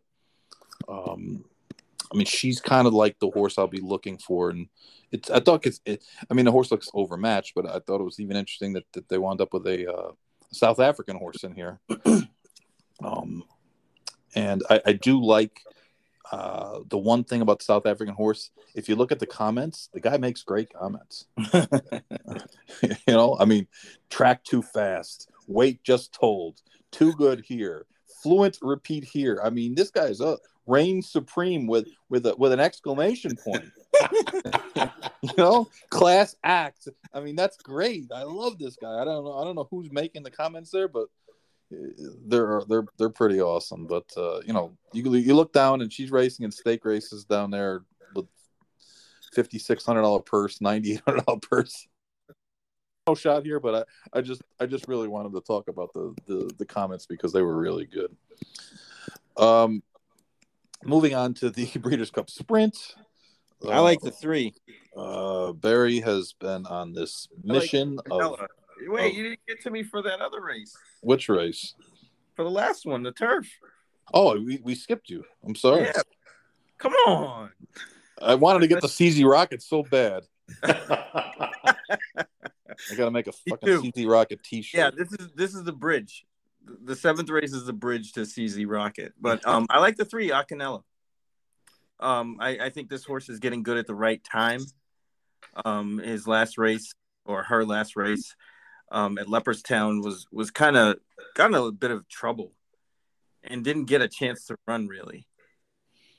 um, 0.87 1.45
I 2.11 2.17
mean 2.17 2.25
she's 2.25 2.59
kind 2.59 2.87
of 2.87 2.93
like 2.93 3.19
the 3.19 3.29
horse 3.29 3.57
I'll 3.57 3.67
be 3.67 3.81
looking 3.81 4.17
for, 4.17 4.49
and 4.49 4.67
it's 5.11 5.29
I 5.29 5.39
thought 5.39 5.65
it's 5.65 5.81
it, 5.85 6.03
I 6.29 6.33
mean 6.33 6.45
the 6.45 6.51
horse 6.51 6.71
looks 6.71 6.89
overmatched, 6.93 7.53
but 7.55 7.65
I 7.65 7.79
thought 7.79 8.01
it 8.01 8.05
was 8.05 8.19
even 8.19 8.37
interesting 8.37 8.73
that, 8.73 8.85
that 8.93 9.09
they 9.09 9.17
wound 9.17 9.41
up 9.41 9.53
with 9.53 9.65
a 9.67 9.91
uh, 9.91 10.11
South 10.51 10.79
African 10.79 11.17
horse 11.17 11.43
in 11.43 11.55
here. 11.55 11.79
um, 13.03 13.43
and 14.35 14.63
I, 14.69 14.81
I 14.85 14.93
do 14.93 15.23
like 15.23 15.61
uh, 16.31 16.79
the 16.89 16.97
one 16.97 17.23
thing 17.23 17.41
about 17.41 17.59
the 17.59 17.65
South 17.65 17.85
African 17.85 18.15
horse, 18.15 18.51
if 18.75 18.89
you 18.89 18.95
look 18.95 19.11
at 19.11 19.19
the 19.19 19.25
comments, 19.25 19.89
the 19.93 19.99
guy 19.99 20.17
makes 20.17 20.43
great 20.43 20.71
comments. 20.73 21.25
you 21.53 22.95
know, 23.07 23.37
I 23.39 23.45
mean, 23.45 23.67
track 24.09 24.43
too 24.43 24.61
fast, 24.61 25.29
weight 25.47 25.83
just 25.83 26.13
told, 26.13 26.61
too 26.91 27.13
good 27.13 27.43
here, 27.45 27.85
fluent 28.21 28.57
repeat 28.61 29.03
here. 29.03 29.39
I 29.43 29.49
mean, 29.49 29.75
this 29.75 29.89
guy's 29.89 30.21
a 30.21 30.37
reign 30.65 31.01
supreme 31.01 31.65
with 31.65 31.87
with 32.09 32.25
a, 32.25 32.35
with 32.35 32.51
an 32.51 32.59
exclamation 32.59 33.35
point. 33.37 33.71
you 35.21 35.33
know, 35.37 35.67
class 35.89 36.35
act. 36.43 36.87
I 37.13 37.21
mean, 37.21 37.35
that's 37.35 37.57
great. 37.57 38.11
I 38.13 38.23
love 38.23 38.59
this 38.59 38.75
guy. 38.75 39.01
I 39.01 39.05
don't 39.05 39.23
know. 39.23 39.37
I 39.37 39.43
don't 39.43 39.55
know 39.55 39.67
who's 39.71 39.91
making 39.91 40.23
the 40.23 40.31
comments 40.31 40.71
there, 40.71 40.87
but 40.87 41.07
they're 41.69 42.61
they're 42.67 42.85
they're 42.97 43.09
pretty 43.09 43.41
awesome. 43.41 43.87
But 43.87 44.05
uh, 44.15 44.41
you 44.45 44.53
know, 44.53 44.77
you 44.93 45.13
you 45.15 45.35
look 45.35 45.53
down 45.53 45.81
and 45.81 45.91
she's 45.91 46.11
racing 46.11 46.45
in 46.45 46.51
stake 46.51 46.85
races 46.85 47.25
down 47.25 47.51
there 47.51 47.83
with 48.15 48.27
fifty 49.33 49.59
six 49.59 49.85
hundred 49.85 50.01
dollar 50.01 50.19
purse, 50.19 50.61
ninety 50.61 50.93
eight 50.93 51.01
hundred 51.05 51.25
dollar 51.25 51.39
purse. 51.39 51.87
No 53.07 53.15
shot 53.15 53.43
here, 53.43 53.59
but 53.59 53.87
I, 54.13 54.19
I 54.19 54.21
just 54.21 54.41
I 54.59 54.65
just 54.65 54.87
really 54.87 55.07
wanted 55.07 55.33
to 55.33 55.41
talk 55.41 55.67
about 55.67 55.93
the, 55.93 56.13
the 56.25 56.51
the 56.57 56.65
comments 56.65 57.05
because 57.05 57.31
they 57.33 57.41
were 57.41 57.57
really 57.57 57.85
good. 57.85 58.15
Um, 59.37 59.83
moving 60.83 61.15
on 61.15 61.33
to 61.35 61.49
the 61.49 61.65
Breeders' 61.79 62.11
Cup 62.11 62.29
Sprint. 62.29 62.77
I 63.67 63.79
like 63.79 64.01
the 64.01 64.11
three. 64.11 64.53
Uh, 64.95 65.51
Barry 65.51 65.99
has 65.99 66.33
been 66.33 66.65
on 66.67 66.93
this 66.93 67.27
mission 67.43 67.95
like 67.95 68.05
of 68.11 68.39
Wait, 68.85 69.13
oh. 69.13 69.15
you 69.15 69.23
didn't 69.23 69.39
get 69.47 69.61
to 69.63 69.71
me 69.71 69.83
for 69.83 70.01
that 70.01 70.19
other 70.19 70.41
race. 70.41 70.75
Which 71.01 71.29
race? 71.29 71.73
For 72.35 72.43
the 72.43 72.51
last 72.51 72.85
one, 72.85 73.03
the 73.03 73.11
turf. 73.11 73.47
Oh, 74.13 74.39
we, 74.39 74.59
we 74.63 74.75
skipped 74.75 75.09
you. 75.09 75.23
I'm 75.43 75.55
sorry. 75.55 75.83
Yeah. 75.83 76.01
Come 76.77 76.93
on. 77.07 77.49
I 78.21 78.35
wanted 78.35 78.59
to 78.59 78.67
get 78.67 78.81
the 78.81 78.87
CZ 78.87 79.29
Rocket 79.29 79.61
so 79.61 79.83
bad. 79.83 80.23
I 80.63 82.25
gotta 82.95 83.11
make 83.11 83.27
a 83.27 83.31
fucking 83.31 83.67
CZ 83.67 84.09
Rocket 84.09 84.43
T-shirt. 84.43 84.77
Yeah, 84.77 84.91
this 84.91 85.11
is 85.13 85.29
this 85.35 85.53
is 85.53 85.63
the 85.63 85.71
bridge. 85.71 86.25
The 86.83 86.95
seventh 86.95 87.29
race 87.29 87.53
is 87.53 87.65
the 87.65 87.73
bridge 87.73 88.13
to 88.13 88.21
CZ 88.21 88.65
Rocket. 88.67 89.13
But 89.19 89.45
um, 89.47 89.67
I 89.69 89.79
like 89.79 89.97
the 89.97 90.05
three 90.05 90.29
Acanella. 90.29 90.83
Um, 91.99 92.37
I, 92.39 92.57
I 92.59 92.69
think 92.69 92.89
this 92.89 93.03
horse 93.03 93.29
is 93.29 93.39
getting 93.39 93.63
good 93.63 93.77
at 93.77 93.87
the 93.87 93.95
right 93.95 94.23
time. 94.23 94.61
Um, 95.65 95.97
his 95.97 96.27
last 96.27 96.57
race 96.57 96.93
or 97.25 97.43
her 97.43 97.65
last 97.65 97.95
race 97.95 98.35
um, 98.91 99.17
at 99.17 99.27
Leopardstown 99.27 100.03
was 100.03 100.27
was 100.31 100.51
kind 100.51 100.77
of 100.77 100.97
got 101.35 101.49
in 101.49 101.55
a 101.55 101.71
bit 101.71 101.91
of 101.91 102.07
trouble 102.07 102.53
and 103.43 103.63
didn't 103.63 103.85
get 103.85 104.01
a 104.01 104.07
chance 104.07 104.45
to 104.45 104.57
run 104.67 104.87
really. 104.87 105.27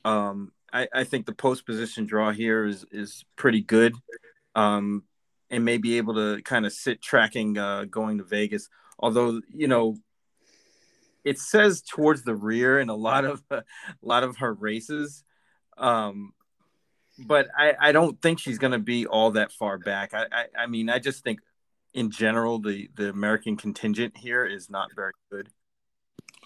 Um, 0.05 0.53
I, 0.73 0.89
I 0.93 1.05
think 1.05 1.27
the 1.27 1.35
post 1.35 1.67
position 1.67 2.07
draw 2.07 2.31
here 2.31 2.65
is 2.65 2.85
is 2.91 3.25
pretty 3.37 3.63
good, 3.63 3.95
um, 4.55 5.05
and 5.51 5.65
may 5.65 5.79
be 5.79 5.99
able 5.99 6.15
to 6.15 6.43
kind 6.43 6.67
of 6.67 6.73
sit 6.73 7.03
tracking 7.03 7.57
uh, 7.59 7.85
going 7.85 8.19
to 8.19 8.25
Vegas. 8.25 8.69
Although 8.99 9.41
you 9.53 9.69
know, 9.69 9.97
it 11.25 11.39
says 11.39 11.83
towards 11.83 12.23
the 12.23 12.35
rear 12.35 12.79
in 12.79 12.89
a 12.89 12.95
lot 12.95 13.25
of 13.25 13.43
a 13.51 13.65
lot 14.03 14.23
of 14.23 14.39
her 14.39 14.53
races. 14.53 15.25
Um, 15.77 16.33
but 17.27 17.49
I, 17.57 17.75
I 17.81 17.93
don't 17.93 18.21
think 18.21 18.39
she's 18.39 18.59
going 18.59 18.73
to 18.73 18.79
be 18.79 19.07
all 19.07 19.33
that 19.33 19.51
far 19.51 19.79
back. 19.79 20.15
I, 20.15 20.27
I, 20.31 20.45
I 20.57 20.67
mean, 20.67 20.89
I 20.89 21.01
just 21.01 21.25
think 21.25 21.41
in 21.99 22.11
general, 22.11 22.61
the 22.61 22.89
the 22.95 23.11
American 23.11 23.57
contingent 23.57 24.17
here 24.17 24.47
is 24.47 24.71
not 24.71 24.89
very 24.95 25.13
good. 25.31 25.49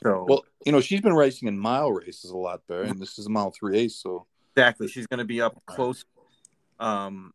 So, 0.03 0.24
well, 0.27 0.45
you 0.65 0.73
know, 0.73 0.81
she's 0.81 1.03
been 1.03 1.15
racing 1.15 1.47
in 1.47 1.59
mile 1.59 1.93
races 1.93 2.31
a 2.31 2.37
lot 2.37 2.62
better, 2.66 2.85
and 2.85 2.99
this 2.99 3.19
is 3.19 3.27
a 3.27 3.31
mile 3.31 3.53
three 3.53 3.79
eight, 3.79 3.93
so 3.93 4.27
exactly, 4.57 4.89
she's 4.89 5.07
going 5.07 5.19
to 5.19 5.27
be 5.27 5.43
up 5.43 5.61
close. 5.66 6.05
Um, 6.81 7.35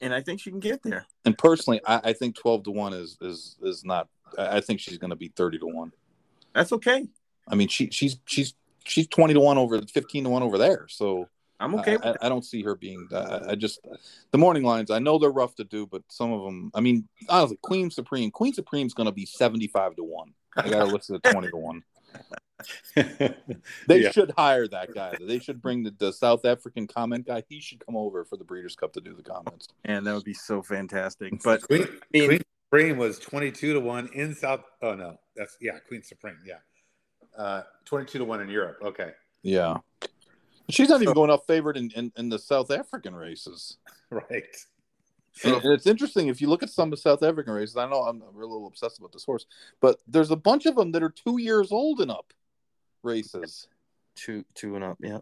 and 0.00 0.14
I 0.14 0.22
think 0.22 0.40
she 0.40 0.50
can 0.50 0.60
get 0.60 0.82
there. 0.82 1.06
And 1.24 1.36
personally, 1.36 1.80
I, 1.86 2.00
I 2.04 2.12
think 2.14 2.36
twelve 2.36 2.64
to 2.64 2.70
one 2.70 2.94
is 2.94 3.18
is 3.20 3.56
is 3.62 3.84
not. 3.84 4.08
I 4.38 4.60
think 4.60 4.80
she's 4.80 4.98
going 4.98 5.10
to 5.10 5.16
be 5.16 5.28
thirty 5.28 5.58
to 5.58 5.66
one. 5.66 5.92
That's 6.54 6.72
okay. 6.72 7.06
I 7.46 7.54
mean, 7.54 7.68
she 7.68 7.90
she's 7.90 8.16
she's 8.24 8.54
she's 8.84 9.06
twenty 9.08 9.34
to 9.34 9.40
one 9.40 9.58
over 9.58 9.80
fifteen 9.82 10.24
to 10.24 10.30
one 10.30 10.42
over 10.42 10.56
there. 10.56 10.86
So 10.88 11.28
I'm 11.60 11.74
okay. 11.76 11.98
I, 12.02 12.14
I, 12.22 12.28
don't 12.28 12.44
see 12.44 12.62
her 12.62 12.74
being. 12.74 13.06
Uh, 13.12 13.46
I 13.50 13.54
just 13.54 13.80
the 14.32 14.38
morning 14.38 14.64
lines. 14.64 14.90
I 14.90 14.98
know 14.98 15.18
they're 15.18 15.30
rough 15.30 15.54
to 15.56 15.64
do, 15.64 15.86
but 15.86 16.02
some 16.08 16.32
of 16.32 16.42
them. 16.44 16.70
I 16.74 16.80
mean, 16.80 17.08
honestly, 17.28 17.58
Queen 17.62 17.90
Supreme. 17.90 18.30
Queen 18.30 18.52
Supreme's 18.52 18.94
going 18.94 19.06
to 19.06 19.12
be 19.12 19.26
seventy 19.26 19.68
five 19.68 19.94
to 19.96 20.04
one. 20.04 20.34
I 20.56 20.68
got 20.68 20.80
to 20.80 20.86
listen 20.86 21.20
to 21.20 21.30
twenty 21.30 21.50
to 21.50 21.56
one. 21.56 21.82
they 22.94 23.34
yeah. 23.88 24.10
should 24.10 24.32
hire 24.36 24.66
that 24.68 24.94
guy. 24.94 25.16
They 25.20 25.38
should 25.38 25.60
bring 25.60 25.82
the, 25.82 25.94
the, 25.98 26.12
South 26.12 26.44
African 26.44 26.86
comment 26.86 27.26
guy. 27.26 27.42
He 27.48 27.60
should 27.60 27.84
come 27.84 27.96
over 27.96 28.24
for 28.24 28.36
the 28.36 28.44
Breeders' 28.44 28.76
Cup 28.76 28.92
to 28.94 29.00
do 29.00 29.12
the 29.14 29.22
comments. 29.22 29.68
And 29.84 30.06
that 30.06 30.14
would 30.14 30.24
be 30.24 30.34
so 30.34 30.62
fantastic. 30.62 31.32
But 31.44 31.62
Queen, 31.62 31.82
I 31.82 31.86
mean, 32.12 32.28
Queen 32.28 32.42
Supreme 32.66 32.96
was 32.96 33.18
twenty 33.18 33.50
two 33.50 33.74
to 33.74 33.80
one 33.80 34.08
in 34.14 34.34
South. 34.34 34.60
Oh 34.82 34.94
no, 34.94 35.18
that's 35.36 35.56
yeah, 35.60 35.78
Queen 35.88 36.02
Supreme. 36.02 36.38
Yeah, 36.44 36.58
uh, 37.36 37.62
twenty 37.84 38.06
two 38.06 38.18
to 38.18 38.24
one 38.24 38.40
in 38.40 38.48
Europe. 38.48 38.78
Okay. 38.82 39.10
Yeah. 39.42 39.78
She's 40.70 40.88
not 40.88 40.98
so, 40.98 41.02
even 41.02 41.14
going 41.14 41.30
up 41.30 41.46
favored 41.46 41.76
in, 41.76 41.90
in, 41.94 42.12
in, 42.16 42.28
the 42.28 42.38
South 42.38 42.70
African 42.70 43.14
races. 43.14 43.78
Right. 44.10 44.44
And, 45.42 45.54
and, 45.54 45.72
it's 45.72 45.88
interesting 45.88 46.28
if 46.28 46.40
you 46.40 46.48
look 46.48 46.62
at 46.62 46.70
some 46.70 46.84
of 46.84 46.90
the 46.92 46.96
South 46.98 47.24
African 47.24 47.52
races. 47.52 47.76
I 47.76 47.88
know 47.88 48.02
I'm 48.02 48.22
a 48.22 48.38
little 48.38 48.68
obsessed 48.68 48.98
about 48.98 49.12
this 49.12 49.24
horse, 49.24 49.46
but 49.80 49.98
there's 50.06 50.30
a 50.30 50.36
bunch 50.36 50.66
of 50.66 50.76
them 50.76 50.92
that 50.92 51.02
are 51.02 51.10
two 51.10 51.40
years 51.40 51.72
old 51.72 52.00
and 52.00 52.12
up 52.12 52.32
races. 53.02 53.66
Two 54.14 54.44
two 54.54 54.76
and 54.76 54.84
up, 54.84 54.98
yeah. 55.00 55.18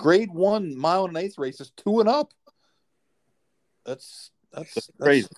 Grade 0.00 0.32
one 0.32 0.76
mile 0.76 1.04
and 1.04 1.16
eighth 1.16 1.38
races, 1.38 1.70
two 1.76 2.00
and 2.00 2.08
up. 2.08 2.32
That's 3.86 4.32
that's, 4.52 4.74
that's 4.74 4.90
crazy. 5.00 5.28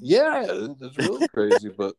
Yeah, 0.00 0.46
that's 0.80 0.98
really 0.98 1.28
crazy. 1.32 1.68
But 1.68 1.94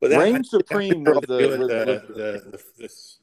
But 0.00 0.10
that, 0.10 0.18
Reign 0.18 0.44
Supreme 0.44 1.04
with 1.04 1.26
the, 1.26 1.36
with, 1.36 1.50
the, 1.50 1.56
with 1.56 1.68
the, 1.68 2.50
the, 2.50 2.62
this, 2.76 3.20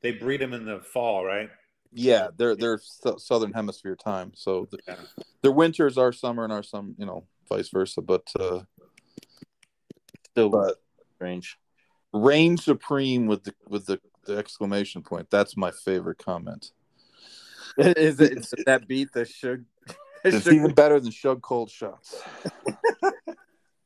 they 0.00 0.12
breed 0.12 0.40
them 0.40 0.52
in 0.52 0.64
the 0.64 0.80
fall, 0.80 1.24
right? 1.24 1.50
Yeah, 1.92 2.28
they're 2.36 2.56
they're 2.56 2.80
southern 3.18 3.52
hemisphere 3.52 3.96
time, 3.96 4.32
so 4.34 4.66
the, 4.70 4.78
yeah. 4.86 4.96
their 5.42 5.52
winters 5.52 5.98
are 5.98 6.12
summer 6.12 6.44
and 6.44 6.52
our 6.52 6.62
some 6.62 6.94
you 6.98 7.06
know 7.06 7.24
vice 7.48 7.68
versa. 7.68 8.02
But 8.02 8.28
uh, 8.38 8.60
still, 10.30 10.50
but 10.50 10.76
strange. 11.16 11.58
Reign 12.12 12.56
supreme 12.56 13.26
with 13.26 13.44
the 13.44 13.54
with 13.68 13.86
the, 13.86 14.00
the 14.26 14.36
exclamation 14.36 15.02
point. 15.02 15.28
That's 15.30 15.56
my 15.56 15.70
favorite 15.70 16.18
comment. 16.18 16.70
Is 17.78 18.20
it 18.20 18.46
that 18.66 18.88
beat 18.88 19.12
the 19.12 19.24
Shug? 19.24 19.64
It's 20.24 20.46
even 20.46 20.72
better 20.72 20.98
than 20.98 21.10
Shug 21.10 21.42
cold 21.42 21.70
shots. 21.70 22.20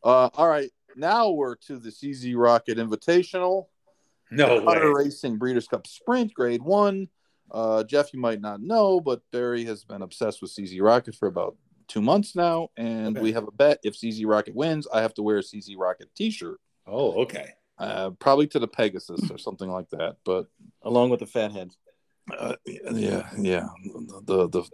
uh, 0.04 0.30
all 0.34 0.48
right, 0.48 0.70
now 0.96 1.30
we're 1.30 1.56
to 1.56 1.78
the 1.78 1.90
CZ 1.90 2.34
Rocket 2.36 2.78
Invitational. 2.78 3.66
No 4.30 4.60
Qatar 4.60 4.94
Racing 4.94 5.38
Breeders' 5.38 5.66
Cup 5.66 5.86
Sprint 5.86 6.32
Grade 6.32 6.62
One. 6.62 7.08
Uh, 7.50 7.84
Jeff, 7.84 8.12
you 8.12 8.20
might 8.20 8.40
not 8.40 8.60
know, 8.60 9.00
but 9.00 9.22
Barry 9.32 9.64
has 9.64 9.84
been 9.84 10.02
obsessed 10.02 10.40
with 10.40 10.54
CZ 10.54 10.80
Rocket 10.80 11.14
for 11.14 11.28
about 11.28 11.56
two 11.88 12.00
months 12.00 12.36
now, 12.36 12.68
and 12.76 13.16
okay. 13.16 13.22
we 13.22 13.32
have 13.32 13.48
a 13.48 13.50
bet. 13.50 13.80
If 13.82 13.94
CZ 13.94 14.24
Rocket 14.26 14.54
wins, 14.54 14.86
I 14.92 15.02
have 15.02 15.14
to 15.14 15.22
wear 15.22 15.38
a 15.38 15.42
CZ 15.42 15.74
Rocket 15.76 16.08
T-shirt. 16.14 16.60
Oh, 16.86 17.22
okay. 17.22 17.50
Uh, 17.78 18.10
probably 18.10 18.46
to 18.46 18.58
the 18.58 18.68
Pegasus 18.68 19.30
or 19.30 19.38
something 19.38 19.70
like 19.70 19.88
that, 19.90 20.16
but 20.24 20.46
along 20.82 21.10
with 21.10 21.20
the 21.20 21.26
fathead. 21.26 21.70
Uh, 22.38 22.54
yeah, 22.66 23.28
yeah. 23.38 23.66
The 24.24 24.48
the 24.48 24.68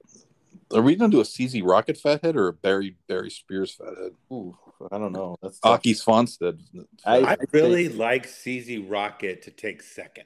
are 0.75 0.83
we 0.83 0.97
gonna 0.97 1.11
do 1.11 1.21
a 1.21 1.25
CZ 1.25 1.63
Rocket 1.65 1.97
fathead 1.97 2.37
or 2.37 2.49
a 2.49 2.53
Barry 2.53 2.97
Barry 3.09 3.31
Spears 3.31 3.71
fathead? 3.71 4.13
Ooh, 4.33 4.57
I 4.91 4.99
don't 4.99 5.13
know. 5.13 5.37
That's 5.41 5.61
Aki 5.63 5.95
Svanstedt. 5.95 6.61
I, 7.05 7.19
I 7.19 7.37
really 7.53 7.89
like 7.89 8.27
CZ 8.27 8.91
Rocket 8.91 9.43
to 9.43 9.51
take 9.53 9.83
second. 9.83 10.25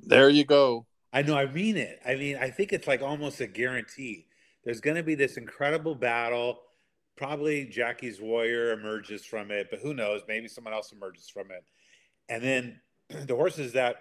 There 0.00 0.30
you 0.30 0.44
go. 0.44 0.86
I 1.14 1.22
know. 1.22 1.36
I 1.36 1.46
mean 1.46 1.76
it. 1.76 2.00
I 2.04 2.16
mean, 2.16 2.36
I 2.36 2.50
think 2.50 2.72
it's 2.72 2.88
like 2.88 3.00
almost 3.00 3.40
a 3.40 3.46
guarantee. 3.46 4.26
There's 4.64 4.80
going 4.80 4.96
to 4.96 5.02
be 5.04 5.14
this 5.14 5.36
incredible 5.36 5.94
battle. 5.94 6.62
Probably 7.16 7.66
Jackie's 7.66 8.20
Warrior 8.20 8.72
emerges 8.72 9.24
from 9.24 9.52
it, 9.52 9.68
but 9.70 9.78
who 9.78 9.94
knows? 9.94 10.22
Maybe 10.26 10.48
someone 10.48 10.74
else 10.74 10.90
emerges 10.90 11.28
from 11.28 11.52
it. 11.52 11.64
And 12.28 12.42
then 12.42 12.80
the 13.26 13.36
horses 13.36 13.72
that 13.74 13.96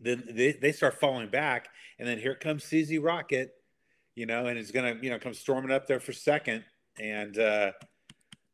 then 0.00 0.24
they, 0.30 0.52
they 0.52 0.72
start 0.72 0.98
falling 0.98 1.28
back, 1.28 1.68
and 1.98 2.08
then 2.08 2.18
here 2.18 2.34
comes 2.34 2.64
CZ 2.64 3.04
Rocket, 3.04 3.52
you 4.14 4.26
know, 4.26 4.46
and 4.46 4.58
it's 4.58 4.70
gonna 4.70 4.96
you 5.00 5.10
know 5.10 5.18
come 5.18 5.34
storming 5.34 5.70
up 5.70 5.86
there 5.86 6.00
for 6.00 6.12
second. 6.12 6.64
And 6.98 7.38
uh, 7.38 7.72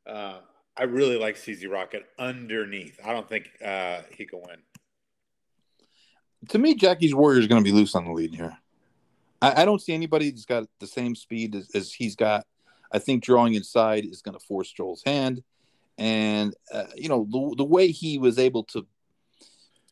uh, 0.06 0.40
I 0.76 0.82
really 0.82 1.16
like 1.16 1.36
CZ 1.36 1.70
Rocket 1.70 2.04
underneath. 2.18 2.98
I 3.04 3.12
don't 3.12 3.28
think 3.28 3.48
uh, 3.64 4.02
he 4.10 4.26
can 4.26 4.40
win 4.40 4.58
to 6.48 6.58
me, 6.58 6.74
Jackie's 6.74 7.14
Warrior 7.14 7.40
is 7.40 7.46
going 7.46 7.62
to 7.62 7.64
be 7.64 7.74
loose 7.74 7.94
on 7.94 8.04
the 8.04 8.12
lead 8.12 8.34
here. 8.34 8.56
I, 9.40 9.62
I, 9.62 9.64
don't 9.64 9.80
see 9.80 9.92
anybody 9.92 10.30
that's 10.30 10.46
got 10.46 10.64
the 10.80 10.86
same 10.86 11.14
speed 11.14 11.54
as, 11.54 11.70
as 11.74 11.92
he's 11.92 12.16
got. 12.16 12.46
I 12.92 12.98
think 12.98 13.24
drawing 13.24 13.54
inside 13.54 14.04
is 14.04 14.22
going 14.22 14.38
to 14.38 14.44
force 14.44 14.72
Joel's 14.72 15.02
hand, 15.04 15.42
and 15.98 16.54
uh, 16.72 16.84
you 16.94 17.08
know 17.08 17.26
the 17.30 17.56
the 17.58 17.64
way 17.64 17.88
he 17.88 18.18
was 18.18 18.38
able 18.38 18.64
to. 18.64 18.86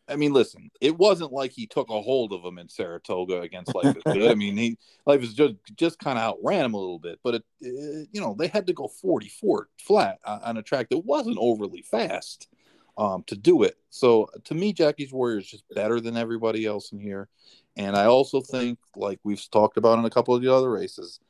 I 0.08 0.16
mean, 0.16 0.32
listen, 0.32 0.70
it 0.80 0.96
wasn't 0.96 1.32
like 1.32 1.52
he 1.52 1.66
took 1.66 1.88
a 1.88 2.00
hold 2.00 2.32
of 2.32 2.44
him 2.44 2.58
in 2.58 2.68
Saratoga 2.68 3.40
against 3.40 3.74
Life 3.74 3.96
is 3.96 4.02
Good. 4.04 4.30
I 4.30 4.34
mean, 4.34 4.56
he 4.56 4.78
Life 5.06 5.22
is 5.22 5.34
just 5.34 5.54
just 5.76 5.98
kind 5.98 6.18
of 6.18 6.24
outran 6.24 6.64
him 6.64 6.74
a 6.74 6.78
little 6.78 6.98
bit, 6.98 7.18
but 7.22 7.36
it, 7.36 7.44
it, 7.60 8.08
you 8.12 8.20
know 8.20 8.34
they 8.38 8.48
had 8.48 8.66
to 8.68 8.72
go 8.72 8.88
44 8.88 9.68
flat 9.78 10.18
on 10.24 10.56
a 10.56 10.62
track 10.62 10.88
that 10.90 10.98
wasn't 10.98 11.38
overly 11.40 11.82
fast 11.82 12.48
um, 12.96 13.22
to 13.24 13.36
do 13.36 13.62
it. 13.62 13.76
So 13.90 14.28
to 14.44 14.54
me, 14.54 14.72
Jackie's 14.72 15.12
Warrior 15.12 15.38
is 15.38 15.46
just 15.46 15.64
better 15.74 16.00
than 16.00 16.16
everybody 16.16 16.66
else 16.66 16.92
in 16.92 16.98
here. 16.98 17.28
And 17.76 17.96
I 17.96 18.06
also 18.06 18.40
think, 18.40 18.78
like 18.96 19.18
we've 19.24 19.42
talked 19.50 19.76
about 19.76 19.98
in 19.98 20.04
a 20.04 20.10
couple 20.10 20.34
of 20.34 20.42
the 20.42 20.52
other 20.52 20.70
races, 20.70 21.20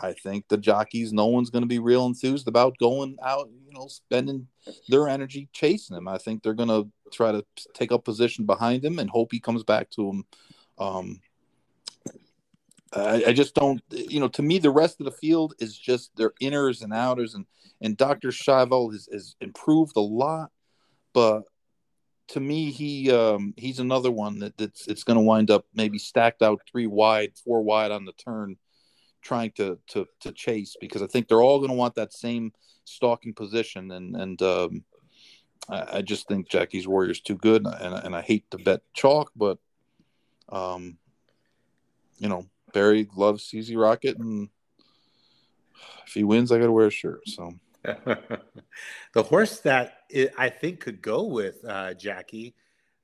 I 0.00 0.12
think 0.12 0.48
the 0.48 0.56
jockeys, 0.56 1.12
no 1.12 1.26
one's 1.26 1.50
going 1.50 1.62
to 1.62 1.68
be 1.68 1.80
real 1.80 2.06
enthused 2.06 2.46
about 2.46 2.78
going 2.78 3.16
out, 3.22 3.50
you 3.66 3.72
know, 3.72 3.88
spending 3.88 4.46
their 4.88 5.08
energy 5.08 5.48
chasing 5.52 5.96
him. 5.96 6.06
I 6.06 6.18
think 6.18 6.42
they're 6.42 6.54
going 6.54 6.68
to 6.68 6.88
try 7.12 7.32
to 7.32 7.44
take 7.74 7.90
up 7.90 8.04
position 8.04 8.46
behind 8.46 8.84
him 8.84 8.98
and 8.98 9.10
hope 9.10 9.32
he 9.32 9.40
comes 9.40 9.64
back 9.64 9.90
to 9.90 10.08
him. 10.08 10.24
Um, 10.78 11.20
I, 12.92 13.24
I, 13.28 13.32
just 13.32 13.54
don't, 13.54 13.82
you 13.90 14.20
know, 14.20 14.28
to 14.28 14.42
me, 14.42 14.58
the 14.58 14.70
rest 14.70 15.00
of 15.00 15.04
the 15.04 15.12
field 15.12 15.54
is 15.58 15.76
just 15.76 16.16
their 16.16 16.32
inners 16.40 16.82
and 16.82 16.92
outers. 16.92 17.34
And, 17.34 17.46
and 17.80 17.96
Dr. 17.96 18.28
Schivel 18.28 18.92
has, 18.92 19.08
has 19.12 19.34
improved 19.40 19.96
a 19.96 20.00
lot 20.00 20.52
but 21.12 21.44
to 22.28 22.40
me, 22.40 22.70
he 22.70 23.10
um, 23.10 23.54
he's 23.56 23.78
another 23.78 24.10
one 24.10 24.38
that 24.40 24.56
that's 24.58 24.86
it's 24.86 25.04
going 25.04 25.16
to 25.16 25.24
wind 25.24 25.50
up 25.50 25.64
maybe 25.74 25.98
stacked 25.98 26.42
out 26.42 26.60
three 26.70 26.86
wide, 26.86 27.32
four 27.44 27.62
wide 27.62 27.90
on 27.90 28.04
the 28.04 28.12
turn, 28.12 28.56
trying 29.22 29.50
to 29.52 29.78
to 29.88 30.06
to 30.20 30.32
chase 30.32 30.76
because 30.80 31.02
I 31.02 31.06
think 31.06 31.26
they're 31.28 31.42
all 31.42 31.58
going 31.58 31.70
to 31.70 31.76
want 31.76 31.94
that 31.94 32.12
same 32.12 32.52
stalking 32.84 33.32
position, 33.32 33.90
and 33.90 34.14
and 34.14 34.42
um, 34.42 34.84
I, 35.68 35.98
I, 35.98 36.02
just 36.02 36.28
think 36.28 36.50
Jackie's 36.50 36.86
Warrior's 36.86 37.20
too 37.20 37.36
good, 37.36 37.66
and 37.66 37.94
and 37.94 38.14
I 38.14 38.20
hate 38.20 38.50
to 38.50 38.58
bet 38.58 38.82
chalk, 38.92 39.32
but 39.34 39.58
um, 40.50 40.98
you 42.18 42.28
know 42.28 42.46
Barry 42.74 43.08
loves 43.16 43.50
CZ 43.50 43.74
Rocket, 43.80 44.18
and 44.18 44.50
if 46.06 46.12
he 46.12 46.24
wins, 46.24 46.52
I 46.52 46.58
got 46.58 46.66
to 46.66 46.72
wear 46.72 46.88
a 46.88 46.90
shirt. 46.90 47.26
So. 47.26 47.54
the 47.84 49.22
horse 49.22 49.60
that 49.60 49.98
it, 50.10 50.32
I 50.36 50.48
think 50.48 50.80
could 50.80 51.00
go 51.00 51.24
with 51.24 51.64
uh, 51.66 51.94
Jackie 51.94 52.54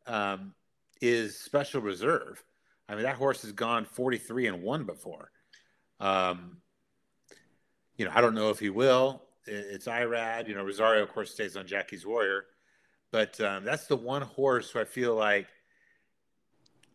um, 0.06 0.54
is 1.00 1.38
Special 1.38 1.80
Reserve. 1.80 2.42
I 2.88 2.94
mean, 2.94 3.04
that 3.04 3.16
horse 3.16 3.42
has 3.42 3.52
gone 3.52 3.84
43 3.84 4.48
and 4.48 4.62
one 4.62 4.84
before. 4.84 5.30
Um, 6.00 6.58
you 7.96 8.04
know, 8.04 8.12
I 8.14 8.20
don't 8.20 8.34
know 8.34 8.50
if 8.50 8.58
he 8.58 8.70
will. 8.70 9.22
It's 9.46 9.86
Irad. 9.86 10.48
You 10.48 10.54
know, 10.54 10.64
Rosario, 10.64 11.02
of 11.02 11.12
course, 11.12 11.30
stays 11.30 11.56
on 11.56 11.66
Jackie's 11.66 12.04
Warrior. 12.04 12.44
But 13.10 13.40
um, 13.40 13.64
that's 13.64 13.86
the 13.86 13.96
one 13.96 14.22
horse 14.22 14.70
who 14.70 14.80
I 14.80 14.84
feel 14.84 15.14
like 15.14 15.46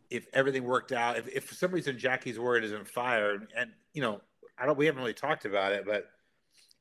if 0.10 0.28
everything 0.34 0.64
worked 0.64 0.92
out, 0.92 1.18
if, 1.18 1.28
if 1.30 1.46
for 1.46 1.56
some 1.56 1.72
reason 1.72 1.98
Jackie's 1.98 2.40
Warrior 2.40 2.62
doesn't 2.62 2.88
fire, 2.88 3.48
and, 3.56 3.72
you 3.94 4.02
know, 4.02 4.22
I 4.58 4.66
don't, 4.66 4.78
we 4.78 4.86
haven't 4.86 5.00
really 5.00 5.14
talked 5.14 5.46
about 5.46 5.72
it, 5.72 5.86
but 5.86 6.10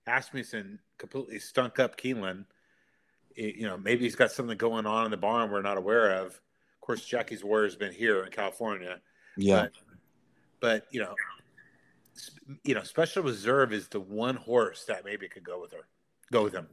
Asmussen 0.09 0.79
completely 0.99 1.39
stunk 1.39 1.79
up 1.79 1.97
Keeneland. 1.97 2.45
You 3.37 3.67
know, 3.67 3.77
maybe 3.77 4.05
he's 4.05 4.17
got 4.17 4.33
something 4.33 4.57
going 4.57 4.87
on 4.87 5.05
in 5.05 5.11
the 5.11 5.17
barn 5.17 5.51
we're 5.51 5.63
not 5.63 5.77
aware 5.77 6.11
of. 6.23 6.27
Of 6.29 6.81
course, 6.81 7.05
Jackie's 7.05 7.45
Warrior's 7.45 7.77
been 7.77 7.93
here 7.93 8.25
in 8.25 8.31
California. 8.31 9.01
Yeah. 9.37 9.63
But, 9.63 9.73
but 10.61 10.87
you 10.91 11.01
know, 11.01 11.15
you 12.65 12.75
know, 12.75 12.83
Special 12.83 13.23
Reserve 13.23 13.73
is 13.73 13.89
the 13.89 14.01
one 14.01 14.37
horse 14.37 14.85
that 14.87 15.05
maybe 15.05 15.29
could 15.29 15.45
go 15.45 15.61
with 15.61 15.73
her, 15.73 15.87
go 16.33 16.43
with 16.43 16.55
him. 16.55 16.67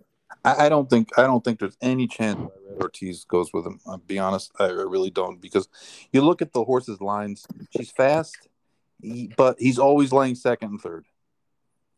I, 0.43 0.65
I 0.65 0.69
don't 0.69 0.89
think 0.89 1.09
I 1.17 1.23
don't 1.23 1.43
think 1.43 1.59
there's 1.59 1.77
any 1.81 2.07
chance 2.07 2.39
Ortiz 2.81 3.25
goes 3.25 3.53
with 3.53 3.65
him. 3.65 3.79
I'll 3.85 3.97
be 3.97 4.19
honest, 4.19 4.51
I 4.59 4.67
really 4.67 5.11
don't 5.11 5.39
because 5.39 5.67
you 6.11 6.21
look 6.21 6.41
at 6.41 6.53
the 6.53 6.63
horse's 6.63 7.01
lines. 7.01 7.45
She's 7.75 7.91
fast, 7.91 8.35
he, 9.01 9.31
but 9.37 9.57
he's 9.59 9.79
always 9.79 10.11
laying 10.11 10.35
second 10.35 10.71
and 10.71 10.81
third, 10.81 11.05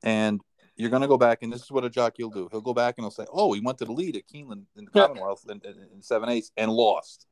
and 0.03 0.41
you're 0.77 0.91
going 0.91 1.01
to 1.01 1.07
go 1.07 1.17
back, 1.17 1.41
and 1.41 1.51
this 1.51 1.63
is 1.63 1.71
what 1.71 1.83
a 1.83 1.89
jockey 1.89 2.23
will 2.23 2.29
do. 2.29 2.47
He'll 2.51 2.61
go 2.61 2.73
back 2.73 2.95
and 2.97 3.03
he'll 3.03 3.11
say, 3.11 3.25
"Oh, 3.33 3.51
he 3.53 3.59
went 3.59 3.79
to 3.79 3.85
the 3.85 3.91
lead 3.91 4.15
at 4.15 4.27
Keeneland 4.27 4.65
in 4.77 4.85
the 4.85 4.91
Commonwealth 4.91 5.45
in, 5.49 5.59
in, 5.65 6.01
seven 6.01 6.29
eighths 6.29 6.51
and 6.55 6.71
lost." 6.71 7.25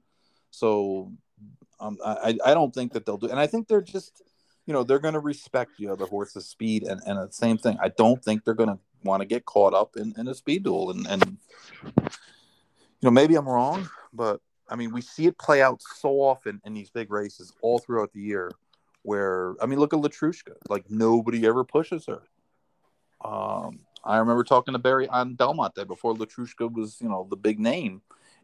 So, 0.49 1.11
um, 1.79 1.97
I 2.03 2.37
I 2.43 2.53
don't 2.55 2.73
think 2.73 2.93
that 2.93 3.05
they'll 3.05 3.17
do, 3.17 3.29
and 3.29 3.39
I 3.39 3.45
think 3.45 3.67
they're 3.67 3.81
just, 3.81 4.23
you 4.65 4.73
know, 4.73 4.83
they're 4.83 4.99
going 4.99 5.13
to 5.13 5.19
respect 5.19 5.77
the 5.77 5.89
other 5.89 6.05
horse's 6.05 6.47
speed, 6.47 6.83
and 6.83 7.01
and 7.05 7.19
the 7.19 7.31
same 7.31 7.57
thing. 7.57 7.77
I 7.81 7.89
don't 7.89 8.23
think 8.23 8.43
they're 8.43 8.55
going 8.55 8.69
to 8.69 8.79
want 9.03 9.21
to 9.21 9.27
get 9.27 9.45
caught 9.45 9.75
up 9.75 9.95
in, 9.95 10.15
in 10.17 10.27
a 10.27 10.33
speed 10.33 10.63
duel, 10.63 10.89
and 10.89 11.05
and 11.05 11.37
you 11.93 12.01
know 13.03 13.11
maybe 13.11 13.35
I'm 13.35 13.47
wrong, 13.47 13.87
but 14.11 14.41
I 14.67 14.75
mean 14.75 14.91
we 14.91 15.01
see 15.01 15.27
it 15.27 15.37
play 15.37 15.61
out 15.61 15.83
so 15.83 16.13
often 16.13 16.61
in 16.65 16.73
these 16.73 16.89
big 16.89 17.11
races 17.11 17.53
all 17.61 17.77
throughout 17.77 18.11
the 18.11 18.21
year. 18.21 18.51
Where 19.03 19.53
I 19.61 19.67
mean, 19.67 19.77
look 19.77 19.93
at 19.93 19.99
Letruska. 19.99 20.55
Like 20.67 20.89
nobody 20.89 21.45
ever 21.45 21.63
pushes 21.63 22.07
her 22.07 22.23
um, 23.25 23.79
I 24.03 24.17
remember 24.17 24.43
talking 24.43 24.73
to 24.73 24.79
Barry 24.79 25.07
on 25.07 25.33
Belmont 25.33 25.73
Day 25.75 25.83
before 25.83 26.13
Letruska 26.13 26.71
was, 26.71 26.97
you 27.01 27.09
know, 27.09 27.27
the 27.29 27.35
big 27.35 27.59
name. 27.59 28.01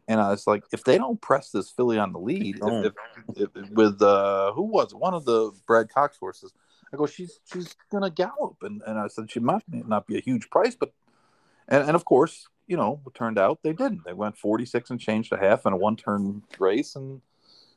And 0.08 0.20
I 0.20 0.30
was 0.30 0.48
like, 0.48 0.64
if 0.72 0.82
they 0.82 0.98
don't 0.98 1.20
press 1.20 1.50
this 1.50 1.70
filly 1.70 1.96
on 1.96 2.12
the 2.12 2.18
lead, 2.18 2.58
if, 2.60 2.92
if, 3.36 3.48
if, 3.54 3.70
with 3.70 4.02
uh, 4.02 4.52
who 4.52 4.62
was 4.62 4.92
it? 4.92 4.98
one 4.98 5.14
of 5.14 5.24
the 5.24 5.52
Brad 5.66 5.88
Cox 5.88 6.16
horses? 6.16 6.52
I 6.92 6.96
go, 6.96 7.06
she's 7.06 7.38
she's 7.50 7.76
gonna 7.90 8.10
gallop, 8.10 8.56
and, 8.62 8.82
and 8.86 8.98
I 8.98 9.06
said 9.06 9.30
she 9.30 9.40
might 9.40 9.62
not 9.68 10.06
be 10.06 10.18
a 10.18 10.20
huge 10.20 10.50
price, 10.50 10.74
but 10.74 10.92
and, 11.68 11.86
and 11.86 11.94
of 11.94 12.04
course, 12.04 12.48
you 12.66 12.76
know, 12.76 13.00
it 13.06 13.14
turned 13.14 13.38
out 13.38 13.60
they 13.62 13.72
didn't. 13.72 14.04
They 14.04 14.12
went 14.12 14.36
forty 14.36 14.66
six 14.66 14.90
and 14.90 15.00
changed 15.00 15.32
a 15.32 15.38
half 15.38 15.64
in 15.64 15.72
a 15.72 15.76
one 15.76 15.96
turn 15.96 16.42
race, 16.58 16.96
and 16.96 17.22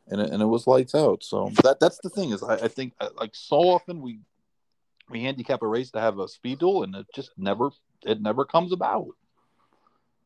and 0.07 0.19
it, 0.19 0.32
and 0.32 0.41
it 0.41 0.48
was 0.48 0.68
lights 0.68 0.95
out. 0.95 1.23
So 1.23 1.52
that 1.64 1.80
that's 1.80 1.99
the 1.99 2.10
thing 2.10 2.32
is, 2.32 2.44
I, 2.44 2.56
I 2.56 2.68
think 2.68 2.94
uh, 2.99 3.10
like 3.15 3.36
so 3.36 3.57
often 3.57 4.02
we 4.02 4.19
we 5.10 5.23
handicap 5.23 5.61
a 5.61 5.68
race 5.68 5.91
to 5.91 5.99
have 6.02 6.19
a 6.19 6.27
speed 6.27 6.60
duel, 6.60 6.84
and 6.84 6.95
it 6.95 7.06
just 7.15 7.32
never 7.38 7.69
it 8.03 8.22
never 8.22 8.45
comes 8.45 8.72
about. 8.72 9.07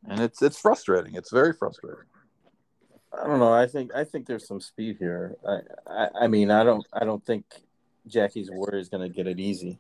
and 0.08 0.20
it's 0.20 0.42
it's 0.42 0.60
frustrating. 0.60 1.16
It's 1.16 1.32
very 1.32 1.54
frustrating. 1.54 2.06
I 3.12 3.26
don't 3.26 3.40
know. 3.40 3.54
I 3.54 3.68
think 3.68 3.94
I 3.96 4.04
think 4.04 4.28
there's 4.28 4.48
some 4.48 4.62
speed 4.62 4.98
here. 5.00 5.36
I 5.48 5.60
I, 5.88 6.10
I 6.22 6.28
mean 6.28 6.52
I 6.52 6.64
don't 6.64 6.86
I 6.94 7.06
don't 7.06 7.26
think 7.26 7.46
Jackie's 8.08 8.50
Warrior 8.52 8.80
is 8.80 8.90
going 8.90 9.08
to 9.08 9.14
get 9.14 9.28
it 9.28 9.40
easy, 9.40 9.80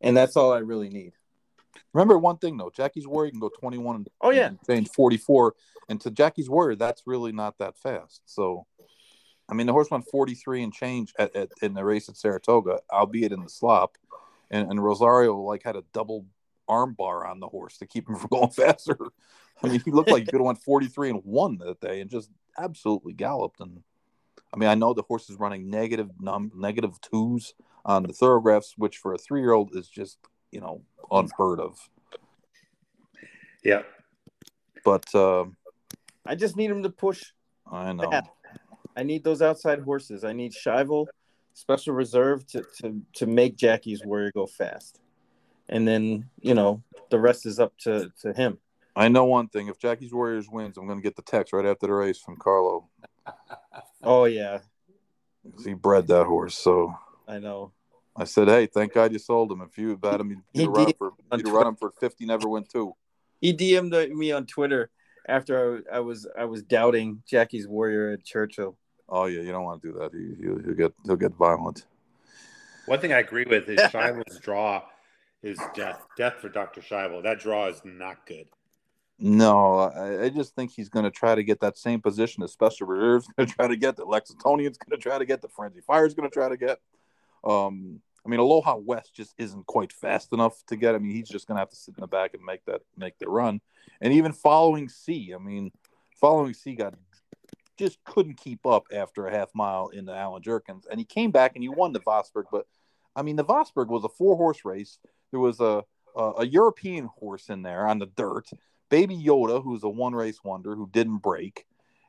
and 0.00 0.16
that's 0.16 0.36
all 0.36 0.52
I 0.52 0.58
really 0.58 0.88
need. 0.88 1.12
Remember 1.92 2.18
one 2.18 2.38
thing 2.38 2.56
though, 2.56 2.70
Jackie's 2.74 3.06
Warrior 3.06 3.30
can 3.30 3.40
go 3.40 3.50
21 3.50 3.96
and 3.96 4.08
oh 4.20 4.30
yeah, 4.30 4.50
change 4.68 4.88
44, 4.90 5.54
and 5.88 6.00
to 6.00 6.10
Jackie's 6.10 6.50
Warrior 6.50 6.76
that's 6.76 7.02
really 7.06 7.32
not 7.32 7.58
that 7.58 7.78
fast. 7.78 8.22
So, 8.26 8.66
I 9.48 9.54
mean 9.54 9.66
the 9.66 9.72
horse 9.72 9.90
went 9.90 10.08
43 10.10 10.62
and 10.62 10.72
change 10.72 11.12
at, 11.18 11.34
at 11.36 11.50
in 11.62 11.74
the 11.74 11.84
race 11.84 12.08
at 12.08 12.16
Saratoga, 12.16 12.80
albeit 12.92 13.32
in 13.32 13.42
the 13.42 13.48
slop, 13.48 13.96
and, 14.54 14.70
and 14.70 14.82
Rosario 14.82 15.36
like 15.36 15.64
had 15.64 15.76
a 15.76 15.84
double 15.92 16.26
arm 16.68 16.94
bar 16.94 17.26
on 17.26 17.40
the 17.40 17.48
horse 17.48 17.76
to 17.78 17.86
keep 17.86 18.08
him 18.08 18.16
from 18.18 18.28
going 18.30 18.50
faster. 18.50 18.96
I 19.62 19.68
mean, 19.68 19.80
he 19.84 19.90
looked 19.90 20.10
like 20.10 20.22
he 20.22 20.26
could 20.26 20.40
have 20.40 20.46
went 20.46 20.62
43 20.62 21.10
and 21.10 21.20
one 21.24 21.58
that 21.58 21.80
day 21.80 22.00
and 22.00 22.10
just 22.10 22.30
absolutely 22.58 23.12
galloped. 23.12 23.60
And 23.60 23.82
I 24.52 24.56
mean, 24.56 24.68
I 24.68 24.74
know 24.74 24.94
the 24.94 25.02
horse 25.02 25.28
is 25.28 25.38
running 25.38 25.68
negative 25.68 26.10
num 26.20 26.52
negative 26.54 27.00
twos 27.00 27.54
on 27.84 28.04
the 28.04 28.12
Thoro-Graphs, 28.12 28.74
which 28.76 28.98
for 28.98 29.12
a 29.12 29.18
three 29.18 29.40
year 29.40 29.52
old 29.52 29.76
is 29.76 29.88
just 29.88 30.18
you 30.50 30.60
know 30.60 30.82
unheard 31.10 31.60
of. 31.60 31.78
Yeah, 33.64 33.82
but 34.84 35.12
uh, 35.14 35.46
I 36.26 36.34
just 36.34 36.56
need 36.56 36.70
him 36.70 36.82
to 36.82 36.90
push. 36.90 37.24
I 37.70 37.92
know. 37.92 38.22
I 38.96 39.02
need 39.02 39.24
those 39.24 39.42
outside 39.42 39.80
horses. 39.80 40.22
I 40.22 40.32
need 40.32 40.52
Schivel, 40.52 41.06
Special 41.54 41.94
Reserve 41.94 42.46
to 42.48 42.64
to 42.80 43.00
to 43.14 43.26
make 43.26 43.56
Jackie's 43.56 44.04
Warrior 44.04 44.32
go 44.32 44.46
fast, 44.46 45.00
and 45.68 45.86
then 45.86 46.28
you 46.40 46.54
know 46.54 46.82
the 47.10 47.18
rest 47.18 47.46
is 47.46 47.58
up 47.58 47.76
to 47.78 48.10
to 48.20 48.32
him. 48.32 48.58
I 48.96 49.08
know 49.08 49.24
one 49.24 49.48
thing: 49.48 49.68
if 49.68 49.78
Jackie's 49.78 50.12
Warriors 50.12 50.48
wins, 50.50 50.76
I'm 50.76 50.86
going 50.86 50.98
to 50.98 51.02
get 51.02 51.16
the 51.16 51.22
text 51.22 51.52
right 51.52 51.64
after 51.64 51.86
the 51.86 51.94
race 51.94 52.18
from 52.18 52.36
Carlo. 52.36 52.88
Oh 54.06 54.26
yeah, 54.26 54.58
he 55.64 55.72
bred 55.72 56.06
that 56.08 56.26
horse, 56.26 56.58
so 56.58 56.94
I 57.26 57.38
know. 57.38 57.72
I 58.14 58.24
said, 58.24 58.48
"Hey, 58.48 58.66
thank 58.66 58.92
God 58.92 59.12
you 59.14 59.18
sold 59.18 59.50
him. 59.50 59.62
If 59.62 59.78
you 59.78 59.98
had 60.02 60.20
him, 60.20 60.42
you'd 60.52 60.68
run 60.68 60.88
him 60.88 60.94
for 60.98 61.12
you'd 61.34 61.48
run 61.48 61.68
him 61.68 61.76
for 61.76 61.90
fifty, 61.98 62.26
never 62.26 62.46
win 62.46 62.64
two. 62.70 62.94
He 63.40 63.54
DM'd 63.54 64.14
me 64.14 64.30
on 64.30 64.44
Twitter 64.44 64.90
after 65.26 65.82
I, 65.90 65.96
I, 65.96 66.00
was 66.00 66.28
I 66.38 66.44
was 66.44 66.62
doubting 66.62 67.22
Jackie's 67.26 67.66
Warrior 67.66 68.10
at 68.10 68.24
Churchill. 68.24 68.76
Oh 69.08 69.26
yeah, 69.26 69.42
you 69.42 69.52
don't 69.52 69.64
want 69.64 69.82
to 69.82 69.92
do 69.92 69.98
that. 69.98 70.12
He, 70.12 70.42
he'll, 70.42 70.62
he'll 70.62 70.74
get 70.74 70.92
he'll 71.04 71.16
get 71.16 71.34
violent. 71.34 71.86
One 72.86 73.00
thing 73.00 73.12
I 73.12 73.18
agree 73.18 73.44
with 73.48 73.68
is 73.68 73.80
Schivel's 73.92 74.38
draw 74.40 74.82
is 75.42 75.58
death. 75.74 76.06
Death 76.16 76.34
for 76.40 76.48
Doctor 76.48 76.80
Schivel. 76.80 77.22
That 77.22 77.40
draw 77.40 77.68
is 77.68 77.80
not 77.84 78.26
good. 78.26 78.46
No, 79.18 79.78
I, 79.78 80.24
I 80.24 80.28
just 80.28 80.56
think 80.56 80.72
he's 80.72 80.88
going 80.88 81.04
to 81.04 81.10
try 81.10 81.34
to 81.34 81.44
get 81.44 81.60
that 81.60 81.78
same 81.78 82.00
position 82.00 82.42
as 82.42 82.52
Special 82.52 82.86
Reserve's 82.86 83.28
going 83.36 83.48
to 83.48 83.54
try 83.54 83.68
to 83.68 83.76
get, 83.76 83.96
the 83.96 84.04
Lexingtonian's 84.04 84.78
going 84.78 84.98
to 84.98 85.02
try 85.02 85.18
to 85.18 85.24
get, 85.24 85.40
the 85.40 85.48
Firenze 85.48 85.84
Fire's 85.86 86.14
going 86.14 86.28
to 86.28 86.34
try 86.34 86.48
to 86.48 86.56
get. 86.56 86.80
Um, 87.44 88.00
I 88.26 88.28
mean, 88.28 88.40
Aloha 88.40 88.76
West 88.76 89.14
just 89.14 89.34
isn't 89.38 89.66
quite 89.66 89.92
fast 89.92 90.32
enough 90.32 90.64
to 90.68 90.76
get. 90.76 90.94
I 90.94 90.98
mean, 90.98 91.14
he's 91.14 91.28
just 91.28 91.46
going 91.46 91.56
to 91.56 91.60
have 91.60 91.70
to 91.70 91.76
sit 91.76 91.94
in 91.96 92.00
the 92.00 92.06
back 92.06 92.34
and 92.34 92.42
make 92.42 92.64
that 92.64 92.80
make 92.96 93.18
the 93.18 93.28
run. 93.28 93.60
And 94.00 94.14
even 94.14 94.32
Following 94.32 94.88
Sea, 94.88 95.34
I 95.34 95.38
mean, 95.38 95.70
Following 96.20 96.54
Sea 96.54 96.74
got 96.74 96.94
just 97.76 98.02
couldn't 98.04 98.36
keep 98.36 98.66
up 98.66 98.86
after 98.92 99.26
a 99.26 99.30
half 99.30 99.50
mile 99.54 99.88
in 99.88 100.04
the 100.04 100.14
Allen 100.14 100.42
Jerkens, 100.42 100.86
and 100.90 100.98
he 100.98 101.04
came 101.04 101.30
back 101.30 101.52
and 101.54 101.62
he 101.62 101.68
won 101.68 101.92
the 101.92 102.00
Vosburgh. 102.00 102.46
But 102.50 102.66
I 103.16 103.22
mean, 103.22 103.36
the 103.36 103.44
Vosburgh 103.44 103.88
was 103.88 104.04
a 104.04 104.08
four 104.08 104.36
horse 104.36 104.64
race. 104.64 104.98
There 105.30 105.40
was 105.40 105.60
a, 105.60 105.84
a 106.16 106.22
a 106.38 106.46
European 106.46 107.06
horse 107.18 107.48
in 107.48 107.62
there 107.62 107.86
on 107.86 107.98
the 107.98 108.06
dirt. 108.06 108.50
Baby 108.90 109.16
Yoda, 109.16 109.62
who's 109.62 109.82
a 109.82 109.88
one 109.88 110.14
race 110.14 110.42
wonder 110.44 110.76
who 110.76 110.88
didn't 110.92 111.18
break, 111.18 111.66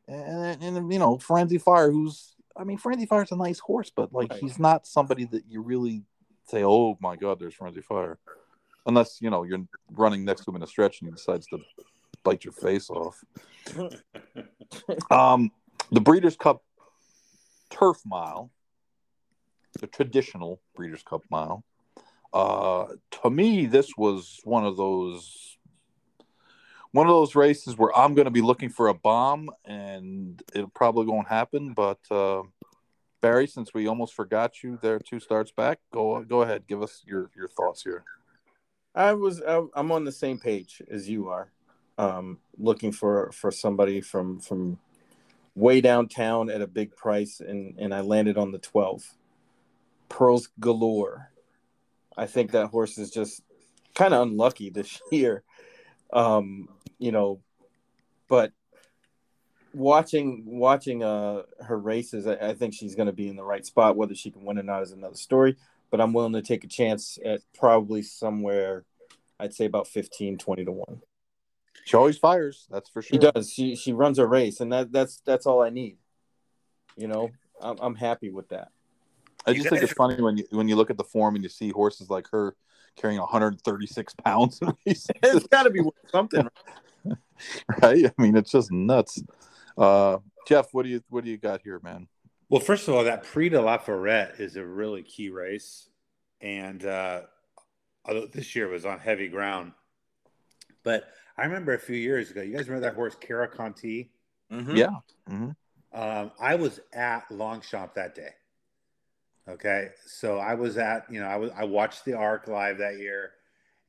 and, 0.07 0.61
and 0.61 0.93
you 0.93 0.99
know 0.99 1.17
Firenze 1.17 1.61
Fire, 1.61 1.91
who's 1.91 2.35
I 2.55 2.63
mean 2.63 2.77
Firenze 2.77 3.07
Fire's 3.07 3.31
a 3.31 3.37
nice 3.37 3.59
horse, 3.59 3.91
but 3.95 4.13
like 4.13 4.31
right. 4.31 4.39
he's 4.39 4.59
not 4.59 4.85
somebody 4.85 5.25
that 5.25 5.45
you 5.47 5.61
really 5.61 6.03
say, 6.47 6.63
oh 6.63 6.97
my 7.01 7.15
God, 7.15 7.39
there's 7.39 7.55
Firenze 7.55 7.83
Fire, 7.83 8.19
unless 8.85 9.21
you 9.21 9.29
know 9.29 9.43
you're 9.43 9.65
running 9.91 10.25
next 10.25 10.45
to 10.45 10.51
him 10.51 10.57
in 10.57 10.63
a 10.63 10.67
stretch 10.67 11.01
and 11.01 11.09
he 11.09 11.15
decides 11.15 11.47
to 11.47 11.59
bite 12.25 12.43
your 12.43 12.51
face 12.51 12.89
off. 12.89 13.23
um, 15.11 15.51
the 15.91 16.01
Breeders' 16.01 16.35
Cup 16.35 16.61
Turf 17.69 18.01
Mile, 18.05 18.51
the 19.79 19.87
traditional 19.87 20.59
Breeders' 20.75 21.03
Cup 21.03 21.21
Mile. 21.31 21.63
Uh, 22.33 22.87
to 23.23 23.29
me, 23.29 23.65
this 23.65 23.95
was 23.95 24.41
one 24.43 24.65
of 24.65 24.75
those 24.75 25.57
one 26.91 27.07
of 27.07 27.13
those 27.13 27.35
races 27.35 27.77
where 27.77 27.95
I'm 27.97 28.13
going 28.13 28.25
to 28.25 28.31
be 28.31 28.41
looking 28.41 28.69
for 28.69 28.87
a 28.87 28.93
bomb, 28.93 29.49
and 29.65 30.41
it 30.53 30.73
probably 30.73 31.05
won't 31.05 31.27
happen. 31.27 31.73
But 31.73 31.99
uh, 32.09 32.43
Barry, 33.21 33.47
since 33.47 33.73
we 33.73 33.87
almost 33.87 34.13
forgot 34.13 34.63
you 34.63 34.79
there, 34.81 34.99
two 34.99 35.19
starts 35.19 35.51
back, 35.51 35.79
go 35.93 36.23
go 36.23 36.41
ahead, 36.41 36.67
give 36.67 36.81
us 36.81 37.03
your 37.05 37.29
your 37.35 37.47
thoughts 37.47 37.83
here. 37.83 38.03
I 38.93 39.13
was 39.13 39.41
I'm 39.45 39.91
on 39.91 40.05
the 40.05 40.11
same 40.11 40.39
page 40.39 40.81
as 40.89 41.09
you 41.09 41.27
are, 41.27 41.51
um, 41.97 42.39
looking 42.57 42.91
for 42.91 43.31
for 43.31 43.51
somebody 43.51 44.01
from 44.01 44.39
from 44.39 44.79
way 45.55 45.81
downtown 45.81 46.49
at 46.49 46.61
a 46.61 46.67
big 46.67 46.95
price, 46.95 47.39
and 47.39 47.75
and 47.79 47.93
I 47.93 48.01
landed 48.01 48.37
on 48.37 48.51
the 48.51 48.59
12. 48.59 49.03
Pearls 50.09 50.49
galore. 50.59 51.31
I 52.17 52.27
think 52.27 52.51
that 52.51 52.67
horse 52.67 52.97
is 52.97 53.11
just 53.11 53.41
kind 53.95 54.13
of 54.13 54.21
unlucky 54.27 54.69
this 54.69 55.01
year. 55.11 55.43
Um, 56.13 56.69
you 56.99 57.11
know, 57.11 57.41
but 58.27 58.51
watching 59.73 60.43
watching 60.45 61.03
uh 61.03 61.43
her 61.61 61.77
races, 61.77 62.27
I, 62.27 62.35
I 62.35 62.53
think 62.53 62.73
she's 62.73 62.95
going 62.95 63.07
to 63.07 63.13
be 63.13 63.27
in 63.27 63.35
the 63.35 63.43
right 63.43 63.65
spot. 63.65 63.97
Whether 63.97 64.15
she 64.15 64.31
can 64.31 64.45
win 64.45 64.59
or 64.59 64.63
not 64.63 64.83
is 64.83 64.91
another 64.91 65.15
story. 65.15 65.57
But 65.91 66.01
I'm 66.01 66.13
willing 66.13 66.33
to 66.33 66.41
take 66.41 66.63
a 66.63 66.67
chance 66.67 67.17
at 67.23 67.41
probably 67.53 68.01
somewhere, 68.01 68.83
I'd 69.39 69.53
say 69.53 69.65
about 69.65 69.87
15, 69.87 70.37
20 70.37 70.65
to 70.65 70.71
one. 70.71 71.01
She 71.83 71.97
always 71.97 72.17
fires, 72.17 72.67
that's 72.71 72.89
for 72.89 73.01
sure. 73.01 73.15
She 73.15 73.17
does. 73.19 73.51
She 73.51 73.75
she 73.75 73.93
runs 73.93 74.17
a 74.17 74.25
race, 74.25 74.59
and 74.59 74.71
that 74.71 74.91
that's 74.91 75.21
that's 75.25 75.45
all 75.45 75.61
I 75.61 75.69
need. 75.69 75.97
You 76.95 77.07
know, 77.07 77.29
I'm 77.61 77.77
I'm 77.79 77.95
happy 77.95 78.29
with 78.29 78.49
that. 78.49 78.69
I 79.45 79.53
just 79.53 79.69
think 79.69 79.83
it's 79.83 79.93
funny 79.93 80.21
when 80.21 80.37
you 80.37 80.45
when 80.49 80.67
you 80.67 80.75
look 80.75 80.89
at 80.89 80.97
the 80.97 81.03
form 81.03 81.35
and 81.35 81.43
you 81.43 81.49
see 81.49 81.69
horses 81.69 82.09
like 82.09 82.27
her 82.31 82.55
carrying 82.95 83.19
136 83.19 84.13
pounds. 84.23 84.59
it's 84.85 85.07
got 85.47 85.63
to 85.63 85.69
be 85.69 85.81
something, 86.11 86.47
right? 87.81 88.05
I 88.05 88.21
mean, 88.21 88.35
it's 88.35 88.51
just 88.51 88.71
nuts. 88.71 89.21
Uh, 89.77 90.17
Jeff, 90.47 90.67
what 90.71 90.83
do 90.83 90.89
you 90.89 91.03
what 91.09 91.23
do 91.23 91.29
you 91.29 91.37
got 91.37 91.61
here, 91.61 91.79
man? 91.83 92.07
Well, 92.49 92.61
first 92.61 92.87
of 92.87 92.93
all, 92.93 93.03
that 93.03 93.23
Prix 93.23 93.49
de 93.49 93.61
la 93.61 93.77
Forêt 93.77 94.39
is 94.39 94.55
a 94.55 94.65
really 94.65 95.03
key 95.03 95.29
race, 95.29 95.89
and 96.41 96.83
uh, 96.85 97.21
although 98.05 98.27
this 98.27 98.55
year 98.55 98.67
was 98.67 98.85
on 98.85 98.99
heavy 98.99 99.27
ground, 99.27 99.73
but 100.83 101.05
I 101.37 101.43
remember 101.43 101.73
a 101.73 101.79
few 101.79 101.97
years 101.97 102.31
ago. 102.31 102.41
You 102.41 102.55
guys 102.55 102.67
remember 102.67 102.87
that 102.87 102.95
horse, 102.95 103.15
Karakontie? 103.15 104.09
Mm-hmm. 104.51 104.75
Yeah. 104.75 104.87
Mm-hmm. 105.29 105.49
Um, 105.93 106.31
I 106.39 106.55
was 106.55 106.79
at 106.93 107.29
Longchamp 107.31 107.93
that 107.95 108.15
day. 108.15 108.31
Okay, 109.47 109.89
so 110.05 110.39
I 110.39 110.55
was 110.55 110.77
at 110.77 111.05
you 111.09 111.19
know 111.19 111.27
I 111.27 111.35
was 111.37 111.51
I 111.55 111.65
watched 111.65 112.03
the 112.03 112.13
Arc 112.13 112.47
live 112.47 112.79
that 112.79 112.97
year, 112.97 113.31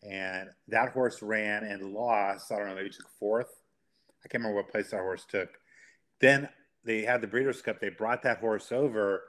and 0.02 0.50
that 0.68 0.90
horse 0.90 1.22
ran 1.22 1.64
and 1.64 1.94
lost. 1.94 2.52
I 2.52 2.58
don't 2.58 2.68
know, 2.68 2.74
maybe 2.74 2.90
took 2.90 3.08
fourth. 3.18 3.48
I 4.24 4.28
can't 4.28 4.44
remember 4.44 4.56
what 4.56 4.70
place 4.70 4.90
that 4.90 5.00
horse 5.00 5.24
took. 5.24 5.48
Then 6.20 6.48
they 6.84 7.02
had 7.02 7.22
the 7.22 7.26
Breeders' 7.26 7.62
Cup. 7.62 7.80
They 7.80 7.88
brought 7.88 8.22
that 8.24 8.38
horse 8.38 8.70
over, 8.70 9.22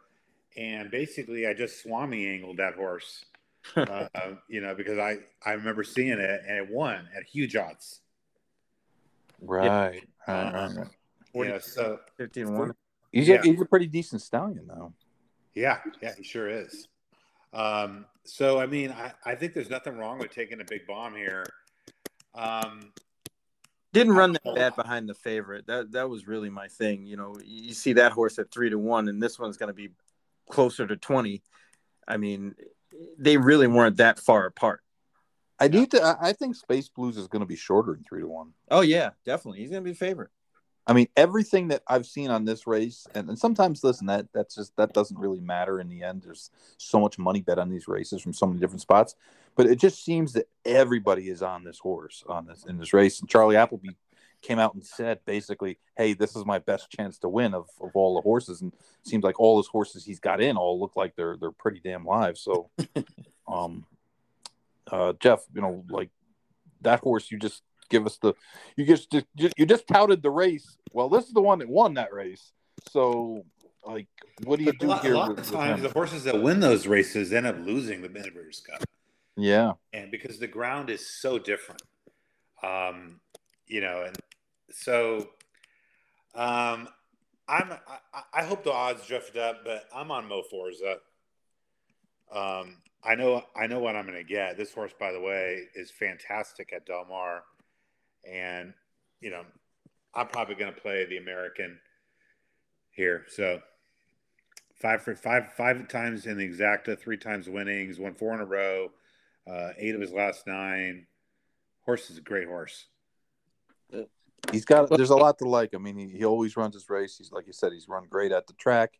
and 0.57 0.91
basically 0.91 1.48
I 1.48 1.53
just 1.53 1.81
Swami 1.81 2.27
angled 2.27 2.57
that 2.57 2.76
horse. 2.76 3.23
uh, 3.76 4.07
you 4.49 4.61
know, 4.61 4.76
because 4.76 4.99
I 4.99 5.18
I 5.45 5.53
remember 5.53 5.84
seeing 5.84 6.19
it 6.19 6.41
and 6.48 6.57
it 6.57 6.69
won 6.69 7.07
at 7.15 7.23
huge 7.23 7.56
odds. 7.56 8.02
Right, 9.41 10.03
right, 10.27 10.53
right, 10.53 10.76
right. 10.76 11.47
Yeah, 11.47 11.59
so 11.59 11.99
15 12.18 12.57
1. 12.57 12.73
He's, 13.11 13.27
yeah. 13.27 13.35
a, 13.35 13.41
he's 13.43 13.61
a 13.61 13.65
pretty 13.65 13.88
decent 13.88 14.22
stallion, 14.22 14.65
though. 14.68 14.93
Yeah, 15.53 15.80
yeah, 16.01 16.14
he 16.15 16.23
sure 16.23 16.49
is. 16.49 16.88
Um, 17.53 18.05
so, 18.23 18.59
I 18.59 18.65
mean, 18.65 18.91
I, 18.91 19.14
I 19.26 19.35
think 19.35 19.53
there's 19.53 19.69
nothing 19.69 19.97
wrong 19.97 20.19
with 20.19 20.31
taking 20.31 20.61
a 20.61 20.65
big 20.65 20.85
bomb 20.88 21.15
here. 21.15 21.45
Um, 22.35 22.91
Didn't 23.93 24.14
run 24.14 24.34
that 24.34 24.55
bad 24.55 24.76
behind 24.76 25.09
the 25.09 25.14
favorite. 25.15 25.65
That 25.68 25.91
that 25.93 26.09
was 26.09 26.27
really 26.27 26.49
my 26.49 26.68
thing. 26.68 27.05
You 27.05 27.18
know, 27.18 27.35
you 27.43 27.73
see 27.73 27.93
that 27.93 28.11
horse 28.11 28.38
at 28.38 28.51
three 28.51 28.69
to 28.69 28.77
one, 28.77 29.07
and 29.07 29.22
this 29.22 29.39
one's 29.39 29.57
going 29.57 29.69
to 29.69 29.73
be 29.73 29.89
closer 30.49 30.85
to 30.85 30.97
twenty. 30.97 31.41
I 32.07 32.18
mean, 32.18 32.55
they 33.18 33.38
really 33.38 33.68
weren't 33.68 33.97
that 33.97 34.19
far 34.19 34.45
apart. 34.45 34.81
I 35.59 35.67
do. 35.67 35.85
Th- 35.85 36.03
I 36.03 36.34
think 36.34 36.55
Space 36.55 36.89
Blues 36.89 37.17
is 37.17 37.27
going 37.27 37.39
to 37.41 37.47
be 37.47 37.55
shorter 37.55 37.93
than 37.93 38.03
three 38.03 38.21
to 38.21 38.27
one. 38.27 38.53
Oh 38.69 38.81
yeah, 38.81 39.11
definitely. 39.25 39.59
He's 39.59 39.71
going 39.71 39.84
to 39.84 39.85
be 39.85 39.91
a 39.91 39.95
favorite. 39.95 40.29
I 40.89 40.93
mean, 40.93 41.07
everything 41.17 41.67
that 41.67 41.84
I've 41.85 42.05
seen 42.05 42.31
on 42.31 42.45
this 42.45 42.65
race, 42.65 43.05
and, 43.13 43.27
and 43.27 43.38
sometimes 43.38 43.84
listen, 43.84 44.07
that 44.07 44.27
that's 44.34 44.55
just 44.55 44.75
that 44.77 44.93
doesn't 44.93 45.19
really 45.19 45.41
matter 45.41 45.81
in 45.81 45.89
the 45.89 46.01
end. 46.01 46.21
There's 46.23 46.49
so 46.77 46.99
much 46.99 47.19
money 47.19 47.41
bet 47.41 47.59
on 47.59 47.69
these 47.69 47.89
races 47.89 48.21
from 48.21 48.34
so 48.34 48.45
many 48.45 48.59
different 48.59 48.81
spots, 48.81 49.15
but 49.55 49.65
it 49.65 49.79
just 49.79 50.03
seems 50.05 50.31
that 50.34 50.47
everybody 50.63 51.29
is 51.29 51.41
on 51.41 51.65
this 51.65 51.79
horse 51.79 52.23
on 52.29 52.45
this 52.45 52.65
in 52.65 52.77
this 52.77 52.93
race. 52.93 53.19
And 53.19 53.29
Charlie 53.29 53.57
Appleby 53.57 53.95
came 54.41 54.59
out 54.59 54.75
and 54.75 54.85
said 54.85 55.19
basically, 55.25 55.77
"Hey, 55.97 56.13
this 56.13 56.38
is 56.38 56.45
my 56.45 56.59
best 56.59 56.89
chance 56.89 57.17
to 57.19 57.27
win 57.27 57.53
of, 57.53 57.67
of 57.81 57.91
all 57.93 58.15
the 58.15 58.21
horses." 58.21 58.61
And 58.61 58.71
it 58.71 59.09
seems 59.09 59.25
like 59.25 59.41
all 59.41 59.57
his 59.57 59.67
horses 59.67 60.05
he's 60.05 60.21
got 60.21 60.39
in 60.39 60.55
all 60.55 60.79
look 60.79 60.95
like 60.95 61.17
they're 61.17 61.35
they're 61.35 61.51
pretty 61.51 61.81
damn 61.84 62.05
live. 62.05 62.38
So, 62.38 62.69
um, 63.47 63.85
uh, 64.91 65.14
Jeff, 65.19 65.43
you 65.53 65.61
know, 65.61 65.84
like 65.89 66.09
that 66.81 66.99
horse, 67.01 67.31
you 67.31 67.38
just 67.38 67.64
give 67.89 68.05
us 68.05 68.18
the 68.18 68.34
you 68.76 68.85
just 68.85 69.14
you 69.35 69.65
just 69.65 69.88
touted 69.88 70.22
the 70.22 70.31
race. 70.31 70.77
Well, 70.93 71.09
this 71.09 71.26
is 71.26 71.34
the 71.34 71.41
one 71.41 71.59
that 71.59 71.69
won 71.69 71.95
that 71.95 72.14
race. 72.14 72.51
So, 72.89 73.45
like, 73.85 74.07
what 74.43 74.59
do 74.59 74.65
you 74.65 74.73
do 74.73 74.88
a 74.88 74.89
lot, 74.89 75.01
here? 75.01 75.14
A 75.14 75.18
lot 75.18 75.30
with, 75.30 75.39
of 75.39 75.51
times, 75.51 75.81
the 75.81 75.89
horses 75.89 76.23
that 76.26 76.41
win 76.41 76.59
those 76.59 76.88
races 76.88 77.34
end 77.34 77.47
up 77.47 77.57
losing 77.59 78.01
the 78.01 78.09
Breeders' 78.09 78.61
Cup. 78.61 78.84
Yeah, 79.35 79.73
and 79.93 80.11
because 80.11 80.39
the 80.39 80.47
ground 80.47 80.89
is 80.89 81.07
so 81.07 81.38
different, 81.38 81.81
um, 82.64 83.19
you 83.68 83.81
know, 83.81 84.03
and 84.05 84.18
so 84.72 85.30
um, 86.34 86.88
I'm 87.47 87.72
I, 88.14 88.22
I, 88.34 88.43
hope 88.43 88.64
the 88.64 88.72
odds 88.72 89.05
drifted 89.07 89.41
up, 89.41 89.64
but 89.64 89.85
I'm 89.93 90.11
on 90.11 90.27
Mo 90.27 90.43
Forza. 90.49 90.97
Um, 92.31 92.77
I 93.07 93.15
know 93.15 93.43
I 93.55 93.67
know 93.67 93.79
what 93.79 93.95
I'm 93.95 94.05
going 94.05 94.17
to 94.17 94.23
get. 94.23 94.57
This 94.57 94.73
horse, 94.73 94.91
by 94.99 95.11
the 95.11 95.19
way, 95.19 95.63
is 95.75 95.91
fantastic 95.91 96.73
at 96.73 96.85
Del 96.85 97.05
Mar, 97.05 97.43
and 98.29 98.73
you 99.21 99.29
know, 99.29 99.43
I'm 100.13 100.27
probably 100.27 100.55
going 100.55 100.73
to 100.73 100.79
play 100.79 101.05
the 101.05 101.17
American 101.17 101.79
here. 102.91 103.25
So 103.29 103.61
five 104.75 105.01
for 105.01 105.15
five 105.15 105.53
five 105.53 105.88
times 105.88 106.25
in 106.25 106.38
the 106.38 106.47
exacta, 106.47 106.99
three 106.99 107.17
times 107.17 107.47
winnings, 107.49 107.99
won 107.99 108.13
four 108.13 108.34
in 108.34 108.41
a 108.41 108.45
row, 108.45 108.91
uh, 109.49 109.69
eight 109.77 109.95
of 109.95 110.01
his 110.01 110.11
last 110.11 110.45
nine. 110.45 111.07
Horse 111.85 112.09
is 112.09 112.17
a 112.17 112.21
great 112.21 112.47
horse 112.47 112.88
he's 114.51 114.65
got 114.65 114.89
there's 114.89 115.09
a 115.09 115.15
lot 115.15 115.38
to 115.39 115.45
like. 115.45 115.73
I 115.73 115.77
mean, 115.77 115.97
he, 115.97 116.17
he 116.17 116.25
always 116.25 116.57
runs 116.57 116.75
his 116.75 116.89
race. 116.89 117.17
He's 117.17 117.31
like 117.31 117.47
you 117.47 117.53
said, 117.53 117.71
he's 117.73 117.88
run 117.88 118.05
great 118.09 118.31
at 118.31 118.47
the 118.47 118.53
track. 118.53 118.99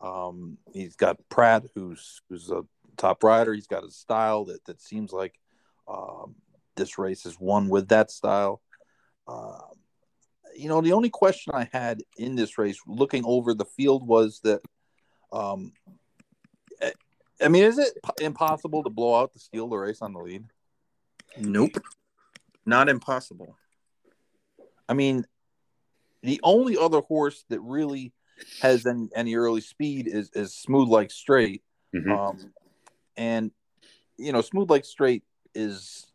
Um, 0.00 0.58
he's 0.72 0.96
got 0.96 1.16
Prat, 1.28 1.64
who's 1.74 2.22
who's 2.28 2.50
a 2.50 2.62
top 2.98 3.22
rider. 3.24 3.54
He's 3.54 3.66
got 3.66 3.84
a 3.84 3.90
style 3.90 4.44
that 4.46 4.64
that 4.66 4.82
seems 4.82 5.12
like 5.12 5.38
um, 5.88 6.34
this 6.76 6.98
race 6.98 7.24
is 7.24 7.40
won 7.40 7.68
with 7.68 7.88
that 7.88 8.10
style. 8.10 8.60
Uh, 9.26 9.58
you 10.54 10.68
know, 10.68 10.80
the 10.80 10.92
only 10.92 11.10
question 11.10 11.52
I 11.54 11.68
had 11.72 12.02
in 12.16 12.34
this 12.34 12.58
race, 12.58 12.78
looking 12.86 13.24
over 13.24 13.54
the 13.54 13.64
field, 13.64 14.06
was 14.06 14.40
that, 14.42 14.60
um, 15.32 15.72
eh, 16.80 16.90
I 17.40 17.48
mean, 17.48 17.64
is 17.64 17.78
it 17.78 17.92
impossible 18.20 18.82
to 18.82 18.90
blow 18.90 19.20
out 19.20 19.32
the 19.32 19.38
steal 19.38 19.68
the 19.68 19.76
race 19.76 20.02
on 20.02 20.12
the 20.12 20.20
lead? 20.20 20.44
Nope, 21.38 21.76
not 22.66 22.88
impossible. 22.88 23.56
I 24.88 24.94
mean, 24.94 25.26
the 26.22 26.40
only 26.42 26.76
other 26.76 27.00
horse 27.00 27.44
that 27.50 27.60
really 27.60 28.12
has 28.62 28.86
any, 28.86 29.08
any 29.14 29.36
early 29.36 29.60
speed 29.60 30.08
is, 30.08 30.30
is 30.34 30.54
Smooth 30.54 30.88
Like 30.88 31.10
Strait. 31.10 31.62
Mm-hmm. 31.94 32.10
Um, 32.10 32.52
and, 33.18 33.50
you 34.16 34.32
know, 34.32 34.40
Smooth 34.40 34.70
Like 34.70 34.86
Strait 34.86 35.24
is, 35.54 36.06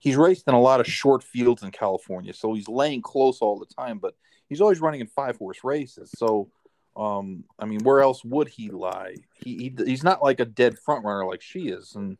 he's 0.00 0.16
raced 0.16 0.48
in 0.48 0.54
a 0.54 0.60
lot 0.60 0.80
of 0.80 0.86
short 0.88 1.22
fields 1.22 1.62
in 1.62 1.70
California. 1.70 2.32
So 2.32 2.54
he's 2.54 2.68
laying 2.68 3.02
close 3.02 3.38
all 3.40 3.58
the 3.58 3.72
time, 3.72 3.98
but 3.98 4.16
he's 4.48 4.60
always 4.60 4.80
running 4.80 5.00
in 5.00 5.06
five 5.06 5.36
horse 5.36 5.62
races. 5.62 6.10
So, 6.16 6.50
um, 6.96 7.44
I 7.58 7.66
mean, 7.66 7.84
where 7.84 8.00
else 8.00 8.24
would 8.24 8.48
he 8.48 8.70
lie? 8.70 9.14
He, 9.34 9.56
he 9.56 9.84
he's 9.84 10.02
not 10.02 10.22
like 10.22 10.40
a 10.40 10.44
dead 10.44 10.78
front 10.78 11.04
runner 11.04 11.24
like 11.24 11.42
she 11.42 11.68
is. 11.68 11.94
And, 11.94 12.18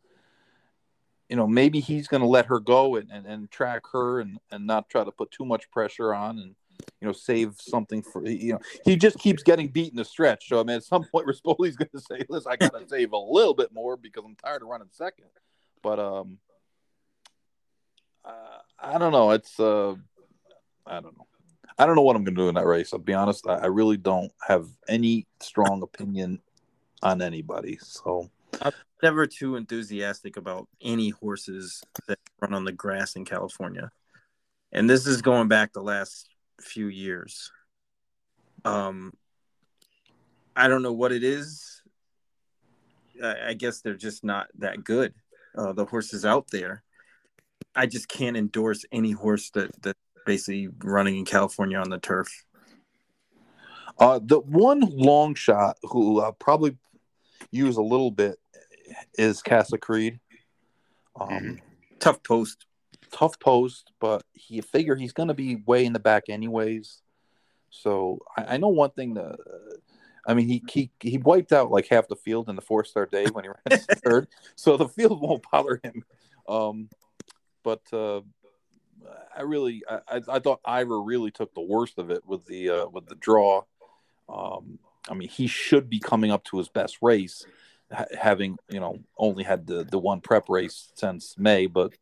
you 1.28 1.36
know, 1.36 1.48
maybe 1.48 1.80
he's 1.80 2.06
going 2.06 2.22
to 2.22 2.28
let 2.28 2.46
her 2.46 2.60
go 2.60 2.96
and, 2.96 3.10
and, 3.10 3.26
and 3.26 3.50
track 3.50 3.82
her 3.92 4.20
and, 4.20 4.38
and 4.50 4.66
not 4.66 4.88
try 4.88 5.02
to 5.02 5.10
put 5.10 5.30
too 5.30 5.44
much 5.44 5.70
pressure 5.70 6.14
on 6.14 6.38
and, 6.38 6.54
you 7.00 7.06
know, 7.06 7.12
save 7.12 7.54
something 7.58 8.02
for, 8.02 8.26
you 8.26 8.54
know, 8.54 8.60
he 8.84 8.96
just 8.96 9.18
keeps 9.18 9.42
getting 9.42 9.68
beat 9.68 9.90
in 9.90 9.96
the 9.96 10.04
stretch. 10.04 10.48
So, 10.48 10.60
I 10.60 10.62
mean, 10.64 10.76
at 10.76 10.84
some 10.84 11.04
point, 11.12 11.26
Rispoli's 11.26 11.76
going 11.76 11.90
to 11.94 12.00
say, 12.00 12.24
listen, 12.28 12.52
I 12.52 12.56
got 12.56 12.78
to 12.78 12.88
save 12.88 13.12
a 13.12 13.18
little 13.18 13.54
bit 13.54 13.72
more 13.72 13.96
because 13.96 14.24
I'm 14.24 14.36
tired 14.36 14.62
of 14.62 14.68
running 14.68 14.88
second. 14.90 15.26
But, 15.82 15.98
um, 15.98 16.38
uh, 18.24 18.58
I 18.78 18.98
don't 18.98 19.12
know. 19.12 19.32
It's, 19.32 19.58
uh, 19.58 19.94
I 20.86 21.00
don't 21.00 21.16
know. 21.16 21.26
I 21.78 21.86
don't 21.86 21.96
know 21.96 22.02
what 22.02 22.16
I'm 22.16 22.24
going 22.24 22.34
to 22.36 22.42
do 22.42 22.48
in 22.48 22.54
that 22.56 22.66
race. 22.66 22.92
I'll 22.92 22.98
be 22.98 23.14
honest. 23.14 23.46
I, 23.48 23.54
I 23.54 23.66
really 23.66 23.96
don't 23.96 24.30
have 24.46 24.68
any 24.88 25.26
strong 25.40 25.82
opinion 25.82 26.40
on 27.02 27.22
anybody. 27.22 27.78
So, 27.80 28.30
I'm 28.60 28.72
never 29.02 29.26
too 29.26 29.56
enthusiastic 29.56 30.36
about 30.36 30.68
any 30.80 31.10
horses 31.10 31.82
that 32.06 32.18
run 32.40 32.54
on 32.54 32.64
the 32.64 32.72
grass 32.72 33.16
in 33.16 33.24
California. 33.24 33.90
And 34.72 34.88
this 34.88 35.06
is 35.06 35.22
going 35.22 35.48
back 35.48 35.72
the 35.72 35.82
last 35.82 36.28
few 36.62 36.86
years. 36.86 37.50
Um, 38.64 39.12
I 40.54 40.68
don't 40.68 40.82
know 40.82 40.92
what 40.92 41.12
it 41.12 41.24
is. 41.24 41.82
I, 43.22 43.48
I 43.48 43.54
guess 43.54 43.80
they're 43.80 43.94
just 43.94 44.24
not 44.24 44.48
that 44.58 44.84
good. 44.84 45.14
Uh, 45.56 45.72
the 45.72 45.84
horses 45.84 46.24
out 46.24 46.48
there. 46.50 46.82
I 47.74 47.86
just 47.86 48.08
can't 48.08 48.36
endorse 48.36 48.84
any 48.92 49.12
horse 49.12 49.50
that 49.50 49.70
that 49.82 49.96
basically 50.24 50.68
running 50.82 51.18
in 51.18 51.24
California 51.24 51.78
on 51.78 51.90
the 51.90 51.98
turf. 51.98 52.28
Uh, 53.98 54.20
the 54.22 54.40
one 54.40 54.80
long 54.80 55.34
shot 55.34 55.76
who 55.82 56.20
uh, 56.20 56.32
probably 56.32 56.76
use 57.50 57.76
a 57.76 57.82
little 57.82 58.10
bit 58.10 58.38
is 59.14 59.42
Casa 59.42 59.78
Creed. 59.78 60.20
Um, 61.20 61.28
mm-hmm. 61.28 61.54
Tough 61.98 62.22
post. 62.22 62.66
Tough 63.12 63.38
post, 63.38 63.92
but 64.00 64.24
he 64.32 64.60
figure 64.60 64.96
he's 64.96 65.12
going 65.12 65.28
to 65.28 65.34
be 65.34 65.56
way 65.66 65.84
in 65.84 65.92
the 65.92 66.00
back 66.00 66.24
anyways. 66.28 67.02
So 67.70 68.20
I, 68.36 68.54
I 68.54 68.56
know 68.56 68.68
one 68.68 68.90
thing 68.90 69.14
that. 69.14 69.32
Uh, 69.32 69.76
I 70.24 70.34
mean, 70.34 70.46
he, 70.48 70.62
he 70.70 70.90
he 71.00 71.18
wiped 71.18 71.52
out 71.52 71.72
like 71.72 71.88
half 71.88 72.06
the 72.06 72.14
field 72.14 72.48
in 72.48 72.54
the 72.54 72.62
four 72.62 72.84
star 72.84 73.06
day 73.06 73.26
when 73.26 73.44
he 73.44 73.50
ran 73.50 73.80
third, 74.04 74.28
so 74.54 74.76
the 74.76 74.88
field 74.88 75.20
won't 75.20 75.44
bother 75.50 75.80
him. 75.82 76.04
Um, 76.48 76.88
but 77.64 77.80
uh, 77.92 78.20
I 79.36 79.42
really, 79.42 79.82
I, 79.88 80.22
I 80.28 80.38
thought 80.38 80.60
Ivar 80.66 81.02
really 81.02 81.30
took 81.30 81.54
the 81.54 81.60
worst 81.60 81.98
of 81.98 82.10
it 82.10 82.26
with 82.26 82.46
the 82.46 82.70
uh, 82.70 82.86
with 82.86 83.06
the 83.06 83.14
draw. 83.16 83.64
Um, 84.28 84.78
I 85.10 85.14
mean, 85.14 85.28
he 85.28 85.46
should 85.46 85.90
be 85.90 85.98
coming 85.98 86.30
up 86.30 86.44
to 86.44 86.58
his 86.58 86.68
best 86.68 86.98
race, 87.02 87.44
having 88.18 88.58
you 88.68 88.80
know 88.80 89.00
only 89.18 89.44
had 89.44 89.66
the 89.66 89.84
the 89.84 89.98
one 89.98 90.20
prep 90.20 90.48
race 90.48 90.92
since 90.94 91.36
May, 91.38 91.66
but 91.66 91.92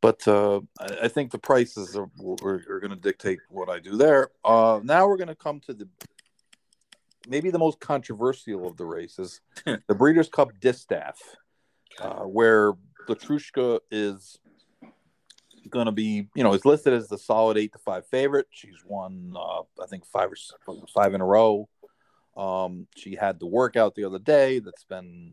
but 0.00 0.26
uh, 0.28 0.60
I, 0.78 1.08
think 1.08 1.30
the 1.30 1.38
prices 1.38 1.96
are 1.96 2.08
are, 2.42 2.62
are 2.68 2.80
going 2.80 2.90
to 2.90 2.96
dictate 2.96 3.40
what 3.48 3.68
I 3.68 3.78
do 3.80 3.96
there. 3.96 4.30
Uh, 4.44 4.80
now 4.82 5.06
we're 5.06 5.16
going 5.16 5.28
to 5.28 5.34
come 5.34 5.60
to 5.60 5.74
the 5.74 5.88
maybe 7.28 7.50
the 7.50 7.58
most 7.58 7.80
controversial 7.80 8.66
of 8.66 8.76
the 8.76 8.84
races, 8.84 9.40
the 9.64 9.94
Breeders' 9.94 10.28
Cup 10.28 10.50
Distaff, 10.60 11.20
uh, 12.00 12.22
where 12.22 12.72
Letruska 13.08 13.80
is 13.90 14.38
going 15.68 15.86
to 15.86 15.92
be, 15.92 16.28
you 16.34 16.44
know, 16.44 16.54
is 16.54 16.64
listed 16.64 16.92
as 16.92 17.08
the 17.08 17.18
solid 17.18 17.56
eight 17.56 17.72
to 17.72 17.78
five 17.78 18.06
favorite. 18.06 18.46
She's 18.50 18.84
won, 18.86 19.34
uh, 19.36 19.62
I 19.82 19.86
think, 19.88 20.06
five 20.06 20.30
or 20.66 20.76
five 20.94 21.14
in 21.14 21.20
a 21.20 21.26
row. 21.26 21.68
Um, 22.36 22.86
she 22.96 23.14
had 23.14 23.40
the 23.40 23.46
workout 23.46 23.94
the 23.94 24.04
other 24.04 24.18
day 24.18 24.58
that's 24.58 24.84
been 24.84 25.32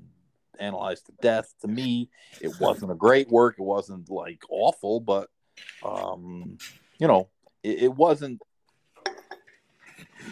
analyzed 0.59 1.07
to 1.07 1.13
death. 1.21 1.53
To 1.61 1.67
me, 1.67 2.09
it 2.41 2.51
wasn't 2.59 2.91
a 2.91 2.95
great 2.95 3.29
work. 3.29 3.55
It 3.57 3.63
wasn't 3.63 4.09
like 4.09 4.43
awful, 4.49 4.99
but 4.99 5.29
um, 5.83 6.57
you 6.99 7.07
know, 7.07 7.29
it, 7.63 7.83
it 7.83 7.95
wasn't. 7.95 8.41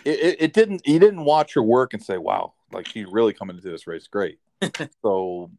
It, 0.06 0.38
it, 0.40 0.54
didn't. 0.54 0.88
You 0.88 1.00
didn't 1.00 1.26
watch 1.26 1.54
her 1.54 1.64
work 1.64 1.94
and 1.94 2.04
say, 2.04 2.18
"Wow, 2.18 2.54
like 2.72 2.88
she's 2.88 3.08
really 3.08 3.34
coming 3.34 3.58
into 3.58 3.70
this 3.70 3.88
race 3.88 4.08
great." 4.08 4.40
so, 5.02 5.52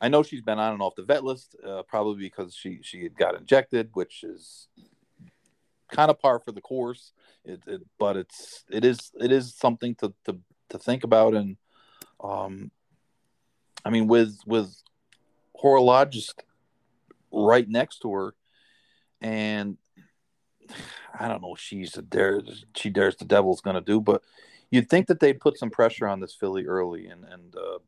I 0.00 0.08
know 0.08 0.22
she's 0.22 0.42
been 0.42 0.58
on 0.58 0.74
and 0.74 0.82
off 0.82 0.94
the 0.94 1.02
vet 1.02 1.24
list, 1.24 1.56
uh, 1.66 1.82
probably 1.82 2.22
because 2.22 2.54
she 2.54 2.80
she 2.82 3.08
got 3.08 3.36
injected, 3.36 3.90
which 3.94 4.22
is 4.22 4.68
kind 5.90 6.10
of 6.10 6.18
par 6.20 6.38
for 6.38 6.52
the 6.52 6.60
course. 6.60 7.12
It, 7.44 7.62
it, 7.66 7.80
but 7.98 8.16
it's 8.16 8.64
it 8.70 8.84
is 8.84 9.10
it 9.20 9.32
is 9.32 9.54
something 9.54 9.94
to 9.96 10.12
to, 10.26 10.38
to 10.70 10.78
think 10.78 11.04
about 11.04 11.34
and 11.34 11.56
um 12.22 12.70
I 13.84 13.90
mean 13.90 14.06
with 14.06 14.38
with 14.46 14.74
horologist 15.62 16.34
right 17.32 17.68
next 17.68 18.00
to 18.00 18.12
her 18.12 18.34
and 19.20 19.76
I 21.18 21.28
don't 21.28 21.42
know 21.42 21.54
she's 21.54 21.96
a 21.96 22.02
dare 22.02 22.40
she 22.76 22.90
dares 22.90 23.16
the 23.16 23.24
devil's 23.24 23.60
gonna 23.60 23.80
do, 23.80 24.00
but 24.00 24.22
you'd 24.70 24.88
think 24.88 25.06
that 25.08 25.20
they'd 25.20 25.40
put 25.40 25.58
some 25.58 25.70
pressure 25.70 26.06
on 26.06 26.20
this 26.20 26.34
filly 26.34 26.66
early 26.66 27.06
and 27.06 27.24
and 27.24 27.54
uh, 27.56 27.78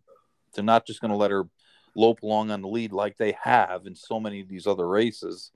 they're 0.55 0.65
not 0.65 0.87
just 0.87 1.01
gonna 1.01 1.17
let 1.17 1.31
her 1.31 1.49
lope 1.95 2.23
along 2.23 2.51
on 2.51 2.63
the 2.63 2.69
lead 2.69 2.93
like 2.93 3.17
they 3.17 3.37
have 3.43 3.87
in 3.87 3.95
so 3.95 4.19
many 4.19 4.41
of 4.41 4.49
these 4.49 4.67
other 4.67 4.89
races. 4.89 5.51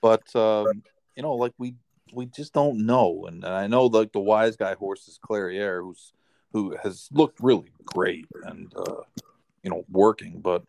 But 0.00 0.34
um, 0.36 0.82
you 1.16 1.22
know, 1.22 1.34
like 1.34 1.52
we 1.58 1.74
we 2.12 2.26
just 2.26 2.52
don't 2.52 2.86
know. 2.86 3.24
And, 3.26 3.44
and 3.44 3.54
I 3.54 3.66
know 3.66 3.86
like 3.86 4.12
the 4.12 4.20
wise 4.20 4.56
guy 4.56 4.74
horse 4.74 5.08
is 5.08 5.18
Clairiere, 5.18 5.80
who's 5.82 6.12
who 6.52 6.76
has 6.82 7.08
looked 7.12 7.40
really 7.40 7.72
great 7.84 8.26
and 8.44 8.72
uh, 8.76 9.02
you 9.64 9.70
know 9.70 9.84
working, 9.90 10.40
but 10.40 10.62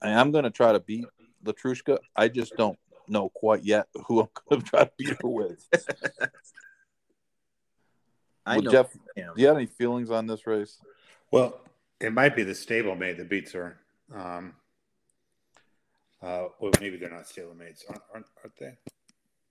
I 0.00 0.10
am 0.10 0.30
going 0.30 0.44
to 0.44 0.50
try 0.50 0.72
to 0.72 0.80
beat 0.80 1.04
Letruska. 1.44 1.98
I 2.16 2.28
just 2.28 2.56
don't 2.56 2.78
know 3.08 3.28
quite 3.30 3.64
yet 3.64 3.88
who 4.06 4.20
I'm 4.20 4.28
going 4.48 4.62
to 4.62 4.66
try 4.66 4.84
to 4.84 4.90
beat 4.96 5.16
her 5.20 5.28
with. 5.28 5.68
I 8.46 8.54
Well, 8.54 8.62
know. 8.62 8.70
Jeff, 8.70 8.92
do 9.14 9.22
you 9.36 9.46
have 9.48 9.56
any 9.56 9.66
feelings 9.66 10.10
on 10.10 10.26
this 10.26 10.46
race? 10.46 10.80
Well, 11.30 11.60
it 12.00 12.12
might 12.12 12.36
be 12.36 12.44
the 12.44 12.52
stablemate 12.52 13.18
that 13.18 13.28
beats 13.28 13.52
her. 13.52 13.78
Um, 14.14 14.54
uh, 16.22 16.46
well, 16.60 16.72
maybe 16.80 16.96
they're 16.96 17.10
not 17.10 17.24
stablemates, 17.24 17.82
aren't, 17.88 18.02
aren't, 18.14 18.26
aren't 18.42 18.56
they? 18.58 18.76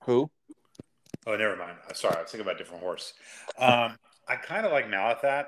Who? 0.05 0.31
Oh, 1.25 1.35
never 1.35 1.57
mind. 1.57 1.77
Uh, 1.89 1.93
Sorry, 1.93 2.15
I 2.17 2.21
was 2.21 2.31
thinking 2.31 2.47
about 2.47 2.55
a 2.55 2.57
different 2.57 2.81
horse. 2.81 3.13
Um, 3.59 3.97
I 4.27 4.35
kind 4.37 4.65
of 4.65 4.71
like 4.71 4.87
Malathaat. 4.87 5.45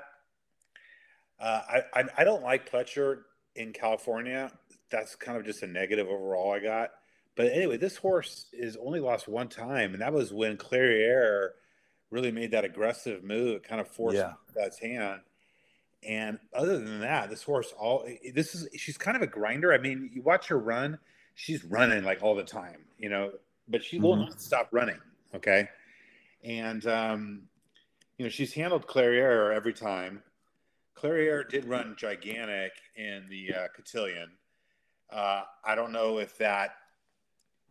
Uh, 1.40 1.62
I, 1.68 2.00
I 2.00 2.04
I 2.18 2.24
don't 2.24 2.42
like 2.42 2.70
Pletcher 2.70 3.22
in 3.56 3.72
California. 3.72 4.52
That's 4.90 5.14
kind 5.16 5.38
of 5.38 5.44
just 5.44 5.62
a 5.62 5.66
negative 5.66 6.08
overall. 6.08 6.52
I 6.52 6.58
got. 6.60 6.90
But 7.36 7.52
anyway, 7.52 7.76
this 7.78 7.96
horse 7.96 8.46
is 8.52 8.76
only 8.76 9.00
lost 9.00 9.28
one 9.28 9.48
time, 9.48 9.92
and 9.94 10.02
that 10.02 10.12
was 10.12 10.32
when 10.32 10.56
Clairiere 10.58 11.50
really 12.10 12.32
made 12.32 12.50
that 12.50 12.64
aggressive 12.64 13.22
move. 13.24 13.56
It 13.56 13.62
kind 13.64 13.80
of 13.80 13.88
forced 13.88 14.16
Yeah. 14.16 14.32
that's 14.54 14.78
hand. 14.78 15.20
And 16.02 16.38
other 16.54 16.78
than 16.78 17.00
that, 17.00 17.30
this 17.30 17.42
horse 17.42 17.72
all 17.78 18.06
this 18.34 18.54
is 18.54 18.68
she's 18.76 18.98
kind 18.98 19.16
of 19.16 19.22
a 19.22 19.26
grinder. 19.26 19.72
I 19.72 19.78
mean, 19.78 20.10
you 20.12 20.22
watch 20.22 20.48
her 20.48 20.58
run, 20.58 20.98
she's 21.34 21.64
running 21.64 22.04
like 22.04 22.22
all 22.22 22.34
the 22.34 22.42
time, 22.44 22.84
you 22.98 23.08
know, 23.08 23.32
but 23.68 23.84
she 23.84 23.98
will 23.98 24.16
Mhm. 24.16 24.28
not 24.28 24.40
stop 24.40 24.68
running. 24.72 24.98
Okay. 25.34 25.68
And 26.42 26.84
um, 26.86 27.48
you 28.18 28.24
know, 28.24 28.30
she's 28.30 28.52
handled 28.54 28.86
Clairiere 28.86 29.54
every 29.54 29.72
time. 29.74 30.22
Clairiere 30.96 31.48
did 31.48 31.64
run 31.64 31.94
gigantic 31.96 32.72
in 32.96 33.26
the 33.30 33.54
uh, 33.54 33.68
cotillion. 33.74 34.30
Uh, 35.10 35.42
I 35.64 35.74
don't 35.74 35.92
know 35.92 36.18
if 36.18 36.36
that 36.38 36.74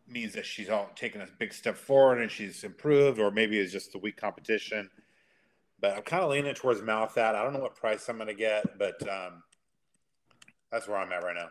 means 0.07 0.33
that 0.33 0.45
she's 0.45 0.69
all 0.69 0.89
taken 0.95 1.21
a 1.21 1.27
big 1.37 1.53
step 1.53 1.77
forward 1.77 2.19
and 2.19 2.31
she's 2.31 2.63
improved, 2.63 3.19
or 3.19 3.31
maybe 3.31 3.59
it's 3.59 3.71
just 3.71 3.91
the 3.91 3.99
weak 3.99 4.17
competition. 4.17 4.89
But 5.79 5.95
I'm 5.95 6.01
kind 6.03 6.23
of 6.23 6.31
leaning 6.31 6.53
towards 6.55 6.81
Malathaat. 6.81 7.35
I 7.35 7.43
don't 7.43 7.53
know 7.53 7.59
what 7.59 7.75
price 7.75 8.09
I'm 8.09 8.17
going 8.17 8.27
to 8.27 8.33
get, 8.33 8.77
but 8.77 9.01
um, 9.07 9.43
that's 10.71 10.87
where 10.87 10.97
I'm 10.97 11.11
at 11.11 11.23
right 11.23 11.35
now. 11.35 11.49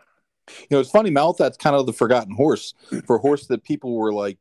You 0.49 0.67
know, 0.71 0.81
it's 0.81 0.91
funny. 0.91 1.11
Malathaat's 1.11 1.57
kind 1.57 1.77
of 1.77 1.87
the 1.87 1.93
forgotten 1.93 2.35
horse 2.35 2.75
for 3.07 3.17
a 3.17 3.21
horse 3.21 3.47
that 3.47 3.63
people 3.63 3.95
were 3.95 4.13
like 4.13 4.39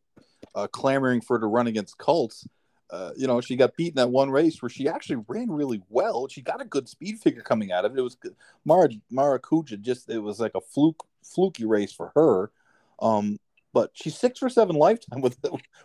uh, 0.55 0.67
clamoring 0.67 1.21
for 1.21 1.39
to 1.39 1.45
run 1.45 1.67
against 1.67 1.97
Colts. 1.97 2.47
Uh, 2.89 3.11
you 3.17 3.27
know, 3.27 3.41
she 3.41 3.55
got 3.55 3.75
beaten 3.75 3.95
that 3.95 4.09
one 4.09 4.29
race 4.29 4.61
where 4.61 4.69
she 4.69 4.87
actually 4.87 5.23
ran 5.27 5.51
really 5.51 5.81
well. 5.89 6.27
She 6.27 6.41
got 6.41 6.61
a 6.61 6.65
good 6.65 6.87
speed 6.87 7.19
figure 7.19 7.41
coming 7.41 7.71
out 7.71 7.83
of 7.83 7.93
it. 7.93 7.99
It 7.99 8.03
was 8.03 8.15
good. 8.15 8.35
Mara 8.63 8.89
Maracuja 9.11 9.79
just 9.81 10.09
it 10.09 10.19
was 10.19 10.39
like 10.39 10.55
a 10.55 10.61
fluke 10.61 11.05
fluky 11.21 11.65
race 11.65 11.91
for 11.91 12.11
her. 12.15 12.51
Um, 12.99 13.39
but 13.73 13.91
she's 13.93 14.17
six 14.17 14.41
or 14.41 14.49
seven 14.49 14.75
lifetime 14.75 15.21
with 15.21 15.37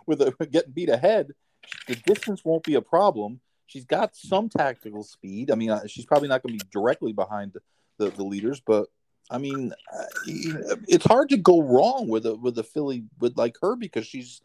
with 0.06 0.22
a, 0.22 0.46
getting 0.46 0.72
beat 0.72 0.88
ahead. 0.88 1.32
The 1.88 1.96
distance 1.96 2.44
won't 2.44 2.64
be 2.64 2.74
a 2.74 2.82
problem. 2.82 3.40
She's 3.66 3.84
got 3.84 4.14
some 4.14 4.48
tactical 4.48 5.02
speed. 5.02 5.50
I 5.50 5.54
mean, 5.54 5.70
uh, 5.70 5.86
she's 5.86 6.04
probably 6.04 6.28
not 6.28 6.42
going 6.42 6.58
to 6.58 6.64
be 6.64 6.70
directly 6.70 7.12
behind 7.12 7.54
the, 7.54 7.60
the, 7.96 8.10
the 8.10 8.24
leaders, 8.24 8.60
but 8.60 8.88
I 9.30 9.38
mean, 9.38 9.72
uh, 9.92 10.76
it's 10.88 11.06
hard 11.06 11.30
to 11.30 11.38
go 11.38 11.62
wrong 11.62 12.08
with 12.08 12.26
a 12.26 12.34
with 12.34 12.58
a 12.58 12.62
filly 12.62 13.04
with 13.18 13.36
like 13.38 13.56
her 13.62 13.76
because 13.76 14.06
she's 14.06 14.42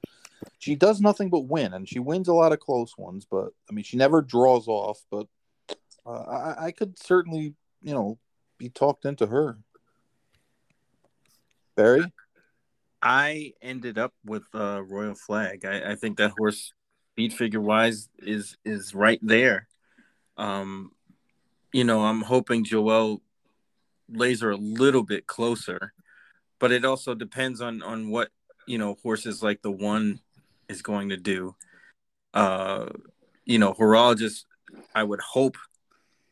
she 0.59 0.75
does 0.75 1.01
nothing 1.01 1.29
but 1.29 1.41
win, 1.41 1.73
and 1.73 1.87
she 1.87 1.99
wins 1.99 2.27
a 2.27 2.33
lot 2.33 2.51
of 2.51 2.59
close 2.59 2.97
ones. 2.97 3.25
But 3.29 3.49
I 3.69 3.73
mean, 3.73 3.83
she 3.83 3.97
never 3.97 4.21
draws 4.21 4.67
off. 4.67 4.99
But 5.09 5.27
uh, 6.05 6.11
I, 6.11 6.65
I 6.67 6.71
could 6.71 6.97
certainly, 6.99 7.55
you 7.81 7.93
know, 7.93 8.17
be 8.57 8.69
talked 8.69 9.05
into 9.05 9.27
her. 9.27 9.57
Barry, 11.75 12.11
I 13.01 13.53
ended 13.61 13.97
up 13.97 14.13
with 14.25 14.43
uh, 14.53 14.81
Royal 14.83 15.15
Flag. 15.15 15.63
I, 15.65 15.91
I 15.91 15.95
think 15.95 16.17
that 16.17 16.33
horse, 16.37 16.73
speed 17.13 17.33
figure 17.33 17.61
wise, 17.61 18.09
is 18.19 18.57
is 18.65 18.95
right 18.95 19.19
there. 19.21 19.67
Um, 20.37 20.91
you 21.71 21.83
know, 21.83 22.03
I'm 22.03 22.21
hoping 22.21 22.63
Joel 22.63 23.21
lays 24.09 24.41
her 24.41 24.51
a 24.51 24.57
little 24.57 25.03
bit 25.03 25.27
closer, 25.27 25.93
but 26.59 26.71
it 26.71 26.85
also 26.85 27.13
depends 27.13 27.61
on 27.61 27.83
on 27.83 28.09
what 28.09 28.29
you 28.65 28.77
know 28.77 28.97
horses 29.03 29.43
like 29.43 29.61
the 29.61 29.71
one 29.71 30.19
is 30.69 30.81
going 30.81 31.09
to 31.09 31.17
do. 31.17 31.55
Uh, 32.33 32.87
you 33.45 33.59
know, 33.59 33.73
horologist, 33.73 34.45
I 34.93 35.03
would 35.03 35.21
hope, 35.21 35.57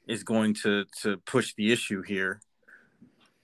is 0.07 0.24
going 0.24 0.53
to 0.64 0.86
to 1.02 1.18
push 1.26 1.53
the 1.56 1.72
issue 1.72 2.02
here, 2.02 2.41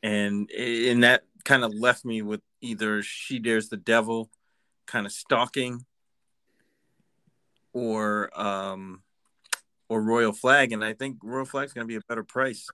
and 0.04 0.50
and 0.52 1.04
that 1.04 1.24
kind 1.44 1.64
of 1.64 1.74
left 1.74 2.06
me 2.06 2.22
with 2.22 2.42
either 2.62 3.02
she 3.02 3.40
dares 3.40 3.70
the 3.70 3.78
devil, 3.78 4.30
kind 4.86 5.06
of 5.06 5.12
stalking, 5.12 5.86
or 7.74 8.30
um, 8.40 9.02
or 9.90 10.02
Royal 10.02 10.34
Flag, 10.34 10.72
and 10.72 10.84
I 10.84 10.94
think 10.94 11.18
Royal 11.24 11.46
Flag's 11.46 11.74
going 11.74 11.86
to 11.86 11.92
be 11.92 11.98
a 11.98 12.02
better 12.08 12.24
price. 12.24 12.68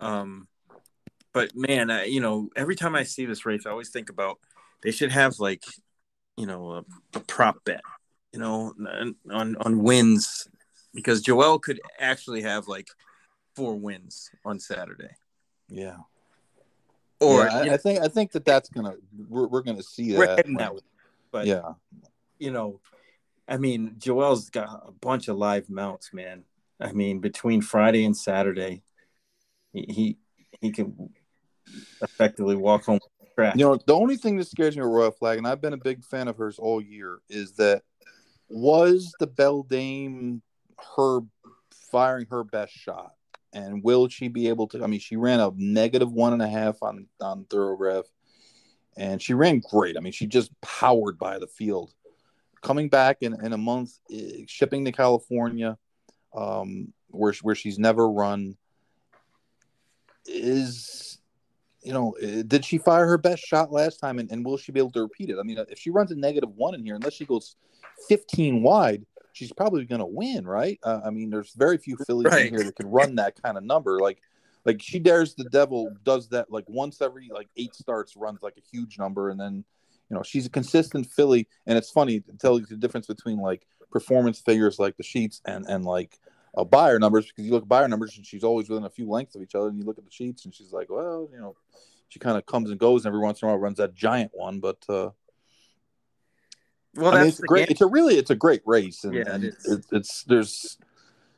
Um, 0.00 0.48
but 1.32 1.54
man, 1.54 1.90
I, 1.90 2.04
you 2.04 2.20
know, 2.20 2.48
every 2.56 2.76
time 2.76 2.94
I 2.94 3.04
see 3.04 3.26
this 3.26 3.46
race, 3.46 3.66
I 3.66 3.70
always 3.70 3.90
think 3.90 4.10
about 4.10 4.38
they 4.82 4.90
should 4.90 5.12
have 5.12 5.38
like, 5.38 5.62
you 6.42 6.48
know, 6.48 6.72
a, 6.72 6.84
a 7.14 7.20
prop 7.20 7.64
bet, 7.64 7.82
you 8.32 8.40
know, 8.40 8.74
on 9.30 9.56
on 9.60 9.78
wins, 9.78 10.48
because 10.92 11.22
Joel 11.22 11.60
could 11.60 11.80
actually 12.00 12.42
have 12.42 12.66
like 12.66 12.88
four 13.54 13.76
wins 13.76 14.28
on 14.44 14.58
Saturday. 14.58 15.14
yeah, 15.68 15.98
Or 17.20 17.44
yeah, 17.44 17.54
I, 17.56 17.60
you 17.60 17.66
know, 17.68 17.74
I 17.74 17.76
think 17.76 18.00
I 18.00 18.08
think 18.08 18.32
that 18.32 18.44
that's 18.44 18.68
gonna 18.70 18.94
we're, 19.28 19.46
we're 19.46 19.62
gonna 19.62 19.84
see 19.84 20.16
we're 20.16 20.26
that. 20.26 20.38
heading 20.38 20.56
that. 20.56 20.72
But 21.30 21.46
yeah, 21.46 21.74
you 22.40 22.50
know, 22.50 22.80
I 23.46 23.56
mean, 23.58 23.94
Joel's 23.98 24.50
got 24.50 24.82
a 24.88 24.90
bunch 24.90 25.28
of 25.28 25.36
live 25.36 25.70
mounts, 25.70 26.12
man. 26.12 26.42
I 26.80 26.90
mean, 26.90 27.20
between 27.20 27.62
Friday 27.62 28.04
and 28.04 28.16
Saturday, 28.16 28.82
he 29.72 29.86
he, 29.88 30.18
he 30.60 30.72
can 30.72 31.10
effectively 32.02 32.56
walk 32.56 32.86
home 32.86 32.98
track. 33.34 33.56
You 33.56 33.64
know, 33.64 33.78
the 33.86 33.94
only 33.94 34.16
thing 34.16 34.36
that 34.36 34.46
scares 34.46 34.76
me 34.76 34.82
with 34.82 34.92
Royal 34.92 35.10
Flag, 35.10 35.38
and 35.38 35.46
I've 35.46 35.60
been 35.60 35.72
a 35.72 35.78
big 35.78 36.04
fan 36.04 36.28
of 36.28 36.36
hers 36.36 36.58
all 36.58 36.80
year, 36.80 37.20
is 37.28 37.52
that 37.52 37.82
was 38.48 39.14
the 39.18 39.26
Beldame 39.26 40.40
her 40.96 41.20
firing 41.90 42.26
her 42.30 42.44
best 42.44 42.72
shot, 42.72 43.12
and 43.52 43.82
will 43.82 44.08
she 44.08 44.28
be 44.28 44.48
able 44.48 44.66
to? 44.68 44.82
I 44.82 44.86
mean, 44.86 45.00
she 45.00 45.16
ran 45.16 45.40
a 45.40 45.52
negative 45.56 46.12
one 46.12 46.32
and 46.32 46.42
a 46.42 46.48
half 46.48 46.82
on 46.82 47.06
on 47.20 47.44
Thoro-Graph, 47.44 48.06
and 48.96 49.20
she 49.20 49.34
ran 49.34 49.60
great. 49.60 49.96
I 49.96 50.00
mean, 50.00 50.12
she 50.12 50.26
just 50.26 50.50
powered 50.60 51.18
by 51.18 51.38
the 51.38 51.46
field. 51.46 51.92
Coming 52.62 52.88
back 52.88 53.18
in, 53.22 53.34
in 53.44 53.52
a 53.52 53.58
month, 53.58 53.98
eh, 54.10 54.44
shipping 54.46 54.84
to 54.84 54.92
California, 54.92 55.76
um, 56.34 56.92
where 57.08 57.34
where 57.42 57.54
she's 57.54 57.78
never 57.78 58.08
run, 58.08 58.56
is 60.26 61.11
you 61.82 61.92
know, 61.92 62.14
uh, 62.22 62.42
did 62.46 62.64
she 62.64 62.78
fire 62.78 63.06
her 63.06 63.18
best 63.18 63.42
shot 63.42 63.72
last 63.72 63.98
time, 63.98 64.18
and, 64.18 64.30
and 64.30 64.44
will 64.44 64.56
she 64.56 64.72
be 64.72 64.80
able 64.80 64.92
to 64.92 65.02
repeat 65.02 65.30
it? 65.30 65.36
I 65.38 65.42
mean, 65.42 65.58
if 65.68 65.78
she 65.78 65.90
runs 65.90 66.10
a 66.12 66.16
negative 66.16 66.50
one 66.54 66.74
in 66.74 66.84
here, 66.84 66.94
unless 66.94 67.14
she 67.14 67.24
goes 67.24 67.56
15 68.08 68.62
wide, 68.62 69.04
she's 69.32 69.52
probably 69.52 69.84
going 69.84 70.00
to 70.00 70.06
win, 70.06 70.46
right? 70.46 70.78
Uh, 70.82 71.00
I 71.04 71.10
mean, 71.10 71.30
there's 71.30 71.52
very 71.54 71.78
few 71.78 71.96
fillies 72.06 72.30
Right. 72.30 72.46
in 72.46 72.54
here 72.54 72.64
that 72.64 72.76
could 72.76 72.86
run 72.86 73.16
that 73.16 73.40
kind 73.42 73.56
of 73.56 73.64
number. 73.64 73.98
Like, 73.98 74.18
like 74.64 74.80
she 74.80 74.98
dares 74.98 75.34
the 75.34 75.44
devil 75.44 75.90
does 76.04 76.28
that 76.28 76.50
like 76.52 76.64
once 76.68 77.02
every 77.02 77.28
like 77.32 77.48
eight 77.56 77.74
starts, 77.74 78.16
runs 78.16 78.42
like 78.42 78.56
a 78.56 78.60
huge 78.60 78.98
number, 78.98 79.30
and 79.30 79.40
then 79.40 79.64
you 80.08 80.16
know 80.16 80.22
she's 80.22 80.46
a 80.46 80.50
consistent 80.50 81.06
filly. 81.06 81.48
And 81.66 81.76
it's 81.76 81.90
funny 81.90 82.20
to 82.20 82.32
tell 82.38 82.60
you 82.60 82.66
the 82.66 82.76
difference 82.76 83.06
between 83.08 83.38
like 83.38 83.66
performance 83.90 84.38
figures 84.40 84.78
like 84.78 84.96
the 84.96 85.02
sheets 85.02 85.40
and 85.44 85.66
and 85.68 85.84
like 85.84 86.18
uh, 86.56 86.64
Beyer 86.64 86.98
numbers 86.98 87.26
because 87.26 87.44
you 87.44 87.52
look 87.52 87.62
at 87.62 87.68
Beyer 87.68 87.88
numbers 87.88 88.16
and 88.16 88.26
she's 88.26 88.44
always 88.44 88.68
within 88.68 88.84
a 88.84 88.90
few 88.90 89.08
lengths 89.08 89.34
of 89.34 89.42
each 89.42 89.54
other, 89.54 89.68
and 89.68 89.78
you 89.78 89.84
look 89.84 89.98
at 89.98 90.04
the 90.04 90.10
sheets 90.10 90.44
and 90.44 90.54
she's 90.54 90.72
like, 90.72 90.90
well, 90.90 91.28
you 91.32 91.38
know, 91.38 91.56
she 92.08 92.18
kind 92.18 92.36
of 92.36 92.46
comes 92.46 92.70
and 92.70 92.78
goes, 92.78 93.04
and 93.04 93.10
every 93.10 93.20
once 93.20 93.40
in 93.40 93.48
a 93.48 93.50
while 93.50 93.58
runs 93.58 93.78
that 93.78 93.94
giant 93.94 94.30
one, 94.34 94.60
but. 94.60 94.78
uh 94.88 95.10
well, 96.94 97.08
I 97.08 97.12
mean, 97.12 97.20
that's 97.24 97.38
it's 97.38 97.46
great. 97.46 97.60
game. 97.60 97.66
It's 97.70 97.80
a 97.80 97.86
really, 97.86 98.16
it's 98.16 98.30
a 98.30 98.34
great 98.34 98.60
race, 98.66 99.04
and, 99.04 99.14
Yeah, 99.14 99.22
and 99.26 99.44
it, 99.44 99.86
it's 99.92 100.24
there's, 100.24 100.76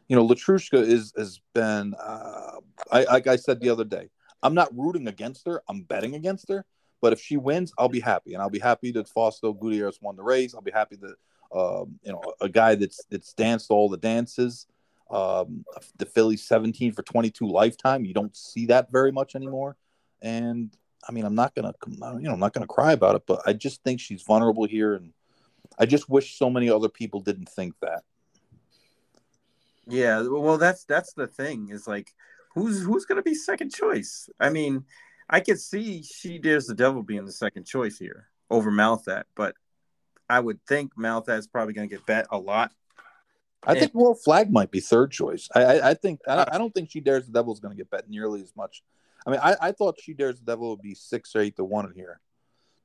you 0.09 0.17
know, 0.17 0.27
Letruska 0.27 0.83
is 0.83 1.13
has 1.17 1.41
been. 1.55 1.95
Uh, 1.95 2.59
I 2.91 3.05
like 3.05 3.27
I 3.29 3.37
said 3.37 3.61
the 3.61 3.69
other 3.69 3.85
day, 3.85 4.11
I'm 4.43 4.55
not 4.55 4.77
rooting 4.77 5.07
against 5.07 5.47
her. 5.47 5.63
I'm 5.69 5.83
betting 5.83 6.17
against 6.17 6.49
her. 6.49 6.65
But 7.01 7.13
if 7.13 7.21
she 7.21 7.37
wins, 7.37 7.73
I'll 7.79 7.89
be 7.89 8.01
happy, 8.01 8.33
and 8.35 8.43
I'll 8.43 8.51
be 8.51 8.59
happy 8.59 8.91
that 8.93 9.09
Fausto 9.09 9.53
Gutierrez 9.53 9.99
won 10.01 10.17
the 10.17 10.23
race. 10.23 10.55
I'll 10.55 10.61
be 10.61 10.73
happy 10.73 10.97
that 10.97 11.15
um, 11.57 12.01
you 12.03 12.11
know 12.11 12.23
a 12.41 12.49
guy 12.49 12.75
that's 12.75 13.05
that's 13.11 13.33
danced 13.35 13.71
all 13.71 13.89
the 13.89 13.97
dances. 13.97 14.67
Um, 15.11 15.65
the 15.99 16.07
filly's 16.07 16.47
17 16.47 16.93
for 16.93 17.03
22 17.03 17.47
lifetime. 17.47 18.05
You 18.05 18.15
don't 18.15 18.35
see 18.37 18.67
that 18.67 18.91
very 18.91 19.13
much 19.13 19.35
anymore, 19.35 19.77
and 20.23 20.75
I 21.09 21.13
mean, 21.13 21.25
I'm 21.25 21.35
not 21.35 21.55
gonna, 21.55 21.73
you 21.87 21.99
know, 21.99 22.33
I'm 22.33 22.41
not 22.41 22.53
gonna 22.53 22.67
cry 22.67 22.93
about 22.93 23.17
it, 23.17 23.23
but 23.27 23.43
I 23.47 23.53
just 23.53 23.83
think 23.83 24.01
she's 24.01 24.23
vulnerable 24.23 24.65
here, 24.65 24.95
and 24.95 25.13
I 25.79 25.87
just 25.87 26.09
wish 26.09 26.39
so 26.39 26.49
many 26.49 26.71
other 26.71 26.89
people 26.89 27.21
didn't 27.21 27.49
think 27.49 27.75
that. 27.81 28.03
Yeah, 29.87 30.23
well, 30.23 30.59
that's 30.59 30.85
that's 30.85 31.13
the 31.13 31.27
thing 31.27 31.69
is 31.71 31.87
like, 31.87 32.13
who's 32.55 32.83
who's 32.83 33.05
gonna 33.05 33.23
be 33.23 33.35
second 33.35 33.73
choice? 33.75 34.29
I 34.41 34.51
mean, 34.51 34.85
I 35.29 35.41
could 35.41 35.61
see 35.61 36.03
She 36.03 36.39
Dares 36.39 36.67
the 36.67 36.75
Devil 36.75 37.03
being 37.03 37.27
the 37.27 37.33
second 37.33 37.65
choice 37.65 37.99
here 37.99 38.29
over 38.51 38.71
Malathaat, 38.71 39.25
but 39.35 39.55
I 40.29 40.41
would 40.41 40.61
think 40.67 40.95
Malathaat's 40.97 41.47
probably 41.47 41.75
to 41.75 41.87
get 41.87 42.07
bet 42.07 42.27
a 42.31 42.39
lot. 42.39 42.73
I 43.67 43.79
think 43.79 43.93
Royal 43.95 44.15
Flag 44.15 44.53
might 44.53 44.71
be 44.71 44.81
third 44.81 45.11
choice. 45.11 45.49
I, 45.55 45.63
I, 45.63 45.91
I 45.91 45.95
think 45.95 46.21
I, 46.29 46.47
I, 46.53 46.59
don't 46.59 46.75
think 46.75 46.91
She 46.91 47.01
Dares 47.01 47.27
the 47.27 47.33
Devil 47.33 47.53
is 47.53 47.61
going 47.61 47.73
to 47.73 47.77
get 47.77 47.91
bet 47.91 48.09
nearly 48.09 48.43
as 48.43 48.53
much. 48.57 48.83
I 49.27 49.31
mean, 49.31 49.41
I, 49.43 49.57
I 49.61 49.73
thought 49.73 50.01
She 50.01 50.13
Dares 50.13 50.39
the 50.39 50.45
Devil 50.45 50.71
would 50.71 50.83
be 50.83 50.95
six 50.95 51.35
or 51.35 51.41
eight 51.41 51.57
to 51.57 51.65
one 51.65 51.87
in 51.87 51.93
here. 51.95 52.21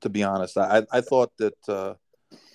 To 0.01 0.09
be 0.09 0.23
honest, 0.23 0.57
I, 0.57 0.83
I 0.91 1.01
thought 1.01 1.33
that 1.37 1.57
uh, 1.67 1.93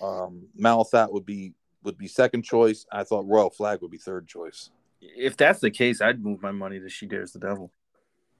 um, 0.01 0.47
Malathaat 0.59 1.11
would 1.11 1.25
be 1.25 1.53
would 1.83 1.97
be 1.97 2.07
second 2.07 2.43
choice. 2.43 2.85
I 2.91 3.03
thought 3.03 3.27
Royal 3.27 3.51
Flag 3.51 3.81
would 3.81 3.91
be 3.91 3.99
third 3.99 4.27
choice. 4.27 4.71
If 4.99 5.37
that's 5.37 5.59
the 5.59 5.69
case, 5.69 6.01
I'd 6.01 6.23
move 6.23 6.41
my 6.41 6.51
money 6.51 6.79
to 6.79 6.89
She 6.89 7.05
Dares 7.05 7.33
the 7.33 7.39
Devil. 7.39 7.71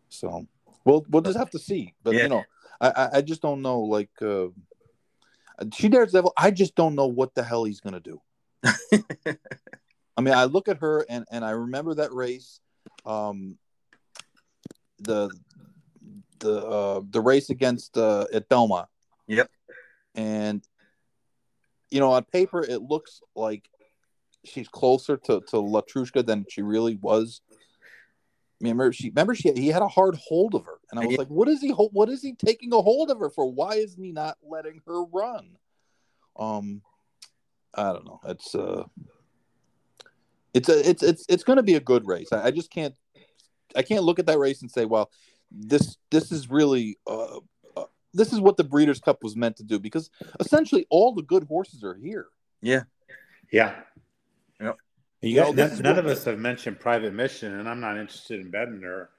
So 0.09 0.47
we'll 0.85 1.05
we'll 1.09 1.21
just 1.21 1.37
have 1.37 1.51
to 1.51 1.59
see. 1.59 1.93
But 2.03 2.15
yeah. 2.15 2.23
you 2.23 2.29
know, 2.29 2.43
I 2.81 3.09
I 3.13 3.21
just 3.21 3.43
don't 3.43 3.61
know. 3.61 3.81
Like 3.81 4.09
uh, 4.23 4.47
She 5.73 5.89
Dares 5.89 6.11
the 6.11 6.19
Devil, 6.19 6.33
I 6.35 6.49
just 6.49 6.73
don't 6.73 6.95
know 6.95 7.07
what 7.07 7.35
the 7.35 7.43
hell 7.43 7.65
he's 7.65 7.81
gonna 7.81 7.99
do. 7.99 8.19
I 10.17 10.21
mean, 10.21 10.33
I 10.33 10.45
look 10.45 10.67
at 10.67 10.77
her 10.77 11.05
and 11.09 11.25
and 11.31 11.43
I 11.43 11.51
remember 11.51 11.95
that 11.95 12.13
race, 12.13 12.59
um, 13.05 13.57
the 14.99 15.29
the 16.39 16.65
uh, 16.65 17.01
the 17.09 17.21
race 17.21 17.49
against 17.49 17.97
uh, 17.97 18.25
at 18.33 18.49
Belmont. 18.49 18.87
Yep. 19.27 19.49
And 20.15 20.65
you 21.89 21.99
know, 21.99 22.11
on 22.11 22.23
paper, 22.23 22.61
it 22.61 22.81
looks 22.81 23.21
like 23.35 23.69
she's 24.43 24.67
closer 24.67 25.17
to 25.17 25.41
to 25.41 25.57
Letruska 25.57 26.25
than 26.25 26.45
she 26.49 26.61
really 26.61 26.95
was. 26.95 27.41
Remember, 28.61 28.93
she 28.93 29.09
remember 29.09 29.35
she 29.35 29.51
he 29.51 29.67
had 29.67 29.81
a 29.81 29.87
hard 29.87 30.15
hold 30.15 30.55
of 30.55 30.63
her, 30.65 30.77
and 30.89 30.99
I 30.99 31.05
was 31.05 31.17
like, 31.17 31.27
"What 31.27 31.49
is 31.49 31.61
he? 31.61 31.71
What 31.71 32.09
is 32.09 32.21
he 32.21 32.33
taking 32.33 32.73
a 32.73 32.81
hold 32.81 33.11
of 33.11 33.19
her 33.19 33.29
for? 33.29 33.51
Why 33.51 33.75
isn't 33.75 34.01
he 34.01 34.11
not 34.11 34.37
letting 34.41 34.81
her 34.87 35.03
run?" 35.03 35.57
Um, 36.37 36.81
I 37.75 37.93
don't 37.93 38.05
know. 38.05 38.19
It's 38.25 38.55
uh, 38.55 38.83
it's 40.53 40.69
a 40.69 40.89
it's 40.89 41.03
it's 41.03 41.25
it's 41.27 41.43
going 41.43 41.57
to 41.57 41.63
be 41.63 41.75
a 41.75 41.79
good 41.79 42.07
race. 42.07 42.29
I, 42.31 42.45
I, 42.45 42.51
just 42.51 42.71
can't 42.71 42.95
I 43.75 43.81
can't 43.81 44.03
look 44.03 44.19
at 44.19 44.25
that 44.27 44.39
race 44.39 44.61
and 44.61 44.71
say, 44.71 44.85
"Well, 44.85 45.11
this 45.51 45.97
this 46.11 46.31
is 46.31 46.49
really 46.49 46.97
uh, 47.05 47.39
this 48.15 48.31
is 48.31 48.39
what 48.39 48.57
the 48.57 48.63
Breeders' 48.63 48.99
Cup 48.99 49.23
was 49.23 49.35
meant 49.35 49.57
to 49.57 49.63
do 49.63 49.77
because 49.77 50.09
essentially 50.39 50.87
all 50.89 51.13
the 51.13 51.21
good 51.21 51.43
horses 51.43 51.83
are 51.83 51.95
here. 51.95 52.27
Yeah, 52.61 52.83
yeah. 53.51 53.75
Yep. 54.61 54.77
You 55.21 55.35
know, 55.41 55.51
none, 55.51 55.81
none 55.81 55.99
of 55.99 56.05
us 56.05 56.23
have 56.25 56.39
mentioned 56.39 56.79
Private 56.79 57.13
Mission, 57.13 57.59
and 57.59 57.67
I'm 57.67 57.79
not 57.79 57.97
interested 57.97 58.39
in 58.39 58.51
betting 58.51 58.81
her, 58.81 59.09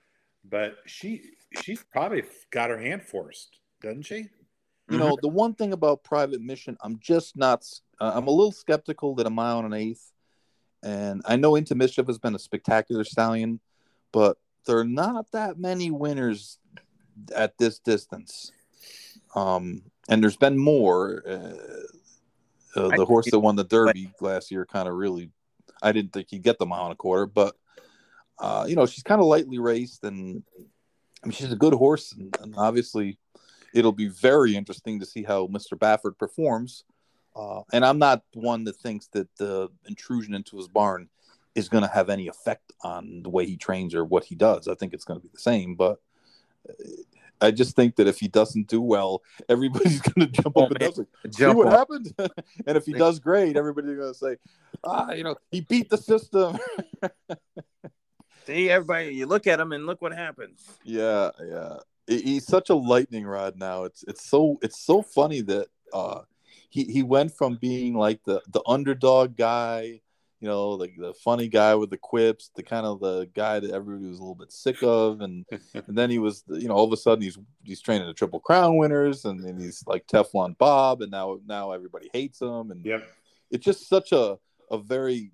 but 0.45 0.77
she 0.87 1.23
she's 1.62 1.83
probably 1.83 2.23
got 2.51 2.70
her 2.70 2.78
hand 2.78 3.03
forced, 3.03 3.59
doesn't 3.83 4.03
she? 4.03 4.28
You 4.88 4.98
know, 4.98 5.18
the 5.20 5.28
one 5.28 5.54
thing 5.54 5.72
about 5.72 6.04
Private 6.04 6.40
Mission, 6.40 6.76
I'm 6.80 6.98
just 7.00 7.36
not. 7.36 7.64
Uh, 8.00 8.12
I'm 8.14 8.28
a 8.28 8.30
little 8.30 8.52
skeptical 8.52 9.16
that 9.16 9.26
a 9.26 9.30
mile 9.30 9.58
and 9.58 9.66
an 9.66 9.80
eighth, 9.80 10.12
and 10.82 11.22
I 11.24 11.36
know 11.36 11.56
Into 11.56 11.74
Mischief 11.74 12.06
has 12.06 12.18
been 12.18 12.36
a 12.36 12.38
spectacular 12.38 13.02
stallion, 13.02 13.58
but 14.12 14.38
there 14.66 14.78
are 14.78 14.84
not 14.84 15.32
that 15.32 15.58
many 15.58 15.90
winners 15.90 16.58
at 17.34 17.58
this 17.58 17.78
distance. 17.80 18.52
Um, 19.34 19.82
and 20.08 20.22
there's 20.22 20.36
been 20.36 20.58
more. 20.58 21.22
Uh, 21.26 22.80
uh, 22.80 22.88
the 22.94 23.06
horse 23.06 23.30
that 23.30 23.40
won 23.40 23.56
the 23.56 23.64
Derby 23.64 24.12
last 24.20 24.50
year 24.50 24.66
kind 24.66 24.86
of 24.86 24.94
really, 24.94 25.30
I 25.82 25.92
didn't 25.92 26.12
think 26.12 26.28
he'd 26.30 26.42
get 26.42 26.58
the 26.58 26.66
mile 26.66 26.84
and 26.84 26.92
a 26.92 26.96
quarter, 26.96 27.26
but 27.26 27.56
uh, 28.38 28.66
you 28.68 28.76
know 28.76 28.84
she's 28.84 29.02
kind 29.02 29.20
of 29.20 29.26
lightly 29.26 29.58
raced, 29.58 30.04
and 30.04 30.42
I 31.24 31.26
mean 31.26 31.32
she's 31.32 31.52
a 31.52 31.56
good 31.56 31.72
horse, 31.72 32.12
and, 32.12 32.36
and, 32.42 32.54
obviously 32.58 33.18
it'll 33.77 33.93
be 33.93 34.09
very 34.09 34.57
interesting 34.57 34.98
to 34.98 35.07
see 35.07 35.23
how 35.23 35.47
Mr. 35.48 35.78
Baffert 35.78 36.19
performs. 36.19 36.85
Uh, 37.36 37.61
and 37.73 37.85
I'm 37.85 37.98
not 37.98 38.23
one 38.32 38.65
that 38.65 38.77
thinks 38.77 39.09
that 39.09 39.28
the 39.36 39.69
intrusion 39.86 40.35
into 40.35 40.57
his 40.57 40.66
barn 40.66 41.09
is 41.55 41.69
going 41.69 41.82
to 41.82 41.90
have 41.90 42.09
any 42.09 42.27
effect 42.28 42.73
on 42.82 43.23
the 43.23 43.28
way 43.28 43.44
he 43.44 43.57
trains 43.57 43.94
or 43.94 44.05
what 44.05 44.24
he 44.24 44.35
does. 44.35 44.66
I 44.66 44.74
think 44.74 44.94
it's 44.94 45.05
going 45.05 45.20
to 45.20 45.23
be 45.23 45.31
the 45.32 45.39
same, 45.39 45.74
but 45.74 46.01
uh, 46.69 46.73
I 47.43 47.51
just 47.51 47.77
think 47.77 47.97
that 47.97 48.07
if 48.07 48.19
he 48.19 48.28
doesn't 48.28 48.69
do 48.69 48.81
well, 48.81 49.23
everybody's 49.51 50.01
going 50.01 50.27
to 50.32 50.43
jump 50.43 50.57
oh, 50.57 50.65
up 50.65 50.73
and. 50.73 50.97
Like, 50.97 51.07
See 51.31 51.47
what 51.47 51.69
happened? 51.69 52.15
and 52.19 52.77
if 52.78 52.86
he 52.86 52.94
does 52.94 53.19
great, 53.20 53.59
everybody's 53.59 53.98
going 53.98 54.12
to 54.12 54.19
say, 54.19 54.36
ah, 54.85 55.12
you 55.12 55.23
know, 55.23 55.36
he 55.51 55.61
beat 55.61 55.90
the 55.90 55.98
system. 55.98 56.59
See, 58.47 58.70
everybody, 58.70 59.15
you 59.15 59.27
look 59.27 59.47
at 59.47 59.61
him 59.61 59.73
and 59.73 59.85
look 59.85 60.01
what 60.01 60.15
happens. 60.15 60.65
Yeah, 60.85 61.31
yeah. 61.47 61.77
He's 62.07 62.47
such 62.47 62.70
a 62.70 62.74
lightning 62.74 63.27
rod 63.27 63.57
now. 63.57 63.85
It's 63.85 64.05
it's 64.05 64.28
so 64.28 64.59
it's 64.62 64.81
so 64.81 65.03
funny 65.03 65.41
that 65.43 65.69
uh, 65.93 66.20
he 66.70 66.85
he 66.85 67.03
went 67.03 67.37
from 67.37 67.57
being 67.57 67.95
like 67.95 68.20
the 68.24 68.43
the 68.49 68.62
underdog 68.66 69.37
guy 69.37 70.01
you 70.41 70.49
know, 70.49 70.70
like 70.70 70.95
the 70.99 71.15
funny 71.15 71.49
guy 71.49 71.74
with 71.74 71.91
the 71.91 71.97
quips, 71.97 72.51
the 72.55 72.62
kind 72.62 72.85
of 72.85 73.01
the 73.01 73.28
guy 73.35 73.59
that 73.59 73.70
everybody 73.70 74.09
was 74.09 74.19
a 74.19 74.23
little 74.23 74.35
bit 74.35 74.53
sick 74.53 74.83
of, 74.83 75.20
and 75.20 75.47
and 75.74 75.97
then 75.97 76.11
he 76.11 76.19
was, 76.19 76.45
you 76.49 76.69
know, 76.69 76.74
all 76.74 76.85
of 76.85 76.93
a 76.93 76.97
sudden 76.97 77.23
he's 77.23 77.39
he's 77.65 77.81
training 77.81 78.07
the 78.07 78.15
Triple 78.15 78.41
Crown 78.41 78.77
winners, 78.77 79.24
and 79.24 79.43
then 79.43 79.59
he's 79.59 79.83
like 79.87 80.07
Teflon 80.07 80.57
Bob, 80.59 81.01
and 81.01 81.11
now 81.11 81.41
now 81.47 81.73
everybody 81.73 82.11
hates 82.12 82.41
him, 82.41 82.70
and 82.70 82.85
yep. 82.85 83.09
it's 83.51 83.65
just 83.65 83.89
such 83.89 84.12
a 84.12 84.39
a 84.70 84.78
very 84.78 85.31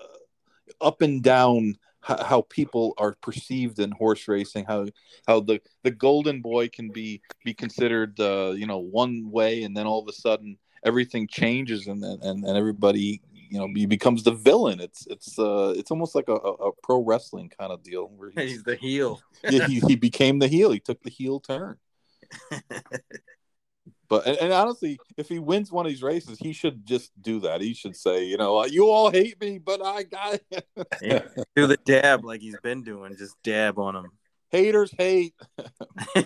uh, 0.00 0.84
up 0.86 1.02
and 1.02 1.22
down 1.22 1.76
how, 2.00 2.22
how, 2.24 2.42
people 2.42 2.94
are 2.98 3.16
perceived 3.22 3.78
in 3.78 3.90
horse 3.90 4.28
racing, 4.28 4.64
how 4.64 4.86
how 5.26 5.40
the 5.40 5.60
the 5.82 5.90
golden 5.90 6.40
boy 6.40 6.68
can 6.68 6.90
be 6.90 7.20
be 7.44 7.54
considered, 7.54 8.18
uh, 8.20 8.52
you 8.56 8.66
know, 8.66 8.78
one 8.78 9.30
way, 9.30 9.62
and 9.62 9.76
then 9.76 9.86
all 9.86 10.00
of 10.00 10.08
a 10.08 10.12
sudden 10.12 10.56
everything 10.84 11.26
changes 11.28 11.86
and 11.86 12.04
and, 12.04 12.44
and 12.44 12.56
everybody 12.56 13.20
you 13.50 13.58
know 13.58 13.68
he 13.74 13.86
becomes 13.86 14.22
the 14.22 14.32
villain. 14.32 14.80
It's 14.80 15.06
it's 15.06 15.38
uh 15.38 15.74
it's 15.76 15.90
almost 15.90 16.14
like 16.14 16.28
a, 16.28 16.34
a, 16.34 16.72
pro 16.82 17.02
wrestling 17.02 17.50
kind 17.58 17.72
of 17.72 17.82
deal 17.82 18.10
where 18.16 18.30
he's, 18.36 18.50
he's 18.50 18.62
the 18.62 18.76
heel. 18.76 19.20
yeah, 19.48 19.66
he, 19.66 19.80
he 19.80 19.96
became 19.96 20.38
the 20.38 20.48
heel. 20.48 20.70
He 20.70 20.80
took 20.80 21.02
the 21.02 21.10
heel 21.10 21.40
turn. 21.40 21.76
but 24.08 24.26
and, 24.26 24.38
and, 24.38 24.52
honestly, 24.52 24.98
if 25.16 25.28
he 25.28 25.38
wins 25.38 25.70
one 25.70 25.86
of 25.86 25.92
these 25.92 26.02
races, 26.02 26.38
he 26.38 26.52
should 26.52 26.86
just 26.86 27.10
do 27.20 27.40
that. 27.40 27.60
He 27.60 27.74
should 27.74 27.96
say, 27.96 28.24
you 28.24 28.36
know, 28.36 28.64
you 28.64 28.88
all 28.88 29.10
hate 29.10 29.40
me, 29.40 29.58
but 29.58 29.84
I 29.84 30.02
got 30.04 30.40
yeah, 31.02 31.22
do 31.54 31.66
the 31.66 31.78
dab 31.84 32.24
like 32.24 32.40
he's 32.40 32.58
been 32.62 32.82
doing. 32.82 33.16
Just 33.18 33.36
dab 33.42 33.78
on 33.78 33.96
him. 33.96 34.10
Haters 34.50 34.92
hate. 34.96 35.34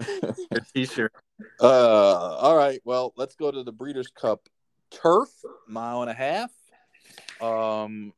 t-shirt. 0.74 1.12
Uh, 1.60 2.36
all 2.36 2.56
right. 2.56 2.80
Well, 2.84 3.12
let's 3.16 3.34
go 3.34 3.50
to 3.50 3.62
the 3.62 3.72
Breeders' 3.72 4.08
Cup 4.08 4.48
turf, 4.90 5.28
mile 5.68 6.02
and 6.02 6.10
a 6.10 6.14
half. 6.14 6.50
Um, 7.40 8.12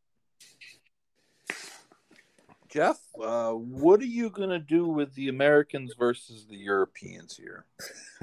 Jeff, 2.73 2.99
uh, 3.23 3.51
what 3.51 4.01
are 4.01 4.07
you 4.07 4.31
going 4.31 4.49
to 4.49 4.59
do 4.59 4.87
with 4.87 5.15
the 5.15 5.29
Americans 5.29 5.93
versus 5.99 6.47
the 6.49 6.57
Europeans 6.57 7.37
here? 7.37 7.67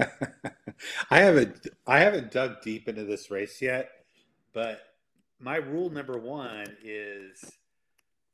I 1.10 1.18
haven't 1.18 1.68
I 1.86 2.00
haven't 2.00 2.32
dug 2.32 2.60
deep 2.60 2.88
into 2.88 3.04
this 3.04 3.30
race 3.30 3.62
yet, 3.62 3.90
but 4.52 4.80
my 5.38 5.56
rule 5.56 5.88
number 5.88 6.18
one 6.18 6.66
is 6.82 7.44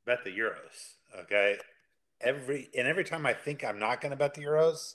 bet 0.06 0.24
the 0.24 0.30
Euros. 0.30 0.94
Okay, 1.20 1.59
every 2.22 2.70
and 2.74 2.88
every 2.88 3.05
time 3.05 3.26
I 3.26 3.34
think 3.34 3.62
I'm 3.62 3.78
not 3.78 4.01
going 4.01 4.10
to 4.10 4.16
bet 4.16 4.32
the 4.32 4.43
Euros, 4.43 4.94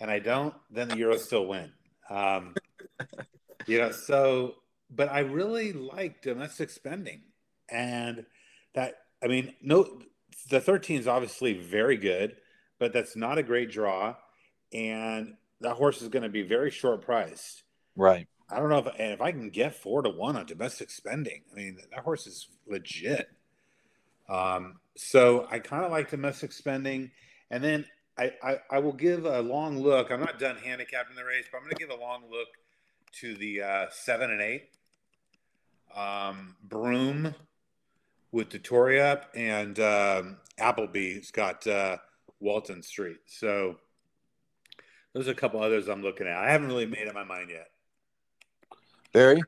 and 0.00 0.10
I 0.10 0.18
don't, 0.18 0.54
then 0.70 0.88
the 0.88 0.96
Euros 0.96 1.20
still 1.20 1.46
win. 1.46 1.72
Um, 2.10 2.54
you 3.66 3.78
know, 3.78 3.90
so 3.90 4.56
but 4.90 5.08
I 5.08 5.20
really 5.20 5.72
like 5.72 6.20
domestic 6.20 6.68
spending, 6.68 7.22
and 7.70 8.26
that 8.74 8.96
I 9.24 9.28
mean, 9.28 9.54
no, 9.62 10.02
the 10.48 10.60
13 10.60 11.00
is 11.00 11.08
obviously 11.08 11.54
very 11.54 11.96
good, 11.96 12.36
but 12.78 12.92
that's 12.92 13.16
not 13.16 13.38
a 13.38 13.42
great 13.42 13.70
draw, 13.70 14.14
and 14.72 15.34
that 15.60 15.74
horse 15.74 16.02
is 16.02 16.08
going 16.08 16.22
to 16.22 16.28
be 16.28 16.42
very 16.42 16.70
short 16.70 17.02
priced. 17.02 17.62
Right. 17.96 18.26
I 18.50 18.58
don't 18.58 18.68
know 18.68 18.78
if 18.78 18.86
and 18.98 19.12
if 19.12 19.20
I 19.20 19.32
can 19.32 19.48
get 19.48 19.74
four 19.74 20.02
to 20.02 20.10
one 20.10 20.36
on 20.36 20.44
domestic 20.44 20.90
spending. 20.90 21.42
I 21.50 21.54
mean, 21.54 21.78
that 21.90 22.00
horse 22.00 22.26
is 22.26 22.48
legit. 22.66 23.28
Um, 24.28 24.80
so 24.96 25.46
I 25.50 25.58
kind 25.58 25.84
of 25.84 25.90
like 25.90 26.10
domestic 26.10 26.52
spending, 26.52 27.10
and 27.50 27.64
then 27.64 27.86
I, 28.18 28.32
I, 28.42 28.56
I 28.70 28.78
will 28.78 28.92
give 28.92 29.24
a 29.24 29.40
long 29.40 29.78
look. 29.78 30.10
I'm 30.10 30.20
not 30.20 30.38
done 30.38 30.56
handicapping 30.56 31.16
the 31.16 31.24
race, 31.24 31.46
but 31.50 31.58
I'm 31.58 31.64
going 31.64 31.76
to 31.76 31.78
give 31.78 31.90
a 31.90 32.00
long 32.00 32.24
look 32.30 32.48
to 33.20 33.34
the 33.36 33.62
uh, 33.62 33.86
seven 33.90 34.30
and 34.30 34.40
eight. 34.40 34.68
Um, 35.94 36.56
Broome 36.62 37.34
with 38.32 38.48
Detoria 38.48 39.26
and 39.34 39.78
um, 39.78 40.38
Appleby's 40.58 41.30
got 41.30 41.66
uh, 41.66 41.98
Walton 42.40 42.82
Street. 42.82 43.18
So 43.26 43.76
those 45.14 45.28
are 45.28 45.32
a 45.32 45.36
couple 45.36 45.62
others 45.62 45.88
I'm 45.88 46.02
looking 46.02 46.26
at. 46.26 46.36
I 46.36 46.50
haven't 46.50 46.68
really 46.68 46.86
made 46.86 47.06
up 47.06 47.14
my 47.14 47.24
mind 47.24 47.50
yet. 47.50 47.68
Barry? 49.12 49.42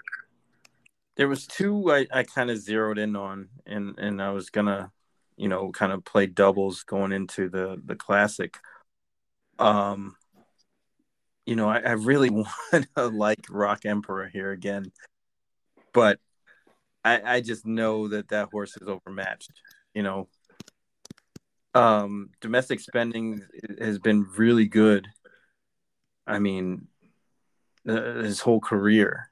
There 1.16 1.28
was 1.28 1.46
two 1.46 1.90
I, 1.90 2.06
I 2.12 2.22
kind 2.24 2.50
of 2.50 2.58
zeroed 2.58 2.98
in 2.98 3.16
on, 3.16 3.48
and 3.66 3.98
and 3.98 4.20
I 4.20 4.32
was 4.32 4.50
gonna, 4.50 4.90
you 5.36 5.48
know, 5.48 5.70
kind 5.70 5.92
of 5.92 6.04
play 6.04 6.26
doubles 6.26 6.82
going 6.82 7.12
into 7.12 7.48
the 7.48 7.80
the 7.82 7.94
classic. 7.94 8.58
Um, 9.58 10.16
you 11.46 11.54
know, 11.54 11.68
I, 11.68 11.78
I 11.78 11.92
really 11.92 12.30
want 12.72 12.86
to 12.96 13.06
like 13.06 13.42
Rockemperor 13.42 14.28
here 14.30 14.50
again, 14.50 14.90
but 15.92 16.18
I, 17.04 17.36
I 17.36 17.40
just 17.40 17.66
know 17.66 18.08
that 18.08 18.28
that 18.28 18.48
horse 18.50 18.76
is 18.80 18.88
overmatched. 18.88 19.52
You 19.94 20.02
know, 20.02 20.28
um, 21.74 22.30
domestic 22.40 22.80
spending 22.80 23.42
has 23.78 23.98
been 23.98 24.26
really 24.36 24.66
good. 24.66 25.06
I 26.26 26.38
mean, 26.38 26.88
uh, 27.86 28.22
his 28.22 28.40
whole 28.40 28.60
career, 28.60 29.30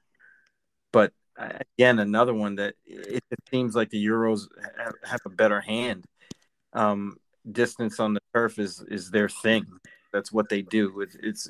but 0.91 1.11
again, 1.37 1.99
another 1.99 2.33
one 2.33 2.55
that 2.55 2.75
it, 2.85 3.23
it 3.31 3.39
seems 3.49 3.75
like 3.75 3.89
the 3.89 4.05
Euros 4.05 4.41
have, 4.77 4.93
have 5.03 5.21
a 5.25 5.29
better 5.29 5.59
hand. 5.61 6.05
Um, 6.73 7.17
distance 7.51 7.99
on 7.99 8.13
the 8.13 8.21
turf 8.33 8.59
is 8.59 8.83
is 8.87 9.09
their 9.09 9.29
thing. 9.29 9.65
That's 10.11 10.31
what 10.31 10.49
they 10.49 10.61
do. 10.61 11.01
It, 11.01 11.15
it's 11.21 11.49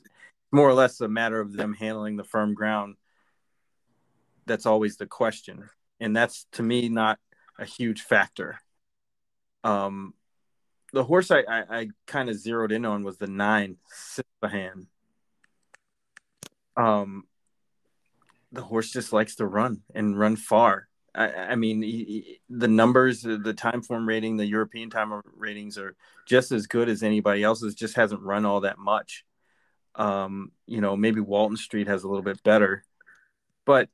more 0.52 0.70
or 0.70 0.74
less 0.74 1.02
a 1.02 1.08
matter 1.08 1.40
of 1.40 1.54
them 1.54 1.74
handling 1.74 2.16
the 2.16 2.24
firm 2.24 2.54
ground. 2.54 2.96
That's 4.46 4.66
always 4.66 4.98
the 4.98 5.08
question, 5.08 5.70
and 6.00 6.16
that's 6.16 6.46
to 6.54 6.64
me 6.64 6.90
not 6.90 7.20
a 7.60 7.66
huge 7.66 8.02
factor. 8.02 8.60
Um, 9.64 10.14
the 10.92 11.04
horse 11.04 11.32
I, 11.32 11.40
I, 11.40 11.64
I 11.70 11.88
kind 12.06 12.30
of 12.30 12.38
zeroed 12.38 12.72
in 12.72 12.86
on 12.86 13.04
was 13.04 13.18
the 13.18 13.28
nine 13.28 13.78
Sisfahan. 13.92 14.88
Um, 16.76 17.24
the 18.52 18.62
horse 18.62 18.92
just 18.92 19.12
likes 19.12 19.36
to 19.36 19.46
run 19.46 19.82
and 19.94 20.18
run 20.18 20.36
far. 20.36 20.88
I, 21.16 21.28
I 21.34 21.56
mean, 21.56 21.82
he, 21.82 21.92
he, 21.92 22.42
the 22.50 22.68
numbers, 22.68 23.22
the 23.22 23.56
Timeform 23.56 24.08
rating, 24.08 24.38
the 24.38 24.46
European 24.46 24.90
time 24.90 25.22
ratings 25.36 25.78
are 25.78 25.96
just 26.28 26.52
as 26.52 26.68
good 26.68 26.90
as 26.90 27.04
anybody 27.04 27.44
else's. 27.44 27.76
Just 27.76 27.96
hasn't 27.96 28.22
run 28.22 28.46
all 28.46 28.62
that 28.62 28.78
much. 28.78 29.26
Um, 29.96 30.52
you 30.66 30.82
know, 30.82 30.96
maybe 30.96 31.20
Walton 31.20 31.58
Street 31.58 31.88
has 31.88 32.04
a 32.04 32.08
little 32.08 32.24
bit 32.24 32.42
better, 32.44 32.84
but 33.66 33.90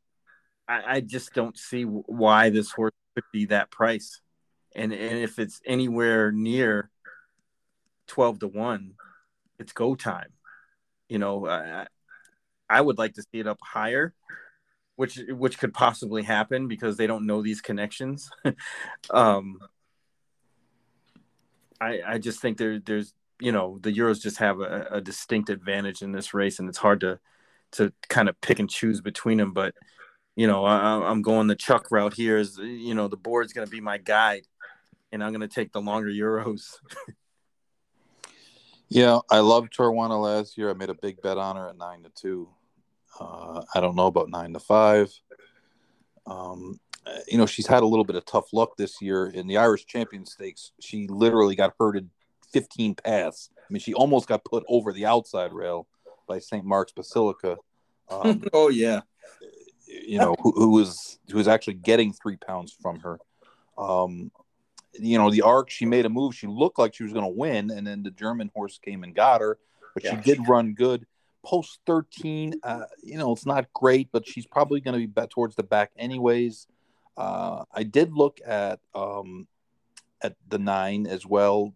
I, 0.70 0.84
I 0.88 1.02
just 1.02 1.34
don't 1.34 1.58
see 1.58 1.84
why 1.84 2.52
this 2.52 2.72
horse 2.72 2.94
could 3.16 3.24
be 3.34 3.46
that 3.46 3.72
price. 3.72 4.22
And 4.76 4.94
and 4.94 5.18
if 5.20 5.40
it's 5.40 5.60
anywhere 5.66 6.32
near 6.32 6.92
twelve 8.06 8.40
to 8.40 8.48
one, 8.48 8.94
it's 9.58 9.74
go 9.74 9.96
time. 9.96 10.30
You 11.10 11.18
know, 11.18 11.48
I, 11.48 11.88
I 12.70 12.80
would 12.80 13.00
like 13.00 13.16
to 13.16 13.24
see 13.24 13.40
it 13.40 13.48
up 13.48 13.58
higher, 13.64 14.14
which 14.96 15.20
which 15.30 15.58
could 15.58 15.74
possibly 15.74 16.22
happen 16.22 16.68
because 16.68 16.98
they 16.98 17.08
don't 17.08 17.26
know 17.26 17.42
these 17.42 17.62
connections. 17.62 18.30
um, 19.10 19.58
I 21.82 22.02
I 22.06 22.18
just 22.20 22.42
think 22.42 22.60
there 22.60 22.80
there's 22.80 23.16
you 23.40 23.52
know 23.52 23.80
the 23.82 23.92
Euros 23.92 24.22
just 24.22 24.38
have 24.38 24.60
a, 24.60 24.88
a 24.92 25.02
distinct 25.02 25.50
advantage 25.50 26.04
in 26.04 26.12
this 26.12 26.36
race, 26.36 26.60
and 26.60 26.70
it's 26.70 26.78
hard 26.78 27.02
to 27.02 27.20
to 27.72 27.92
kind 28.08 28.30
of 28.30 28.40
pick 28.40 28.60
and 28.60 28.70
choose 28.70 29.02
between 29.02 29.40
them. 29.40 29.52
But 29.52 29.74
you 30.36 30.48
know, 30.48 30.66
I, 30.66 31.10
am 31.12 31.22
going 31.22 31.48
the 31.48 31.56
Chuck 31.56 31.92
route 31.92 32.14
here. 32.14 32.38
Is 32.38 32.58
you 32.58 32.94
know 32.94 33.08
the 33.08 33.18
board's 33.18 33.54
going 33.54 33.68
to 33.68 33.72
be 33.72 33.82
my 33.82 33.98
guide, 33.98 34.48
and 35.12 35.24
I'm 35.24 35.32
going 35.32 35.48
to 35.48 35.54
take 35.54 35.72
the 35.72 35.82
longer 35.82 36.10
Euros. 36.10 36.76
yeah, 38.90 39.20
I 39.30 39.40
loved 39.40 39.76
Tarnawa 39.76 40.22
last 40.22 40.58
year. 40.58 40.70
I 40.70 40.74
made 40.74 40.90
a 40.90 40.96
big 40.96 41.22
bet 41.22 41.38
on 41.38 41.56
her 41.56 41.70
at 41.70 41.78
nine 41.78 42.04
to 42.04 42.10
two. 42.10 42.50
Uh, 43.20 43.64
I 43.74 43.80
don't 43.80 43.96
know 43.96 44.08
about 44.08 44.30
nine 44.30 44.54
to 44.54 44.60
five. 44.60 45.12
Um, 46.26 46.80
you 47.28 47.38
know, 47.38 47.46
she's 47.46 47.68
had 47.68 47.84
a 47.84 47.88
little 47.88 48.06
bit 48.06 48.16
of 48.16 48.26
tough 48.26 48.54
luck 48.54 48.78
this 48.78 49.02
year 49.02 49.28
in 49.28 49.48
the 49.48 49.58
Irish 49.58 49.86
Champion 49.86 50.26
Stakes. 50.26 50.72
She 50.80 51.08
literally 51.08 51.56
got 51.56 51.74
hurted 51.80 52.10
15 52.52 52.96
paths. 52.96 53.50
I 53.58 53.74
mean, 53.74 53.80
she 53.80 53.94
almost 53.94 54.28
got 54.28 54.44
put 54.44 54.64
over 54.68 54.92
the 54.92 55.06
outside 55.06 55.54
rail 55.54 55.88
by 56.28 56.40
St. 56.40 56.66
Mark's 56.66 56.92
Basilica. 56.92 57.58
Um, 58.12 58.44
oh 58.54 58.70
yeah, 58.70 59.02
you 59.90 60.20
know 60.20 60.36
who, 60.42 60.52
who 60.52 60.70
was 60.70 61.20
who 61.30 61.38
was 61.38 61.48
actually 61.48 61.76
getting 61.76 62.14
three 62.14 62.38
pounds 62.38 62.76
from 62.82 63.00
her. 63.00 63.20
Um, 63.78 64.32
you 64.94 65.18
know, 65.18 65.32
the 65.32 65.42
arc 65.42 65.70
she 65.70 65.86
made 65.86 66.06
a 66.06 66.10
move. 66.10 66.36
She 66.36 66.48
looked 66.48 66.80
like 66.80 66.94
she 66.94 67.04
was 67.04 67.14
going 67.14 67.26
to 67.26 67.38
win, 67.38 67.72
and 67.72 67.86
then 67.86 68.04
the 68.04 68.12
German 68.12 68.52
horse 68.56 68.80
came 68.84 69.04
and 69.04 69.16
got 69.16 69.42
her. 69.42 69.58
But 69.94 70.04
yeah. 70.04 70.22
she 70.22 70.22
did 70.22 70.48
run 70.48 70.74
good 70.74 71.06
post 71.44 71.80
13 71.86 72.56
uh, 72.64 72.84
you 73.02 73.18
know 73.18 73.32
it's 73.32 73.46
not 73.46 73.72
great 73.74 74.10
but 74.12 74.28
she's 74.28 74.46
probably 74.46 74.82
going 74.82 74.94
to 74.94 75.00
be 75.00 75.06
back 75.06 75.30
towards 75.30 75.56
the 75.56 75.64
back 75.64 75.92
anyways 75.98 76.68
uh, 77.18 77.64
i 77.74 77.84
did 77.84 78.14
look 78.14 78.40
at 78.46 78.80
um, 78.94 79.48
at 80.22 80.36
the 80.50 80.60
nine 80.60 81.08
as 81.08 81.26
well 81.26 81.74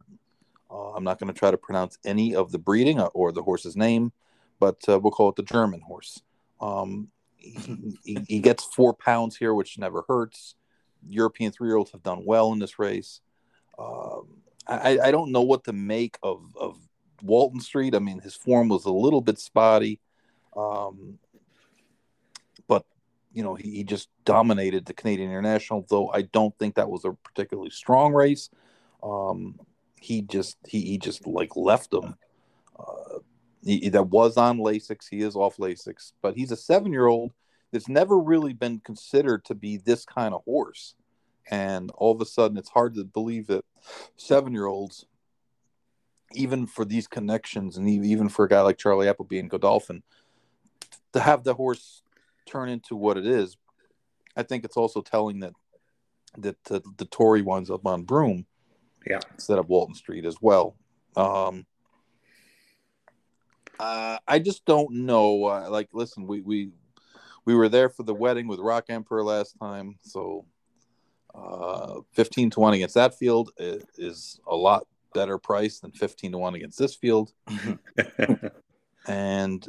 uh, 0.69 0.91
i'm 0.91 1.03
not 1.03 1.19
going 1.19 1.31
to 1.31 1.37
try 1.37 1.49
to 1.49 1.57
pronounce 1.57 1.97
any 2.05 2.35
of 2.35 2.51
the 2.51 2.59
breeding 2.59 2.99
uh, 2.99 3.05
or 3.13 3.31
the 3.31 3.41
horse's 3.41 3.77
name 3.77 4.11
but 4.59 4.77
uh, 4.89 4.99
we'll 4.99 5.11
call 5.11 5.29
it 5.29 5.35
the 5.35 5.43
german 5.43 5.81
horse 5.81 6.21
um, 6.59 7.09
he, 7.43 8.17
he, 8.27 8.39
gets 8.39 8.63
four 8.63 8.93
pounds 8.93 9.35
here 9.35 9.53
which 9.53 9.77
never 9.77 10.03
hurts 10.07 10.55
european 11.07 11.51
three-year-olds 11.51 11.91
have 11.91 12.03
done 12.03 12.23
well 12.25 12.53
in 12.53 12.59
this 12.59 12.79
race 12.79 13.19
um, 13.77 14.27
I, 14.67 14.99
I 15.03 15.11
don't 15.11 15.31
know 15.31 15.41
what 15.41 15.65
to 15.65 15.73
make 15.73 16.17
of, 16.23 16.43
of 16.59 16.77
Walton 17.21 17.59
Street. 17.59 17.95
I 17.95 17.99
mean, 17.99 18.19
his 18.19 18.35
form 18.35 18.69
was 18.69 18.85
a 18.85 18.91
little 18.91 19.21
bit 19.21 19.39
spotty, 19.39 19.99
um, 20.55 21.17
but 22.67 22.85
you 23.33 23.43
know 23.43 23.55
he, 23.55 23.71
he, 23.77 23.83
just 23.83 24.09
dominated 24.25 24.85
the 24.85 24.93
Canadian 24.93 25.29
International. 25.29 25.85
Though 25.89 26.09
I 26.09 26.23
don't 26.23 26.57
think 26.57 26.75
that 26.75 26.89
was 26.89 27.05
a 27.05 27.11
particularly 27.11 27.71
strong 27.71 28.13
race. 28.13 28.49
Um, 29.01 29.59
he 29.99 30.21
just 30.21 30.57
he, 30.67 30.81
he 30.81 30.97
just 30.97 31.27
like 31.27 31.55
left 31.55 31.91
them. 31.91 32.15
Uh, 32.77 33.19
he, 33.63 33.89
that 33.89 34.09
was 34.09 34.37
on 34.37 34.59
Lasix. 34.59 35.07
He 35.09 35.21
is 35.21 35.35
off 35.35 35.57
Lasix, 35.57 36.11
but 36.21 36.35
he's 36.35 36.51
a 36.51 36.57
seven 36.57 36.91
year 36.91 37.07
old 37.07 37.33
that's 37.71 37.89
never 37.89 38.19
really 38.19 38.53
been 38.53 38.79
considered 38.79 39.45
to 39.45 39.55
be 39.55 39.77
this 39.77 40.05
kind 40.05 40.33
of 40.33 40.43
horse. 40.45 40.95
And 41.49 41.91
all 41.91 42.13
of 42.13 42.21
a 42.21 42.25
sudden, 42.25 42.57
it's 42.57 42.69
hard 42.69 42.95
to 42.95 43.03
believe 43.03 43.47
that 43.47 43.65
seven 44.15 44.53
year 44.53 44.65
olds 44.65 45.05
even 46.35 46.65
for 46.65 46.85
these 46.85 47.07
connections 47.07 47.77
and 47.77 47.87
even 47.87 48.29
for 48.29 48.45
a 48.45 48.49
guy 48.49 48.61
like 48.61 48.77
Charlie 48.77 49.07
Appleby 49.07 49.39
and 49.39 49.49
Godolphin 49.49 50.03
to 51.13 51.19
have 51.19 51.43
the 51.43 51.53
horse 51.53 52.01
turn 52.45 52.69
into 52.69 52.95
what 52.95 53.17
it 53.17 53.25
is, 53.25 53.57
I 54.35 54.43
think 54.43 54.65
it's 54.65 54.77
also 54.77 55.01
telling 55.01 55.39
that 55.41 55.53
that 56.39 56.57
uh, 56.71 56.79
Dettori 56.95 57.43
winds 57.43 57.69
up 57.69 57.85
on 57.85 58.03
Broome, 58.03 58.47
yeah, 59.07 59.19
instead 59.33 59.59
of 59.59 59.69
Walton 59.69 59.93
Street 59.93 60.25
as 60.25 60.37
well. 60.41 60.75
Um, 61.15 61.67
uh, 63.79 64.17
I 64.27 64.39
just 64.39 64.65
don't 64.65 64.91
know. 65.05 65.45
Uh, 65.45 65.69
like, 65.69 65.89
listen, 65.93 66.27
we 66.27 66.41
we 66.41 66.71
we 67.45 67.55
were 67.55 67.69
there 67.69 67.89
for 67.89 68.03
the 68.03 68.13
wedding 68.13 68.47
with 68.47 68.59
Rockemperor 68.59 69.25
last 69.25 69.57
time, 69.59 69.97
so 70.01 70.45
uh, 71.35 72.01
fifteen 72.11 72.49
to 72.51 72.59
one 72.59 72.73
against 72.73 72.95
that 72.95 73.17
field 73.17 73.51
is, 73.57 73.83
is 73.97 74.39
a 74.47 74.55
lot 74.55 74.85
better 75.13 75.37
price 75.37 75.79
than 75.79 75.91
15 75.91 76.33
to 76.33 76.37
1 76.37 76.55
against 76.55 76.79
this 76.79 76.95
field. 76.95 77.31
and 79.07 79.67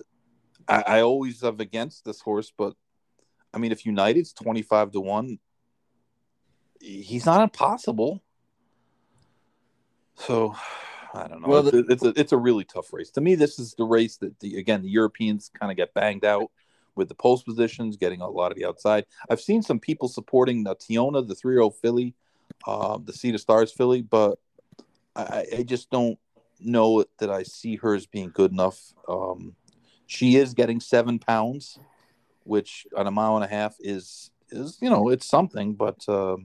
I, 0.67 0.85
I, 0.87 1.01
always 1.03 1.43
have 1.43 1.61
against 1.61 2.05
this 2.05 2.21
horse, 2.21 2.53
but 2.57 2.75
I 3.53 3.59
mean, 3.59 3.71
if 3.71 3.87
United's 3.87 4.33
25 4.33 4.93
to 4.93 5.01
1, 5.01 5.39
he's 6.81 7.27
not 7.27 7.43
impossible. 7.43 8.23
So 10.17 10.55
I 11.15 11.29
don't 11.29 11.41
know. 11.41 11.49
Well, 11.49 11.69
it's, 11.69 11.89
it's, 11.89 12.05
a 12.05 12.21
it's 12.21 12.33
a 12.33 12.37
really 12.37 12.65
tough 12.65 12.93
race. 12.93 13.11
To 13.13 13.21
me, 13.21 13.37
this 13.37 13.59
is 13.61 13.75
the 13.75 13.85
race 13.85 14.17
that 14.17 14.41
the 14.41 14.59
again 14.59 14.83
the 14.83 14.91
Europeans 14.91 15.51
kind 15.59 15.71
of 15.71 15.77
get 15.77 15.95
banged 15.95 16.25
out 16.25 16.51
with 16.97 17.09
the 17.09 17.15
post 17.15 17.47
positions, 17.47 17.97
getting 17.97 18.21
a 18.21 18.29
lot 18.29 18.51
of 18.51 18.59
the 18.59 18.65
outside. 18.65 19.07
I've 19.31 19.41
seen 19.41 19.63
some 19.63 19.79
people 19.79 20.09
supporting 20.09 20.65
the 20.65 20.75
Teona, 20.75 21.27
the 21.27 21.35
three 21.35 21.55
year 21.55 21.63
old 21.63 21.77
filly, 21.77 22.15
uh, 22.67 22.99
the 23.03 23.13
Sea 23.13 23.31
The 23.31 23.39
Stars 23.39 23.73
filly, 23.73 24.03
but 24.03 24.39
I, 25.15 25.47
I 25.59 25.63
just 25.63 25.91
don't 25.91 26.19
know 26.61 27.05
that 27.19 27.31
I 27.31 27.45
see 27.45 27.77
her 27.77 27.95
as 27.95 28.07
being 28.07 28.31
good 28.31 28.51
enough. 28.53 28.81
Um, 29.09 29.55
she 30.07 30.37
is 30.37 30.55
getting 30.55 30.81
seven 30.81 31.19
pounds, 31.19 31.79
which 32.43 32.87
on 32.97 33.07
a 33.07 33.11
mile 33.11 33.37
and 33.37 33.45
a 33.45 33.49
half 33.49 33.77
is 33.81 34.31
is 34.51 34.79
you 34.81 34.91
know 34.91 35.09
it's 35.11 35.27
something, 35.27 35.75
but 35.75 36.09
uh, 36.09 36.37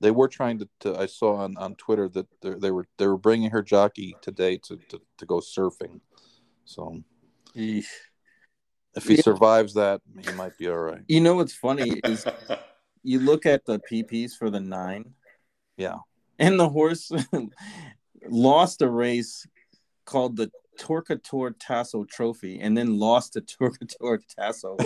they 0.00 0.10
were 0.10 0.28
trying 0.28 0.58
to, 0.60 0.68
to, 0.80 0.98
I 0.98 1.06
saw 1.06 1.36
on, 1.36 1.56
on 1.56 1.74
Twitter 1.74 2.08
that 2.10 2.26
they 2.42 2.70
were 2.70 2.86
they 2.98 3.06
were 3.06 3.18
bringing 3.18 3.50
her 3.50 3.62
jockey 3.62 4.16
today 4.22 4.58
to 4.64 4.78
to, 4.88 5.00
to 5.18 5.26
go 5.26 5.38
surfing. 5.38 6.00
So 6.64 7.02
Eesh. 7.56 7.86
if 8.94 9.04
he 9.04 9.16
yeah. 9.16 9.22
survives 9.22 9.74
that, 9.74 10.00
he 10.20 10.32
might 10.32 10.56
be 10.58 10.68
all 10.68 10.78
right. 10.78 11.02
You 11.08 11.20
know 11.20 11.34
what's 11.34 11.54
funny 11.54 12.00
is 12.04 12.24
you 13.02 13.20
look 13.20 13.46
at 13.46 13.64
the 13.64 13.80
PPs 13.90 14.32
for 14.32 14.50
the 14.50 14.60
nine. 14.60 15.14
Yeah 15.76 15.98
and 16.38 16.58
the 16.58 16.68
horse 16.68 17.10
lost 18.28 18.82
a 18.82 18.88
race 18.88 19.46
called 20.04 20.36
the 20.36 20.50
Torquator 20.78 21.54
Tasso 21.58 22.04
Trophy, 22.04 22.60
and 22.60 22.76
then 22.76 22.98
lost 22.98 23.32
to 23.32 23.40
Torquator 23.40 24.20
Tasso. 24.28 24.76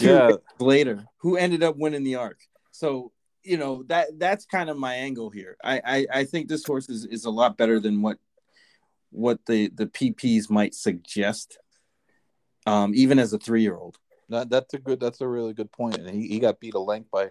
yeah. 0.00 0.32
later, 0.58 1.04
who 1.18 1.36
ended 1.36 1.62
up 1.62 1.76
winning 1.76 2.02
the 2.02 2.16
arc. 2.16 2.40
So 2.72 3.12
you 3.44 3.56
know 3.56 3.84
that 3.84 4.18
that's 4.18 4.44
kind 4.44 4.70
of 4.70 4.76
my 4.76 4.94
angle 4.94 5.30
here. 5.30 5.56
I 5.62 5.80
I, 5.84 6.06
I 6.20 6.24
think 6.24 6.48
this 6.48 6.66
horse 6.66 6.88
is, 6.88 7.04
is 7.04 7.24
a 7.24 7.30
lot 7.30 7.56
better 7.56 7.78
than 7.78 8.02
what 8.02 8.18
what 9.10 9.44
the 9.46 9.68
the 9.74 9.86
PPs 9.86 10.50
might 10.50 10.74
suggest, 10.74 11.58
um, 12.66 12.92
even 12.94 13.18
as 13.18 13.32
a 13.32 13.38
three 13.38 13.62
year 13.62 13.76
old. 13.76 13.98
That, 14.28 14.48
that's 14.48 14.72
a 14.74 14.78
good. 14.78 14.98
That's 14.98 15.20
a 15.20 15.28
really 15.28 15.52
good 15.52 15.70
point. 15.70 15.98
And 15.98 16.10
he, 16.10 16.26
he 16.28 16.38
got 16.40 16.60
beat 16.60 16.74
a 16.74 16.80
length 16.80 17.10
by 17.10 17.30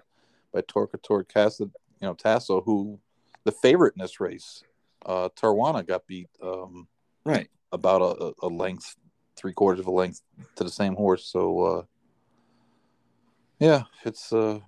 by 0.54 0.62
Torquator 0.62 1.28
Casa, 1.28 1.64
you 1.64 1.72
know 2.02 2.14
Tasso, 2.14 2.62
who 2.62 3.00
the 3.44 3.52
favorite 3.52 3.96
in 3.96 4.02
this 4.02 4.20
race. 4.20 4.64
Uh, 5.04 5.30
Tarnawa 5.30 5.86
got 5.86 6.06
beat 6.06 6.30
um, 6.44 6.88
right 7.26 7.50
about 7.72 8.02
a, 8.02 8.34
a 8.46 8.48
length, 8.48 8.96
three 9.36 9.54
quarters 9.54 9.80
of 9.80 9.88
a 9.88 9.92
length 9.92 10.22
to 10.56 10.64
the 10.64 10.70
same 10.70 10.96
horse. 10.96 11.26
So 11.26 11.60
uh, 11.60 11.84
yeah, 13.60 13.84
it's 14.06 14.32
uh, 14.32 14.60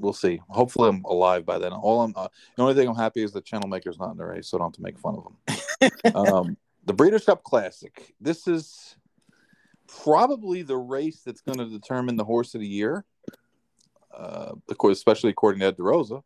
we'll 0.00 0.12
see. 0.12 0.40
Hopefully, 0.48 0.88
I'm 0.88 1.04
alive 1.04 1.44
by 1.46 1.58
then. 1.58 1.72
All 1.72 2.02
I'm 2.02 2.12
uh, 2.16 2.28
the 2.56 2.62
only 2.62 2.74
thing 2.74 2.88
I'm 2.88 2.96
happy 2.96 3.22
is 3.22 3.32
the 3.32 3.40
channel 3.40 3.68
maker's 3.68 3.98
not 3.98 4.10
in 4.10 4.16
the 4.16 4.24
race, 4.24 4.48
so 4.48 4.56
I 4.56 4.60
don't 4.60 4.68
have 4.68 4.76
to 4.76 4.82
make 4.82 4.98
fun 4.98 5.16
of 5.16 5.90
him. 6.04 6.14
um, 6.14 6.56
the 6.84 6.92
Breeders' 6.92 7.26
Cup 7.26 7.42
Classic. 7.44 8.14
This 8.20 8.48
is 8.48 8.96
probably 9.86 10.62
the 10.62 10.76
race 10.76 11.22
that's 11.24 11.40
going 11.40 11.58
to 11.58 11.66
determine 11.66 12.16
the 12.16 12.24
horse 12.24 12.54
of 12.54 12.60
the 12.60 12.66
year. 12.66 13.04
Uh, 14.12 14.52
of 14.68 14.78
course, 14.78 14.96
especially 14.96 15.30
according 15.30 15.60
to 15.60 15.66
Ed 15.66 15.76
DeRosa. 15.76 16.22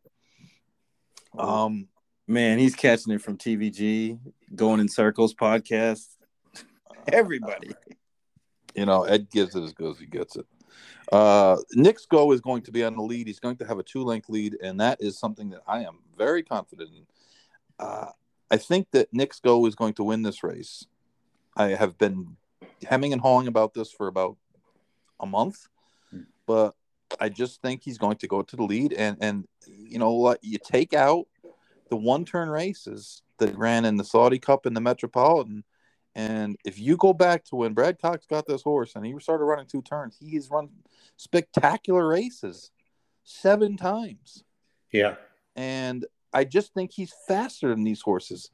Um, 1.37 1.87
man, 2.27 2.59
he's 2.59 2.75
catching 2.75 3.13
it 3.13 3.21
from 3.21 3.37
TVG, 3.37 4.19
going 4.55 4.79
in 4.79 4.87
circles 4.87 5.33
podcast. 5.33 6.07
Everybody, 7.11 7.71
you 8.73 8.85
know, 8.85 9.03
Ed 9.03 9.29
gives 9.29 9.55
it 9.55 9.63
as 9.63 9.73
good 9.73 9.91
as 9.91 9.99
he 9.99 10.07
gets 10.07 10.35
it. 10.35 10.45
Uh, 11.11 11.57
Go 12.09 12.31
is 12.31 12.41
going 12.41 12.63
to 12.63 12.71
be 12.71 12.83
on 12.83 12.95
the 12.95 13.01
lead. 13.01 13.27
He's 13.27 13.39
going 13.39 13.57
to 13.57 13.65
have 13.65 13.79
a 13.79 13.83
two 13.83 14.03
length 14.03 14.29
lead, 14.29 14.57
and 14.61 14.79
that 14.79 15.01
is 15.01 15.19
something 15.19 15.49
that 15.49 15.61
I 15.67 15.83
am 15.83 15.99
very 16.17 16.43
confident 16.43 16.91
in. 16.95 17.05
Uh, 17.79 18.07
I 18.49 18.57
think 18.57 18.87
that 18.91 19.13
Knicks 19.13 19.39
Go 19.39 19.65
is 19.65 19.75
going 19.75 19.93
to 19.95 20.03
win 20.03 20.21
this 20.21 20.43
race. 20.43 20.85
I 21.55 21.69
have 21.69 21.97
been 21.97 22.35
hemming 22.87 23.13
and 23.13 23.21
hawing 23.21 23.47
about 23.47 23.73
this 23.73 23.91
for 23.91 24.07
about 24.07 24.37
a 25.19 25.25
month, 25.25 25.67
but 26.45 26.75
I 27.19 27.29
just 27.29 27.61
think 27.61 27.83
he's 27.83 27.97
going 27.97 28.17
to 28.17 28.27
go 28.27 28.41
to 28.41 28.55
the 28.55 28.63
lead. 28.63 28.93
And 28.93 29.17
and 29.21 29.47
you 29.67 29.99
know 29.99 30.13
what? 30.13 30.43
You 30.43 30.57
take 30.57 30.93
out 30.93 31.27
the 31.89 31.95
one 31.95 32.25
turn 32.25 32.49
races 32.49 33.21
that 33.37 33.57
ran 33.57 33.85
in 33.85 33.97
the 33.97 34.03
Saudi 34.03 34.39
Cup 34.39 34.65
and 34.65 34.75
the 34.75 34.81
Metropolitan 34.81 35.63
and 36.15 36.55
if 36.63 36.79
you 36.79 36.95
go 36.95 37.11
back 37.11 37.43
to 37.45 37.57
when 37.57 37.73
Brad 37.73 37.99
Cox 38.01 38.25
got 38.25 38.47
this 38.47 38.63
horse 38.63 38.95
and 38.95 39.05
he 39.05 39.13
started 39.19 39.43
running 39.43 39.65
two 39.65 39.81
turns, 39.81 40.17
he 40.17 40.35
has 40.35 40.49
run 40.49 40.69
spectacular 41.17 42.07
races 42.07 42.71
seven 43.25 43.75
times. 43.75 44.43
Yeah. 44.91 45.15
And 45.57 46.05
I 46.31 46.45
just 46.45 46.73
think 46.73 46.91
he's 46.93 47.13
faster 47.27 47.69
than 47.69 47.83
these 47.83 48.01
horses. 48.01 48.49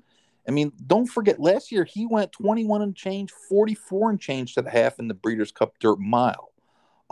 I 0.47 0.51
mean, 0.51 0.71
don't 0.87 1.05
forget 1.05 1.39
last 1.39 1.71
year 1.71 1.83
he 1.83 2.07
went 2.07 2.31
21 2.31 2.81
and 2.81 2.95
change, 2.95 3.29
44 3.49 4.09
and 4.09 4.19
change 4.19 4.55
to 4.55 4.63
the 4.63 4.71
half 4.71 4.97
in 4.97 5.07
the 5.07 5.13
Breeders' 5.13 5.51
Cup 5.51 5.73
Dirt 5.79 5.99
Mile. 5.99 6.51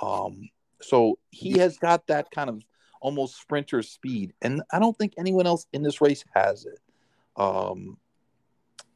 Um, 0.01 0.49
so 0.81 1.19
he 1.29 1.59
has 1.59 1.77
got 1.77 2.07
that 2.07 2.31
kind 2.31 2.49
of 2.49 2.63
almost 3.01 3.39
sprinter 3.39 3.83
speed, 3.83 4.33
and 4.41 4.63
I 4.71 4.79
don't 4.79 4.97
think 4.97 5.13
anyone 5.17 5.45
else 5.45 5.67
in 5.73 5.83
this 5.83 6.01
race 6.01 6.23
has 6.33 6.65
it. 6.65 6.79
Um, 7.35 7.97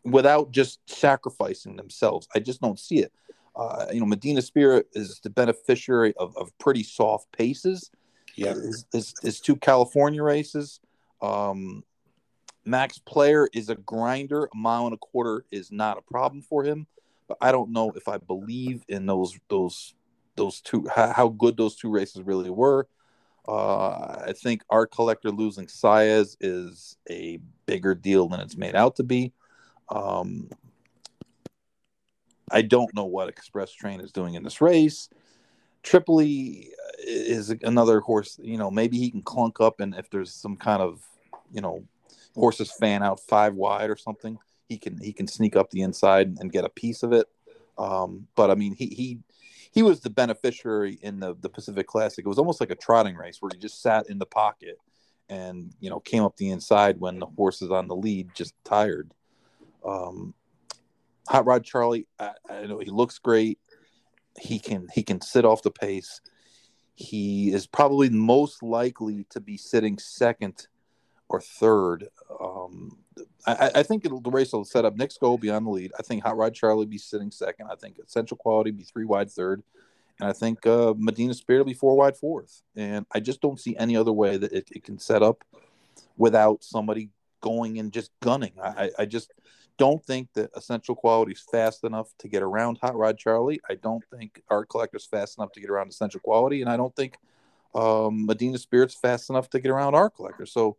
without 0.04 0.52
just 0.52 0.80
sacrificing 0.90 1.76
themselves. 1.76 2.28
I 2.36 2.40
just 2.40 2.62
don't 2.62 2.80
see 2.80 3.00
it. 3.00 3.12
Uh, 3.56 3.86
you 3.92 4.00
know, 4.00 4.06
Medina 4.06 4.42
Spirit 4.42 4.88
is 4.94 5.20
the 5.20 5.30
beneficiary 5.30 6.14
of, 6.18 6.36
of 6.38 6.58
pretty 6.58 6.84
soft 6.84 7.32
paces. 7.32 7.92
Yeah, 8.36 8.56
is 8.94 9.40
two 9.40 9.56
California 9.56 10.24
races. 10.24 10.80
Um, 11.22 11.84
Max 12.66 12.98
Player 12.98 13.48
is 13.54 13.70
a 13.70 13.76
grinder. 13.76 14.46
A 14.46 14.58
mile 14.58 14.86
and 14.86 14.94
a 14.94 14.98
quarter 14.98 15.46
is 15.52 15.72
not 15.72 15.98
a 15.98 16.02
problem 16.02 16.42
for 16.42 16.64
him. 16.64 16.88
But 17.28 17.38
I 17.42 17.52
don't 17.52 17.72
know 17.72 17.92
if 17.96 18.08
I 18.08 18.18
believe 18.18 18.84
in 18.88 19.06
those 19.06 19.38
those 19.50 19.94
those 20.36 20.62
two 20.62 20.88
how, 20.94 21.14
how 21.14 21.28
good 21.30 21.58
those 21.58 21.76
two 21.76 21.90
races 21.90 22.24
really 22.24 22.50
were. 22.50 22.88
Uh, 23.48 24.24
I 24.28 24.34
think 24.36 24.64
Art 24.70 24.92
Collector 24.92 25.30
losing 25.30 25.68
Saez 25.68 26.38
is 26.40 26.98
a 27.10 27.40
bigger 27.66 27.94
deal 27.94 28.30
than 28.30 28.40
it's 28.40 28.58
made 28.58 28.76
out 28.76 28.96
to 28.96 29.04
be. 29.04 29.34
Um, 29.94 30.50
I 32.52 32.62
don't 32.62 32.94
know 32.94 33.06
what 33.06 33.30
Express 33.30 33.72
Train 33.72 34.02
is 34.02 34.12
doing 34.12 34.34
in 34.34 34.44
this 34.44 34.60
race. 34.60 35.10
Tripoli 35.84 36.72
is 37.06 37.50
another 37.62 38.00
horse. 38.00 38.40
You 38.42 38.58
know, 38.58 38.72
maybe 38.72 38.98
he 38.98 39.12
can 39.12 39.22
clunk 39.22 39.62
up, 39.62 39.80
and 39.80 39.94
if 39.96 40.10
there's 40.10 40.34
some 40.34 40.58
kind 40.58 40.82
of, 40.82 41.02
you 41.52 41.62
know, 41.62 41.84
horses 42.36 42.72
fan 42.72 43.04
out 43.04 43.20
five 43.20 43.54
wide 43.54 43.90
or 43.90 43.98
something, 43.98 44.38
he 44.68 44.78
can 44.78 44.98
he 44.98 45.14
can 45.14 45.28
sneak 45.28 45.56
up 45.56 45.70
the 45.70 45.82
inside 45.82 46.38
and 46.40 46.52
get 46.52 46.66
a 46.66 46.70
piece 46.70 47.04
of 47.04 47.14
it. 47.14 47.28
Um, 47.78 48.28
but 48.36 48.50
I 48.50 48.56
mean, 48.56 48.74
he 48.74 48.88
he 48.88 49.20
he 49.72 49.84
was 49.84 50.00
the 50.00 50.10
beneficiary 50.10 51.00
in 51.02 51.20
the 51.20 51.36
the 51.40 51.50
Pacific 51.50 51.88
Classic. 51.88 52.26
It 52.26 52.30
was 52.30 52.40
almost 52.40 52.62
like 52.62 52.72
a 52.72 52.76
trotting 52.76 53.16
race 53.16 53.42
where 53.42 53.52
he 53.54 53.60
just 53.60 53.82
sat 53.82 54.10
in 54.10 54.20
the 54.20 54.26
pocket 54.26 54.78
and 55.30 55.74
you 55.80 55.90
know 55.90 56.00
came 56.00 56.24
up 56.24 56.38
the 56.38 56.50
inside 56.50 57.00
when 57.00 57.20
the 57.20 57.26
horses 57.26 57.72
on 57.72 57.88
the 57.88 57.96
lead, 57.96 58.30
just 58.34 58.54
tired. 58.64 59.12
Um, 59.86 60.34
Hot 61.30 61.46
Rod 61.46 61.64
Charlie, 61.64 62.08
I, 62.20 62.32
I 62.50 62.66
know 62.66 62.80
he 62.80 62.90
looks 62.90 63.18
great. 63.18 63.60
He 64.40 64.60
can 64.60 64.88
he 64.94 65.04
can 65.04 65.22
sit 65.22 65.46
off 65.46 65.62
the 65.62 65.72
pace. 65.72 66.22
He 66.96 67.52
is 67.52 67.66
probably 67.66 68.10
most 68.10 68.62
likely 68.62 69.26
to 69.30 69.40
be 69.40 69.58
sitting 69.58 69.98
second 69.98 70.68
or 71.30 71.42
third. 71.42 72.10
Um, 72.42 72.98
I, 73.48 73.72
I, 73.76 73.84
think 73.84 74.04
the 74.04 74.32
race 74.32 74.54
will 74.54 74.66
set 74.66 74.86
up. 74.86 74.96
Knicks 74.96 75.18
Go 75.18 75.32
will 75.32 75.38
be 75.38 75.50
on 75.50 75.64
the 75.64 75.72
lead. 75.72 75.92
I 75.98 76.04
think 76.04 76.24
Hot 76.24 76.38
Rod 76.38 76.54
Charlie 76.54 76.86
be 76.86 76.98
sitting 76.98 77.32
second. 77.32 77.68
I 77.72 77.76
think 77.76 77.98
Essential 78.00 78.38
Quality 78.38 78.72
be 78.72 78.84
three 78.84 79.06
wide 79.06 79.32
third, 79.32 79.64
and 80.20 80.30
I 80.30 80.34
think 80.34 80.66
uh, 80.68 80.94
Medina 80.98 81.34
Spirit 81.34 81.60
will 81.60 81.66
be 81.66 81.74
four 81.74 81.96
wide 81.96 82.18
fourth. 82.18 82.62
And 82.76 83.06
I 83.12 83.20
just 83.20 83.42
don't 83.42 83.60
see 83.60 83.76
any 83.78 83.96
other 83.98 84.14
way 84.14 84.38
that 84.38 84.52
it, 84.52 84.70
it 84.72 84.84
can 84.84 85.00
set 85.00 85.24
up 85.24 85.44
without 86.18 86.64
somebody 86.64 87.10
going 87.42 87.80
and 87.80 87.92
just 87.92 88.12
gunning. 88.22 88.54
I, 88.64 88.92
I 89.00 89.06
just 89.06 89.34
don't 89.78 90.04
think 90.06 90.30
that 90.34 90.52
Essential 90.56 90.96
Quality 90.96 91.34
is 91.34 91.42
fast 91.52 91.84
enough 91.84 92.10
to 92.20 92.28
get 92.28 92.44
around 92.44 92.80
Hot 92.82 92.96
Rod 92.96 93.18
Charlie. 93.18 93.60
I 93.70 93.76
don't 93.76 94.04
think 94.16 94.42
Art 94.50 94.70
Collector's 94.70 95.06
fast 95.06 95.38
enough 95.38 95.52
to 95.54 95.62
get 95.62 95.70
around 95.70 95.90
Essential 95.90 96.20
Quality, 96.20 96.62
and 96.62 96.70
I 96.70 96.78
don't 96.78 96.96
think 96.96 97.18
um, 97.74 98.26
Medina 98.26 98.58
Spirit's 98.58 98.96
fast 98.96 99.30
enough 99.30 99.50
to 99.52 99.60
get 99.60 99.72
around 99.72 99.96
Art 99.96 100.16
Collector. 100.16 100.46
So, 100.46 100.78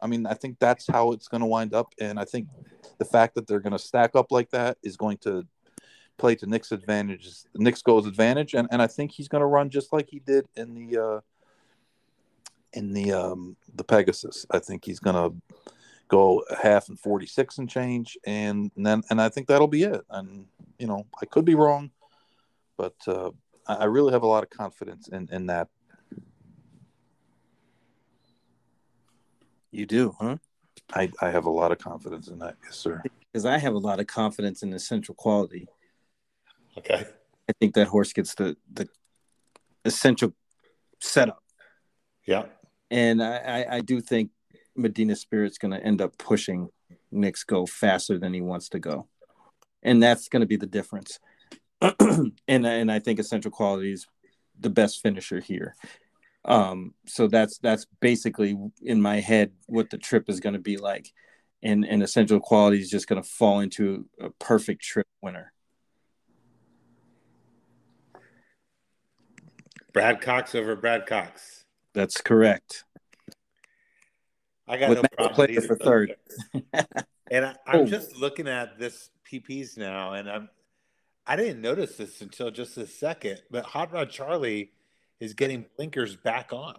I 0.00 0.06
mean, 0.06 0.26
I 0.26 0.34
think 0.34 0.58
that's 0.58 0.86
how 0.86 1.12
it's 1.12 1.28
going 1.28 1.40
to 1.40 1.46
wind 1.46 1.74
up, 1.74 1.94
and 2.00 2.18
I 2.18 2.24
think 2.24 2.48
the 2.98 3.04
fact 3.04 3.34
that 3.34 3.46
they're 3.46 3.60
going 3.60 3.72
to 3.72 3.78
stack 3.78 4.14
up 4.14 4.30
like 4.30 4.50
that 4.50 4.76
is 4.82 4.96
going 4.96 5.18
to 5.18 5.46
play 6.18 6.34
to 6.36 6.46
Nick's 6.46 6.72
advantage, 6.72 7.28
Knicks 7.54 7.82
Go's 7.82 8.06
advantage, 8.06 8.54
and, 8.54 8.68
and 8.70 8.82
I 8.82 8.86
think 8.86 9.12
he's 9.12 9.28
going 9.28 9.40
to 9.40 9.46
run 9.46 9.70
just 9.70 9.92
like 9.92 10.08
he 10.08 10.20
did 10.20 10.46
in 10.54 10.74
the 10.74 11.02
uh, 11.02 11.20
in 12.74 12.92
the 12.92 13.12
um, 13.12 13.56
the 13.74 13.84
Pegasus. 13.84 14.46
I 14.50 14.58
think 14.58 14.84
he's 14.84 15.00
going 15.00 15.16
to 15.16 15.34
go 16.08 16.44
a 16.50 16.56
half 16.56 16.88
and 16.88 16.98
46 16.98 17.58
and 17.58 17.68
change 17.68 18.18
and, 18.26 18.70
and 18.76 18.86
then 18.86 19.02
and 19.10 19.20
i 19.20 19.28
think 19.28 19.46
that'll 19.46 19.66
be 19.66 19.84
it. 19.84 20.02
And 20.10 20.46
you 20.78 20.86
know 20.86 21.06
i 21.22 21.26
could 21.26 21.44
be 21.44 21.54
wrong 21.54 21.90
but 22.76 22.94
uh, 23.06 23.30
i 23.66 23.84
really 23.84 24.12
have 24.12 24.22
a 24.22 24.26
lot 24.26 24.42
of 24.42 24.50
confidence 24.50 25.08
in 25.08 25.28
in 25.32 25.46
that. 25.46 25.68
You 29.70 29.86
do 29.86 30.14
huh? 30.20 30.36
I 30.92 31.10
i 31.20 31.30
have 31.30 31.46
a 31.46 31.50
lot 31.50 31.72
of 31.72 31.78
confidence 31.78 32.28
in 32.28 32.38
that 32.40 32.56
yes 32.64 32.76
sir. 32.76 33.02
Because 33.32 33.44
i 33.44 33.58
have 33.58 33.74
a 33.74 33.78
lot 33.78 34.00
of 34.00 34.06
confidence 34.06 34.62
in 34.62 34.72
essential 34.72 35.14
quality. 35.14 35.66
Okay. 36.78 37.04
I 37.48 37.52
think 37.60 37.74
that 37.74 37.88
horse 37.88 38.12
gets 38.12 38.34
the 38.34 38.56
the 38.72 38.88
essential 39.84 40.32
setup. 41.00 41.42
Yeah. 42.26 42.46
And 42.90 43.22
I, 43.22 43.36
I, 43.36 43.76
I 43.76 43.80
do 43.80 44.00
think 44.00 44.30
Medina 44.76 45.16
Spirit's 45.16 45.58
going 45.58 45.72
to 45.72 45.82
end 45.82 46.00
up 46.00 46.16
pushing 46.18 46.68
Knicks 47.10 47.44
go 47.44 47.66
faster 47.66 48.18
than 48.18 48.34
he 48.34 48.40
wants 48.40 48.68
to 48.70 48.78
go, 48.78 49.08
and 49.82 50.02
that's 50.02 50.28
going 50.28 50.40
to 50.40 50.46
be 50.46 50.56
the 50.56 50.66
difference. 50.66 51.18
and 51.80 52.32
and 52.48 52.90
I 52.90 52.98
think 52.98 53.18
Essential 53.18 53.50
Quality 53.50 53.92
is 53.92 54.06
the 54.58 54.70
best 54.70 55.02
finisher 55.02 55.40
here. 55.40 55.74
Um, 56.44 56.94
so 57.06 57.26
that's 57.26 57.58
that's 57.58 57.86
basically 58.00 58.56
in 58.82 59.00
my 59.00 59.20
head 59.20 59.52
what 59.66 59.90
the 59.90 59.98
trip 59.98 60.28
is 60.28 60.40
going 60.40 60.54
to 60.54 60.58
be 60.58 60.76
like, 60.76 61.12
and 61.62 61.84
and 61.84 62.02
Essential 62.02 62.40
Quality 62.40 62.80
is 62.80 62.90
just 62.90 63.06
going 63.06 63.22
to 63.22 63.28
fall 63.28 63.60
into 63.60 64.06
a 64.20 64.30
perfect 64.30 64.82
trip 64.82 65.06
winner. 65.22 65.52
Brad 69.92 70.20
Cox 70.20 70.54
over 70.54 70.74
Brad 70.74 71.06
Cox. 71.06 71.64
That's 71.94 72.20
correct. 72.20 72.84
I 74.66 74.76
got 74.78 74.90
no 74.90 75.02
problem. 75.16 75.62
for 75.62 75.76
third. 75.76 76.16
and 77.30 77.44
I, 77.44 77.50
am 77.66 77.80
oh. 77.80 77.86
just 77.86 78.16
looking 78.16 78.48
at 78.48 78.78
this 78.78 79.10
PPs 79.30 79.76
now, 79.76 80.14
and 80.14 80.30
I'm 80.30 80.48
I 81.26 81.36
didn't 81.36 81.60
notice 81.60 81.96
this 81.96 82.20
until 82.20 82.50
just 82.50 82.76
a 82.76 82.86
second, 82.86 83.40
but 83.50 83.64
Hot 83.64 83.92
Rod 83.92 84.10
Charlie 84.10 84.72
is 85.20 85.32
getting 85.32 85.64
blinkers 85.76 86.16
back 86.16 86.52
on. 86.52 86.76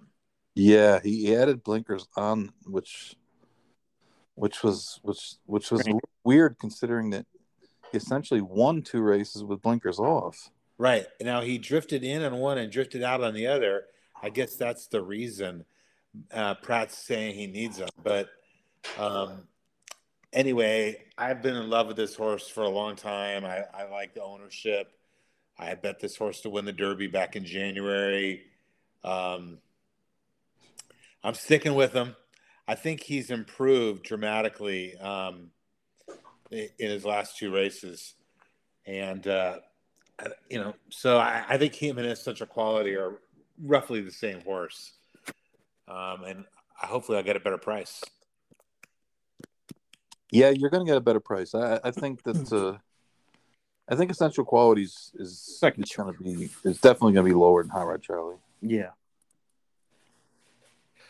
Yeah, 0.54 1.00
he 1.04 1.36
added 1.36 1.64
blinkers 1.64 2.08
on, 2.16 2.54
which 2.66 3.16
which 4.36 4.64
was 4.64 5.00
which 5.04 5.36
which 5.46 5.72
was 5.72 5.84
weird 6.24 6.58
considering 6.60 7.10
that 7.12 7.26
he 7.92 7.98
essentially 7.98 8.42
won 8.42 8.82
two 8.82 9.02
races 9.02 9.44
with 9.44 9.62
blinkers 9.62 10.00
off. 10.00 10.50
Right 10.78 11.06
now, 11.22 11.42
he 11.42 11.58
drifted 11.58 12.04
in 12.04 12.24
on 12.24 12.38
one 12.38 12.58
and 12.58 12.72
drifted 12.72 13.02
out 13.02 13.24
on 13.24 13.34
the 13.34 13.48
other. 13.48 13.86
I 14.22 14.30
guess 14.30 14.56
that's 14.56 14.88
the 14.88 15.02
reason 15.02 15.66
uh, 16.34 16.56
Prat's 16.56 16.98
saying 16.98 17.36
he 17.36 17.48
needs 17.48 17.78
them. 17.78 17.90
But 18.04 18.30
um, 18.98 19.48
anyway, 20.34 21.04
I've 21.18 21.42
been 21.42 21.56
in 21.56 21.70
love 21.70 21.88
with 21.88 21.98
this 21.98 22.16
horse 22.16 22.48
for 22.48 22.64
a 22.64 22.70
long 22.70 22.96
time. 22.96 23.46
I, 23.46 23.64
I 23.74 23.90
like 23.90 24.14
the 24.14 24.24
ownership. 24.24 24.92
I 25.58 25.74
bet 25.76 26.00
this 26.00 26.18
horse 26.18 26.42
to 26.42 26.50
win 26.50 26.66
the 26.66 26.74
Derby 26.74 27.08
back 27.08 27.36
in 27.36 27.46
January. 27.46 28.44
Um, 29.04 29.60
I'm 31.24 31.34
sticking 31.34 31.76
with 31.76 31.94
him. 31.94 32.16
I 32.68 32.76
think 32.76 33.02
he's 33.02 33.30
improved 33.30 34.04
dramatically 34.04 34.98
um, 34.98 35.52
in 36.52 36.70
his 36.78 37.06
last 37.06 37.38
two 37.38 37.54
races, 37.54 38.16
and 38.86 39.26
uh, 39.28 39.58
you 40.50 40.60
know, 40.60 40.74
so 40.90 41.18
I, 41.18 41.44
I, 41.48 41.58
think 41.58 41.76
him 41.76 41.98
and 41.98 42.18
such 42.18 42.42
a 42.42 42.46
quality 42.46 42.96
are 42.96 43.20
roughly 43.62 44.02
the 44.02 44.12
same 44.12 44.42
horse, 44.42 44.94
um, 45.88 46.24
and 46.24 46.46
hopefully 46.76 47.18
I'll 47.18 47.24
get 47.24 47.36
a 47.36 47.40
better 47.40 47.58
price. 47.58 48.04
Yeah, 50.32 50.50
you're 50.50 50.70
going 50.70 50.86
to 50.86 50.90
get 50.90 50.98
a 50.98 51.02
better 51.02 51.20
price. 51.20 51.56
I, 51.56 51.80
I 51.84 51.92
think 51.92 52.24
that 52.24 52.52
uh, 52.52 52.78
I 53.88 53.96
think 53.96 54.12
essential 54.12 54.44
qualities 54.44 55.12
is 55.16 55.40
second 55.40 55.86
going 55.96 56.14
to 56.14 56.24
be 56.24 56.50
is 56.64 56.82
definitely 56.82 57.14
going 57.14 57.26
to 57.26 57.32
be 57.32 57.40
lower 57.40 57.64
than 57.64 57.70
Hot 57.70 57.84
Rod 57.84 58.02
Charlie. 58.02 58.38
Yeah, 58.62 58.90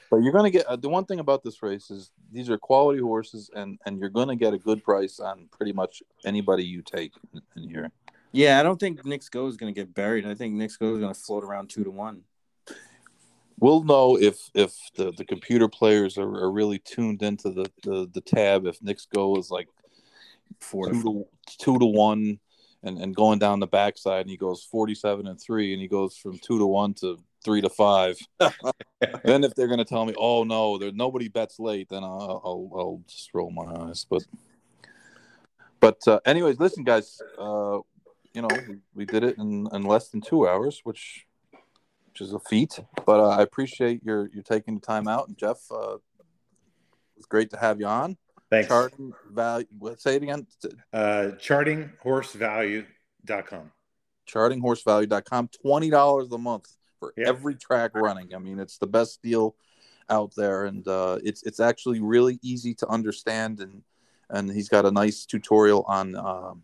but 0.09 0.17
you're 0.17 0.33
going 0.33 0.45
to 0.45 0.51
get 0.51 0.65
uh, 0.65 0.75
the 0.75 0.89
one 0.89 1.05
thing 1.05 1.19
about 1.19 1.43
this 1.43 1.61
race 1.63 1.89
is 1.89 2.11
these 2.31 2.49
are 2.49 2.57
quality 2.57 2.99
horses, 2.99 3.49
and 3.55 3.79
and 3.85 3.99
you're 3.99 4.09
going 4.09 4.27
to 4.27 4.35
get 4.35 4.53
a 4.53 4.57
good 4.57 4.83
price 4.83 5.19
on 5.19 5.47
pretty 5.51 5.73
much 5.73 6.03
anybody 6.25 6.63
you 6.63 6.81
take 6.81 7.13
in, 7.33 7.41
in 7.55 7.69
here. 7.69 7.91
Yeah, 8.31 8.59
I 8.59 8.63
don't 8.63 8.79
think 8.79 9.05
Knicks 9.05 9.29
Go 9.29 9.47
is 9.47 9.57
going 9.57 9.73
to 9.73 9.79
get 9.79 9.93
buried. 9.93 10.25
I 10.25 10.35
think 10.35 10.53
Knicks 10.55 10.77
Go 10.77 10.93
is 10.93 10.99
going 10.99 11.13
to 11.13 11.19
float 11.19 11.43
around 11.43 11.69
two 11.69 11.83
to 11.83 11.91
one. 11.91 12.23
We'll 13.59 13.83
know 13.83 14.17
if 14.17 14.49
if 14.53 14.75
the, 14.95 15.11
the 15.11 15.25
computer 15.25 15.67
players 15.67 16.17
are, 16.17 16.27
are 16.27 16.51
really 16.51 16.79
tuned 16.79 17.23
into 17.23 17.51
the, 17.51 17.71
the, 17.83 18.09
the 18.13 18.21
tab. 18.21 18.65
If 18.65 18.81
Knicks 18.81 19.05
Go 19.05 19.37
is 19.37 19.49
like 19.49 19.67
four 20.59 20.91
two 20.91 21.01
to, 21.01 21.25
two 21.57 21.79
to 21.79 21.85
one, 21.85 22.39
and, 22.83 22.97
and 22.99 23.15
going 23.15 23.39
down 23.39 23.59
the 23.59 23.67
backside, 23.67 24.21
and 24.21 24.29
he 24.29 24.37
goes 24.37 24.63
forty 24.63 24.93
seven 24.93 25.27
and 25.27 25.39
three, 25.39 25.73
and 25.73 25.81
he 25.81 25.87
goes 25.87 26.17
from 26.17 26.37
two 26.37 26.59
to 26.59 26.65
one 26.65 26.93
to 26.95 27.17
three 27.43 27.61
to 27.61 27.69
five. 27.69 28.17
then 28.39 29.43
if 29.43 29.55
they're 29.55 29.67
going 29.67 29.79
to 29.79 29.85
tell 29.85 30.05
me, 30.05 30.13
oh 30.17 30.43
no, 30.43 30.77
there 30.77 30.91
nobody 30.91 31.29
bets 31.29 31.57
late, 31.57 31.87
then 31.89 32.03
I'll, 32.03 32.41
I'll, 32.43 32.69
I'll 32.75 33.01
just 33.07 33.33
roll 33.33 33.51
my 33.51 33.85
eyes. 33.85 34.05
But 34.09 34.23
but 35.79 36.05
uh, 36.07 36.19
anyways, 36.25 36.59
listen, 36.59 36.83
guys. 36.83 37.21
Uh, 37.37 37.79
you 38.33 38.41
know, 38.41 38.49
we, 38.67 38.75
we 38.93 39.05
did 39.05 39.23
it 39.23 39.37
in, 39.37 39.65
in 39.71 39.83
less 39.83 40.09
than 40.09 40.19
two 40.19 40.45
hours, 40.45 40.81
which 40.83 41.25
which 42.15 42.27
is 42.27 42.33
a 42.33 42.39
feat. 42.39 42.79
But 43.05 43.19
uh, 43.19 43.27
I 43.27 43.41
appreciate 43.41 44.01
your 44.03 44.29
you 44.33 44.41
taking 44.41 44.75
the 44.75 44.81
time 44.81 45.09
out, 45.09 45.27
and 45.27 45.37
Jeff, 45.37 45.57
uh, 45.69 45.97
it's 47.17 47.25
great 47.25 47.49
to 47.49 47.57
have 47.57 47.77
you 47.79 47.87
on. 47.87 48.15
Thanks. 48.49 48.69
Charting 48.69 49.11
value. 49.29 49.65
Say 49.97 50.15
it 50.15 50.23
again. 50.23 50.47
Uh, 50.93 51.31
chartinghorsevalue.com. 51.37 53.71
Chartinghorsevalue.com. 54.29 55.49
Twenty 55.61 55.89
dollars 55.89 56.31
a 56.31 56.37
month 56.37 56.69
for 56.99 57.13
every 57.17 57.55
track 57.55 57.91
running. 57.95 58.33
I 58.33 58.37
mean, 58.37 58.59
it's 58.59 58.77
the 58.77 58.87
best 58.87 59.21
deal 59.21 59.57
out 60.09 60.31
there, 60.37 60.63
and 60.65 60.87
uh, 60.87 61.19
it's 61.21 61.43
it's 61.43 61.59
actually 61.59 61.99
really 61.99 62.39
easy 62.41 62.73
to 62.75 62.87
understand, 62.87 63.59
and 63.59 63.83
and 64.29 64.49
he's 64.49 64.69
got 64.69 64.85
a 64.85 64.91
nice 64.91 65.25
tutorial 65.25 65.83
on 65.89 66.15
um, 66.15 66.63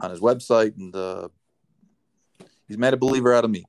on 0.00 0.10
his 0.10 0.18
website, 0.18 0.76
and 0.76 0.92
uh, 0.96 1.28
he's 2.66 2.78
made 2.78 2.94
a 2.94 2.98
believer 2.98 3.32
out 3.32 3.44
of 3.44 3.50
me. 3.52 3.64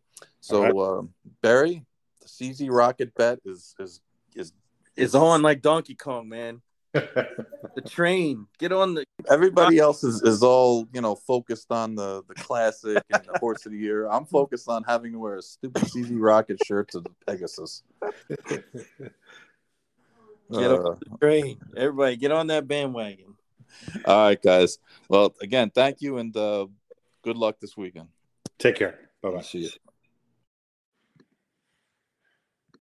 So 0.48 0.64
right. 0.64 1.00
uh, 1.00 1.02
Barry, 1.42 1.84
the 2.22 2.28
CZ 2.28 2.70
Rocket 2.72 3.14
bet 3.16 3.40
is 3.46 3.76
is 3.80 4.02
is 4.36 4.54
is 4.96 5.14
on 5.14 5.42
like 5.42 5.62
Donkey 5.62 5.96
Kong, 5.96 6.30
man 6.30 6.62
the 6.94 7.82
train. 7.86 8.48
Get 8.60 8.72
on 8.72 8.94
the. 8.96 9.06
Everybody 9.30 9.80
else 9.80 10.04
is, 10.04 10.22
is 10.24 10.42
all 10.42 10.88
you 10.94 11.02
know 11.02 11.16
focused 11.16 11.72
on 11.72 11.96
the 11.96 12.24
the 12.28 12.36
classic 12.36 13.04
and 13.10 13.24
the 13.24 13.38
horse 13.40 13.66
of 13.66 13.72
the 13.72 13.78
year. 13.78 14.08
I'm 14.08 14.26
focused 14.40 14.70
on 14.70 14.84
having 14.84 15.14
to 15.14 15.20
wear 15.20 15.36
a 15.38 15.42
stupid 15.42 15.84
CZ 15.84 16.12
Rocket 16.14 16.64
shirt 16.66 16.90
to 16.92 17.02
the 17.02 17.10
Pegasus. 17.26 17.84
Get 20.50 20.72
uh, 20.72 20.76
on 20.76 21.00
the 21.00 21.18
train, 21.20 21.60
everybody. 21.76 22.16
Get 22.16 22.32
on 22.32 22.48
that 22.48 22.68
bandwagon. 22.68 23.36
All 24.06 24.28
right, 24.28 24.42
guys. 24.42 24.80
Well, 25.10 25.36
again, 25.42 25.72
thank 25.72 26.02
you 26.02 26.18
and 26.18 26.36
uh, 26.36 26.68
good 27.22 27.36
luck 27.36 27.60
this 27.60 27.76
weekend. 27.76 28.08
Take 28.58 28.76
care. 28.76 28.98
Bye 29.22 29.32
bye. 29.32 29.42
See 29.42 29.60
you. 29.60 29.70